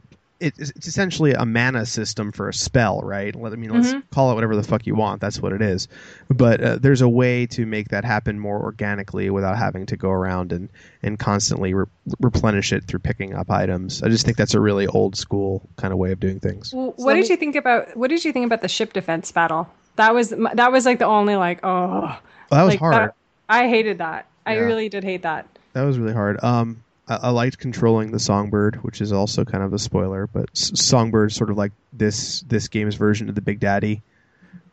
it's, 0.58 0.72
it's 0.72 0.88
essentially 0.88 1.34
a 1.34 1.46
mana 1.46 1.86
system 1.86 2.32
for 2.32 2.50
a 2.50 2.54
spell, 2.54 3.02
right? 3.02 3.36
Let 3.36 3.54
I 3.54 3.58
mean, 3.58 3.70
let's 3.70 3.94
Mhm. 3.94 4.02
call 4.10 4.32
it 4.32 4.34
whatever 4.34 4.56
the 4.56 4.64
fuck 4.64 4.88
you 4.88 4.96
want. 4.96 5.22
That's 5.22 5.40
what 5.40 5.54
it 5.54 5.62
is. 5.62 5.88
But 6.30 6.62
uh, 6.64 6.78
there's 6.82 7.02
a 7.02 7.08
way 7.10 7.46
to 7.48 7.68
make 7.68 7.90
that 7.90 8.04
happen 8.04 8.40
more 8.40 8.60
organically 8.60 9.30
without 9.30 9.56
having 9.60 9.86
to 9.86 9.98
go 9.98 10.10
around 10.10 10.52
and 10.52 10.70
and 11.04 11.20
constantly 11.20 11.76
re- 11.76 11.86
replenish 12.20 12.74
it 12.74 12.86
through 12.86 13.00
picking 13.02 13.36
up 13.36 13.52
items. 13.52 14.02
I 14.02 14.10
just 14.10 14.26
think 14.26 14.36
that's 14.38 14.56
a 14.56 14.60
really 14.60 14.88
old 14.88 15.16
school 15.16 15.70
kind 15.78 15.94
of 15.94 16.00
way 16.00 16.12
of 16.12 16.20
doing 16.20 16.40
things. 16.40 16.74
Well, 16.74 16.96
So 16.98 17.04
what 17.04 17.14
let 17.14 17.14
did 17.22 17.24
me- 17.24 17.30
you 17.30 17.38
think 17.38 17.56
about 17.56 17.96
what 17.96 18.10
did 18.10 18.26
you 18.26 18.32
think 18.34 18.48
about 18.48 18.62
the 18.64 18.68
ship 18.68 18.94
defense 18.94 19.32
battle? 19.32 19.70
That 19.98 20.16
was 20.16 20.30
that 20.30 20.72
was 20.72 20.86
like 20.88 20.98
the 20.98 21.06
only 21.06 21.36
like 21.36 21.60
oh 21.64 22.02
Well, 22.02 22.20
that 22.50 22.64
was 22.64 22.74
like 22.74 22.80
hard. 22.80 23.12
I 23.48 23.68
hated 23.68 24.00
that. 24.00 24.26
I 24.46 24.56
Yeah. 24.56 24.62
really 24.62 24.90
did 24.90 25.04
hate 25.04 25.22
that. 25.24 25.48
That 25.74 25.84
was 25.84 25.98
really 25.98 26.14
hard. 26.14 26.44
Um, 26.44 26.84
I, 27.08 27.16
I 27.24 27.30
liked 27.30 27.58
controlling 27.58 28.12
the 28.12 28.20
songbird, 28.20 28.78
which 28.84 29.02
is 29.02 29.12
also 29.12 29.46
kind 29.46 29.64
of 29.64 29.74
a 29.74 29.80
spoiler, 29.80 30.28
but 30.28 30.50
S- 30.56 30.72
songbird 30.76 31.32
sort 31.32 31.50
of 31.50 31.58
like 31.58 31.72
this 31.94 32.42
this 32.42 32.68
game's 32.68 32.96
version 32.96 33.30
of 33.30 33.36
the 33.36 33.42
Big 33.42 33.60
Daddy. 33.60 34.02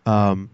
Um, 0.07 0.51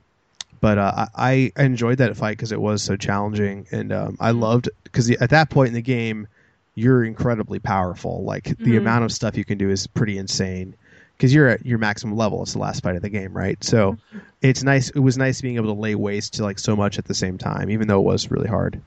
but 0.61 0.79
uh, 0.79 1.07
I, 1.15 1.53
I 1.57 1.63
enjoyed 1.65 1.99
that 1.99 2.17
fight 2.17 2.37
because 2.37 2.53
it 2.53 2.61
was 2.61 2.83
so 2.83 2.97
challenging, 2.97 3.67
and 3.71 3.93
um, 3.93 4.17
I 4.21 4.31
loved 4.31 4.69
because 4.85 5.11
at 5.11 5.31
that 5.31 5.51
point 5.51 5.69
in 5.69 5.75
the 5.75 5.83
game, 5.83 6.27
you're 6.75 7.05
incredibly 7.05 7.59
powerful. 7.59 8.25
Like 8.25 8.45
the 8.45 8.73
Mhm. 8.75 8.79
amount 8.79 9.05
of 9.05 9.13
stuff 9.13 9.37
you 9.37 9.45
can 9.45 9.59
do 9.59 9.71
is 9.71 9.87
pretty 9.87 10.19
insane. 10.19 10.75
Because 11.17 11.33
you're 11.33 11.49
at 11.49 11.65
your 11.65 11.79
maximum 11.79 12.17
level. 12.17 12.43
It's 12.43 12.55
the 12.55 12.59
last 12.59 12.83
fight 12.83 12.97
of 12.97 13.03
the 13.03 13.09
game, 13.09 13.33
right? 13.33 13.63
So 13.63 13.97
it's 14.43 14.65
nice. 14.65 14.91
It 14.91 14.99
was 14.99 15.17
nice 15.17 15.41
being 15.41 15.55
able 15.57 15.73
to 15.73 15.81
lay 15.81 15.95
waste 15.95 16.35
to 16.35 16.43
like 16.43 16.59
so 16.59 16.75
much 16.75 16.99
at 16.99 17.05
the 17.05 17.15
same 17.15 17.39
time, 17.39 17.71
even 17.71 17.87
though 17.87 18.01
it 18.01 18.05
was 18.05 18.33
really 18.33 18.49
hard. 18.49 18.81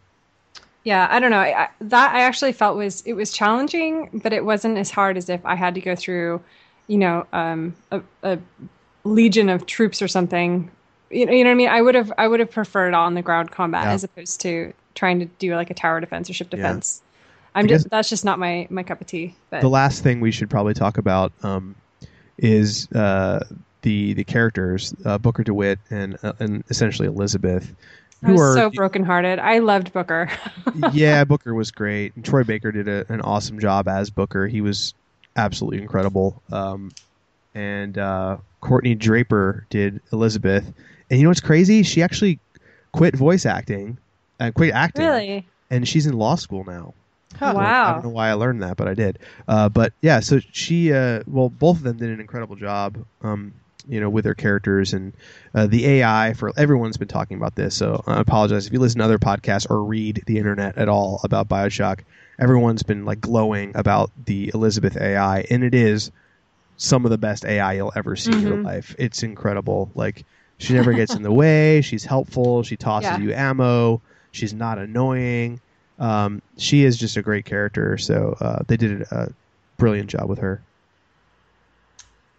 Yeah, 0.84 1.08
I 1.10 1.20
don't 1.20 1.32
know. 1.32 1.40
I, 1.40 1.64
I, 1.64 1.70
that 1.82 2.16
I 2.16 2.22
actually 2.22 2.54
felt 2.54 2.78
was 2.78 3.02
it 3.02 3.14
was 3.14 3.32
challenging, 3.32 4.22
but 4.24 4.32
it 4.34 4.46
wasn't 4.46 4.78
as 4.78 4.90
hard 4.90 5.18
as 5.18 5.30
if 5.30 5.46
I 5.46 5.56
had 5.56 5.76
to 5.76 5.82
go 5.82 5.96
through, 5.96 6.42
you 6.88 6.98
know, 6.98 7.26
um, 7.34 7.76
a, 7.92 8.02
a 8.24 8.40
legion 9.04 9.50
of 9.50 9.66
troops 9.66 10.02
or 10.02 10.08
something. 10.08 10.72
You 11.10 11.26
know, 11.26 11.32
you 11.34 11.44
know 11.44 11.50
what 11.50 11.54
I 11.54 11.58
mean? 11.58 11.70
I 11.70 11.82
would 11.82 11.96
have 11.96 12.12
I 12.18 12.28
would 12.28 12.40
have 12.40 12.52
preferred 12.52 12.94
on 12.94 13.14
the 13.16 13.22
ground 13.22 13.52
combat 13.52 13.86
Yeah. 13.86 13.94
as 13.94 14.04
opposed 14.04 14.42
to 14.42 14.74
trying 14.96 15.20
to 15.20 15.26
do 15.26 15.56
like 15.56 15.70
a 15.70 15.74
tower 15.74 16.00
defense 16.00 16.30
or 16.30 16.34
ship 16.34 16.48
Yeah. 16.52 16.58
defense. 16.58 17.02
I'm 17.56 17.66
I 17.66 17.68
just 17.70 17.90
that's 17.90 18.10
just 18.10 18.24
not 18.24 18.40
my 18.40 18.68
my 18.70 18.84
cup 18.84 19.02
of 19.02 19.08
tea. 19.08 19.36
But 19.50 19.62
the 19.62 19.70
last 19.70 20.04
thing 20.04 20.20
we 20.22 20.32
should 20.32 20.50
probably 20.50 20.74
talk 20.74 20.98
about 20.98 21.32
um, 21.44 21.76
is 22.38 22.90
uh, 22.92 23.44
the 23.82 24.14
the 24.14 24.24
characters 24.24 24.94
uh, 25.06 25.18
Booker 25.18 25.44
DeWitt 25.44 25.80
and 25.90 26.18
uh, 26.24 26.34
and 26.40 26.64
essentially 26.70 27.08
Elizabeth, 27.08 27.74
I 28.24 28.32
was 28.32 28.42
are 28.42 28.54
so 28.54 28.70
brokenhearted. 28.70 29.40
I 29.40 29.60
loved 29.60 29.94
Booker. 29.94 30.30
yeah 30.92 31.24
Booker 31.24 31.54
was 31.54 31.72
great. 31.72 32.16
And 32.16 32.26
Troy 32.26 32.44
Baker 32.44 32.72
did 32.72 32.88
a, 32.88 33.06
an 33.10 33.22
awesome 33.22 33.60
job 33.60 33.88
as 33.88 34.10
Booker. 34.10 34.48
He 34.48 34.62
was 34.62 34.94
absolutely 35.36 35.82
incredible. 35.82 36.42
Um, 36.52 36.92
and 37.54 37.98
uh, 37.98 38.38
Courtnee 38.62 38.96
Draper 38.96 39.66
did 39.70 40.02
Elizabeth. 40.12 40.66
And 41.10 41.20
you 41.20 41.24
know 41.24 41.30
what's 41.30 41.42
crazy? 41.42 41.84
She 41.84 42.02
actually 42.02 42.40
quit 42.92 43.16
voice 43.16 43.46
acting 43.46 43.98
and 44.40 44.54
quit 44.54 44.74
acting. 44.74 45.06
really? 45.06 45.48
And 45.70 45.88
she's 45.88 46.08
in 46.08 46.14
law 46.14 46.36
school 46.36 46.64
now. 46.66 46.94
Huh. 47.36 47.54
So 47.54 47.60
I 47.60 47.92
don't 47.94 48.04
know 48.04 48.10
why 48.10 48.30
I 48.30 48.34
learned 48.34 48.64
that, 48.64 48.78
but 48.78 48.88
I 48.88 48.94
did. 48.94 49.20
Uh, 49.48 49.70
but 49.70 49.94
yeah, 50.02 50.22
so 50.22 50.40
she, 50.52 50.92
uh, 50.92 51.24
well, 51.28 51.50
both 51.50 51.78
of 51.78 51.84
them 51.84 51.98
did 51.98 52.10
an 52.10 52.20
incredible 52.20 52.56
job, 52.56 52.98
um, 53.22 53.54
you 53.88 54.00
know, 54.00 54.10
with 54.10 54.24
their 54.24 54.36
characters 54.36 54.94
and 54.94 55.16
uh, 55.56 55.68
the 55.68 55.86
AI. 55.86 56.34
For 56.34 56.52
everyone's 56.58 56.98
been 56.98 57.08
talking 57.08 57.38
about 57.38 57.56
this, 57.56 57.76
so 57.76 58.04
I 58.08 58.20
apologize 58.20 58.68
if 58.68 58.74
you 58.74 58.80
listen 58.80 59.00
to 59.00 59.06
other 59.06 59.20
podcasts 59.20 59.70
or 59.70 59.84
read 59.84 60.24
the 60.28 60.38
internet 60.38 60.78
at 60.78 60.90
all 60.90 61.22
about 61.24 61.48
Bioshock. 61.48 62.02
Everyone's 62.40 62.84
been 62.84 63.06
like 63.06 63.20
glowing 63.20 63.72
about 63.76 64.12
the 64.26 64.52
Elizabeth 64.54 64.98
AI, 64.98 65.46
and 65.50 65.64
it 65.64 65.74
is 65.74 66.12
some 66.78 67.06
of 67.06 67.12
the 67.12 67.18
best 67.18 67.46
AI 67.46 67.74
you'll 67.74 67.94
ever 67.96 68.16
see 68.16 68.32
in 68.32 68.42
your 68.42 68.58
Mhm. 68.58 68.66
life. 68.66 68.96
It's 69.00 69.24
incredible. 69.24 69.92
Like 69.96 70.26
she 70.60 70.74
never 70.74 70.94
gets 70.94 71.16
in 71.16 71.24
the 71.24 71.32
way. 71.44 71.82
She's 71.82 72.06
helpful. 72.06 72.64
She 72.64 72.78
tosses 72.78 73.12
Yeah. 73.12 73.18
you 73.18 73.34
ammo. 73.34 74.04
She's 74.32 74.54
not 74.54 74.78
annoying. 74.78 75.60
Um, 75.98 76.42
she 76.60 76.84
is 76.84 76.98
just 76.98 77.18
a 77.18 77.24
great 77.24 77.46
character. 77.46 77.98
So 77.98 78.36
uh, 78.40 78.60
they 78.68 78.78
did 78.78 79.02
a 79.12 79.30
brilliant 79.80 80.12
job 80.12 80.30
with 80.30 80.40
her. 80.40 80.67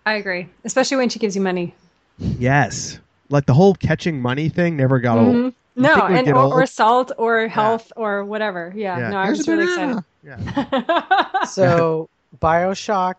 I 0.09 0.15
agree, 0.15 0.49
especially 0.65 0.97
when 0.97 1.09
she 1.11 1.19
gives 1.19 1.37
you 1.37 1.43
money. 1.43 1.75
Yes, 2.19 2.99
like 3.29 3.45
the 3.47 3.53
whole 3.55 3.75
catching 3.75 4.21
money 4.23 4.49
thing 4.49 4.77
never 4.77 4.99
got 5.01 5.19
old. 5.19 5.35
Mhm. 5.37 5.45
You 5.77 5.83
No, 5.83 5.95
think 5.95 6.05
it 6.05 6.11
would 6.11 6.19
and 6.19 6.29
or, 6.29 6.39
old? 6.39 6.53
or 6.55 6.67
salt 6.67 7.13
or 7.19 7.47
health 7.47 7.93
or 7.95 8.25
whatever. 8.25 8.73
Yeah, 8.75 9.11
no, 9.11 9.19
I 9.19 9.27
Here's 9.27 9.39
was 9.39 9.49
really 9.49 9.67
banana. 9.67 10.05
excited. 10.25 10.65
Yeah. 10.83 11.45
So 11.47 12.09
Bioshock, 12.41 13.17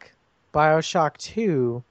Bioshock 0.54 1.18
Two, 1.18 1.84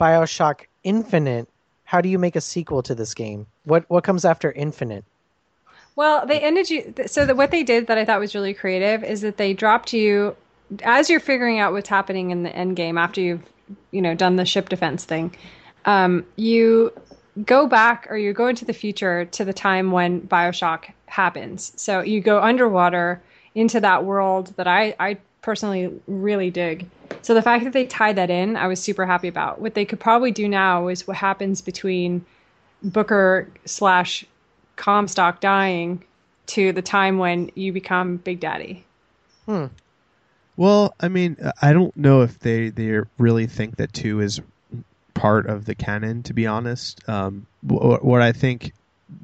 Bioshock 0.00 0.62
Infinite. 0.82 1.46
How 1.84 2.00
do 2.00 2.08
you 2.08 2.18
make 2.18 2.36
a 2.36 2.40
sequel 2.40 2.82
to 2.82 2.94
this 2.94 3.12
game? 3.14 3.46
What 3.64 3.84
what 3.88 4.02
comes 4.02 4.24
after 4.24 4.50
Infinite? 4.52 5.04
Well, 5.94 6.24
they 6.26 6.40
ended 6.40 6.70
you. 6.70 6.94
So 7.06 7.26
that 7.26 7.36
what 7.36 7.50
they 7.50 7.62
did 7.62 7.86
that 7.88 7.98
I 7.98 8.04
thought 8.04 8.18
was 8.20 8.34
really 8.34 8.54
creative 8.54 9.04
is 9.04 9.20
that 9.20 9.36
they 9.36 9.52
dropped 9.52 9.92
you 9.92 10.34
as 10.82 11.08
you're 11.10 11.20
figuring 11.20 11.58
out 11.58 11.72
what's 11.72 11.88
happening 11.88 12.30
in 12.30 12.42
the 12.44 12.54
end 12.54 12.76
game 12.76 12.96
after 12.98 13.20
you've 13.20 13.42
you 13.90 14.02
know 14.02 14.14
done 14.14 14.36
the 14.36 14.44
ship 14.44 14.68
defense 14.68 15.04
thing. 15.04 15.34
Um, 15.84 16.24
you 16.36 16.92
go 17.44 17.66
back 17.66 18.06
or 18.10 18.16
you 18.16 18.32
go 18.32 18.48
into 18.48 18.64
the 18.64 18.72
future 18.72 19.24
to 19.26 19.44
the 19.44 19.52
time 19.52 19.92
when 19.92 20.20
Bioshock 20.22 20.86
happens. 21.06 21.72
So 21.76 22.00
you 22.00 22.20
go 22.20 22.40
underwater 22.42 23.22
into 23.54 23.80
that 23.80 24.04
world 24.04 24.54
that 24.56 24.66
I 24.66 24.94
I 24.98 25.18
personally 25.42 25.92
really 26.06 26.50
dig. 26.50 26.88
So 27.22 27.34
the 27.34 27.42
fact 27.42 27.64
that 27.64 27.72
they 27.72 27.86
tied 27.86 28.16
that 28.16 28.30
in, 28.30 28.56
I 28.56 28.66
was 28.66 28.80
super 28.80 29.06
happy 29.06 29.28
about. 29.28 29.60
What 29.60 29.74
they 29.74 29.84
could 29.84 30.00
probably 30.00 30.30
do 30.30 30.48
now 30.48 30.88
is 30.88 31.06
what 31.06 31.16
happens 31.16 31.62
between 31.62 32.24
Booker 32.82 33.48
slash 33.64 34.24
Comstock 34.76 35.40
dying 35.40 36.04
to 36.48 36.72
the 36.72 36.82
time 36.82 37.18
when 37.18 37.50
you 37.54 37.72
become 37.72 38.18
Big 38.18 38.40
Daddy. 38.40 38.84
Well, 40.58 40.92
I 40.98 41.06
mean, 41.06 41.36
I 41.62 41.72
don't 41.72 41.96
know 41.96 42.22
if 42.22 42.40
they 42.40 42.70
they 42.70 43.00
really 43.16 43.46
think 43.46 43.76
that 43.76 43.92
two 43.92 44.18
is 44.18 44.40
part 45.14 45.46
of 45.46 45.66
the 45.66 45.76
canon. 45.76 46.24
To 46.24 46.34
be 46.34 46.48
honest, 46.48 47.08
um, 47.08 47.46
what, 47.62 48.04
what 48.04 48.22
I 48.22 48.32
think, 48.32 48.72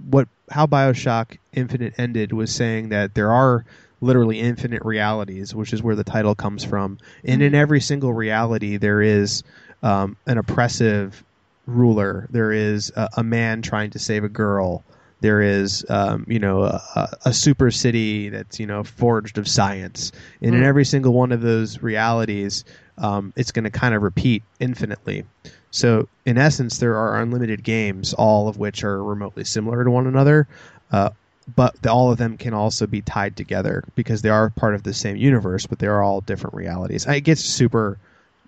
what 0.08 0.28
how 0.48 0.66
Bioshock 0.68 1.38
Infinite 1.52 1.94
ended 1.98 2.32
was 2.32 2.54
saying 2.54 2.90
that 2.90 3.14
there 3.14 3.32
are 3.32 3.64
literally 4.00 4.38
infinite 4.38 4.84
realities, 4.84 5.56
which 5.56 5.72
is 5.72 5.82
where 5.82 5.96
the 5.96 6.04
title 6.04 6.36
comes 6.36 6.62
from, 6.62 6.98
and 7.24 7.42
in 7.42 7.52
every 7.52 7.80
single 7.80 8.12
reality 8.12 8.76
there 8.76 9.02
is 9.02 9.42
um, 9.82 10.16
an 10.28 10.38
oppressive 10.38 11.24
ruler. 11.66 12.28
There 12.30 12.52
is 12.52 12.92
a, 12.94 13.08
a 13.16 13.22
man 13.24 13.60
trying 13.60 13.90
to 13.90 13.98
save 13.98 14.22
a 14.22 14.28
girl. 14.28 14.84
There 15.20 15.40
is, 15.40 15.84
um, 15.88 16.24
you 16.28 16.38
know, 16.38 16.64
a, 16.64 17.08
a- 17.24 17.32
super 17.32 17.70
city 17.70 18.28
that's 18.28 18.60
you 18.60 18.66
know 18.66 18.82
forged 18.84 19.38
of 19.38 19.48
science, 19.48 20.12
and 20.42 20.54
in 20.54 20.60
Mm. 20.60 20.64
every 20.66 20.84
single 20.84 21.12
one 21.14 21.32
of 21.32 21.40
those 21.40 21.82
realities, 21.82 22.64
um, 22.98 23.32
it's 23.36 23.50
going 23.52 23.64
to 23.64 23.70
kind 23.70 23.94
of 23.94 24.02
repeat 24.02 24.42
infinitely. 24.60 25.24
So, 25.70 26.08
in 26.26 26.38
essence, 26.38 26.78
there 26.78 26.96
are 26.96 27.20
unlimited 27.20 27.64
games, 27.64 28.14
all 28.14 28.48
of 28.48 28.58
which 28.58 28.84
are 28.84 29.02
remotely 29.02 29.44
similar 29.44 29.82
to 29.84 29.90
one 29.90 30.06
another, 30.06 30.46
uh, 30.92 31.10
but 31.56 31.80
the, 31.82 31.90
all 31.92 32.10
of 32.12 32.18
them 32.18 32.36
can 32.36 32.54
also 32.54 32.86
be 32.86 33.00
tied 33.02 33.36
together 33.36 33.82
because 33.94 34.22
they 34.22 34.28
are 34.30 34.50
part 34.50 34.74
of 34.74 34.82
the 34.82 34.94
same 34.94 35.16
universe, 35.16 35.66
but 35.66 35.78
they 35.78 35.86
are 35.86 36.02
all 36.02 36.20
different 36.20 36.54
realities. 36.54 37.06
It 37.06 37.22
gets 37.22 37.42
super, 37.42 37.98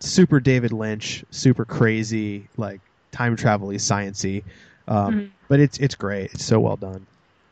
super 0.01 0.41
David 0.41 0.73
Lynch, 0.73 1.25
super 1.31 1.65
crazy, 1.65 2.49
like 2.57 2.81
time 3.13 3.35
travel-y, 3.37 3.75
sciency, 3.77 4.45
um, 4.89 5.15
Mhm. 5.15 5.31
But 5.49 5.61
it's 5.61 5.79
it's 5.79 5.95
great. 5.95 6.33
It's 6.35 6.45
so 6.45 6.61
well 6.61 6.77
done. 6.77 7.07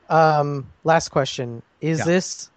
Um, 0.09 0.67
last 0.85 1.09
question: 1.11 1.63
Is 1.81 2.01
Yeah. 2.01 2.05
this 2.05 2.51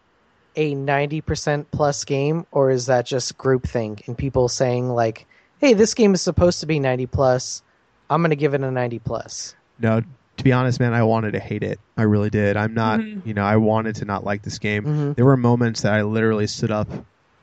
a 0.55 0.73
ninety 0.75 1.21
percent 1.21 1.69
plus 1.71 2.03
game, 2.03 2.45
or 2.51 2.69
is 2.71 2.85
that 2.87 3.05
just 3.05 3.37
groupthink 3.37 4.07
and 4.07 4.17
people 4.17 4.49
saying 4.49 4.89
like, 4.89 5.25
"Hey, 5.59 5.73
this 5.73 5.93
game 5.93 6.13
is 6.13 6.21
supposed 6.21 6.59
to 6.61 6.65
be 6.65 6.79
ninety 6.79 7.05
plus. 7.05 7.61
I'm 8.09 8.21
going 8.21 8.29
to 8.31 8.35
give 8.35 8.53
it 8.53 8.61
a 8.61 8.71
ninety 8.71 8.99
plus." 8.99 9.55
No, 9.79 10.01
to 10.01 10.43
be 10.43 10.51
honest, 10.51 10.79
man, 10.79 10.93
I 10.93 11.03
wanted 11.03 11.31
to 11.33 11.39
hate 11.39 11.63
it. 11.63 11.79
I 11.97 12.03
really 12.03 12.29
did. 12.29 12.57
I'm 12.57 12.73
not, 12.73 12.99
Mhm. 12.99 13.25
you 13.25 13.33
know, 13.33 13.43
I 13.43 13.57
wanted 13.57 13.95
to 13.97 14.05
not 14.05 14.23
like 14.23 14.41
this 14.43 14.57
game. 14.59 14.83
Mhm. 14.83 15.15
There 15.15 15.25
were 15.25 15.37
moments 15.37 15.81
that 15.81 15.93
I 15.93 16.01
literally 16.03 16.47
stood 16.47 16.71
up 16.71 16.87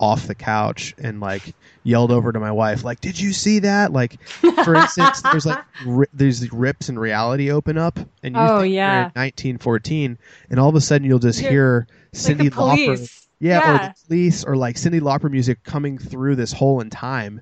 off 0.01 0.27
the 0.27 0.35
couch 0.35 0.95
and 0.99 1.21
like 1.21 1.55
yelled 1.85 2.11
over 2.11 2.33
to 2.33 2.41
my 2.41 2.51
wife, 2.51 2.83
like, 2.85 3.01
"Did 3.01 3.19
you 3.19 3.33
see 3.33 3.61
that?" 3.61 3.93
Like, 3.93 4.23
for 4.65 4.75
instance, 4.75 5.23
there's 5.23 5.47
like 5.47 5.63
ri- 5.87 6.07
there's 6.13 6.41
these 6.41 6.53
rips 6.53 6.89
in 6.89 6.99
reality 6.99 7.51
open 7.51 7.79
up, 7.79 7.99
and 8.23 8.35
you 8.35 8.41
Oh, 8.41 8.63
yeah. 8.63 9.05
1914, 9.15 10.19
and 10.51 10.61
all 10.61 10.69
of 10.69 10.75
a 10.75 10.81
sudden 10.81 11.07
you'll 11.07 11.19
just 11.19 11.41
You're- 11.41 11.53
hear 11.53 11.87
Cyndi 12.13 12.45
the 12.45 12.51
Lauper, 12.51 12.85
police. 12.97 13.29
yeah, 13.41 13.59
or 13.59 13.75
Yeah. 13.75 13.89
the 13.89 13.95
police, 14.07 14.45
or 14.45 14.57
like 14.57 14.77
Cyndi 14.77 15.01
Lauper 15.01 15.31
music 15.31 15.63
coming 15.65 15.99
through 15.99 16.37
this 16.37 16.53
hole 16.53 16.81
in 16.81 16.91
time. 16.91 17.41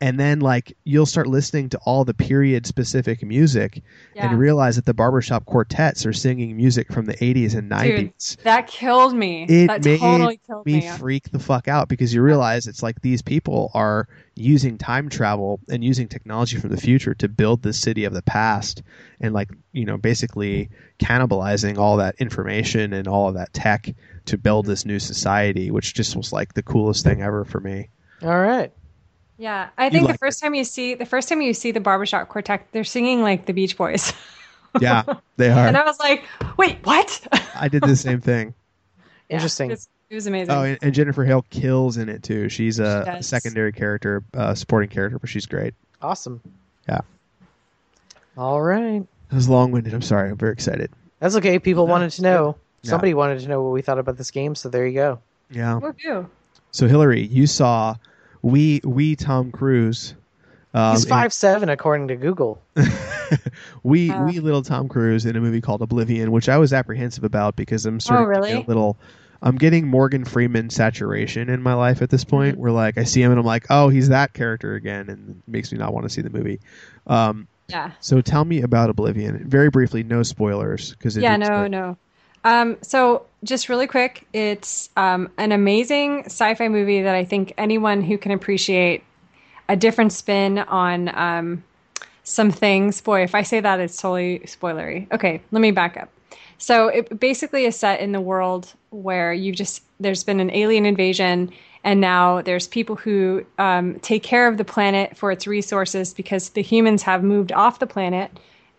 And 0.00 0.18
then, 0.20 0.38
like, 0.38 0.76
you'll 0.84 1.06
start 1.06 1.26
listening 1.26 1.70
to 1.70 1.78
all 1.84 2.04
the 2.04 2.14
period 2.14 2.66
specific 2.66 3.24
music 3.24 3.82
Yeah. 4.14 4.30
and 4.30 4.38
realize 4.38 4.76
that 4.76 4.86
the 4.86 4.94
barbershop 4.94 5.44
quartets 5.44 6.06
are 6.06 6.12
singing 6.12 6.56
music 6.56 6.92
from 6.92 7.06
the 7.06 7.14
80s 7.20 7.56
and 7.56 7.68
90s. 7.68 8.36
that 8.44 8.68
killed 8.68 9.16
me. 9.16 9.42
It 9.48 9.66
that 9.66 9.84
made 9.84 9.98
totally 9.98 10.40
killed 10.46 10.66
me 10.66 10.74
me. 10.80 10.86
freak 10.86 11.30
the 11.32 11.40
fuck 11.40 11.66
out 11.66 11.88
because 11.88 12.14
you 12.14 12.22
realize 12.22 12.68
it's 12.68 12.80
like 12.82 13.00
these 13.00 13.22
people 13.22 13.72
are 13.74 14.06
using 14.36 14.78
time 14.78 15.08
travel 15.08 15.58
and 15.68 15.82
using 15.82 16.06
technology 16.06 16.56
from 16.58 16.70
the 16.70 16.76
future 16.76 17.14
to 17.14 17.28
build 17.28 17.62
the 17.62 17.72
city 17.72 18.04
of 18.04 18.12
the 18.14 18.22
past 18.22 18.84
and 19.20 19.34
like 19.34 19.50
you 19.72 19.84
know 19.84 19.96
basically 19.98 20.70
cannibalizing 21.00 21.76
all 21.76 21.96
that 21.96 22.14
information 22.20 22.92
and 22.92 23.08
all 23.08 23.26
of 23.28 23.34
that 23.34 23.52
tech 23.52 23.92
to 24.26 24.38
build 24.38 24.66
this 24.66 24.84
new 24.86 25.00
society 25.00 25.72
which 25.72 25.92
just 25.94 26.14
was 26.14 26.32
like 26.32 26.54
the 26.54 26.62
coolest 26.62 27.02
thing 27.04 27.20
ever 27.20 27.44
for 27.44 27.58
me 27.60 27.88
All 28.22 28.38
right. 28.38 28.72
Yeah, 29.38 29.68
I 29.78 29.88
think 29.88 30.02
the 30.02 30.08
liked 30.08 30.20
first 30.20 30.40
time 30.42 30.54
you 30.54 30.64
see 30.64 30.94
the 30.94 31.06
first 31.06 31.28
time 31.28 31.40
you 31.40 31.54
see 31.54 31.70
the 31.70 31.80
barbershop 31.80 32.28
quartet, 32.28 32.66
they're 32.72 32.82
singing 32.84 33.22
like 33.22 33.46
the 33.46 33.52
Beach 33.52 33.76
Boys, 33.76 34.12
yeah 34.80 35.04
they 35.36 35.48
are. 35.50 35.66
and 35.66 35.76
I 35.76 35.84
was 35.84 35.98
like, 36.00 36.24
"Wait, 36.56 36.78
what?" 36.84 37.26
i 37.54 37.68
did 37.68 37.82
the 37.82 37.96
same 37.96 38.20
thing 38.20 38.52
Yeah, 39.28 39.36
Interesting. 39.36 39.70
it's- 39.70 39.88
it 40.10 40.14
was 40.14 40.26
amazing. 40.26 40.54
oh 40.54 40.62
and, 40.62 40.78
and 40.80 40.94
jennifer 40.94 41.22
hale 41.22 41.44
kills 41.50 41.98
in 41.98 42.08
it 42.08 42.22
too 42.22 42.48
she's 42.48 42.78
a, 42.78 43.16
She 43.18 43.22
secondary 43.24 43.72
character 43.72 44.24
uh, 44.32 44.54
supporting 44.54 44.88
character 44.88 45.18
but 45.18 45.28
she's 45.28 45.44
great 45.44 45.74
Awesome. 46.00 46.40
Yeah. 46.88 47.00
All 48.36 48.62
right. 48.62 49.02
it 49.30 49.34
was 49.34 49.48
long-winded 49.50 49.92
i'm 49.92 50.00
sorry 50.02 50.30
i'm 50.30 50.36
very 50.38 50.52
excited 50.52 50.90
That's 51.20 51.34
okay. 51.36 51.58
People 51.58 51.86
No, 51.86 51.92
wanted 51.92 52.10
to 52.12 52.22
know. 52.22 52.56
Yeah. 52.82 52.90
Somebody 52.90 53.12
wanted 53.12 53.40
to 53.40 53.48
know 53.48 53.60
what 53.62 53.72
we 53.72 53.82
thought 53.82 53.98
about 53.98 54.16
this 54.16 54.30
game, 54.30 54.54
so 54.54 54.68
there 54.70 54.86
you 54.86 54.94
go. 54.94 55.18
yeah 55.50 55.78
Woohoo. 55.82 56.26
So 56.70 56.86
Hillary, 56.88 57.26
you 57.26 57.46
saw 57.46 57.96
we 58.42 58.80
we 58.84 59.16
Tom 59.16 59.50
Cruise. 59.50 60.14
Um, 60.74 60.92
He's 60.94 61.04
in- 61.04 61.08
five 61.08 61.32
seven 61.32 61.68
according 61.68 62.08
to 62.08 62.16
Google. 62.16 62.60
we 63.82 64.10
Uh. 64.10 64.24
we 64.24 64.40
little 64.40 64.62
Tom 64.62 64.88
Cruise 64.88 65.26
in 65.26 65.36
a 65.36 65.40
movie 65.40 65.60
called 65.60 65.82
Oblivion, 65.82 66.30
which 66.30 66.48
I 66.48 66.58
was 66.58 66.72
apprehensive 66.72 67.24
about 67.24 67.56
because 67.56 67.86
I'm 67.86 68.00
sort 68.00 68.20
Oh, 68.20 68.22
of 68.24 68.28
really? 68.28 68.52
a 68.52 68.60
little. 68.60 68.96
I'm 69.40 69.56
getting 69.56 69.86
Morgan 69.86 70.24
Freeman 70.24 70.68
saturation 70.68 71.48
in 71.48 71.62
my 71.62 71.74
life 71.74 72.02
at 72.02 72.10
this 72.10 72.24
point, 72.24 72.54
Mm-hmm. 72.54 72.60
where 72.62 72.72
like 72.72 72.98
I 72.98 73.04
see 73.04 73.22
him 73.22 73.30
and 73.30 73.38
I'm 73.38 73.46
like, 73.46 73.66
oh, 73.70 73.88
he's 73.88 74.08
that 74.08 74.34
character 74.34 74.74
again, 74.74 75.08
and 75.08 75.30
it 75.30 75.36
makes 75.46 75.70
me 75.72 75.78
not 75.78 75.92
want 75.94 76.04
to 76.04 76.10
see 76.10 76.22
the 76.22 76.30
movie. 76.30 76.58
Um, 77.06 77.46
Yeah. 77.68 77.92
so 78.00 78.20
tell 78.20 78.44
me 78.44 78.62
about 78.62 78.90
Oblivion, 78.90 79.48
very 79.48 79.70
briefly, 79.70 80.02
no 80.02 80.22
spoilers, 80.24 80.90
because 80.92 81.16
yeah 81.16 81.36
no 81.36 81.66
no 81.68 81.96
um, 82.44 82.76
so 82.82 83.26
just 83.44 83.68
really 83.68 83.86
quick 83.86 84.26
it's 84.32 84.90
um, 84.96 85.30
an 85.38 85.52
amazing 85.52 86.24
sci-fi 86.24 86.68
movie 86.68 87.02
that 87.02 87.14
i 87.14 87.24
think 87.24 87.54
anyone 87.56 88.02
who 88.02 88.18
can 88.18 88.32
appreciate 88.32 89.04
a 89.68 89.76
different 89.76 90.12
spin 90.12 90.58
on 90.58 91.08
um, 91.14 91.62
some 92.24 92.50
things. 92.50 93.00
Boy 93.00 93.22
if 93.22 93.34
i 93.34 93.42
say 93.42 93.60
that 93.60 93.80
it's 93.80 94.00
totally 94.00 94.40
spoilery. 94.40 95.10
Okay 95.12 95.40
let 95.50 95.60
me 95.60 95.70
back 95.70 95.96
up. 95.96 96.10
So 96.58 96.88
it 96.88 97.20
basically 97.20 97.64
is 97.64 97.76
set 97.76 98.00
in 98.00 98.12
the 98.12 98.20
world 98.20 98.72
where 98.90 99.32
you 99.32 99.52
just 99.52 99.82
there's 100.00 100.24
been 100.24 100.40
an 100.40 100.50
alien 100.50 100.86
invasion 100.86 101.52
and 101.84 102.00
now 102.00 102.42
there's 102.42 102.66
people 102.66 102.96
who 102.96 103.46
um, 103.58 103.98
take 104.00 104.22
care 104.22 104.48
of 104.48 104.58
the 104.58 104.64
planet 104.64 105.16
for 105.16 105.30
its 105.30 105.46
resources 105.46 106.12
because 106.12 106.50
the 106.50 106.62
humans 106.62 107.02
have 107.02 107.22
moved 107.22 107.52
off 107.52 107.78
the 107.78 107.86
planet 107.86 108.30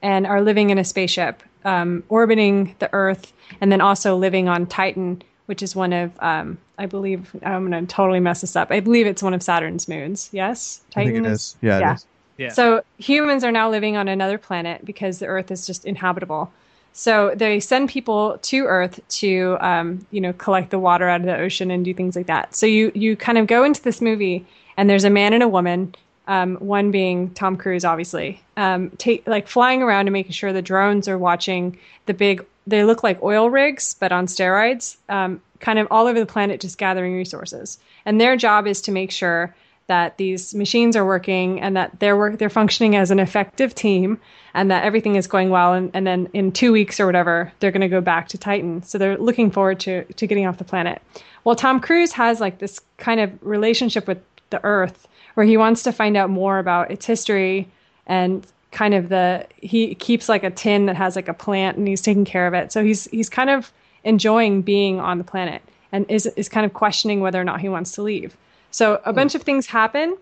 and 0.01 0.27
are 0.27 0.41
living 0.41 0.69
in 0.69 0.77
a 0.77 0.83
spaceship 0.83 1.41
um, 1.65 2.03
orbiting 2.09 2.75
the 2.79 2.89
Earth, 2.93 3.33
and 3.61 3.71
then 3.71 3.81
also 3.81 4.15
living 4.15 4.47
on 4.47 4.65
Titan, 4.65 5.21
which 5.47 5.63
is 5.63 5.75
one 5.75 5.93
of, 5.93 6.11
um, 6.19 6.57
I 6.77 6.85
believe, 6.85 7.35
I'm 7.43 7.69
going 7.69 7.85
to 7.85 7.93
totally 7.93 8.19
mess 8.19 8.41
this 8.41 8.55
up. 8.55 8.71
I 8.71 8.79
believe 8.79 9.07
it's 9.07 9.23
one 9.23 9.33
of 9.33 9.41
Saturn's 9.41 9.87
moons. 9.87 10.29
Yes, 10.31 10.81
I 10.95 11.05
think 11.05 11.17
it 11.17 11.25
is. 11.25 11.57
Yeah, 11.61 11.79
yeah. 11.79 11.95
is. 11.95 12.05
Yeah. 12.37 12.49
So 12.49 12.83
humans 12.97 13.43
are 13.43 13.51
now 13.51 13.69
living 13.69 13.97
on 13.97 14.07
another 14.07 14.37
planet 14.37 14.85
because 14.85 15.19
the 15.19 15.25
Earth 15.25 15.51
is 15.51 15.67
just 15.67 15.85
inhabitable. 15.85 16.51
So 16.93 17.33
they 17.35 17.59
send 17.59 17.89
people 17.89 18.37
to 18.41 18.65
Earth 18.65 18.99
to, 19.19 19.57
um, 19.59 20.05
you 20.11 20.21
know, 20.21 20.33
collect 20.33 20.69
the 20.71 20.79
water 20.79 21.07
out 21.07 21.19
of 21.19 21.25
the 21.25 21.37
ocean 21.37 21.69
and 21.71 21.83
do 21.83 21.93
things 21.93 22.15
like 22.15 22.27
that. 22.27 22.55
So 22.55 22.65
you 22.65 22.91
you 22.95 23.15
kind 23.15 23.37
of 23.37 23.47
go 23.47 23.63
into 23.63 23.81
this 23.81 24.01
movie, 24.01 24.45
and 24.77 24.89
there's 24.89 25.03
a 25.03 25.09
man 25.09 25.33
and 25.33 25.43
a 25.43 25.47
woman, 25.47 25.93
um, 26.29 26.57
one 26.57 26.91
being 26.91 27.31
Tom 27.31 27.57
Cruise, 27.57 27.83
obviously, 27.83 28.41
um, 28.55 28.95
like 29.25 29.47
flying 29.47 29.81
around 29.81 30.07
and 30.07 30.13
making 30.13 30.31
sure 30.31 30.53
the 30.53 30.61
drones 30.61 31.07
are 31.09 31.17
watching 31.17 31.77
the 32.05 32.13
big. 32.13 32.45
They 32.67 32.83
look 32.83 33.03
like 33.03 33.21
oil 33.23 33.49
rigs, 33.49 33.95
but 33.99 34.11
on 34.11 34.27
steroids, 34.27 34.95
um, 35.09 35.41
kind 35.59 35.79
of 35.79 35.87
all 35.89 36.05
over 36.05 36.19
the 36.19 36.27
planet, 36.27 36.61
just 36.61 36.77
gathering 36.77 37.15
resources. 37.15 37.79
And 38.05 38.21
their 38.21 38.37
job 38.37 38.67
is 38.67 38.79
to 38.81 38.91
make 38.91 39.09
sure 39.09 39.55
that 39.87 40.17
these 40.17 40.53
machines 40.53 40.95
are 40.95 41.03
working 41.03 41.59
and 41.61 41.75
that 41.75 41.99
they're 41.99 42.15
work 42.15 42.37
they're 42.37 42.47
functioning 42.47 42.95
as 42.95 43.09
an 43.09 43.19
effective 43.19 43.73
team 43.73 44.19
and 44.53 44.69
that 44.69 44.83
everything 44.83 45.15
is 45.15 45.25
going 45.25 45.49
well 45.49 45.73
and, 45.73 45.89
and 45.95 46.05
then 46.05 46.29
in 46.31 46.51
two 46.51 46.71
weeks 46.71 46.99
or 46.99 47.07
whatever 47.07 47.51
they're 47.59 47.71
going 47.71 47.81
to 47.81 47.87
go 47.87 47.99
back 47.99 48.27
to 48.27 48.37
titan 48.37 48.83
so 48.83 48.99
they're 48.99 49.17
looking 49.17 49.49
forward 49.49 49.79
to 49.79 50.03
to 50.13 50.27
getting 50.27 50.45
off 50.45 50.59
the 50.59 50.63
planet 50.63 51.01
well 51.43 51.55
tom 51.55 51.79
cruise 51.79 52.11
has 52.11 52.39
like 52.39 52.59
this 52.59 52.79
kind 52.97 53.19
of 53.19 53.31
relationship 53.41 54.07
with 54.07 54.19
the 54.51 54.63
earth 54.63 55.07
where 55.39 55.47
he 55.47 55.57
wants 55.57 55.83
to 55.83 55.91
find 55.91 56.17
out 56.17 56.29
more 56.29 56.59
about 56.59 56.91
its 56.91 57.05
history 57.05 57.67
and 58.05 58.45
kind 58.71 58.93
of 58.93 59.09
the 59.09 59.47
he 59.55 59.95
keeps 59.95 60.29
like 60.29 60.43
a 60.43 60.51
tin 60.51 60.85
that 60.85 60.95
has 60.95 61.15
like 61.15 61.27
a 61.27 61.33
plant 61.33 61.77
and 61.77 61.87
he's 61.87 62.01
taking 62.01 62.25
care 62.25 62.45
of 62.45 62.53
it 62.53 62.71
so 62.71 62.83
he's 62.83 63.05
he's 63.05 63.29
kind 63.29 63.49
of 63.49 63.71
enjoying 64.03 64.61
being 64.61 64.99
on 64.99 65.17
the 65.17 65.23
planet 65.23 65.61
and 65.91 66.05
is 66.09 66.25
is 66.35 66.49
kind 66.49 66.65
of 66.65 66.73
questioning 66.73 67.21
whether 67.21 67.39
or 67.41 67.43
not 67.43 67.59
he 67.59 67.69
wants 67.69 67.93
to 67.93 68.01
leave 68.01 68.35
so 68.71 69.01
a 69.05 69.13
bunch 69.13 69.35
of 69.35 69.41
things 69.41 69.65
happen, 69.65 70.15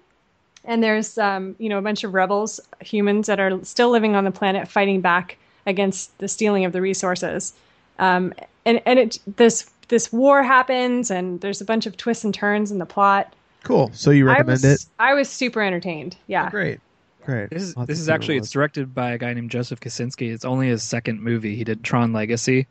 and 0.64 0.82
there's 0.82 1.18
um, 1.18 1.56
you 1.60 1.70
know 1.70 1.78
a 1.78 1.82
bunch 1.82 2.04
of 2.04 2.14
rebels, 2.14 2.60
humans 2.82 3.28
that 3.28 3.40
are 3.40 3.64
still 3.64 3.90
living 3.90 4.16
on 4.16 4.24
the 4.24 4.32
planet, 4.32 4.68
fighting 4.68 5.02
back 5.02 5.38
against 5.66 6.18
the 6.20 6.28
stealing 6.28 6.64
of 6.66 6.72
the 6.72 6.82
resources. 6.82 7.54
Um, 8.00 8.34
and 8.66 8.82
and 8.86 9.00
it 9.00 9.20
this 9.36 9.70
this 9.90 10.12
war 10.14 10.44
happens, 10.44 11.12
and 11.12 11.42
there's 11.42 11.62
a 11.62 11.66
bunch 11.66 11.86
of 11.86 11.98
twists 11.98 12.24
and 12.24 12.34
turns 12.34 12.72
in 12.72 12.80
the 12.80 12.86
plot. 12.86 13.34
Cool. 13.68 13.92
So 13.94 14.12
you 14.12 14.30
I 14.30 14.34
recommend 14.34 14.64
was 14.64 14.64
it? 14.64 14.86
I 14.98 15.14
was 15.14 15.30
super 15.30 15.62
entertained. 15.62 16.16
Yeah. 16.28 16.50
Great. 16.50 16.80
Great. 17.26 17.50
This 17.50 17.64
is 17.64 17.74
I'll 17.76 17.86
this 17.86 18.00
is 18.00 18.08
actually 18.08 18.38
it's 18.38 18.50
directed 18.50 18.96
by 18.96 19.12
a 19.12 19.18
guy 19.18 19.34
named 19.34 19.52
Joseph 19.52 19.82
Kosinski. 19.82 20.34
It's 20.34 20.46
only 20.46 20.70
his 20.70 20.82
second 20.82 21.22
movie. 21.22 21.58
He 21.58 21.66
did 21.66 21.84
Tron 21.84 22.14
Legacy, 22.14 22.66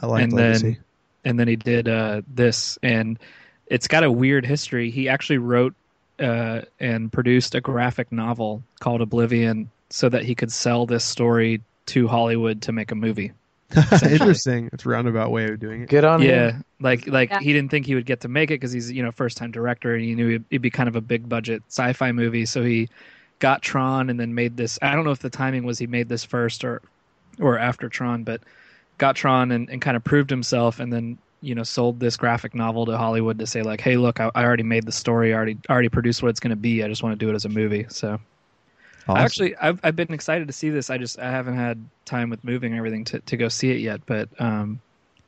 I 0.00 0.06
like 0.06 0.24
and 0.24 0.32
Legacy. 0.32 0.62
then 0.62 0.84
and 1.26 1.38
then 1.38 1.48
he 1.48 1.56
did 1.56 1.86
uh, 1.86 2.22
this, 2.26 2.78
and 2.82 3.18
it's 3.66 3.86
got 3.86 4.04
a 4.04 4.10
weird 4.10 4.46
history. 4.46 4.90
He 4.90 5.10
actually 5.10 5.36
wrote 5.36 5.74
uh, 6.18 6.62
and 6.80 7.12
produced 7.12 7.54
a 7.54 7.60
graphic 7.60 8.10
novel 8.10 8.62
called 8.80 9.02
Oblivion, 9.02 9.70
so 9.90 10.08
that 10.08 10.24
he 10.24 10.34
could 10.34 10.50
sell 10.50 10.86
this 10.86 11.04
story 11.04 11.60
to 11.86 12.08
Hollywood 12.08 12.62
to 12.62 12.72
make 12.72 12.90
a 12.90 12.94
movie. 12.94 13.32
Interesting. 14.02 14.70
It's 14.72 14.86
a 14.86 14.88
roundabout 14.88 15.30
way 15.30 15.46
of 15.46 15.60
doing 15.60 15.82
it. 15.82 15.88
Good 15.88 16.04
on 16.04 16.22
yeah, 16.22 16.52
him. 16.52 16.64
like 16.80 17.06
like 17.06 17.30
Yeah. 17.30 17.40
he 17.40 17.52
didn't 17.52 17.70
think 17.70 17.86
he 17.86 17.94
would 17.94 18.06
get 18.06 18.20
to 18.22 18.28
make 18.28 18.50
it 18.50 18.54
because 18.54 18.72
he's 18.72 18.90
you 18.90 19.02
know 19.02 19.12
first 19.12 19.36
time 19.36 19.50
director 19.50 19.94
and 19.94 20.02
he 20.04 20.14
knew 20.14 20.28
it'd, 20.30 20.44
it'd 20.50 20.62
be 20.62 20.70
kind 20.70 20.88
of 20.88 20.96
a 20.96 21.00
big 21.00 21.28
budget 21.28 21.62
sci-fi 21.68 22.12
movie. 22.12 22.46
So 22.46 22.62
he 22.64 22.88
got 23.40 23.62
Tron 23.62 24.10
and 24.10 24.18
then 24.18 24.34
made 24.34 24.56
this. 24.56 24.78
I 24.82 24.94
don't 24.94 25.04
know 25.04 25.10
if 25.10 25.20
the 25.20 25.30
timing 25.30 25.64
was 25.64 25.78
he 25.78 25.86
made 25.86 26.08
this 26.08 26.24
first 26.24 26.64
or 26.64 26.80
or 27.40 27.58
after 27.58 27.88
Tron, 27.88 28.24
but 28.24 28.42
got 28.98 29.16
Tron 29.16 29.52
and, 29.52 29.68
and 29.70 29.80
kind 29.82 29.96
of 29.96 30.04
proved 30.04 30.30
himself 30.30 30.80
and 30.80 30.92
then 30.92 31.18
you 31.42 31.54
know 31.54 31.62
sold 31.62 32.00
this 32.00 32.16
graphic 32.16 32.54
novel 32.54 32.86
to 32.86 32.96
Hollywood 32.96 33.38
to 33.38 33.46
say 33.46 33.62
like, 33.62 33.80
hey, 33.80 33.96
look, 33.98 34.18
I, 34.20 34.30
I 34.34 34.44
already 34.44 34.62
made 34.64 34.86
the 34.86 34.92
story, 34.92 35.32
I 35.32 35.36
already 35.36 35.58
I 35.68 35.72
already 35.72 35.88
produced 35.90 36.22
what 36.22 36.30
it's 36.30 36.40
going 36.40 36.50
to 36.50 36.56
be. 36.56 36.82
I 36.82 36.88
just 36.88 37.02
want 37.02 37.18
to 37.18 37.24
do 37.24 37.30
it 37.30 37.34
as 37.34 37.44
a 37.44 37.48
movie. 37.50 37.86
So 37.90 38.18
Awesome. 39.08 39.22
Actually 39.22 39.56
I've 39.56 39.80
I've 39.82 39.96
been 39.96 40.12
excited 40.12 40.46
to 40.48 40.52
see 40.52 40.70
this. 40.70 40.90
I 40.90 40.98
just 40.98 41.18
I 41.18 41.30
haven't 41.30 41.56
had 41.56 41.90
time 42.06 42.30
with 42.30 42.44
moving 42.44 42.72
and 42.72 42.78
everything 42.78 43.04
to, 43.06 43.20
to 43.20 43.36
go 43.36 43.48
see 43.48 43.70
it 43.70 43.80
yet, 43.80 44.02
but 44.06 44.28
um 44.40 44.82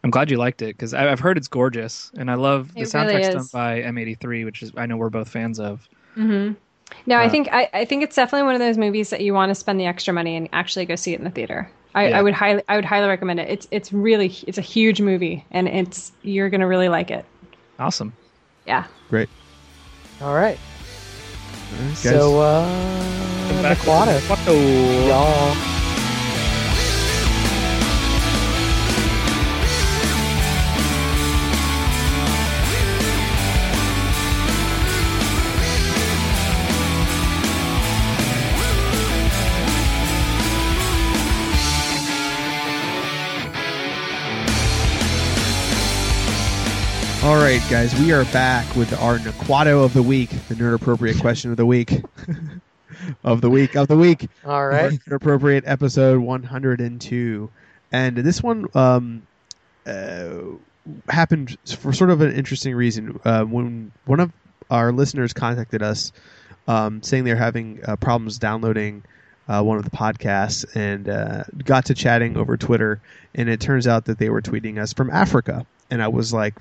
I'm 0.05 0.11
glad 0.11 0.31
you 0.31 0.39
liked 0.39 0.63
it 0.63 0.77
because 0.77 0.95
I've 0.95 1.21
heard 1.21 1.37
it's 1.39 1.49
gorgeous 1.49 2.11
and 2.17 2.31
I 2.31 2.35
love 2.35 2.77
the 2.77 2.85
It 2.85 2.87
soundtrack's 2.87 3.29
really 3.29 3.29
done 3.29 3.49
by 3.53 3.83
M83, 3.83 4.45
which 4.45 4.63
is 4.63 4.73
I 4.77 4.87
know 4.87 4.97
we're 4.97 5.11
both 5.11 5.29
fans 5.31 5.61
of. 5.61 5.87
hmm 6.15 6.51
No, 7.07 7.19
I 7.19 7.29
Uh, 7.29 7.29
think 7.29 7.49
I, 7.53 7.69
I 7.73 7.85
think 7.85 8.03
it's 8.03 8.17
definitely 8.17 8.47
one 8.47 8.55
of 8.55 8.61
those 8.61 8.79
movies 8.79 9.11
that 9.11 9.21
you 9.21 9.35
want 9.35 9.51
to 9.51 9.55
spend 9.55 9.81
the 9.81 9.87
extra 9.87 10.13
money 10.15 10.37
and 10.37 10.49
actually 10.53 10.87
go 10.87 10.97
see 10.97 11.13
it 11.15 11.19
in 11.19 11.25
the 11.25 11.31
theater. 11.31 11.71
I, 11.95 12.11
Yeah. 12.11 12.19
I 12.19 12.23
would 12.23 12.35
highly 12.35 12.63
I 12.69 12.77
would 12.77 12.85
highly 12.85 13.09
recommend 13.09 13.41
it. 13.41 13.49
It's 13.51 13.67
it's 13.71 13.93
really 13.93 14.35
it's 14.47 14.59
a 14.59 14.63
huge 14.63 15.01
movie 15.01 15.45
and 15.51 15.69
it's 15.69 16.13
you're 16.23 16.51
gonna 16.51 16.69
really 16.69 16.89
like 16.89 17.11
it. 17.11 17.27
Awesome. 17.81 18.17
Yeah. 18.67 18.87
Great. 19.09 19.31
All 20.21 20.33
right. 20.33 20.61
All 21.73 21.79
right, 21.79 21.89
guys. 21.89 21.99
So, 22.01 22.41
uh, 22.41 22.67
Aquata. 23.63 24.19
Aquato. 24.19 24.55
Y'all. 25.07 25.80
All 47.31 47.37
right, 47.37 47.63
guys, 47.71 47.97
we 48.01 48.11
are 48.11 48.25
back 48.25 48.75
with 48.75 48.93
our 49.01 49.19
Naquato 49.19 49.85
of 49.85 49.95
the 49.95 50.03
week, 50.03 50.31
the 50.49 50.57
nerd 50.57 50.75
appropriate 50.75 51.21
question 51.21 51.53
of 51.53 51.57
the 51.57 51.65
week, 51.65 52.03
of 53.25 53.41
the 53.41 53.49
week 53.49 53.77
of 53.77 53.87
the 53.87 53.97
week. 53.97 54.29
All 54.45 54.67
right. 54.67 54.91
Nerd 54.91 55.15
appropriate 55.15 55.63
episode 55.65 56.19
102, 56.19 57.51
and 57.93 58.17
this 58.17 58.43
one 58.43 58.67
um, 58.75 59.25
uh, 59.87 60.39
happened 61.09 61.57
for 61.79 61.93
sort 61.93 62.11
of 62.11 62.21
an 62.21 62.33
interesting 62.33 62.75
reason. 62.75 63.21
Uh, 63.25 63.45
when 63.45 63.93
one 64.07 64.19
of 64.19 64.33
our 64.69 64.91
listeners 64.91 65.33
contacted 65.33 65.85
us, 65.85 66.11
um, 66.67 67.01
saying 67.01 67.23
they're 67.23 67.37
having 67.37 67.79
uh, 67.87 67.95
problems 67.95 68.39
downloading 68.39 69.05
uh, 69.47 69.63
one 69.63 69.79
of 69.79 69.85
the 69.85 69.91
podcasts, 69.91 70.65
and 70.75 71.09
uh, 71.09 71.45
got 71.65 71.85
to 71.85 71.95
chatting 71.95 72.37
over 72.37 72.57
Twitter, 72.57 73.01
and 73.37 73.49
it 73.49 73.61
turns 73.61 73.87
out 73.87 74.07
that 74.07 74.19
they 74.19 74.31
were 74.31 74.43
tweeting 74.43 74.79
us 74.79 74.93
from 74.93 75.11
Africa, 75.11 75.65
and 75.93 76.03
I 76.03 76.09
was 76.09 76.33
like 76.33 76.57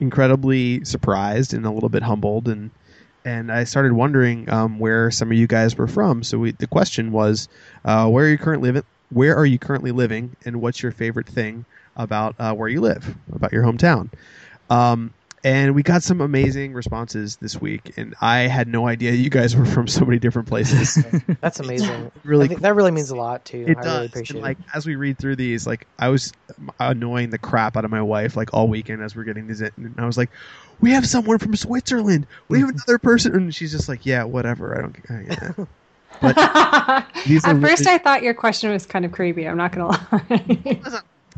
incredibly 0.00 0.84
surprised 0.84 1.54
and 1.54 1.64
a 1.66 1.70
little 1.70 1.88
bit 1.88 2.02
humbled 2.02 2.48
and 2.48 2.70
and 3.24 3.52
I 3.52 3.64
started 3.64 3.92
wondering 3.92 4.48
um, 4.48 4.78
where 4.78 5.10
some 5.10 5.30
of 5.30 5.36
you 5.36 5.46
guys 5.46 5.76
were 5.76 5.86
from. 5.86 6.22
So 6.22 6.38
we, 6.38 6.52
the 6.52 6.66
question 6.66 7.12
was, 7.12 7.48
uh, 7.84 8.08
where 8.08 8.24
are 8.24 8.30
you 8.30 8.38
currently 8.38 8.68
living? 8.70 8.84
Where 9.10 9.36
are 9.36 9.44
you 9.44 9.58
currently 9.58 9.92
living, 9.92 10.36
and 10.44 10.60
what's 10.62 10.82
your 10.82 10.92
favorite 10.92 11.26
thing 11.26 11.64
about 11.96 12.34
uh, 12.38 12.54
where 12.54 12.68
you 12.68 12.80
live, 12.80 13.14
about 13.32 13.52
your 13.52 13.62
hometown? 13.62 14.10
Um, 14.70 15.12
and 15.42 15.74
we 15.74 15.82
got 15.82 16.02
some 16.02 16.20
amazing 16.20 16.74
responses 16.74 17.36
this 17.36 17.58
week, 17.60 17.92
and 17.96 18.14
I 18.20 18.40
had 18.40 18.68
no 18.68 18.86
idea 18.86 19.12
you 19.12 19.30
guys 19.30 19.56
were 19.56 19.64
from 19.64 19.88
so 19.88 20.04
many 20.04 20.18
different 20.18 20.48
places. 20.48 21.02
That's 21.40 21.60
amazing. 21.60 22.12
Really 22.24 22.44
I 22.44 22.48
think 22.48 22.60
that 22.60 22.74
really 22.74 22.90
means 22.90 23.08
a 23.10 23.16
lot 23.16 23.44
too. 23.46 23.64
it 23.66 23.78
I 23.78 23.82
does. 23.82 23.94
really 23.94 24.06
appreciate 24.06 24.36
and 24.36 24.42
like 24.42 24.58
it. 24.58 24.64
as 24.74 24.86
we 24.86 24.96
read 24.96 25.16
through 25.18 25.36
these, 25.36 25.66
like 25.66 25.86
I 25.98 26.08
was 26.08 26.32
annoying 26.78 27.30
the 27.30 27.38
crap 27.38 27.76
out 27.78 27.84
of 27.86 27.90
my 27.90 28.02
wife 28.02 28.36
like 28.36 28.52
all 28.52 28.68
weekend 28.68 29.02
as 29.02 29.16
we're 29.16 29.24
getting 29.24 29.46
these 29.46 29.62
in, 29.62 29.70
and 29.76 29.94
I 29.98 30.04
was 30.04 30.18
like, 30.18 30.28
"We 30.80 30.90
have 30.92 31.06
someone 31.06 31.38
from 31.38 31.56
Switzerland. 31.56 32.26
We 32.48 32.60
have 32.60 32.68
another 32.68 32.98
person," 32.98 33.34
and 33.34 33.54
she's 33.54 33.72
just 33.72 33.88
like, 33.88 34.04
"Yeah, 34.04 34.24
whatever. 34.24 34.76
I 34.76 34.80
don't." 34.82 34.96
I, 35.08 35.24
yeah. 35.58 35.64
But 36.20 36.36
At 36.36 37.06
first, 37.14 37.46
really- 37.86 37.86
I 37.94 37.98
thought 37.98 38.22
your 38.22 38.34
question 38.34 38.70
was 38.70 38.84
kind 38.84 39.04
of 39.06 39.12
creepy. 39.12 39.48
I'm 39.48 39.56
not 39.56 39.72
gonna 39.72 39.86
lie. 39.88 40.96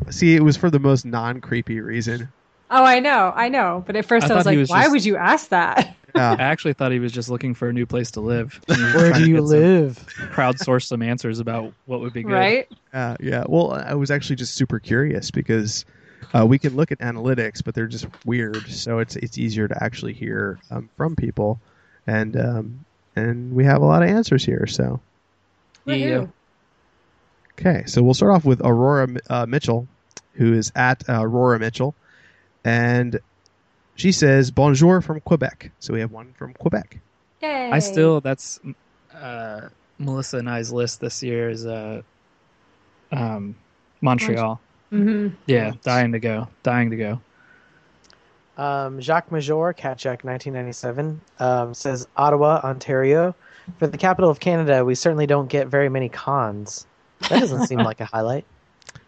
see, 0.09 0.35
it 0.35 0.43
was 0.43 0.57
for 0.57 0.69
the 0.69 0.79
most 0.79 1.05
non 1.05 1.39
creepy 1.39 1.79
reason. 1.79 2.27
Oh, 2.69 2.83
I 2.83 2.99
know, 2.99 3.31
I 3.35 3.49
know. 3.49 3.83
But 3.85 3.95
at 3.95 4.05
first, 4.05 4.29
I 4.29 4.33
I, 4.33 4.37
was 4.37 4.45
like, 4.45 4.57
was 4.57 4.69
why 4.69 4.81
just- 4.83 4.91
would 4.91 5.05
you 5.05 5.17
ask 5.17 5.49
that? 5.49 5.95
Yeah. 6.15 6.35
I 6.37 6.43
actually 6.43 6.73
thought 6.73 6.91
he 6.91 6.99
was 6.99 7.11
just 7.11 7.27
looking 7.27 7.55
for 7.55 7.69
a 7.69 7.73
new 7.73 7.87
place 7.87 8.11
to 8.11 8.19
live. 8.21 8.61
Where 8.67 9.13
do 9.13 9.21
you 9.27 9.37
get 9.37 9.47
some- 9.47 9.59
live? 9.59 10.05
Crowdsource 10.31 10.85
some 10.85 11.01
answers 11.01 11.39
about 11.39 11.73
what 11.87 12.01
would 12.01 12.13
be 12.13 12.21
good. 12.21 12.31
right? 12.31 12.71
Uh, 12.93 13.15
yeah. 13.19 13.45
Well, 13.49 13.71
I 13.73 13.95
was 13.95 14.11
actually 14.11 14.35
just 14.35 14.53
super 14.53 14.77
curious 14.77 15.31
because 15.31 15.85
uh, 16.35 16.45
we 16.45 16.59
can 16.59 16.75
look 16.75 16.91
at 16.91 16.99
analytics, 16.99 17.63
but 17.63 17.73
they're 17.73 17.87
just 17.87 18.05
weird. 18.27 18.67
So 18.67 18.99
it's 18.99 19.15
it's 19.15 19.39
easier 19.39 19.67
to 19.67 19.83
actually 19.83 20.13
hear 20.13 20.59
um, 20.69 20.87
from 20.97 21.15
people, 21.15 21.59
and 22.05 22.37
um, 22.39 22.85
and 23.15 23.55
we 23.55 23.65
have 23.65 23.81
a 23.81 23.85
lot 23.85 24.03
of 24.03 24.09
answers 24.09 24.45
here. 24.45 24.67
So 24.67 24.99
Yeah. 25.87 25.95
Woohoo. 25.95 26.31
okay, 27.59 27.83
so 27.87 28.03
we'll 28.03 28.13
start 28.13 28.33
off 28.33 28.45
with 28.45 28.61
Aurora 28.63 29.07
uh, 29.31 29.45
Mitchell, 29.47 29.87
who 30.33 30.53
is 30.53 30.71
at 30.75 31.09
uh, 31.09 31.21
Aurora 31.23 31.57
Mitchell, 31.57 31.95
and 32.63 33.19
she 33.95 34.11
says 34.11 34.51
bonjour 34.51 35.01
from 35.01 35.19
Quebec. 35.21 35.71
So 35.79 35.93
we 35.93 35.99
have 35.99 36.11
one 36.11 36.33
from 36.33 36.53
Quebec. 36.53 36.99
Yay! 37.41 37.69
I 37.71 37.79
still 37.79 38.21
that's 38.21 38.59
uh, 39.13 39.69
Melissa 39.99 40.37
and 40.37 40.49
I's 40.49 40.71
list 40.71 40.99
this 41.01 41.21
year 41.21 41.49
is 41.49 41.65
uh, 41.65 42.01
um, 43.11 43.55
Montreal. 44.01 44.59
hmm 44.89 45.29
Yeah, 45.45 45.73
dying 45.83 46.11
to 46.13 46.19
go, 46.19 46.47
dying 46.63 46.89
to 46.91 46.95
go. 46.97 47.21
Um, 48.57 49.01
Jacques 49.01 49.31
Major, 49.31 49.73
Cat 49.73 49.97
Jack 49.97 50.23
1997, 50.23 51.19
um, 51.39 51.73
says 51.73 52.07
Ottawa, 52.15 52.61
Ontario. 52.63 53.35
For 53.79 53.87
the 53.87 53.97
capital 53.97 54.29
of 54.29 54.39
Canada, 54.39 54.85
we 54.85 54.93
certainly 54.93 55.25
don't 55.25 55.47
get 55.47 55.67
very 55.67 55.89
many 55.89 56.09
cons. 56.09 56.85
That 57.29 57.39
doesn't 57.39 57.65
seem 57.67 57.79
like 57.83 57.99
a 58.01 58.05
highlight. 58.05 58.45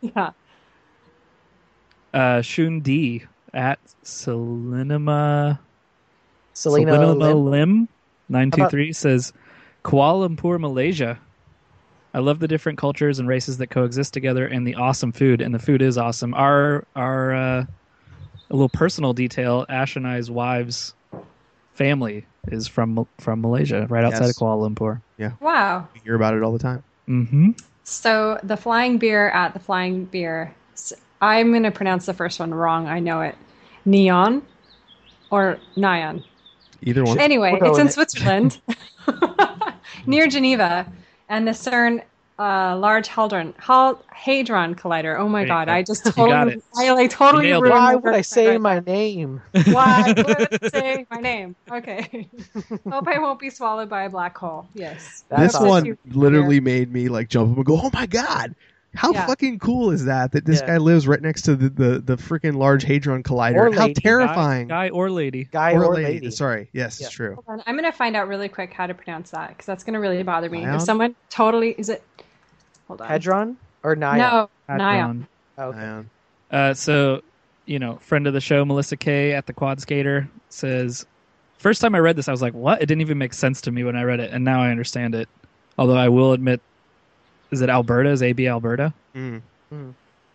Yeah. 0.00 0.30
Uh, 2.12 2.42
Shun 2.42 2.80
D 2.80 3.24
at 3.54 3.78
Selenima 4.04 5.58
Selena 6.54 6.92
Selenima 6.92 7.18
Lim. 7.18 7.50
Lim 7.50 7.88
nine 8.28 8.50
two 8.50 8.68
three 8.68 8.92
says 8.92 9.32
Kuala 9.84 10.28
Lumpur, 10.28 10.58
Malaysia. 10.60 11.18
I 12.14 12.18
love 12.18 12.40
the 12.40 12.48
different 12.48 12.78
cultures 12.78 13.18
and 13.18 13.26
races 13.26 13.56
that 13.58 13.68
coexist 13.68 14.12
together, 14.12 14.46
and 14.46 14.66
the 14.66 14.74
awesome 14.74 15.12
food. 15.12 15.40
And 15.40 15.54
the 15.54 15.58
food 15.58 15.80
is 15.80 15.96
awesome. 15.96 16.34
Our 16.34 16.86
our 16.94 17.34
uh, 17.34 17.64
a 18.50 18.54
little 18.54 18.68
personal 18.68 19.12
detail: 19.14 19.64
Ash 19.68 19.96
and 19.96 20.06
I's 20.06 20.30
wives 20.30 20.94
family 21.74 22.26
is 22.48 22.68
from 22.68 23.06
from 23.18 23.40
Malaysia, 23.40 23.86
right 23.88 24.04
outside 24.04 24.26
Yes. 24.26 24.30
of 24.30 24.36
Kuala 24.36 24.68
Lumpur. 24.70 25.00
Yeah. 25.16 25.32
Wow. 25.40 25.88
We 25.94 26.00
hear 26.04 26.14
about 26.14 26.34
it 26.34 26.42
all 26.42 26.52
the 26.52 26.58
time. 26.58 26.82
Mm-hmm. 27.08 27.50
So 27.84 28.38
the 28.42 28.56
flying 28.56 28.98
beer 28.98 29.30
at 29.30 29.54
the 29.54 29.60
flying 29.60 30.04
beer. 30.04 30.54
S- 31.22 31.38
I'm 31.38 31.50
going 31.50 31.62
to 31.62 31.70
pronounce 31.70 32.06
the 32.06 32.14
first 32.14 32.40
one 32.40 32.52
wrong. 32.52 32.86
I 32.88 32.98
know 33.00 33.20
it. 33.22 33.36
Neon 33.84 34.42
or 35.30 35.58
Nyan. 35.76 36.24
Either 36.82 37.04
one. 37.04 37.18
Anyway, 37.20 37.56
We'll 37.60 37.70
it's 37.70 37.78
in 37.78 37.86
it. 37.88 37.92
Switzerland, 37.92 38.60
near 40.06 40.26
Geneva, 40.26 40.86
and 41.28 41.46
the 41.46 41.52
CERN 41.52 42.02
uh, 42.38 42.76
Large 42.76 43.06
Hadron 43.08 43.54
Hal- 43.58 44.02
Hadron 44.08 44.74
Collider. 44.74 45.16
Oh 45.18 45.28
my 45.28 45.44
god! 45.44 45.66
go. 45.66 45.74
I 45.74 45.82
just 45.82 46.04
totally. 46.04 46.60
I 46.76 46.92
like 46.92 47.10
totally 47.10 47.44
nailed 47.44 47.64
it. 47.64 47.68
ruined 47.68 47.78
Why 47.84 47.94
would 47.94 48.14
I 48.14 48.22
say 48.22 48.58
my 48.58 48.80
name? 48.80 49.40
Why 49.66 50.12
would 50.16 50.62
I 50.64 50.68
say 50.70 51.06
my 51.10 51.18
name? 51.18 51.54
Okay. 51.70 52.28
Hope 52.90 53.06
I 53.06 53.18
won't 53.20 53.38
be 53.38 53.50
swallowed 53.50 53.88
by 53.88 54.04
a 54.04 54.10
black 54.10 54.36
hole. 54.36 54.66
Yes. 54.74 55.24
this 55.38 55.54
awesome. 55.54 55.68
one 55.68 55.98
literally 56.06 56.58
made 56.58 56.92
me 56.92 57.08
like 57.08 57.28
jump 57.28 57.52
up 57.52 57.56
and 57.58 57.66
go, 57.66 57.80
"Oh 57.80 57.90
my 57.92 58.06
god!" 58.06 58.56
How 58.94 59.12
Yeah. 59.12 59.26
fucking 59.26 59.58
cool 59.58 59.90
is 59.90 60.04
that? 60.04 60.32
That 60.32 60.44
this 60.44 60.60
Yeah. 60.60 60.66
guy 60.66 60.76
lives 60.76 61.08
right 61.08 61.20
next 61.22 61.42
to 61.42 61.56
the 61.56 61.68
the, 61.70 61.98
the 61.98 62.16
freaking 62.16 62.56
large 62.56 62.82
hadron 62.82 63.22
collider. 63.22 63.56
Or 63.56 63.72
How 63.72 63.86
lady. 63.86 63.94
terrifying! 63.94 64.68
Guy, 64.68 64.88
guy 64.88 64.90
or 64.90 65.10
lady. 65.10 65.44
Guy 65.50 65.72
or, 65.72 65.94
lady. 65.94 66.30
Sorry. 66.30 66.68
Yes, 66.72 67.00
Yeah. 67.00 67.06
it's 67.06 67.14
true. 67.14 67.34
Hold 67.46 67.60
on. 67.60 67.62
I'm 67.66 67.74
going 67.76 67.90
to 67.90 67.96
find 67.96 68.16
out 68.16 68.28
really 68.28 68.48
quick 68.48 68.72
how 68.72 68.86
to 68.86 68.94
pronounce 68.94 69.30
that 69.30 69.48
because 69.48 69.64
that's 69.66 69.82
going 69.84 69.94
to 69.94 70.00
really 70.00 70.22
bother 70.22 70.50
me. 70.50 70.64
Ion? 70.64 70.74
If 70.74 70.82
someone 70.82 71.14
totally 71.30 71.70
is 71.78 71.88
it? 71.88 72.02
Hold 72.88 73.00
on. 73.00 73.08
Hadron 73.08 73.56
or 73.82 73.96
Naya? 73.96 74.18
No, 74.18 74.50
Hadron. 74.68 75.20
Nyan. 75.22 75.26
Oh, 75.58 75.68
okay. 75.68 75.78
Ion. 75.78 76.10
Uh, 76.50 76.74
so, 76.74 77.22
you 77.64 77.78
know, 77.78 77.96
friend 78.02 78.26
of 78.26 78.34
the 78.34 78.40
show, 78.42 78.62
Melissa 78.64 78.98
Kay 78.98 79.32
at 79.32 79.46
the 79.46 79.54
Quad 79.54 79.80
Skater 79.80 80.28
says, 80.50 81.06
first 81.56 81.80
time 81.80 81.94
I 81.94 81.98
read 82.00 82.16
this, 82.16 82.28
I 82.28 82.30
was 82.32 82.42
like, 82.42 82.52
what? 82.52 82.82
It 82.82 82.86
didn't 82.86 83.00
even 83.00 83.16
make 83.16 83.32
sense 83.32 83.62
to 83.62 83.70
me 83.70 83.84
when 83.84 83.96
I 83.96 84.02
read 84.02 84.20
it, 84.20 84.32
and 84.32 84.44
now 84.44 84.60
I 84.62 84.70
understand 84.70 85.14
it. 85.14 85.30
Although 85.78 85.96
I 85.96 86.10
will 86.10 86.32
admit, 86.34 86.60
is 87.52 87.60
it 87.60 87.68
Alberta? 87.68 88.10
Is 88.10 88.22
AB 88.22 88.48
Alberta? 88.48 88.92
Mm. 89.14 89.42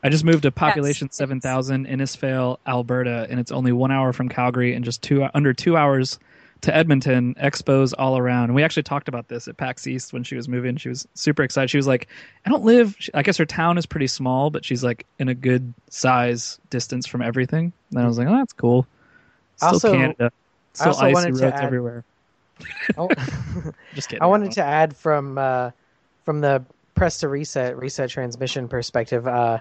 I 0.03 0.09
just 0.09 0.23
moved 0.23 0.43
to 0.43 0.51
population 0.51 1.05
it's- 1.05 1.17
seven 1.17 1.41
thousand, 1.41 1.87
Innisfail, 1.87 2.57
Alberta, 2.67 3.27
and 3.29 3.39
it's 3.39 3.51
only 3.51 3.71
one 3.71 3.91
hour 3.91 4.13
from 4.13 4.29
Calgary 4.29 4.73
and 4.73 4.85
just 4.85 5.01
two 5.01 5.27
under 5.33 5.53
two 5.53 5.75
hours 5.75 6.19
to 6.61 6.75
Edmonton. 6.75 7.35
Expos 7.35 7.93
all 7.97 8.17
around. 8.17 8.45
And 8.45 8.55
we 8.55 8.63
actually 8.63 8.83
talked 8.83 9.07
about 9.07 9.27
this 9.27 9.47
at 9.47 9.57
PAX 9.57 9.85
East 9.85 10.13
when 10.13 10.23
she 10.23 10.35
was 10.35 10.47
moving. 10.47 10.75
She 10.77 10.89
was 10.89 11.07
super 11.13 11.43
excited. 11.43 11.69
She 11.69 11.77
was 11.77 11.87
like, 11.87 12.07
"I 12.45 12.49
don't 12.49 12.63
live. 12.63 12.95
I 13.13 13.21
guess 13.23 13.37
her 13.37 13.45
town 13.45 13.77
is 13.77 13.85
pretty 13.85 14.07
small, 14.07 14.49
but 14.49 14.63
she's 14.63 14.83
like 14.83 15.05
in 15.19 15.29
a 15.29 15.35
good 15.35 15.73
size 15.89 16.59
distance 16.69 17.05
from 17.07 17.21
everything." 17.21 17.73
And 17.91 17.99
I 17.99 18.07
was 18.07 18.17
like, 18.17 18.27
"Oh, 18.27 18.37
that's 18.37 18.53
cool." 18.53 18.87
Still 19.57 19.69
Also- 19.69 19.91
Canada. 19.93 20.31
Still 20.73 20.87
also 20.89 21.05
icy 21.05 21.13
wanted 21.15 21.29
roads 21.31 21.41
add- 21.41 21.63
everywhere. 21.63 22.03
Oh. 22.97 23.09
Just 23.95 24.09
kidding. 24.09 24.21
I 24.21 24.27
wanted 24.27 24.51
to 24.53 24.63
add 24.63 24.95
from 24.95 25.37
uh, 25.39 25.71
from 26.23 26.41
the 26.41 26.63
press 26.97 27.19
to 27.19 27.29
reset 27.29 27.77
reset 27.77 28.09
transmission 28.09 28.67
perspective. 28.67 29.27
Uh, 29.27 29.59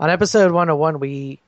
on 0.00 0.10
episode 0.10 0.52
101, 0.52 0.98
we 1.00 1.38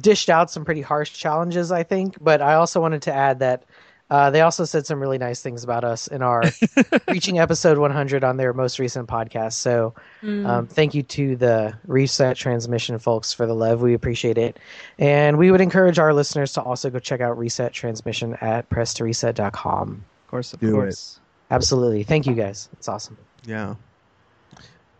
dished 0.00 0.28
out 0.30 0.50
some 0.50 0.64
pretty 0.64 0.80
harsh 0.82 1.12
challenges, 1.12 1.70
I 1.72 1.82
think, 1.82 2.16
but 2.22 2.40
I 2.42 2.54
also 2.54 2.80
wanted 2.80 3.02
to 3.02 3.12
add 3.12 3.38
that 3.40 3.64
uh, 4.10 4.30
they 4.30 4.40
also 4.40 4.64
said 4.64 4.86
some 4.86 5.00
really 5.00 5.18
nice 5.18 5.42
things 5.42 5.64
about 5.64 5.84
us 5.84 6.06
in 6.06 6.22
our 6.22 6.42
reaching 7.08 7.38
episode 7.38 7.76
100 7.76 8.24
on 8.24 8.38
their 8.38 8.54
most 8.54 8.78
recent 8.78 9.06
podcast. 9.08 9.52
So 9.54 9.94
Mm. 10.22 10.46
um, 10.46 10.66
thank 10.66 10.94
you 10.94 11.02
to 11.04 11.36
the 11.36 11.74
reset 11.86 12.36
transmission 12.36 12.98
folks 12.98 13.32
for 13.32 13.46
the 13.46 13.54
love. 13.54 13.82
We 13.82 13.94
appreciate 13.94 14.36
it. 14.38 14.58
And 14.98 15.36
we 15.38 15.50
would 15.52 15.60
encourage 15.60 15.98
our 15.98 16.12
listeners 16.14 16.54
to 16.54 16.62
also 16.62 16.90
go 16.90 16.98
check 16.98 17.20
out 17.20 17.38
reset 17.38 17.72
transmission 17.72 18.34
at 18.40 18.68
press2reset.com. 18.70 19.90
Of 20.24 20.30
course, 20.30 20.52
of 20.54 20.60
Do 20.60 20.68
it. 20.68 20.72
course. 20.72 21.20
Absolutely. 21.50 22.02
Thank 22.02 22.26
you 22.26 22.34
guys. 22.34 22.68
It's 22.72 22.88
awesome. 22.88 23.16
Yeah. 23.44 23.74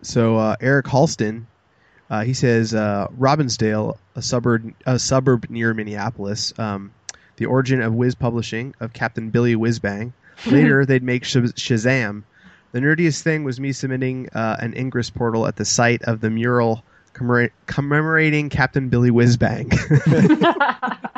So 0.02 0.36
uh, 0.36 0.56
Eric 0.60 0.86
Halston, 0.86 1.44
uh, 2.10 2.24
he 2.24 2.34
says 2.34 2.74
uh, 2.74 3.08
Robbinsdale, 3.18 3.96
a 4.16 4.22
suburb 4.22 4.72
a 4.86 4.98
suburb 4.98 5.48
near 5.50 5.74
Minneapolis, 5.74 6.52
um, 6.58 6.92
the 7.36 7.46
origin 7.46 7.82
of 7.82 7.94
Whiz 7.94 8.14
Publishing 8.14 8.74
of 8.80 8.92
Captain 8.92 9.30
Billy 9.30 9.54
Whizbang. 9.54 10.12
Later, 10.46 10.86
they'd 10.86 11.02
make 11.02 11.24
Shaz- 11.24 11.54
Shazam. 11.54 12.22
The 12.72 12.80
nerdiest 12.80 13.22
thing 13.22 13.44
was 13.44 13.58
me 13.58 13.72
submitting 13.72 14.28
uh, 14.30 14.56
an 14.60 14.74
Ingress 14.76 15.10
portal 15.10 15.46
at 15.46 15.56
the 15.56 15.64
site 15.64 16.02
of 16.02 16.20
the 16.20 16.30
mural 16.30 16.84
commemora- 17.14 17.50
commemorating 17.66 18.48
Captain 18.50 18.88
Billy 18.88 19.10
Whizbang. 19.10 19.68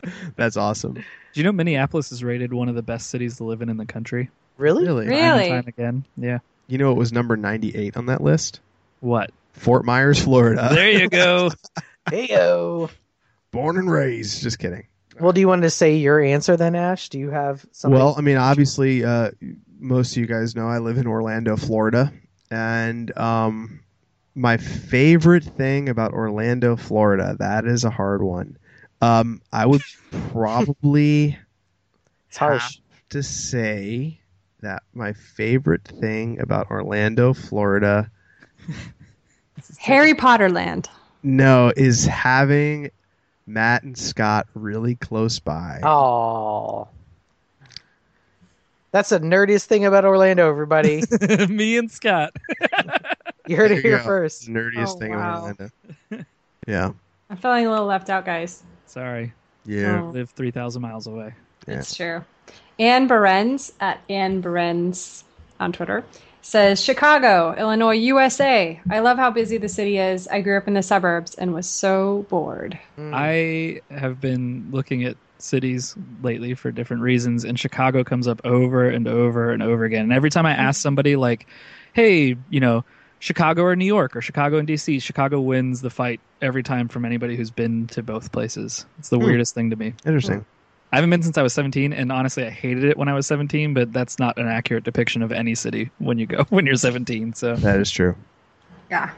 That's 0.36 0.56
awesome. 0.56 0.94
Do 0.94 1.02
you 1.34 1.42
know 1.44 1.52
Minneapolis 1.52 2.12
is 2.12 2.22
rated 2.24 2.52
one 2.52 2.68
of 2.68 2.74
the 2.74 2.82
best 2.82 3.10
cities 3.10 3.36
to 3.38 3.44
live 3.44 3.62
in 3.62 3.68
in 3.68 3.76
the 3.76 3.86
country? 3.86 4.30
Really? 4.56 4.84
Really? 4.84 5.06
Really? 5.06 5.48
Time 5.48 5.52
and 5.52 5.64
time 5.64 5.64
again. 5.68 6.04
Yeah. 6.16 6.38
You 6.70 6.78
know, 6.78 6.92
it 6.92 6.96
was 6.96 7.12
number 7.12 7.36
98 7.36 7.96
on 7.96 8.06
that 8.06 8.22
list? 8.22 8.60
What? 9.00 9.30
Fort 9.52 9.84
Myers, 9.84 10.22
Florida. 10.22 10.68
There 10.72 10.90
you 10.90 11.08
go. 11.08 11.50
Heyo. 12.06 12.90
Born 13.50 13.76
and 13.76 13.90
raised. 13.90 14.42
Just 14.42 14.58
kidding. 14.58 14.86
Well, 15.18 15.32
do 15.32 15.40
you 15.40 15.48
want 15.48 15.62
to 15.62 15.70
say 15.70 15.96
your 15.96 16.22
answer 16.22 16.56
then, 16.56 16.76
Ash? 16.76 17.08
Do 17.08 17.18
you 17.18 17.30
have 17.30 17.66
something? 17.72 17.98
Well, 17.98 18.14
I 18.16 18.20
mean, 18.20 18.36
obviously, 18.36 19.04
uh, 19.04 19.32
most 19.78 20.12
of 20.12 20.18
you 20.18 20.26
guys 20.26 20.54
know 20.54 20.68
I 20.68 20.78
live 20.78 20.96
in 20.96 21.06
Orlando, 21.06 21.56
Florida, 21.56 22.12
and 22.50 23.16
um, 23.18 23.80
my 24.34 24.56
favorite 24.56 25.44
thing 25.44 25.88
about 25.88 26.12
Orlando, 26.12 26.76
Florida, 26.76 27.36
that 27.38 27.66
is 27.66 27.84
a 27.84 27.90
hard 27.90 28.22
one. 28.22 28.56
Um, 29.02 29.42
I 29.52 29.66
would 29.66 29.82
probably 30.30 31.36
it's 32.28 32.36
harsh. 32.38 32.78
to 33.10 33.22
say 33.22 34.19
that 34.62 34.82
my 34.94 35.12
favorite 35.12 35.84
thing 35.84 36.40
about 36.40 36.70
Orlando, 36.70 37.32
Florida, 37.34 38.10
Harry 39.78 40.14
Potter 40.14 40.48
Land. 40.50 40.88
no, 41.22 41.72
is 41.76 42.04
having 42.06 42.90
Matt 43.46 43.82
and 43.82 43.96
Scott 43.96 44.46
really 44.54 44.94
close 44.96 45.38
by. 45.38 45.80
Oh. 45.82 46.88
That's 48.92 49.10
the 49.10 49.20
nerdiest 49.20 49.66
thing 49.66 49.84
about 49.84 50.04
Orlando, 50.04 50.48
everybody. 50.48 51.02
Me 51.48 51.76
and 51.78 51.90
Scott. 51.90 52.34
You 53.46 53.56
heard 53.56 53.70
There 53.72 53.78
it 53.78 53.82
here 53.82 53.96
go. 53.98 54.04
first. 54.04 54.46
Nerdiest 54.48 54.94
Oh, 54.94 54.98
thing 55.00 55.10
wow. 55.10 55.16
about 55.48 55.70
Orlando. 56.12 56.24
Yeah. 56.68 56.90
I'm 57.28 57.36
feeling 57.36 57.66
a 57.66 57.70
little 57.70 57.86
left 57.86 58.08
out, 58.08 58.24
guys. 58.24 58.62
Sorry. 58.86 59.32
Yeah. 59.64 60.02
Oh. 60.02 60.10
Live 60.10 60.30
3,000 60.30 60.80
miles 60.80 61.08
away. 61.08 61.34
Yeah. 61.66 61.74
It's 61.78 61.92
true. 61.96 62.24
Anne 62.78 63.06
Berens 63.06 63.72
at 63.80 64.00
Anne 64.08 64.40
Berens 64.40 65.24
on 65.58 65.72
Twitter 65.72 66.04
says 66.42 66.82
Chicago, 66.82 67.54
Illinois, 67.56 67.94
USA. 67.94 68.80
I 68.90 69.00
love 69.00 69.18
how 69.18 69.30
busy 69.30 69.58
the 69.58 69.68
city 69.68 69.98
is. 69.98 70.26
I 70.26 70.40
grew 70.40 70.56
up 70.56 70.66
in 70.66 70.74
the 70.74 70.82
suburbs 70.82 71.34
and 71.34 71.52
was 71.52 71.68
so 71.68 72.24
bored. 72.30 72.78
Mm. 72.98 73.12
I 73.14 73.94
have 73.94 74.20
been 74.20 74.68
looking 74.70 75.04
at 75.04 75.16
cities 75.38 75.94
lately 76.22 76.54
for 76.54 76.70
different 76.70 77.02
reasons, 77.02 77.44
and 77.44 77.58
Chicago 77.58 78.04
comes 78.04 78.26
up 78.26 78.40
over 78.44 78.88
and 78.88 79.06
over 79.06 79.52
and 79.52 79.62
over 79.62 79.84
again. 79.84 80.04
And 80.04 80.12
every 80.12 80.30
time 80.30 80.46
I 80.46 80.52
ask 80.52 80.80
somebody, 80.80 81.16
like, 81.16 81.46
hey, 81.92 82.36
you 82.48 82.60
know, 82.60 82.84
Chicago 83.18 83.62
or 83.62 83.76
New 83.76 83.84
York 83.86 84.16
or 84.16 84.22
Chicago 84.22 84.56
and 84.56 84.66
DC, 84.66 85.02
Chicago 85.02 85.40
wins 85.40 85.82
the 85.82 85.90
fight 85.90 86.20
every 86.40 86.62
time 86.62 86.88
from 86.88 87.04
anybody 87.04 87.36
who's 87.36 87.50
been 87.50 87.86
to 87.88 88.02
both 88.02 88.32
places. 88.32 88.86
It's 88.98 89.10
the 89.10 89.18
Hmm. 89.18 89.26
weirdest 89.26 89.54
thing 89.54 89.70
to 89.70 89.76
me. 89.76 89.92
Interesting. 90.06 90.44
I 90.92 90.96
haven't 90.96 91.10
been 91.10 91.22
since 91.22 91.38
I 91.38 91.42
was 91.42 91.52
17, 91.52 91.92
and 91.92 92.10
honestly, 92.10 92.44
I 92.44 92.50
hated 92.50 92.84
it 92.84 92.96
when 92.96 93.08
I 93.08 93.14
was 93.14 93.26
17. 93.26 93.74
But 93.74 93.92
that's 93.92 94.18
not 94.18 94.38
an 94.38 94.48
accurate 94.48 94.84
depiction 94.84 95.22
of 95.22 95.30
any 95.32 95.54
city 95.54 95.90
when 95.98 96.18
you 96.18 96.26
go 96.26 96.44
when 96.50 96.66
you're 96.66 96.76
17. 96.76 97.34
So 97.34 97.56
That 97.56 97.80
is 97.80 97.90
true. 97.90 98.16
Yeah. 98.90 99.10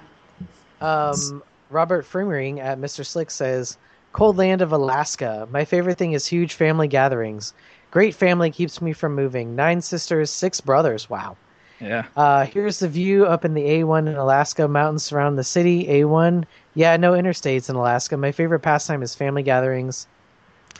Um, 0.81 1.43
Robert 1.70 2.05
Frimering 2.05 2.59
at 2.59 2.78
Mr. 2.78 3.05
Slick 3.07 3.31
says, 3.31 3.78
Cold 4.12 4.36
land 4.36 4.61
of 4.61 4.73
Alaska. 4.73 5.49
My 5.51 5.65
favorite 5.65 5.97
thing 5.97 6.12
is 6.12 6.27
huge 6.27 6.53
family 6.55 6.89
gatherings. 6.89 7.55
Great 7.90 8.15
family 8.15 8.51
keeps 8.51 8.82
me 8.82 8.93
from 8.93 9.15
moving. 9.15 9.57
Nine 9.57 9.81
sisters, 9.81 10.31
six 10.31 10.61
brothers. 10.61 11.09
Wow. 11.09 11.36
yeah, 11.81 12.05
Uh, 12.16 12.44
here's 12.44 12.78
the 12.78 12.89
view 12.89 13.24
up 13.27 13.44
in 13.44 13.55
the 13.55 13.62
A1 13.62 14.07
in 14.09 14.16
Alaska. 14.16 14.69
Mountains 14.69 15.03
surround 15.05 15.39
the 15.39 15.44
city. 15.44 15.86
A1. 15.86 16.44
Yeah, 16.74 16.97
no 16.99 17.12
interstates 17.12 17.70
in 17.70 17.77
Alaska. 17.77 18.16
My 18.16 18.32
favorite 18.32 18.61
pastime 18.61 19.03
is 19.03 19.15
family 19.15 19.43
gatherings. 19.43 20.07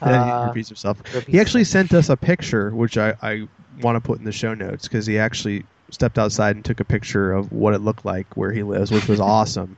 He 0.01 0.07
Uh, 0.07 0.47
repeats 0.49 0.69
himself. 0.69 0.99
repeats 1.15 1.27
He 1.27 1.41
actually 1.41 1.61
himself. 1.61 1.89
sent 1.91 1.95
us 1.95 2.09
a 2.09 2.17
picture, 2.17 2.71
which 2.75 2.99
I, 2.99 3.15
I 3.23 3.47
want 3.81 3.97
to 3.97 4.01
put 4.01 4.19
in 4.19 4.25
the 4.25 4.33
show 4.33 4.55
notes 4.55 4.89
because 4.89 5.07
he 5.07 5.19
actually 5.19 5.65
stepped 5.91 6.19
outside 6.19 6.57
and 6.57 6.65
took 6.65 6.81
a 6.81 6.85
picture 6.85 7.33
of 7.33 7.53
what 7.53 7.75
it 7.75 7.79
looked 7.81 8.05
like 8.05 8.37
where 8.37 8.51
he 8.53 8.63
lives, 8.63 8.91
which 8.91 9.09
was 9.09 9.21
awesome, 9.21 9.77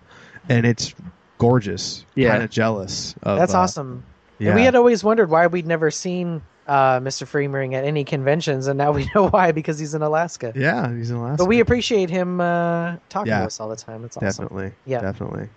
and 0.49 0.65
it's 0.67 0.95
gorgeous. 1.39 2.05
Yeah. 2.15 2.31
kind 2.31 2.43
of 2.43 2.51
jealous. 2.51 3.15
Of, 3.23 3.39
That's 3.39 3.55
uh, 3.55 3.61
awesome. 3.61 4.05
Yeah, 4.39 4.49
And 4.51 4.57
we 4.61 4.65
had 4.65 4.75
always 4.75 5.05
wondered 5.05 5.31
why 5.31 5.47
we'd 5.47 5.67
never 5.67 5.91
seen 5.91 6.43
uh, 6.67 6.99
Mr. 7.01 7.27
Freemering 7.27 7.75
at 7.75 7.85
any 7.85 8.05
conventions, 8.05 8.67
and 8.67 8.79
now 8.79 8.91
we 8.93 9.09
know 9.15 9.29
why 9.29 9.53
because 9.53 9.79
he's 9.79 9.95
in 9.95 10.03
Alaska. 10.03 10.53
yeah, 10.57 10.93
he's 10.95 11.11
in 11.11 11.17
Alaska. 11.17 11.37
But 11.45 11.49
we 11.49 11.61
appreciate 11.61 12.09
him 12.11 12.41
uh, 12.41 12.97
talking 13.09 13.29
Yeah. 13.31 13.41
to 13.41 13.47
us 13.47 13.61
all 13.61 13.69
the 13.69 13.77
time. 13.77 14.05
It's 14.05 14.17
awesome. 14.17 14.27
definitely, 14.47 14.73
Yeah. 14.87 15.01
definitely. 15.01 15.49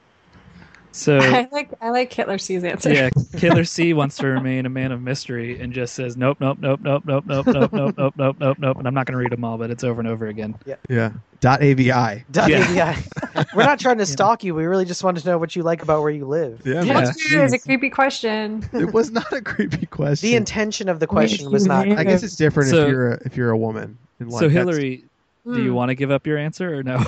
So 0.91 1.19
I 1.19 1.47
like 1.51 1.69
I 1.79 1.89
like 1.91 2.09
Killer 2.09 2.37
C's 2.39 2.63
answer. 2.63 2.91
yeah, 2.91 3.09
Killer 3.37 3.63
C 3.65 3.93
wants 3.93 4.17
to 4.17 4.27
remain 4.27 4.65
a 4.65 4.69
man 4.69 4.91
of 4.91 5.01
mystery 5.01 5.59
and 5.59 5.71
just 5.71 5.93
says 5.93 6.17
nope, 6.17 6.37
nope, 6.39 6.57
nope, 6.59 6.79
nope, 6.83 7.03
nope, 7.05 7.25
nope, 7.27 7.47
nope, 7.47 7.71
nope, 7.73 7.93
nope, 7.97 8.15
nope, 8.17 8.35
nope, 8.39 8.57
nope. 8.59 8.77
And 8.77 8.87
I'm 8.87 8.93
not 8.95 9.05
going 9.05 9.13
to 9.13 9.19
read 9.19 9.31
them 9.31 9.43
all, 9.43 9.57
but 9.59 9.69
it's 9.69 9.83
over 9.83 9.99
and 10.01 10.07
over 10.07 10.25
again. 10.27 10.55
Yeah. 10.89 11.11
Dot 11.39 11.61
AVI. 11.61 12.23
Dot 12.31 12.49
Yeah. 12.49 12.95
AVI. 12.95 13.45
We're 13.55 13.63
not 13.63 13.79
trying 13.79 13.99
to 13.99 14.07
stalk 14.07 14.43
you. 14.43 14.55
We 14.55 14.65
really 14.65 14.85
just 14.85 15.03
want 15.03 15.19
to 15.19 15.27
know 15.27 15.37
what 15.37 15.55
you 15.55 15.61
like 15.61 15.83
about 15.83 16.01
where 16.01 16.09
you 16.09 16.25
live. 16.25 16.61
Yeah. 16.65 16.81
Yeah. 16.81 16.93
man. 16.93 17.03
What's 17.03 17.23
true 17.23 17.43
is 17.43 17.53
a 17.53 17.59
creepy 17.59 17.91
question. 17.91 18.67
It 18.73 18.91
was 18.93 19.11
not 19.11 19.31
a 19.31 19.41
creepy 19.41 19.85
question. 19.85 20.29
The 20.29 20.35
intention 20.35 20.89
of 20.89 20.99
the 20.99 21.05
question 21.05 21.51
was 21.51 21.67
not. 21.67 21.87
I 21.87 22.03
guess 22.05 22.23
it's 22.23 22.35
different 22.35 22.69
So- 22.71 22.83
if 22.85 22.89
you're 22.89 23.11
a, 23.11 23.21
if 23.25 23.37
you're 23.37 23.51
a 23.51 23.57
woman. 23.57 23.97
And 24.19 24.31
So 24.31 24.37
like, 24.37 24.53
that's- 24.53 24.53
Hillary, 24.75 25.03
do 25.45 25.61
you 25.61 25.69
Hmm. 25.69 25.75
want 25.75 25.89
to 25.89 25.95
give 25.95 26.09
up 26.09 26.25
your 26.25 26.39
answer 26.39 26.75
or 26.75 26.81
no? 26.81 27.03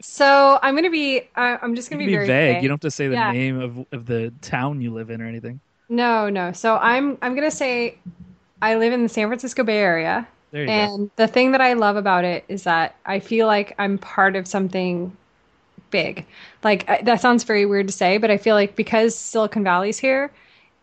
So 0.00 0.58
I'm 0.62 0.74
gonna 0.74 0.90
be. 0.90 1.22
I 1.36 1.58
I'm 1.62 1.74
just 1.74 1.90
gonna 1.90 1.98
be, 2.00 2.06
be 2.06 2.12
very 2.12 2.26
vague. 2.26 2.62
You 2.62 2.68
don't 2.68 2.76
have 2.76 2.80
to 2.80 2.90
say 2.90 3.08
the 3.08 3.14
Yeah. 3.14 3.32
name 3.32 3.60
of, 3.60 3.86
of 3.92 4.06
the 4.06 4.32
town 4.40 4.80
you 4.80 4.92
live 4.92 5.10
in 5.10 5.20
or 5.20 5.26
anything. 5.26 5.60
No, 5.88 6.28
no. 6.28 6.52
So 6.52 6.76
I'm 6.76 7.18
I'm 7.22 7.34
gonna 7.34 7.50
say 7.50 7.98
I 8.62 8.76
live 8.76 8.92
in 8.92 9.02
the 9.02 9.08
San 9.08 9.28
Francisco 9.28 9.64
Bay 9.64 9.78
Area, 9.78 10.28
There 10.52 10.62
you 10.62 10.66
go. 10.68 10.72
and 10.72 11.10
the 11.16 11.26
thing 11.26 11.52
that 11.52 11.60
I 11.60 11.72
love 11.74 11.96
about 11.96 12.24
it 12.24 12.44
is 12.48 12.64
that 12.64 12.94
I 13.06 13.18
feel 13.20 13.46
like 13.46 13.74
I'm 13.78 13.98
part 13.98 14.36
of 14.36 14.46
something 14.46 15.16
big. 15.90 16.26
Like 16.62 16.88
I- 16.88 17.02
that 17.02 17.20
sounds 17.20 17.44
very 17.44 17.66
weird 17.66 17.86
to 17.88 17.92
say, 17.92 18.18
but 18.18 18.30
I 18.30 18.36
feel 18.38 18.54
like 18.54 18.76
because 18.76 19.14
Silicon 19.16 19.64
Valley's 19.64 19.98
here, 19.98 20.30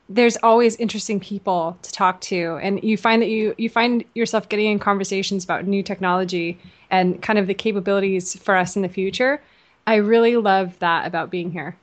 there's 0.09 0.37
always 0.37 0.75
interesting 0.77 1.19
people 1.19 1.77
to 1.81 1.91
talk 1.91 2.21
to, 2.21 2.59
and 2.61 2.81
you 2.83 2.97
find 2.97 3.21
that 3.21 3.27
you 3.29 3.53
you 3.57 3.69
find 3.69 4.03
yourself 4.15 4.47
getting 4.49 4.71
in 4.71 4.79
conversations 4.79 5.43
about 5.43 5.67
new 5.67 5.83
technology 5.83 6.57
and 6.89 7.21
kind 7.21 7.37
of 7.37 7.47
the 7.47 7.53
capabilities 7.53 8.35
for 8.37 8.55
us 8.55 8.75
in 8.75 8.81
the 8.81 8.89
future. 8.89 9.41
I 9.85 9.95
really 9.95 10.37
love 10.37 10.77
that 10.79 11.07
about 11.07 11.29
being 11.29 11.51
here. 11.51 11.75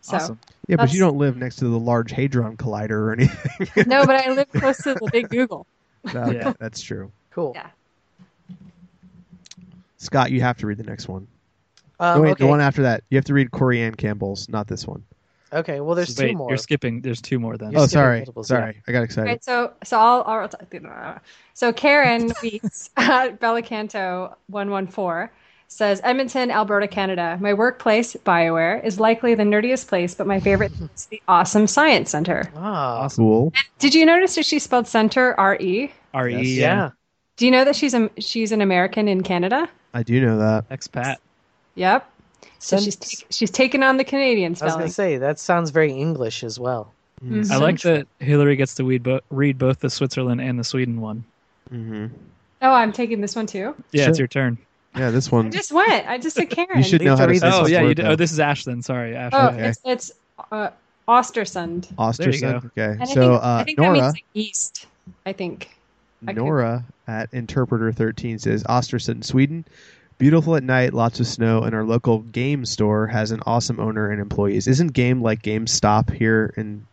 So 0.00 0.16
Awesome. 0.16 0.38
yeah, 0.68 0.76
but 0.76 0.92
you 0.92 0.98
don't 0.98 1.16
live 1.16 1.36
next 1.38 1.56
to 1.56 1.68
the 1.68 1.78
Large 1.78 2.10
Hadron 2.10 2.56
Collider 2.58 2.90
or 2.90 3.12
anything. 3.12 3.84
no, 3.88 4.04
but 4.04 4.16
I 4.16 4.30
live 4.30 4.48
close 4.52 4.76
to 4.78 4.94
the 4.94 5.08
big 5.10 5.30
Google. 5.30 5.66
Okay, 6.06 6.36
Yeah. 6.36 6.52
That's 6.58 6.82
true. 6.82 7.10
Cool. 7.30 7.52
Yeah. 7.54 7.68
Scott, 9.96 10.30
you 10.30 10.42
have 10.42 10.58
to 10.58 10.66
read 10.66 10.76
the 10.76 10.84
next 10.84 11.08
one. 11.08 11.26
Um, 11.98 12.18
no, 12.18 12.22
wait, 12.22 12.30
okay. 12.32 12.44
the 12.44 12.50
one 12.50 12.60
after 12.60 12.82
that. 12.82 13.04
You 13.08 13.16
have 13.16 13.24
to 13.26 13.34
read 13.34 13.50
Corey 13.50 13.80
Ann 13.80 13.94
Campbell's, 13.94 14.48
not 14.50 14.66
this 14.66 14.86
one. 14.86 15.02
Okay. 15.54 15.80
Well, 15.80 15.94
there's 15.94 16.16
Wait, 16.18 16.32
two 16.32 16.36
more. 16.36 16.48
you're 16.50 16.58
skipping. 16.58 17.00
There's 17.00 17.20
two 17.20 17.38
more 17.38 17.56
then. 17.56 17.72
You're 17.72 17.82
oh, 17.82 17.86
skipping 17.86 18.02
sorry. 18.02 18.18
multiples, 18.18 18.50
yeah. 18.50 18.58
Sorry. 18.58 18.82
I 18.86 18.92
got 18.92 19.02
excited. 19.02 19.28
Right, 19.28 19.44
so 19.44 19.72
so 19.82 19.98
I'll, 19.98 20.22
I'll 20.26 21.20
so 21.54 21.72
Karen 21.72 22.32
Weeks 22.42 22.90
at 22.96 23.40
Belacanto 23.40 24.34
one 24.48 24.70
one 24.70 24.86
four 24.86 25.30
says 25.68 26.00
Edmonton, 26.04 26.50
Alberta, 26.50 26.86
Canada. 26.86 27.36
My 27.40 27.52
workplace, 27.52 28.14
Bioware, 28.24 28.84
is 28.84 29.00
likely 29.00 29.34
the 29.34 29.42
nerdiest 29.42 29.88
place, 29.88 30.14
but 30.14 30.26
my 30.26 30.38
favorite 30.38 30.72
is 30.94 31.06
the 31.06 31.20
awesome 31.26 31.66
science 31.66 32.10
center. 32.10 32.50
Ah, 32.56 33.00
Awesome. 33.00 33.24
Cool. 33.24 33.52
Did 33.78 33.94
you 33.94 34.06
notice 34.06 34.36
that 34.36 34.46
she 34.46 34.58
spelled 34.58 34.86
center 34.86 35.38
R 35.38 35.56
E? 35.56 35.92
R 36.12 36.28
E, 36.28 36.36
Re. 36.36 36.42
Yes. 36.42 36.56
yeah. 36.58 36.90
Do 37.36 37.46
you 37.46 37.50
know 37.50 37.64
that 37.64 37.74
she's 37.74 37.94
a 37.94 38.08
she's 38.18 38.52
an 38.52 38.60
American 38.60 39.08
in 39.08 39.22
Canada? 39.22 39.68
I 39.92 40.02
do 40.02 40.20
know 40.20 40.38
that. 40.38 40.68
Expat. 40.68 41.16
Yep. 41.74 42.08
So 42.58 42.76
Since- 42.78 42.84
she's 42.84 42.96
take, 42.96 43.26
she's 43.30 43.50
taken 43.50 43.82
on 43.82 43.96
the 43.96 44.04
Canadian 44.04 44.54
spelling. 44.54 44.72
I 44.72 44.76
was 44.76 44.82
gonna 44.82 44.92
say 44.92 45.18
that 45.18 45.38
sounds 45.38 45.70
very 45.70 45.92
English 45.92 46.42
as 46.44 46.58
well. 46.58 46.92
Mhm. 47.24 47.50
I 47.50 47.56
like 47.56 47.80
that 47.82 48.06
Hillary 48.20 48.56
gets 48.56 48.74
to 48.76 48.84
read, 48.84 49.02
bo- 49.02 49.20
read 49.30 49.58
both 49.58 49.80
the 49.80 49.88
Switzerland 49.90 50.40
and 50.40 50.58
the 50.58 50.64
Sweden 50.64 51.00
one. 51.00 51.24
hmm 51.70 52.06
Oh, 52.62 52.72
I'm 52.72 52.92
taking 52.92 53.20
this 53.20 53.36
one 53.36 53.46
too. 53.46 53.74
Yeah, 53.92 54.04
Sure. 54.04 54.10
it's 54.10 54.18
your 54.18 54.28
turn. 54.28 54.56
Yeah, 54.96 55.10
this 55.10 55.30
one. 55.30 55.46
I 55.46 55.48
one. 55.48 55.52
just 55.52 55.72
went. 55.72 56.08
I 56.08 56.18
just 56.18 56.36
said 56.36 56.48
Karen. 56.50 56.78
You 56.78 56.82
should 56.84 57.02
know 57.02 57.16
how 57.16 57.26
to 57.26 57.32
read 57.32 57.40
say 57.40 57.48
this 57.48 57.54
Oh 57.54 57.62
this 57.64 57.72
yeah, 57.72 57.82
word, 57.82 57.88
you 57.88 57.94
did. 57.96 58.06
Oh, 58.06 58.16
this 58.16 58.32
is 58.32 58.40
Ashland. 58.40 58.84
Sorry, 58.84 59.14
Ashland. 59.14 59.44
Oh, 59.44 59.58
Okay. 59.58 59.68
it's 59.68 59.80
it's 59.84 60.12
uh, 60.52 60.70
Ostersund. 61.08 61.92
Ostersund. 61.96 62.64
Okay. 62.66 62.84
And 62.92 63.02
I 63.02 63.04
so 63.04 63.14
think, 63.32 63.42
uh, 63.42 63.46
I 63.60 63.64
think 63.64 63.76
that 63.78 63.82
Nora, 63.82 63.92
means 63.94 64.12
like 64.14 64.24
east. 64.34 64.86
I 65.26 65.32
think. 65.32 65.68
I 66.26 66.32
Nora 66.32 66.84
at 67.06 67.28
Interpreter 67.34 67.92
13 67.92 68.38
says 68.38 68.64
Ostersund, 68.64 69.24
Sweden. 69.24 69.64
Beautiful 70.18 70.54
at 70.56 70.62
night, 70.62 70.94
lots 70.94 71.18
of 71.20 71.26
snow, 71.26 71.62
and 71.62 71.74
our 71.74 71.84
local 71.84 72.20
game 72.20 72.64
store 72.64 73.06
has 73.08 73.30
an 73.32 73.40
awesome 73.46 73.80
owner 73.80 74.10
and 74.10 74.20
employees. 74.20 74.68
Isn't 74.68 74.92
game 74.92 75.20
like 75.22 75.42
GameStop 75.42 76.12
here 76.12 76.54
in 76.56 76.86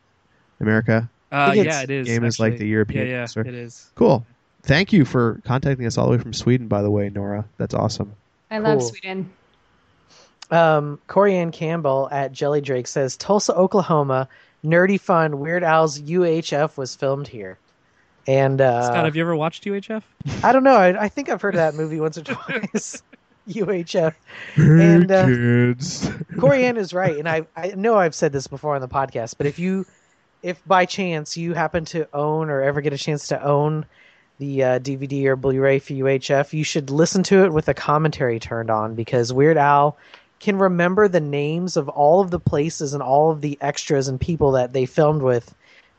America? 0.59 1.09
Uh, 1.31 1.53
yeah, 1.55 1.61
it's- 1.61 1.83
it 1.83 1.89
is. 1.91 2.07
Game 2.07 2.23
is 2.25 2.39
like 2.39 2.57
the 2.57 2.67
European 2.67 3.07
Yeah, 3.07 3.13
yeah, 3.13 3.25
store. 3.25 3.43
it 3.45 3.53
is. 3.53 3.89
Cool. 3.95 4.25
Thank 4.63 4.91
you 4.91 5.05
for 5.05 5.39
contacting 5.45 5.85
us 5.85 5.97
all 5.97 6.05
the 6.05 6.11
way 6.11 6.17
from 6.17 6.33
Sweden, 6.33 6.67
by 6.67 6.81
the 6.81 6.89
way, 6.91 7.09
Nora. 7.09 7.45
That's 7.57 7.73
awesome. 7.73 8.11
I 8.49 8.57
love 8.57 8.83
Sweden. 8.83 9.29
Um, 10.49 10.99
Corey 11.07 11.37
Ann 11.37 11.51
Campbell 11.51 12.09
at 12.11 12.33
Jelly 12.33 12.59
Drake 12.59 12.87
says 12.87 13.15
Tulsa, 13.15 13.55
Oklahoma, 13.55 14.27
nerdy 14.65 14.99
fun. 14.99 15.39
Weird 15.39 15.63
Al's 15.63 16.01
UHF 16.01 16.75
was 16.75 16.93
filmed 16.95 17.27
here, 17.29 17.57
and 18.27 18.61
uh, 18.61 18.83
Scott, 18.83 19.05
have 19.05 19.15
you 19.15 19.21
ever 19.21 19.35
watched 19.35 19.63
UHF? 19.65 20.03
I 20.43 20.51
don't 20.51 20.63
know. 20.63 20.75
I, 20.75 21.03
I 21.03 21.09
think 21.09 21.29
I've 21.29 21.41
heard 21.41 21.55
of 21.55 21.59
that 21.59 21.75
movie 21.75 21.99
once 21.99 22.17
or 22.17 22.23
twice. 22.23 23.01
UHF. 23.49 24.13
And, 24.55 25.11
uh, 25.11 25.25
kids. 25.25 26.09
Corey 26.39 26.65
Ann 26.65 26.77
is 26.77 26.93
right, 26.93 27.17
and 27.17 27.27
I 27.27 27.41
I 27.55 27.69
know 27.69 27.95
I've 27.95 28.15
said 28.15 28.31
this 28.31 28.47
before 28.47 28.75
on 28.75 28.81
the 28.81 28.87
podcast, 28.87 29.35
but 29.37 29.47
if 29.47 29.57
you 29.59 29.85
if 30.43 30.63
by 30.65 30.85
chance 30.85 31.37
you 31.37 31.53
happen 31.53 31.85
to 31.85 32.07
own 32.13 32.49
or 32.49 32.61
ever 32.61 32.81
get 32.81 32.93
a 32.93 32.97
chance 32.97 33.27
to 33.29 33.43
own 33.43 33.85
the 34.39 34.63
uh, 34.63 34.79
DVD 34.79 35.25
or 35.25 35.35
Blu-ray 35.35 35.79
for 35.79 35.93
UHF, 35.93 36.53
you 36.53 36.63
should 36.63 36.89
listen 36.89 37.21
to 37.23 37.43
it 37.43 37.53
with 37.53 37.67
a 37.67 37.75
commentary 37.75 38.39
turned 38.39 38.71
on 38.71 38.95
because 38.95 39.31
Weird 39.31 39.57
Al 39.57 39.97
can 40.39 40.57
remember 40.57 41.07
the 41.07 41.19
names 41.19 41.77
of 41.77 41.87
all 41.89 42.21
of 42.21 42.31
the 42.31 42.39
places 42.39 42.93
and 42.93 43.03
all 43.03 43.29
of 43.29 43.41
the 43.41 43.57
extras 43.61 44.07
and 44.07 44.19
people 44.19 44.51
that 44.53 44.73
they 44.73 44.87
filmed 44.87 45.21
with 45.21 45.53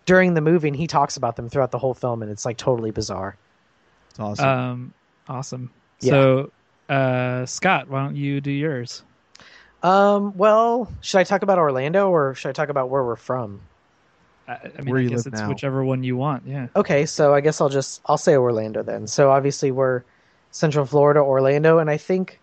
during 0.06 0.34
the 0.34 0.40
movie, 0.40 0.68
and 0.68 0.76
he 0.76 0.86
talks 0.86 1.16
about 1.16 1.36
them 1.36 1.48
throughout 1.48 1.70
the 1.70 1.78
whole 1.78 1.94
film, 1.94 2.22
and 2.22 2.30
it's 2.30 2.44
like 2.44 2.56
totally 2.56 2.90
bizarre. 2.90 3.36
It's 4.10 4.20
awesome. 4.20 4.46
Um, 4.48 4.94
awesome. 5.28 5.70
Yeah. 6.00 6.10
So, 6.10 6.50
uh, 6.88 7.46
Scott, 7.46 7.88
why 7.88 8.02
don't 8.02 8.16
you 8.16 8.40
do 8.40 8.50
yours? 8.50 9.02
Um, 9.82 10.36
well, 10.36 10.92
should 11.00 11.18
I 11.18 11.24
talk 11.24 11.42
about 11.42 11.58
Orlando 11.58 12.08
or 12.10 12.34
should 12.34 12.50
I 12.50 12.52
talk 12.52 12.68
about 12.68 12.88
where 12.88 13.02
we're 13.02 13.16
from? 13.16 13.60
I, 14.46 14.52
I 14.52 14.82
mean, 14.82 14.90
Where 14.90 14.98
I 15.00 15.02
you 15.02 15.08
guess 15.10 15.24
live 15.24 15.34
it's 15.34 15.42
now. 15.42 15.48
whichever 15.48 15.84
one 15.84 16.02
you 16.04 16.16
want. 16.16 16.46
Yeah. 16.46 16.68
Okay, 16.76 17.06
so 17.06 17.34
I 17.34 17.40
guess 17.40 17.60
I'll 17.60 17.68
just 17.68 18.00
I'll 18.06 18.18
say 18.18 18.36
Orlando 18.36 18.82
then. 18.82 19.06
So 19.06 19.30
obviously 19.30 19.70
we're 19.70 20.02
Central 20.50 20.84
Florida, 20.86 21.20
Orlando, 21.20 21.78
and 21.78 21.88
I 21.90 21.96
think 21.96 22.38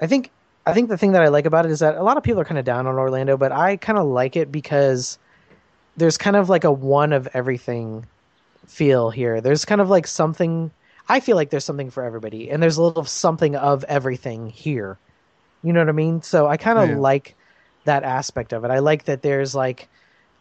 I 0.00 0.06
think 0.06 0.30
I 0.64 0.72
think 0.72 0.88
the 0.88 0.96
thing 0.96 1.12
that 1.12 1.22
I 1.22 1.28
like 1.28 1.44
about 1.46 1.66
it 1.66 1.72
is 1.72 1.80
that 1.80 1.96
a 1.96 2.02
lot 2.02 2.16
of 2.16 2.22
people 2.22 2.40
are 2.40 2.44
kind 2.44 2.58
of 2.58 2.64
down 2.64 2.86
on 2.86 2.96
Orlando, 2.96 3.36
but 3.36 3.52
I 3.52 3.76
kind 3.76 3.98
of 3.98 4.06
like 4.06 4.36
it 4.36 4.52
because 4.52 5.18
there's 5.96 6.18
kind 6.18 6.36
of 6.36 6.48
like 6.48 6.64
a 6.64 6.72
one 6.72 7.12
of 7.12 7.28
everything 7.34 8.06
feel 8.68 9.10
here. 9.10 9.40
There's 9.40 9.64
kind 9.64 9.80
of 9.80 9.90
like 9.90 10.06
something 10.06 10.72
I 11.08 11.20
feel 11.20 11.36
like 11.36 11.50
there's 11.50 11.64
something 11.64 11.90
for 11.90 12.04
everybody 12.04 12.50
and 12.50 12.62
there's 12.62 12.78
a 12.78 12.82
little 12.82 13.04
something 13.04 13.56
of 13.56 13.84
everything 13.84 14.48
here. 14.48 15.00
You 15.62 15.72
know 15.72 15.80
what 15.80 15.88
I 15.88 15.92
mean? 15.92 16.22
So 16.22 16.46
I 16.48 16.56
kind 16.56 16.78
of 16.78 16.90
Yeah. 16.90 16.96
like 16.96 17.36
that 17.84 18.04
aspect 18.04 18.52
of 18.52 18.64
it. 18.64 18.70
I 18.70 18.78
like 18.80 19.04
that 19.04 19.22
there's 19.22 19.54
like 19.54 19.90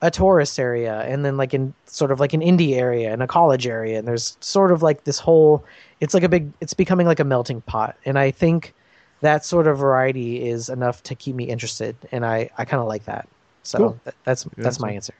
a 0.02 0.12
tourist 0.12 0.60
area 0.60 1.02
and 1.04 1.24
then 1.26 1.38
like 1.38 1.54
in 1.54 1.76
sort 1.88 2.12
of 2.12 2.20
like 2.20 2.34
an 2.34 2.42
indie 2.42 2.74
area 2.76 3.14
and 3.14 3.22
a 3.24 3.28
college 3.28 3.68
area 3.68 4.00
and 4.00 4.08
there's 4.08 4.38
sort 4.42 4.72
of 4.72 4.82
like 4.82 5.04
this 5.06 5.20
whole 5.20 5.66
it's 6.00 6.14
like 6.16 6.24
a 6.24 6.30
big 6.30 6.54
it's 6.62 6.74
becoming 6.74 7.08
like 7.08 7.20
a 7.20 7.24
melting 7.24 7.62
pot 7.64 7.98
and 8.06 8.18
i 8.18 8.32
think 8.32 8.76
that 9.22 9.46
sort 9.46 9.68
of 9.68 9.78
variety 9.78 10.48
is 10.50 10.70
enough 10.70 11.04
to 11.04 11.16
keep 11.16 11.36
me 11.36 11.44
interested 11.46 12.08
and 12.12 12.26
i 12.26 12.50
i 12.58 12.66
kind 12.66 12.82
of 12.82 12.88
like 12.88 13.06
that 13.06 13.30
so 13.64 13.80
Cool. 13.80 14.00
th- 14.04 14.16
that's 14.26 14.48
Good 14.56 14.64
that's 14.64 14.80
my 14.80 14.92
answer. 14.92 15.14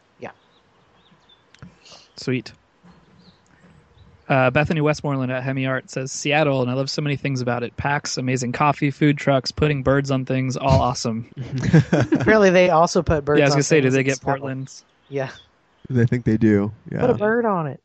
Answer 2.16 2.32
yeah 2.32 2.34
Sweet. 2.42 2.54
Uh, 4.30 4.50
Bethany 4.50 4.80
Westmoreland 4.80 5.30
at 5.32 5.44
Hemi 5.44 5.66
Art 5.66 5.90
says 5.90 6.10
Seattle, 6.12 6.62
and 6.62 6.72
I 6.72 6.74
love 6.74 6.90
so 6.90 7.02
many 7.02 7.18
things 7.18 7.42
about 7.42 7.64
it. 7.64 7.76
PAX, 7.76 8.18
amazing 8.18 8.54
coffee, 8.54 8.90
food 8.90 9.18
trucks, 9.18 9.52
putting 9.52 9.84
birds 9.84 10.10
on 10.10 10.24
things, 10.26 10.56
all 10.56 10.80
awesome. 10.82 11.30
apparently 11.92 12.50
they 12.50 12.70
also 12.70 13.02
put 13.02 13.26
birds 13.26 13.40
yeah, 13.40 13.46
I 13.46 13.48
was 13.48 13.54
on 13.54 13.58
gonna 13.58 13.64
say, 13.64 13.82
do 13.82 13.88
things 13.88 13.94
they 13.96 14.04
get 14.04 14.18
Seattle. 14.18 14.40
Portland? 14.40 14.74
yeah 15.10 15.32
I 15.94 16.06
think 16.06 16.24
they 16.24 16.38
do. 16.38 16.72
Yeah. 16.90 17.02
put 17.02 17.10
a 17.10 17.16
bird 17.16 17.46
on 17.46 17.68
it 17.68 17.82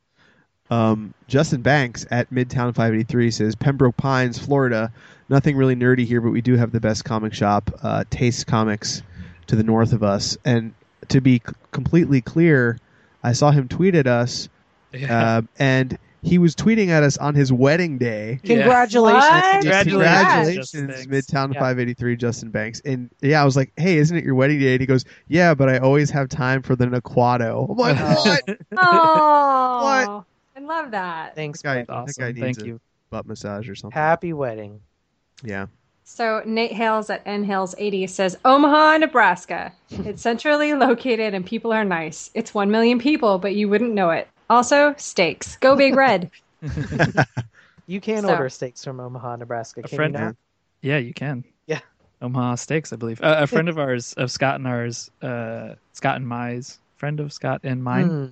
Um, 0.71 1.13
Justin 1.27 1.63
Banks 1.63 2.07
at 2.13 2.31
Midtown 2.31 2.73
583 2.75 3.31
says 3.33 3.55
Pembroke 3.57 3.97
Pines, 3.97 4.39
Florida. 4.39 4.93
Nothing 5.29 5.57
really 5.57 5.75
nerdy 5.75 6.07
here, 6.07 6.21
but 6.21 6.31
we 6.31 6.41
do 6.41 6.55
have 6.57 6.71
the 6.71 6.79
best 6.79 7.05
comic 7.05 7.35
shop, 7.35 7.69
uh, 7.83 8.05
Taste 8.11 8.47
Comics, 8.47 9.03
to 9.49 9.57
the 9.57 9.65
north 9.65 9.93
of 9.93 10.05
us. 10.05 10.39
And 10.45 10.73
to 11.09 11.21
be 11.21 11.43
c- 11.45 11.53
completely 11.73 12.21
clear, 12.21 12.79
I 13.27 13.33
saw 13.33 13.51
him 13.51 13.69
tweet 13.69 13.95
at 13.95 14.07
us, 14.07 14.49
Yeah. 14.93 15.39
uh, 15.39 15.43
and 15.59 15.99
he 16.23 16.39
was 16.39 16.55
tweeting 16.57 16.89
at 16.89 17.03
us 17.03 17.17
on 17.19 17.35
his 17.35 17.53
wedding 17.53 17.99
day. 17.99 18.41
Congratulations 18.45 19.23
What? 19.23 19.53
Congratulations, 19.63 20.73
Congratulations, 20.73 21.07
Midtown 21.07 21.55
Yeah. 21.55 21.61
583, 21.61 22.17
Justin 22.17 22.51
Banks. 22.51 22.81
And 22.85 23.11
yeah, 23.21 23.41
I 23.41 23.45
was 23.45 23.57
like, 23.57 23.73
hey, 23.77 23.99
isn't 23.99 24.17
it 24.17 24.25
your 24.25 24.35
wedding 24.35 24.59
day? 24.59 24.73
And 24.73 24.81
he 24.81 24.87
goes, 24.87 25.05
yeah, 25.29 25.55
but 25.55 25.69
I 25.69 25.79
always 25.79 26.11
have 26.11 26.29
time 26.29 26.63
for 26.63 26.75
the 26.75 26.87
Naquato. 26.87 27.71
I'm 27.71 27.77
like, 27.77 27.97
what? 28.25 28.59
Oh, 28.77 30.25
I 30.57 30.61
love 30.61 30.91
that. 30.93 31.35
thanks 31.37 31.63
That 31.63 31.87
guy, 31.87 31.95
awesome. 31.95 32.35
Thank 32.35 32.61
a 32.63 32.67
you. 32.67 32.81
butt 33.11 33.27
massage 33.27 33.69
or 33.69 33.75
something. 33.75 33.95
happy 33.97 34.33
wedding 34.33 34.81
Yeah. 35.45 35.67
So 36.09 36.41
Nate 36.47 36.73
Hales 36.73 37.11
at 37.11 37.21
N 37.27 37.43
Hales 37.43 37.75
80 37.79 38.07
says 38.07 38.39
Omaha, 38.45 38.99
Nebraska. 38.99 39.73
It's 39.91 40.23
centrally 40.23 40.73
located 40.73 41.35
and 41.35 41.45
people 41.45 41.73
are 41.73 41.85
nice. 41.85 42.31
It's 42.33 42.55
1 42.55 42.71
million 42.71 43.01
people, 43.01 43.39
but 43.39 43.57
you 43.57 43.69
wouldn't 43.69 43.93
know 43.93 44.11
it. 44.11 44.29
Also, 44.49 44.95
steaks. 44.97 45.57
Go 45.57 45.75
Big 45.77 45.95
Red. 45.97 46.31
You 47.89 48.01
can 48.01 48.23
So- 48.23 48.31
order 48.31 48.49
steaks 48.49 48.83
from 48.83 48.99
Omaha, 48.99 49.37
Nebraska. 49.37 49.81
A 49.81 49.83
Can 49.89 49.97
friend- 49.97 50.15
you 50.15 50.21
not? 50.21 50.37
Yeah, 50.81 50.99
you 50.99 51.15
can. 51.15 51.45
Yeah. 51.67 51.79
Omaha 52.21 52.57
Steaks, 52.57 52.93
I 52.93 52.97
believe. 52.97 53.21
Uh, 53.23 53.37
a 53.41 53.47
friend 53.47 53.69
of 53.69 53.79
ours, 53.79 54.13
of 54.15 54.31
Scott 54.31 54.57
and 54.57 54.67
ours, 54.67 55.09
uh, 55.23 55.75
Scott 55.93 56.17
and 56.17 56.27
Mize, 56.27 56.79
friend 56.97 57.21
of 57.21 57.33
Scott 57.33 57.61
and 57.63 57.83
mine. 57.85 58.09
Hmm. 58.09 58.27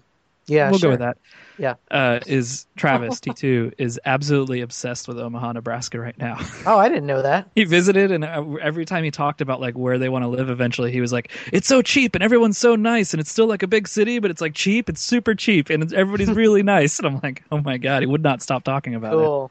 Yeah, 0.46 0.70
we'll 0.70 0.78
sure. 0.78 0.88
go 0.88 0.92
with 0.92 1.00
that. 1.00 1.16
Yeah. 1.56 1.74
Uh, 1.90 2.20
is 2.26 2.66
Travis 2.76 3.20
T2 3.20 3.74
is 3.78 4.00
absolutely 4.04 4.60
obsessed 4.60 5.08
with 5.08 5.18
Omaha, 5.18 5.52
Nebraska 5.52 5.98
right 5.98 6.16
now. 6.18 6.38
Oh, 6.66 6.78
I 6.78 6.88
didn't 6.88 7.06
know 7.06 7.20
that. 7.20 7.48
he 7.54 7.64
visited, 7.64 8.10
and 8.10 8.24
uh, 8.24 8.42
every 8.62 8.86
time 8.86 9.04
he 9.04 9.10
talked 9.10 9.40
about 9.40 9.60
like 9.60 9.74
where 9.74 9.98
they 9.98 10.08
want 10.08 10.22
to 10.24 10.28
live 10.28 10.48
eventually, 10.48 10.90
he 10.92 11.00
was 11.00 11.12
like, 11.12 11.30
"It's 11.52 11.68
so 11.68 11.82
cheap, 11.82 12.14
and 12.14 12.24
everyone's 12.24 12.56
so 12.56 12.74
nice, 12.74 13.12
and 13.12 13.20
it's 13.20 13.30
still 13.30 13.46
like 13.46 13.62
a 13.62 13.66
big 13.66 13.86
city, 13.86 14.18
but 14.18 14.30
it's 14.30 14.40
like 14.40 14.54
cheap. 14.54 14.88
It's 14.88 15.02
super 15.02 15.34
cheap, 15.34 15.68
and 15.68 15.92
everybody's 15.92 16.30
really 16.34 16.62
nice." 16.62 16.98
And 16.98 17.06
I'm 17.06 17.20
like, 17.22 17.44
"Oh 17.52 17.60
my 17.60 17.76
god!" 17.76 18.02
He 18.02 18.06
would 18.06 18.22
not 18.22 18.40
stop 18.40 18.64
talking 18.64 18.94
about 18.94 19.12
it. 19.12 19.16
Cool. 19.16 19.50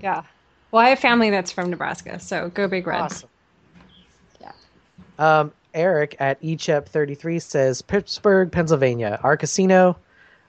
yeah. 0.00 0.22
Well, 0.70 0.84
I 0.84 0.90
have 0.90 0.98
family 1.00 1.30
that's 1.30 1.50
from 1.50 1.70
Nebraska, 1.70 2.20
so 2.20 2.50
go 2.50 2.68
Big 2.68 2.86
Red. 2.86 3.00
Awesome. 3.00 3.28
Yeah. 4.40 4.52
Um, 5.18 5.52
Eric 5.74 6.16
at 6.20 6.40
eChep33 6.42 7.42
says 7.42 7.82
Pittsburgh, 7.82 8.50
Pennsylvania. 8.52 9.18
Our 9.22 9.36
casino, 9.36 9.96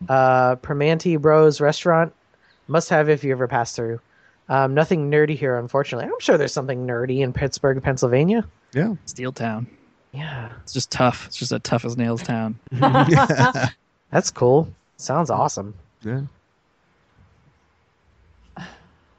uh, 0.07 0.55
Primanti 0.57 1.19
Bros 1.19 1.59
restaurant. 1.59 2.13
Must 2.67 2.89
have 2.89 3.09
if 3.09 3.23
you 3.23 3.31
ever 3.31 3.47
pass 3.47 3.75
through. 3.75 3.99
Um, 4.47 4.73
nothing 4.73 5.11
nerdy 5.11 5.35
here, 5.37 5.57
unfortunately. 5.57 6.05
I'm 6.05 6.19
sure 6.19 6.37
there's 6.37 6.53
something 6.53 6.85
nerdy 6.87 7.19
in 7.19 7.33
Pittsburgh, 7.33 7.81
Pennsylvania. 7.81 8.47
Yeah. 8.73 8.95
Steel 9.05 9.31
Town. 9.31 9.67
Yeah, 10.11 10.49
It's 10.63 10.73
just 10.73 10.89
tough. 10.89 11.27
It's 11.27 11.35
just 11.35 11.51
a 11.51 11.59
tough 11.59 11.85
as 11.85 11.95
nails 11.95 12.23
town. 12.23 12.57
that's 12.71 14.31
cool. 14.31 14.67
Sounds 14.97 15.29
awesome. 15.29 15.75
yeah. 16.03 16.21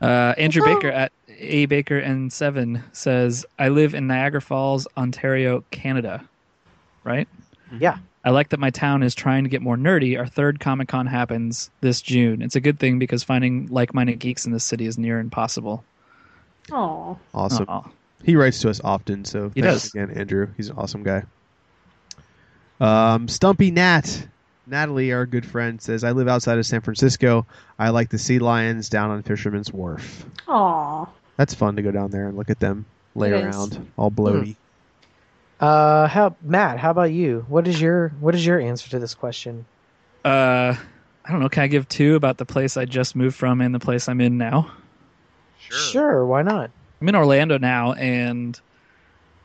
Uh, 0.01 0.35
Andrew 0.39 0.65
Baker 0.65 0.89
at 0.89 1.13
A 1.29 1.67
Baker 1.67 1.99
and 1.99 2.33
Seven 2.33 2.83
says, 2.93 3.45
"I 3.59 3.69
live 3.69 3.95
in 3.95 4.07
Niagara 4.07 4.41
Falls, 4.41 4.89
Ontario, 4.97 5.63
Canada." 5.71 6.25
Right? 7.05 7.29
Yeah. 7.79 7.99
I 8.25 8.31
like 8.31 8.51
that 8.51 8.61
my 8.61 8.71
town 8.71 9.03
is 9.03 9.15
trying 9.15 9.45
to 9.45 9.51
get 9.51 9.63
more 9.63 9.77
nerdy. 9.77 10.19
Our 10.19 10.27
third 10.27 10.61
Comic 10.61 10.89
Con 10.89 11.07
happens 11.07 11.71
this 11.81 12.03
June. 12.03 12.43
It's 12.43 12.57
a 12.57 12.61
good 12.61 12.79
thing 12.79 12.99
because 12.99 13.23
finding 13.23 13.67
like-minded 13.71 14.19
geeks 14.19 14.45
in 14.45 14.53
this 14.53 14.65
city 14.65 14.87
is 14.87 14.99
near 14.99 15.21
impossible. 15.21 15.83
Oh. 16.71 17.19
Awesome. 17.33 17.65
Aw. 17.69 17.89
He 18.23 18.37
writes 18.37 18.61
to 18.61 18.69
us 18.71 18.81
often, 18.85 19.25
so 19.25 19.51
He 19.55 19.63
thanks 19.63 19.85
does. 19.85 19.95
again, 19.95 20.11
Andrew. 20.11 20.49
He's 20.57 20.69
an 20.69 20.77
awesome 20.77 21.03
guy. 21.03 21.25
Um, 22.81 23.29
Stumpy 23.29 23.71
Nat, 23.71 24.27
Natalie, 24.67 25.13
our 25.13 25.27
good 25.27 25.45
friend, 25.47 25.81
says, 25.81 26.05
"I 26.05 26.13
live 26.13 26.29
outside 26.29 26.59
of 26.59 26.67
San 26.67 26.81
Francisco. 26.81 27.47
I 27.79 27.91
like 27.91 28.11
the 28.11 28.19
sea 28.19 28.39
lions 28.39 28.89
down 28.89 29.11
on 29.11 29.23
Fisherman's 29.23 29.73
Wharf. 29.73 30.25
Aw. 30.49 31.07
That's 31.37 31.55
fun 31.55 31.77
to 31.77 31.83
go 31.83 31.91
down 31.91 32.11
there 32.11 32.29
and 32.29 32.37
look 32.37 32.51
at 32.51 32.61
them 32.61 32.85
lay 33.15 33.31
It 33.33 33.37
is. 33.47 33.57
around, 33.57 33.91
all 33.97 34.11
bloaty. 34.11 34.57
Uh, 35.61 36.09
how 36.09 36.35
Matt? 36.43 36.79
How 36.79 36.91
about 36.91 37.13
you? 37.13 37.45
What 37.49 37.69
is 37.69 37.81
your 37.81 38.09
What 38.21 38.35
is 38.35 38.45
your 38.45 38.59
answer 38.59 38.89
to 38.91 38.99
this 38.99 39.15
question? 39.15 39.67
Uh, 40.25 40.75
I 41.25 41.31
don't 41.31 41.41
know. 41.41 41.49
Can 41.49 41.63
I 41.63 41.67
give 41.67 41.89
two 41.89 42.15
about 42.17 42.39
the 42.39 42.47
place 42.47 42.77
I 42.77 42.87
just 42.87 43.15
moved 43.15 43.37
from 43.37 43.61
and 43.61 43.75
the 43.75 43.79
place 43.79 44.09
I'm 44.09 44.21
in 44.21 44.39
now? 44.39 44.71
Sure, 45.59 45.77
Sure. 45.93 46.27
why 46.27 46.43
not? 46.43 46.71
I'm 47.01 47.09
in 47.09 47.15
Orlando 47.15 47.59
now, 47.59 47.93
and 47.93 48.59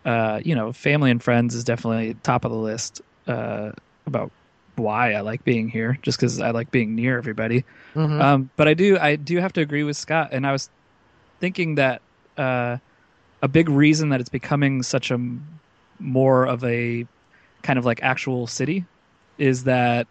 uh, 0.05 0.39
you 0.43 0.55
know, 0.55 0.71
family 0.71 1.11
and 1.11 1.21
friends 1.21 1.53
is 1.53 1.63
definitely 1.63 2.13
top 2.23 2.45
of 2.45 2.51
the 2.51 2.57
list 2.57 3.01
uh, 3.27 3.71
about 4.05 4.31
why 4.75 5.13
I 5.13 5.21
like 5.21 5.43
being 5.43 5.67
here, 5.67 5.97
just 6.01 6.17
because 6.19 6.39
I 6.39 6.51
like 6.51 6.71
being 6.71 6.95
near 6.95 7.17
everybody. 7.17 7.63
Mhm. 7.95 8.21
Um, 8.21 8.49
but 8.55 8.67
I 8.67 8.73
do, 8.73 8.97
I 8.99 9.15
do 9.15 9.37
have 9.37 9.53
to 9.53 9.61
agree 9.61 9.83
with 9.83 9.97
Scott, 9.97 10.29
and 10.31 10.45
I 10.45 10.51
was 10.51 10.69
thinking 11.41 11.75
that 11.75 12.01
uh, 12.37 12.77
a 13.41 13.47
big 13.47 13.69
reason 13.69 14.09
that 14.09 14.19
it's 14.19 14.29
becoming 14.29 14.83
such 14.83 15.11
a 15.11 15.15
m- 15.15 15.59
more 15.99 16.45
of 16.45 16.63
a 16.63 17.05
kind 17.63 17.79
of 17.79 17.85
like 17.85 18.01
actual 18.03 18.47
city 18.47 18.85
is 19.37 19.63
that 19.65 20.07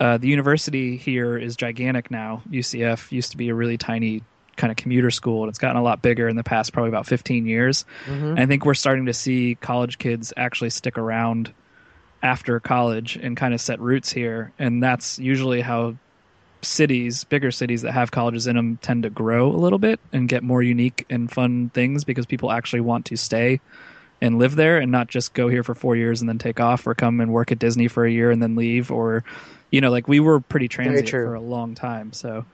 uh, 0.00 0.16
the 0.18 0.28
university 0.28 0.96
here 0.96 1.36
is 1.36 1.56
gigantic 1.56 2.10
now. 2.10 2.42
UCF 2.50 3.10
used 3.10 3.32
to 3.32 3.36
be 3.36 3.48
a 3.48 3.54
really 3.54 3.76
tiny 3.76 4.22
kind 4.56 4.70
of 4.70 4.76
commuter 4.76 5.10
school, 5.10 5.42
and 5.42 5.50
it's 5.50 5.58
gotten 5.58 5.76
a 5.76 5.82
lot 5.82 6.02
bigger 6.02 6.28
in 6.28 6.36
the 6.36 6.44
past 6.44 6.72
probably 6.72 6.88
about 6.88 7.06
15 7.06 7.46
years. 7.46 7.84
Mhm. 8.06 8.30
And 8.30 8.40
I 8.40 8.46
think 8.46 8.64
we're 8.64 8.74
starting 8.74 9.06
to 9.06 9.12
see 9.12 9.56
college 9.60 9.98
kids 9.98 10.32
actually 10.36 10.70
stick 10.70 10.98
around 10.98 11.52
after 12.22 12.58
college 12.60 13.16
and 13.16 13.36
kind 13.36 13.54
of 13.54 13.60
set 13.60 13.80
roots 13.80 14.10
here. 14.10 14.52
And 14.58 14.82
that's 14.82 15.18
usually 15.18 15.60
how 15.60 15.94
cities, 16.62 17.24
bigger 17.24 17.52
cities 17.52 17.82
that 17.82 17.92
have 17.92 18.10
colleges 18.10 18.46
in 18.46 18.56
them, 18.56 18.78
tend 18.82 19.04
to 19.04 19.10
grow 19.10 19.48
a 19.48 19.56
little 19.56 19.78
bit 19.78 20.00
and 20.12 20.28
get 20.28 20.42
more 20.42 20.62
unique 20.62 21.06
and 21.08 21.30
fun 21.30 21.70
things 21.72 22.04
because 22.04 22.26
people 22.26 22.50
actually 22.50 22.80
want 22.80 23.06
to 23.06 23.16
stay 23.16 23.60
and 24.20 24.38
live 24.38 24.56
there 24.56 24.78
and 24.78 24.90
not 24.90 25.08
just 25.08 25.34
go 25.34 25.48
here 25.48 25.62
for 25.62 25.74
four 25.74 25.96
years 25.96 26.20
and 26.20 26.28
then 26.28 26.38
take 26.38 26.60
off 26.60 26.86
or 26.86 26.94
come 26.94 27.20
and 27.20 27.32
work 27.32 27.52
at 27.52 27.58
Disney 27.58 27.88
for 27.88 28.04
a 28.04 28.10
year 28.10 28.30
and 28.30 28.42
then 28.42 28.56
leave 28.56 28.90
or, 28.90 29.24
you 29.70 29.80
know, 29.80 29.90
like 29.90 30.08
we 30.08 30.20
were 30.20 30.40
pretty 30.40 30.68
transient 30.68 31.08
for 31.08 31.34
a 31.34 31.40
long 31.40 31.74
time. 31.74 32.12
So 32.12 32.44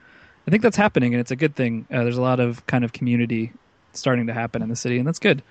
I 0.47 0.51
think 0.51 0.61
that's 0.61 0.77
happening 0.77 1.13
and 1.13 1.21
it's 1.21 1.31
a 1.31 1.35
good 1.35 1.55
thing. 1.55 1.87
Uh, 1.91 2.03
there's 2.03 2.17
a 2.17 2.21
lot 2.21 2.39
of 2.39 2.65
kind 2.67 2.83
of 2.83 2.93
community 2.93 3.51
starting 3.93 4.27
to 4.27 4.33
happen 4.33 4.61
in 4.61 4.69
the 4.69 4.75
city 4.75 4.97
and 4.97 5.07
that's 5.07 5.19
good. 5.19 5.41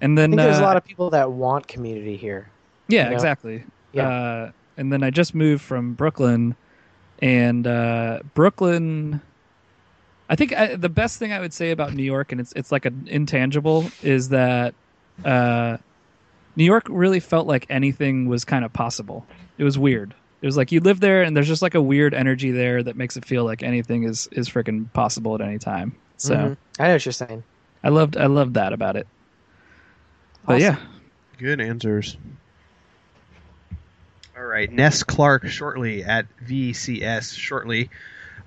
And 0.00 0.18
I 0.18 0.22
then 0.22 0.30
think 0.30 0.40
there's 0.40 0.58
a 0.58 0.62
uh, 0.62 0.66
lot 0.66 0.76
of 0.76 0.84
people 0.84 1.10
that 1.10 1.30
want 1.30 1.68
community 1.68 2.16
here. 2.16 2.48
yeah, 2.88 3.04
you 3.04 3.10
know? 3.10 3.14
exactly. 3.14 3.64
Yeah. 3.92 4.08
Uh, 4.08 4.52
and 4.76 4.92
then 4.92 5.02
I 5.02 5.10
just 5.10 5.34
moved 5.34 5.62
from 5.62 5.94
Brooklyn, 5.94 6.56
and 7.20 7.66
uh, 7.66 8.20
Brooklyn. 8.34 9.20
I 10.28 10.36
think 10.36 10.52
I, 10.54 10.76
the 10.76 10.88
best 10.88 11.18
thing 11.18 11.32
I 11.32 11.40
would 11.40 11.52
say 11.52 11.70
about 11.70 11.94
New 11.94 12.02
York, 12.02 12.32
and 12.32 12.40
it's 12.40 12.52
it's 12.54 12.72
like 12.72 12.84
an 12.84 13.06
intangible, 13.08 13.86
is 14.02 14.30
that 14.30 14.74
uh, 15.24 15.76
New 16.56 16.64
York 16.64 16.84
really 16.88 17.20
felt 17.20 17.46
like 17.46 17.66
anything 17.70 18.28
was 18.28 18.44
kind 18.44 18.64
of 18.64 18.72
possible. 18.72 19.26
It 19.58 19.64
was 19.64 19.78
weird. 19.78 20.14
It 20.40 20.46
was 20.46 20.56
like 20.56 20.72
you 20.72 20.80
live 20.80 20.98
there, 21.00 21.22
and 21.22 21.36
there's 21.36 21.46
just 21.48 21.62
like 21.62 21.74
a 21.74 21.80
weird 21.82 22.14
energy 22.14 22.50
there 22.50 22.82
that 22.82 22.96
makes 22.96 23.16
it 23.16 23.24
feel 23.24 23.44
like 23.44 23.62
anything 23.62 24.02
is 24.04 24.28
is 24.32 24.48
freaking 24.48 24.92
possible 24.92 25.34
at 25.34 25.40
any 25.40 25.58
time. 25.58 25.94
So 26.16 26.34
Mhm. 26.34 26.56
I 26.80 26.86
know 26.88 26.92
what 26.94 27.04
you're 27.06 27.12
saying. 27.12 27.44
I 27.84 27.88
loved 27.90 28.16
I 28.16 28.26
loved 28.26 28.54
that 28.54 28.72
about 28.72 28.96
it. 28.96 29.06
But 30.46 30.54
Awesome. 30.62 30.62
yeah, 30.62 30.76
Good 31.38 31.60
answers. 31.60 32.16
All 34.36 34.44
right, 34.44 34.70
Ness 34.72 35.02
Clark 35.02 35.46
shortly 35.46 36.04
at 36.04 36.26
VCS 36.44 37.34
shortly 37.34 37.90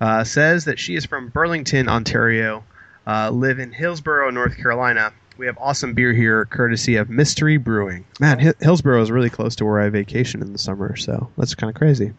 uh, 0.00 0.24
says 0.24 0.64
that 0.66 0.78
she 0.78 0.94
is 0.96 1.06
from 1.06 1.28
Burlington, 1.28 1.88
Ontario, 1.88 2.64
uh, 3.06 3.30
live 3.30 3.58
in 3.58 3.72
Hillsborough, 3.72 4.30
North 4.30 4.56
Carolina. 4.56 5.12
We 5.38 5.46
have 5.46 5.58
awesome 5.58 5.92
beer 5.92 6.12
here, 6.14 6.46
courtesy 6.46 6.96
of 6.96 7.10
Mystery 7.10 7.56
Brewing. 7.58 8.04
Man, 8.20 8.38
Hi- 8.38 8.54
Hillsborough 8.60 9.02
is 9.02 9.10
really 9.10 9.28
close 9.30 9.54
to 9.56 9.64
where 9.66 9.80
I 9.80 9.88
vacation 9.90 10.40
in 10.40 10.52
the 10.52 10.58
summer, 10.58 10.96
so 10.96 11.30
that's 11.36 11.54
kind 11.54 11.68
of 11.70 11.76
crazy. 11.76 12.12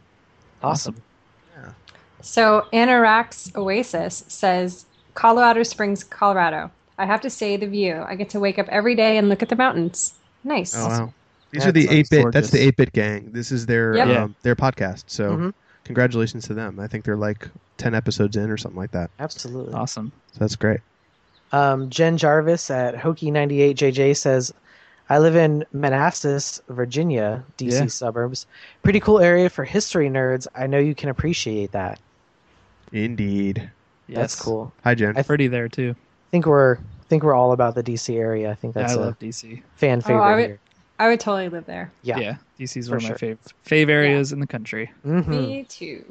Awesome. 0.61 0.95
Yeah. 1.55 1.71
So 2.21 2.65
Anorax 2.73 3.55
Oasis 3.55 4.23
says 4.27 4.85
Colorado 5.15 5.63
Springs, 5.63 6.03
Colorado. 6.03 6.69
I 6.99 7.05
have 7.05 7.21
to 7.21 7.29
say 7.29 7.57
the 7.57 7.67
view. 7.67 8.03
I 8.07 8.15
get 8.15 8.29
to 8.31 8.39
wake 8.39 8.59
up 8.59 8.67
every 8.69 8.95
day 8.95 9.17
and 9.17 9.29
look 9.29 9.41
at 9.41 9.49
the 9.49 9.55
mountains. 9.55 10.13
Nice. 10.43 10.75
Oh 10.75 10.87
wow, 10.87 11.13
these 11.51 11.63
That 11.63 11.69
are 11.69 11.71
the 11.71 11.89
eight 11.89 12.09
bit. 12.09 12.31
That's 12.31 12.51
the 12.51 12.59
eight 12.61 12.75
bit 12.75 12.91
gang. 12.93 13.31
This 13.31 13.51
is 13.51 13.65
their 13.65 13.95
Yep. 13.95 14.07
Um, 14.09 14.35
their 14.43 14.55
podcast. 14.55 15.05
So 15.07 15.31
Mhm. 15.37 15.53
congratulations 15.83 16.45
to 16.47 16.53
them. 16.53 16.79
I 16.79 16.87
think 16.87 17.03
they're 17.03 17.15
like 17.17 17.47
ten 17.77 17.93
episodes 17.95 18.35
in 18.35 18.49
or 18.49 18.57
something 18.57 18.79
like 18.79 18.91
that. 18.91 19.09
Absolutely. 19.19 19.73
awesome. 19.73 20.11
So 20.33 20.39
that's 20.39 20.55
great. 20.55 20.79
Um, 21.51 21.89
Jen 21.89 22.17
Jarvis 22.17 22.69
at 22.69 22.95
Hokey98JJ 22.95 24.17
says, 24.17 24.53
I 25.09 25.19
live 25.19 25.35
in 25.37 25.65
Manassas, 25.71 26.61
Virginia, 26.67 27.43
DC 27.57 27.71
Yeah. 27.71 27.85
suburbs. 27.87 28.45
Pretty 28.83 28.99
cool 28.99 29.19
area 29.19 29.49
for 29.49 29.63
history 29.63 30.09
nerds. 30.09 30.47
I 30.53 30.67
know 30.67 30.79
you 30.79 30.93
can 30.93 31.09
appreciate 31.09 31.71
that. 31.71 31.99
Indeed. 32.91 33.69
That's 34.09 34.35
cool. 34.39 34.73
Hi, 34.83 34.95
Jen. 34.95 35.15
I 35.17 35.21
Pretty 35.23 35.47
there 35.47 35.67
too. 35.69 35.95
I 35.97 36.29
think 36.31 36.45
we're 36.45 36.77
think 37.09 37.23
we're 37.23 37.33
all 37.33 37.53
about 37.53 37.75
the 37.75 37.83
DC 37.83 38.17
area. 38.17 38.51
I 38.51 38.55
think 38.55 38.75
Yeah, 38.75 38.81
that's 38.81 38.93
I 38.93 38.97
a 38.97 38.99
love 38.99 39.19
DC. 39.19 39.61
fan 39.75 39.99
Oh, 39.99 40.01
favorite 40.07 40.21
I 40.23 40.35
would- 40.35 40.45
here. 40.45 40.59
I 40.99 41.07
would 41.09 41.19
totally 41.21 41.47
live 41.47 41.65
there. 41.67 41.91
Yeah. 42.01 42.17
Yeah, 42.19 42.35
DC's 42.59 42.87
For 42.87 42.95
one 42.95 42.97
of 42.97 43.01
sure. 43.03 43.11
my 43.11 43.17
favorite 43.17 43.39
fave 43.65 43.89
areas 43.89 44.33
in 44.33 44.39
the 44.41 44.47
country. 44.47 44.91
Mhm. 45.05 45.27
Me 45.27 45.63
too. 45.69 46.03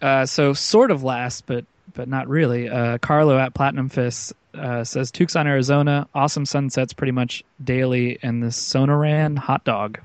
Uh, 0.00 0.26
so 0.26 0.52
sort 0.52 0.90
of 0.92 1.02
last, 1.02 1.46
but 1.46 1.64
but 1.94 2.08
not 2.08 2.28
really. 2.28 2.68
Uh, 2.68 2.98
Carlo 2.98 3.38
at 3.38 3.54
Platinum 3.54 3.88
Fist 3.88 4.32
uh, 4.54 4.84
says 4.84 5.10
Tucson, 5.10 5.46
Arizona, 5.46 6.08
awesome 6.14 6.46
sunsets 6.46 6.92
pretty 6.92 7.12
much 7.12 7.44
daily, 7.62 8.18
and 8.22 8.42
the 8.42 8.48
Sonoran 8.48 9.36
hot 9.38 9.64
dog. 9.64 10.00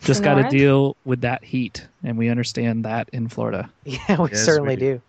Just 0.00 0.22
got 0.22 0.34
to 0.34 0.48
deal 0.50 0.96
with 1.06 1.22
that 1.22 1.42
heat, 1.42 1.86
and 2.02 2.18
we 2.18 2.28
understand 2.28 2.84
that 2.84 3.08
in 3.12 3.28
Florida. 3.28 3.70
Yeah, 3.84 4.20
we 4.20 4.30
Yes, 4.30 4.44
certainly 4.44 4.74
we 4.76 4.80
do. 4.80 4.92
do. 4.94 5.02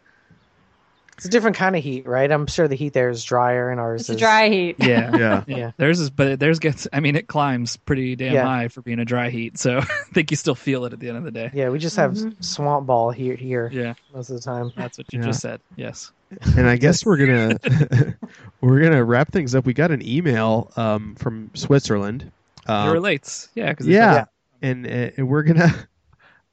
It's 1.17 1.25
a 1.25 1.29
different 1.29 1.55
kind 1.55 1.75
of 1.77 1.83
heat, 1.83 2.05
right? 2.05 2.29
I'm 2.29 2.45
sure 2.45 2.67
the 2.67 2.75
heat 2.75 2.91
there 2.93 3.09
is 3.09 3.23
drier, 3.23 3.69
and 3.71 3.79
ours 3.79 4.01
It's 4.01 4.09
a 4.09 4.13
is 4.13 4.19
dry 4.19 4.49
heat. 4.49 4.75
Yeah. 4.79 5.15
Yeah. 5.17 5.43
Yeah. 5.47 5.71
Theirs 5.77 5.99
is, 6.01 6.09
but 6.09 6.39
theirs 6.39 6.59
gets. 6.59 6.87
I 6.91 6.99
mean, 6.99 7.15
it 7.15 7.27
climbs 7.27 7.77
pretty 7.77 8.15
damn 8.17 8.33
Yeah. 8.33 8.43
high 8.45 8.67
for 8.67 8.81
being 8.81 8.99
a 8.99 9.05
dry 9.05 9.29
heat. 9.29 9.57
So 9.57 9.77
I 9.81 9.85
think 10.13 10.29
you 10.31 10.37
still 10.37 10.55
feel 10.55 10.83
it 10.85 10.91
at 10.93 10.99
the 10.99 11.07
end 11.07 11.17
of 11.17 11.23
the 11.23 11.31
day. 11.31 11.51
Yeah, 11.53 11.69
we 11.69 11.79
just 11.79 11.95
have 11.95 12.11
Mhm. 12.13 12.43
swamp 12.43 12.85
ball 12.87 13.11
here 13.11 13.35
here 13.35 13.69
Yeah, 13.73 13.93
most 14.13 14.29
of 14.29 14.35
the 14.35 14.41
time. 14.41 14.73
that's 14.75 14.97
what 14.97 15.11
you 15.13 15.19
Yeah. 15.19 15.25
just 15.25 15.39
said. 15.41 15.61
Yes. 15.77 16.11
and 16.57 16.67
I 16.67 16.75
guess 16.75 17.05
we're 17.05 17.17
gonna 17.17 18.15
we're 18.61 18.81
gonna 18.81 19.03
wrap 19.03 19.31
things 19.31 19.55
up. 19.55 19.65
We 19.65 19.73
got 19.73 19.91
an 19.91 20.05
email 20.05 20.71
um, 20.75 21.15
from 21.15 21.51
Switzerland. 21.53 22.29
it 22.63 22.69
Um, 22.69 22.91
relates. 22.91 23.47
Yeah. 23.55 23.73
Cause 23.73 23.87
yeah, 23.87 24.13
Yeah. 24.13 24.25
and 24.61 24.85
uh, 24.85 25.11
and 25.17 25.27
we're 25.29 25.43
gonna. 25.43 25.73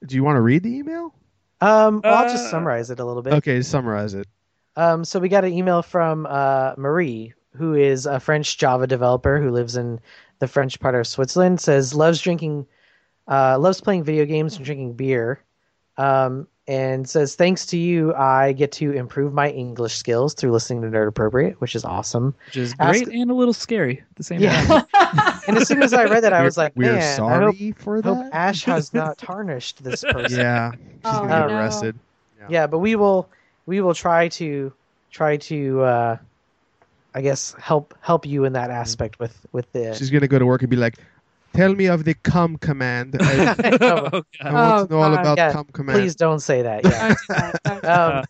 Do 0.07 0.15
you 0.17 0.23
want 0.25 0.37
to 0.37 0.41
read 0.41 0.63
the 0.63 0.77
email? 0.77 1.15
Um, 1.61 2.01
well, 2.03 2.15
I'll 2.15 2.29
just 2.29 2.47
Uh, 2.47 2.51
summarize 2.51 2.91
it 2.91 2.99
a 3.01 3.05
little 3.05 3.23
bit. 3.23 3.35
Okay, 3.35 3.63
summarize 3.63 4.15
it. 4.15 4.27
Um, 4.77 5.05
so 5.05 5.19
we 5.21 5.29
got 5.29 5.45
an 5.45 5.53
email 5.53 5.83
from 5.83 6.27
uh, 6.29 6.75
Marie, 6.77 7.35
who 7.57 7.75
is 7.75 8.07
a 8.07 8.19
French 8.19 8.57
Java 8.59 8.87
developer 8.87 9.39
who 9.41 9.51
lives 9.51 9.77
in 9.77 10.01
the 10.39 10.49
French 10.49 10.81
part 10.81 10.95
of 10.95 11.07
Switzerland. 11.07 11.61
Says 11.61 11.95
loves 11.95 12.21
drinking, 12.21 12.67
uh, 13.29 13.59
loves 13.59 13.81
playing 13.81 14.05
video 14.05 14.25
games 14.25 14.57
and 14.57 14.65
drinking 14.65 14.95
beer, 14.95 15.43
um, 15.99 16.49
and 16.69 17.07
says 17.09 17.35
thanks 17.35 17.67
to 17.67 17.77
you, 17.77 18.15
I 18.15 18.53
get 18.53 18.73
to 18.73 18.93
improve 18.93 19.35
my 19.35 19.51
English 19.51 19.97
skills 19.97 20.33
through 20.33 20.53
listening 20.53 20.81
to 20.83 20.89
Nerd 20.89 21.09
Appropriate, 21.09 21.61
which 21.61 21.75
is 21.75 21.85
awesome. 21.85 22.35
Which 22.47 22.57
is 22.57 22.75
Ask- 22.79 23.05
great 23.05 23.21
and 23.21 23.31
a 23.31 23.35
little 23.35 23.53
scary 23.53 23.99
at 23.99 24.17
the 24.17 24.23
same 24.25 24.41
time. 24.41 24.87
And 25.49 25.59
as 25.59 25.67
soon 25.67 25.83
as 25.83 25.93
I 25.93 26.05
read 26.05 26.23
that, 26.23 26.33
I 26.33 26.45
was 26.45 26.57
like, 26.57 26.73
we're 26.77 26.93
man, 26.93 26.99
I 27.03 27.17
sorry 27.17 27.57
hope, 27.71 27.79
for 27.79 27.97
hope 28.01 28.19
that. 28.19 28.31
Ash 28.33 28.63
has 28.65 28.95
not 28.95 29.19
tarnished 29.19 29.83
this 29.83 30.03
person. 30.05 30.39
yeah, 30.39 30.71
she's 30.71 30.79
Oh, 31.05 31.27
gonna 31.27 31.29
get 31.29 31.49
no. 31.49 31.59
arrested. 31.59 31.99
yeah 32.49 32.67
but 32.69 32.79
we 32.79 32.95
will 32.95 33.29
we 33.67 33.81
will 33.81 33.95
try 33.95 34.29
to 34.29 34.73
try 35.11 35.37
to 35.37 35.83
uh 35.83 36.17
i 37.15 37.21
guess 37.21 37.55
help 37.59 37.95
help 38.01 38.27
you 38.27 38.45
in 38.45 38.53
that 38.55 38.71
aspect 38.71 39.19
with 39.19 39.37
with 39.53 39.71
the 39.73 39.95
She's 39.95 40.11
gonna 40.11 40.29
go 40.29 40.39
to 40.39 40.47
work 40.47 40.63
and 40.63 40.71
be 40.71 40.77
like, 40.77 40.97
"Tell 41.53 41.75
me 41.75 41.87
of 41.87 42.05
the 42.05 42.15
come 42.15 42.57
command. 42.57 43.17
I, 43.21 43.55
I 43.65 43.79
oh, 43.81 44.23
I 44.41 44.53
want 44.53 44.89
to 44.89 44.95
know 44.95 45.03
all 45.03 45.11
God. 45.15 45.21
about 45.21 45.39
Yeah, 45.39 45.53
come 45.53 45.67
command." 45.73 45.99
please 45.99 46.15
don't 46.17 46.41
say 46.41 46.63
that 46.63 46.85
yeah 46.85 47.09
Don't 47.09 47.19
do 47.19 47.35
that. 47.35 47.63
Don't 47.65 47.83
do 47.83 47.89
um 47.89 48.25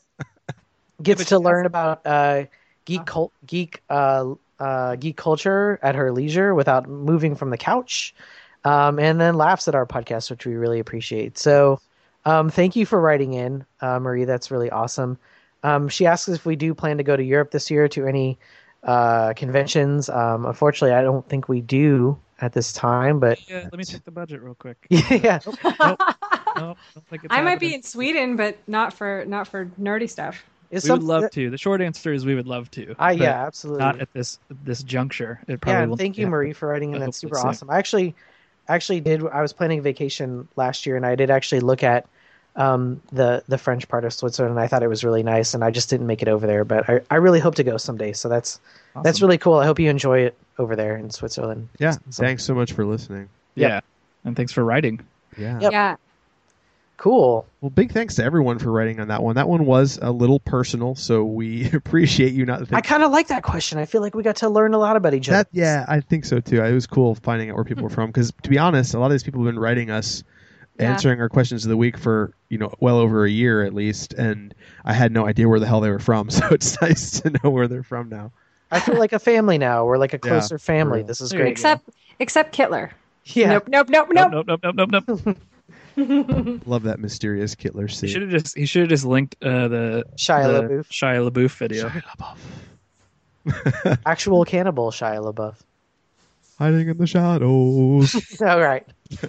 gets 1.02 1.24
to 1.26 1.38
learn 1.38 1.66
about 1.66 2.06
uh 2.06 2.44
geek 2.84 3.06
cult 3.06 3.32
geek 3.46 3.82
uh 3.88 4.34
uh 4.58 4.96
geek 4.96 5.16
culture 5.16 5.78
at 5.82 5.94
her 5.94 6.12
leisure 6.12 6.54
without 6.54 6.88
moving 6.88 7.34
from 7.34 7.50
the 7.50 7.58
couch 7.58 8.14
um 8.64 8.98
and 8.98 9.20
then 9.20 9.34
laughs 9.34 9.68
at 9.68 9.74
our 9.74 9.86
podcast 9.86 10.30
which 10.30 10.46
we 10.46 10.54
really 10.54 10.78
appreciate 10.78 11.38
so 11.38 11.80
um 12.24 12.50
thank 12.50 12.76
you 12.76 12.86
for 12.86 13.00
writing 13.00 13.34
in 13.34 13.64
uh 13.80 13.98
marie 13.98 14.24
that's 14.24 14.50
really 14.50 14.70
awesome 14.70 15.18
um 15.62 15.88
she 15.88 16.06
asks 16.06 16.28
if 16.28 16.44
we 16.46 16.56
do 16.56 16.74
plan 16.74 16.98
to 16.98 17.04
go 17.04 17.16
to 17.16 17.22
europe 17.24 17.50
this 17.50 17.70
year 17.70 17.88
to 17.88 18.06
any 18.06 18.38
uh 18.84 19.32
conventions 19.34 20.08
um 20.08 20.44
unfortunately 20.46 20.94
i 20.94 21.02
don't 21.02 21.28
think 21.28 21.48
we 21.48 21.60
do 21.60 22.18
at 22.40 22.52
this 22.52 22.72
time 22.72 23.20
but 23.20 23.38
Yeah, 23.48 23.62
let 23.70 23.74
me 23.76 23.84
check 23.84 24.04
the 24.04 24.10
budget 24.10 24.42
real 24.42 24.54
quick. 24.56 24.76
yeah 24.90 25.38
Nope, 25.44 26.76
don't 26.94 27.06
think 27.08 27.24
it's 27.24 27.32
I 27.32 27.40
might 27.40 27.60
be 27.60 27.74
in 27.74 27.82
Sweden, 27.82 28.36
but 28.36 28.58
not 28.68 28.92
for 28.92 29.24
not 29.26 29.48
for 29.48 29.66
nerdy 29.80 30.10
stuff. 30.10 30.44
it's 30.70 30.84
We 30.84 30.90
would 30.90 31.02
love 31.02 31.22
that- 31.22 31.32
to. 31.32 31.48
The 31.50 31.56
short 31.56 31.80
answer 31.80 32.12
is 32.12 32.26
we 32.26 32.34
would 32.34 32.46
love 32.46 32.70
to. 32.72 32.94
I, 32.98 33.16
but 33.16 33.22
yeah 33.24 33.46
absolutely 33.46 33.84
Not 33.84 34.00
at 34.02 34.12
this 34.12 34.38
this 34.64 34.82
juncture. 34.82 35.40
It 35.48 35.60
probably 35.62 35.88
yeah, 35.90 35.96
thank 35.96 36.18
you, 36.18 36.24
happen. 36.26 36.30
Marie, 36.32 36.52
for 36.52 36.68
writing 36.68 36.92
in. 36.92 37.00
That's 37.00 37.16
super 37.16 37.36
hopefully 37.36 37.54
soon. 37.54 37.68
awesome. 37.68 37.70
I 37.70 37.78
actually, 37.78 38.14
actually 38.74 39.00
did. 39.00 39.26
I 39.26 39.42
was 39.42 39.52
planning 39.52 39.78
a 39.78 39.82
vacation 39.82 40.48
last 40.56 40.86
year, 40.86 40.96
and 40.96 41.04
I 41.06 41.14
did 41.14 41.30
actually 41.30 41.60
look 41.60 41.82
at 41.82 42.06
um, 42.56 43.00
the 43.12 43.42
the 43.48 43.58
French 43.58 43.88
part 43.88 44.04
of 44.04 44.12
Switzerland. 44.12 44.52
And 44.52 44.60
I 44.60 44.66
thought 44.68 44.82
it 44.82 44.88
was 44.88 45.04
really 45.04 45.22
nice, 45.22 45.54
and 45.54 45.64
I 45.64 45.70
just 45.70 45.88
didn't 45.90 46.06
make 46.06 46.22
it 46.22 46.28
over 46.28 46.46
there. 46.46 46.64
But 46.64 46.88
I, 46.88 47.00
I 47.10 47.14
really 47.16 47.40
hope 47.40 47.54
to 47.56 47.64
go 47.64 47.76
someday. 47.76 48.12
So 48.12 48.28
that's 48.28 48.60
that's 49.02 49.22
really 49.22 49.38
cool. 49.38 49.54
I 49.54 49.64
hope 49.64 49.78
you 49.78 49.88
enjoy 49.88 50.20
it 50.20 50.36
over 50.58 50.76
there 50.76 50.96
in 50.96 51.10
Switzerland. 51.10 51.68
yeah, 51.78 51.92
So- 52.10 52.22
thanks 52.22 52.44
so 52.44 52.54
much 52.54 52.72
for 52.72 52.84
listening. 52.84 53.28
yeah. 53.54 53.80
And 54.24 54.36
thanks 54.36 54.52
for 54.52 54.62
writing. 54.64 55.00
Yeah. 55.36 55.58
Yep. 55.60 55.72
Yeah. 55.72 55.96
Cool. 57.02 57.44
Well, 57.60 57.70
big 57.70 57.90
thanks 57.90 58.14
to 58.14 58.24
everyone 58.24 58.60
for 58.60 58.70
writing 58.70 59.00
on 59.00 59.08
that 59.08 59.24
one. 59.24 59.34
That 59.34 59.48
one 59.48 59.66
was 59.66 59.98
a 60.00 60.12
little 60.12 60.38
personal, 60.38 60.94
so 60.94 61.24
we 61.24 61.68
appreciate 61.72 62.32
you 62.32 62.46
not. 62.46 62.72
I 62.72 62.80
kind 62.80 63.02
of 63.02 63.10
like 63.10 63.26
that 63.26 63.42
question. 63.42 63.78
I 63.78 63.86
feel 63.86 64.02
like 64.02 64.14
we 64.14 64.22
got 64.22 64.36
to 64.36 64.48
learn 64.48 64.72
a 64.72 64.78
lot 64.78 64.94
about 64.94 65.12
each 65.12 65.28
other. 65.28 65.38
that 65.38 65.48
yeah, 65.50 65.84
I 65.88 65.98
think 65.98 66.24
so 66.24 66.38
too. 66.38 66.62
It 66.62 66.72
was 66.72 66.86
cool 66.86 67.16
finding 67.16 67.50
out 67.50 67.56
where 67.56 67.64
people 67.64 67.82
were 67.82 67.90
from 67.90 68.06
because, 68.10 68.32
to 68.44 68.48
be 68.48 68.56
honest, 68.56 68.94
a 68.94 69.00
lot 69.00 69.06
of 69.06 69.10
these 69.12 69.24
people 69.24 69.44
have 69.44 69.52
been 69.52 69.58
writing 69.60 69.90
us, 69.90 70.22
Yeah. 70.78 70.92
answering 70.92 71.20
our 71.20 71.28
questions 71.28 71.64
of 71.64 71.70
the 71.70 71.76
week 71.76 71.98
for 71.98 72.34
you 72.50 72.58
know 72.58 72.72
well 72.78 72.98
over 72.98 73.24
a 73.24 73.30
year 73.30 73.64
at 73.64 73.74
least, 73.74 74.12
and 74.14 74.54
I 74.84 74.92
had 74.92 75.10
no 75.10 75.26
idea 75.26 75.48
where 75.48 75.58
the 75.58 75.66
hell 75.66 75.80
they 75.80 75.90
were 75.90 75.98
from. 75.98 76.30
So 76.30 76.46
it's 76.52 76.80
nice 76.80 77.20
to 77.22 77.30
know 77.42 77.50
where 77.50 77.66
they're 77.66 77.82
from 77.82 78.10
now. 78.10 78.30
I 78.70 78.78
feel 78.78 78.96
like 78.96 79.12
a 79.12 79.18
family 79.18 79.58
now. 79.58 79.86
We're 79.86 79.98
like 79.98 80.12
a 80.14 80.20
Yeah, 80.22 80.30
closer 80.38 80.56
family. 80.56 81.02
This 81.02 81.20
is 81.20 81.32
great. 81.32 81.48
Except 81.48 81.82
except 82.20 82.56
Kittler. 82.56 82.92
yeah. 83.24 83.54
Nope. 83.54 83.66
Nope. 83.66 83.88
Nope. 83.88 84.08
Nope. 84.12 84.30
Nope, 84.30 84.46
nope, 84.46 84.60
nope, 84.62 84.74
nope, 84.76 84.90
nope, 85.08 85.20
nope. 85.26 85.36
Love 86.66 86.82
that 86.84 86.98
mysterious 87.00 87.54
Kittler 87.54 87.88
He 87.88 87.94
scene. 87.94 88.08
should 88.10 88.22
have 88.22 88.30
just 88.30 88.56
he 88.56 88.66
should 88.66 88.82
have 88.82 88.88
just 88.90 89.04
linked 89.04 89.36
uh, 89.42 89.68
the 89.68 90.04
Shia 90.16 90.44
the 90.44 90.62
LaBeouf, 90.74 90.88
Shia 90.88 91.30
LaBeouf 91.30 91.56
video. 91.56 91.88
Shia 91.88 92.02
LaBeouf. 93.46 93.98
actual 94.06 94.44
cannibal 94.44 94.90
Shia 94.90 95.22
LaBeouf. 95.32 95.56
Hiding 96.58 96.88
in 96.88 96.96
the 96.98 97.06
shadows. 97.06 98.14
All 98.40 98.60
right, 98.60 98.86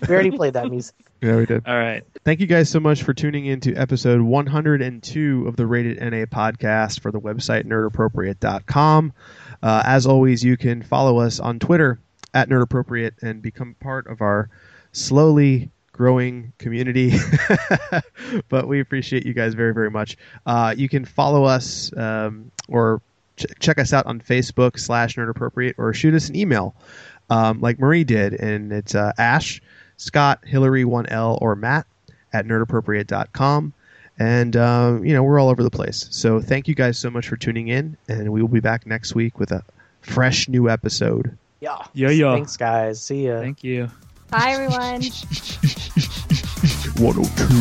we 0.08 0.14
already 0.14 0.32
played 0.32 0.54
that 0.54 0.70
music. 0.70 0.94
yeah, 1.22 1.36
we 1.38 1.46
did. 1.48 1.64
All 1.68 1.78
right. 1.78 2.04
Thank 2.26 2.40
you 2.40 2.46
guys 2.48 2.70
so 2.70 2.80
much 2.80 3.02
for 3.02 3.14
tuning 3.14 3.46
in 3.48 3.60
to 3.62 3.74
episode 3.76 4.22
102 4.22 5.48
of 5.48 5.56
the 5.56 5.66
Rated 5.66 6.00
NA 6.00 6.26
podcast 6.26 7.00
for 7.00 7.12
the 7.12 7.20
website 7.20 7.66
nerdappropriate.com. 7.66 9.14
Uh, 9.64 9.82
as 9.86 10.06
always, 10.06 10.44
you 10.44 10.58
can 10.58 10.84
follow 10.84 11.18
us 11.20 11.40
on 11.40 11.58
Twitter 11.60 12.00
at 12.36 12.50
nerdappropriate 12.50 13.14
and 13.24 13.42
become 13.42 13.76
part 13.80 14.06
of 14.08 14.22
our 14.22 14.50
slowly 14.92 15.72
growing 15.94 16.52
community. 16.58 17.14
but 18.50 18.68
we 18.68 18.82
appreciate 18.82 19.26
you 19.26 19.34
guys 19.34 19.54
very, 19.54 19.74
very 19.74 19.90
much. 19.90 20.18
Uh, 20.46 20.76
you 20.78 20.90
can 20.90 21.06
follow 21.06 21.46
us 21.46 21.96
um, 21.96 22.52
or 22.68 23.02
ch- 23.38 23.46
check 23.60 23.80
us 23.80 23.94
out 23.94 24.06
on 24.06 24.20
Facebook 24.20 24.78
slash 24.78 25.16
Nerd 25.16 25.30
Appropriate 25.30 25.76
or 25.78 25.94
shoot 25.94 26.14
us 26.14 26.28
an 26.28 26.36
email 26.36 26.76
um, 27.30 27.62
like 27.62 27.80
Marie 27.80 28.04
did. 28.04 28.34
And 28.34 28.74
it's 28.74 28.96
uh, 28.96 29.14
Ash, 29.18 29.62
Scott, 29.96 30.40
Hillary, 30.44 30.84
1L, 30.84 31.42
or 31.42 31.56
Matt 31.56 31.88
at 32.34 32.46
nerdappropriate.com. 32.46 33.74
And, 34.20 34.56
um, 34.58 35.06
you 35.06 35.14
know, 35.14 35.24
we're 35.24 35.40
all 35.40 35.50
over 35.50 35.64
the 35.64 35.72
place. 35.72 36.08
So 36.12 36.40
thank 36.40 36.68
you 36.68 36.76
guys 36.76 37.00
so 37.00 37.10
much 37.10 37.28
for 37.28 37.38
tuning 37.38 37.70
in. 37.70 37.98
And 38.08 38.32
we 38.32 38.42
will 38.42 38.50
be 38.50 38.60
back 38.60 38.86
next 38.86 39.16
week 39.16 39.40
with 39.40 39.52
a 39.52 39.64
fresh 40.02 40.50
new 40.50 40.70
episode. 40.70 41.38
Yeah. 41.62 41.78
Yeah, 41.94 42.10
yeah. 42.10 42.34
Thanks, 42.34 42.58
guys. 42.58 43.02
See 43.02 43.28
ya. 43.28 43.40
Thank 43.40 43.64
you. 43.64 43.90
Bye, 44.34 44.54
everyone. 44.54 45.04
102. 46.98 47.54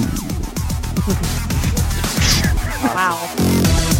Wow. 2.94 3.91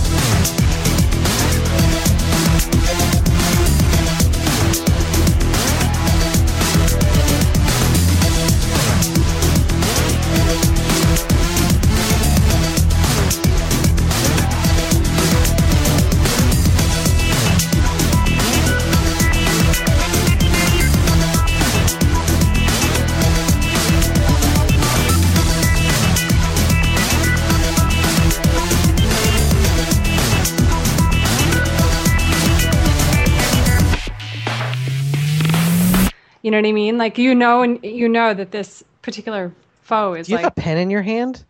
You 36.43 36.51
know 36.51 36.59
what 36.59 36.66
I 36.66 36.73
mean? 36.73 36.98
Like 36.98 37.19
you 37.19 37.35
know, 37.35 37.62
and 37.62 37.82
you 37.85 38.09
know 38.09 38.35
that 38.35 38.51
this 38.51 38.82
particular 39.02 39.52
foe 39.82 40.14
is 40.14 40.27
Do 40.27 40.32
you 40.32 40.36
like, 40.36 40.44
have 40.44 40.52
a 40.52 40.60
pen 40.60 40.78
in 40.78 40.90
your 40.90 41.02
hand? 41.02 41.44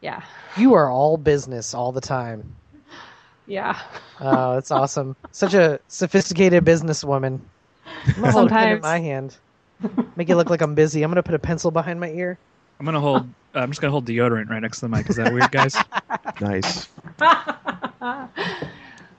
yeah, 0.00 0.22
You 0.58 0.74
are 0.74 0.90
all 0.90 1.16
business 1.16 1.74
all 1.74 1.92
the 1.92 2.00
time. 2.00 2.56
yeah. 3.46 3.78
Oh, 4.20 4.54
that's 4.54 4.70
awesome. 4.70 5.16
Such 5.32 5.54
a 5.54 5.80
sophisticated 5.88 6.64
businesswoman. 6.64 7.40
I'm 8.16 8.22
gonna 8.22 8.32
hold 8.32 8.46
a 8.48 8.50
pen 8.50 8.70
in 8.72 8.80
Sometimes. 8.80 8.82
my 8.82 8.98
hand. 8.98 9.36
Make 10.16 10.28
it 10.28 10.36
look 10.36 10.50
like 10.50 10.60
I'm 10.60 10.74
busy. 10.74 11.02
I'm 11.02 11.10
gonna 11.10 11.22
put 11.22 11.34
a 11.34 11.38
pencil 11.38 11.70
behind 11.70 11.98
my 12.00 12.10
ear. 12.10 12.38
I'm 12.78 12.86
gonna 12.86 13.00
hold. 13.00 13.28
uh, 13.54 13.60
I'm 13.60 13.70
just 13.70 13.80
gonna 13.80 13.90
hold 13.92 14.06
deodorant 14.06 14.48
right 14.50 14.60
next 14.60 14.80
to 14.80 14.86
the 14.86 14.88
mic. 14.90 15.08
Is 15.08 15.16
that 15.16 15.32
weird, 15.32 15.50
guys? 15.50 15.80
Nice. 16.40 16.88
oh 17.20 18.28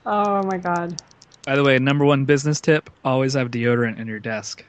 my 0.04 0.58
god. 0.58 1.00
By 1.46 1.56
the 1.56 1.62
way, 1.62 1.78
number 1.78 2.04
one 2.04 2.24
business 2.26 2.60
tip: 2.60 2.90
always 3.04 3.34
have 3.34 3.50
deodorant 3.50 3.98
in 3.98 4.06
your 4.08 4.20
desk. 4.20 4.64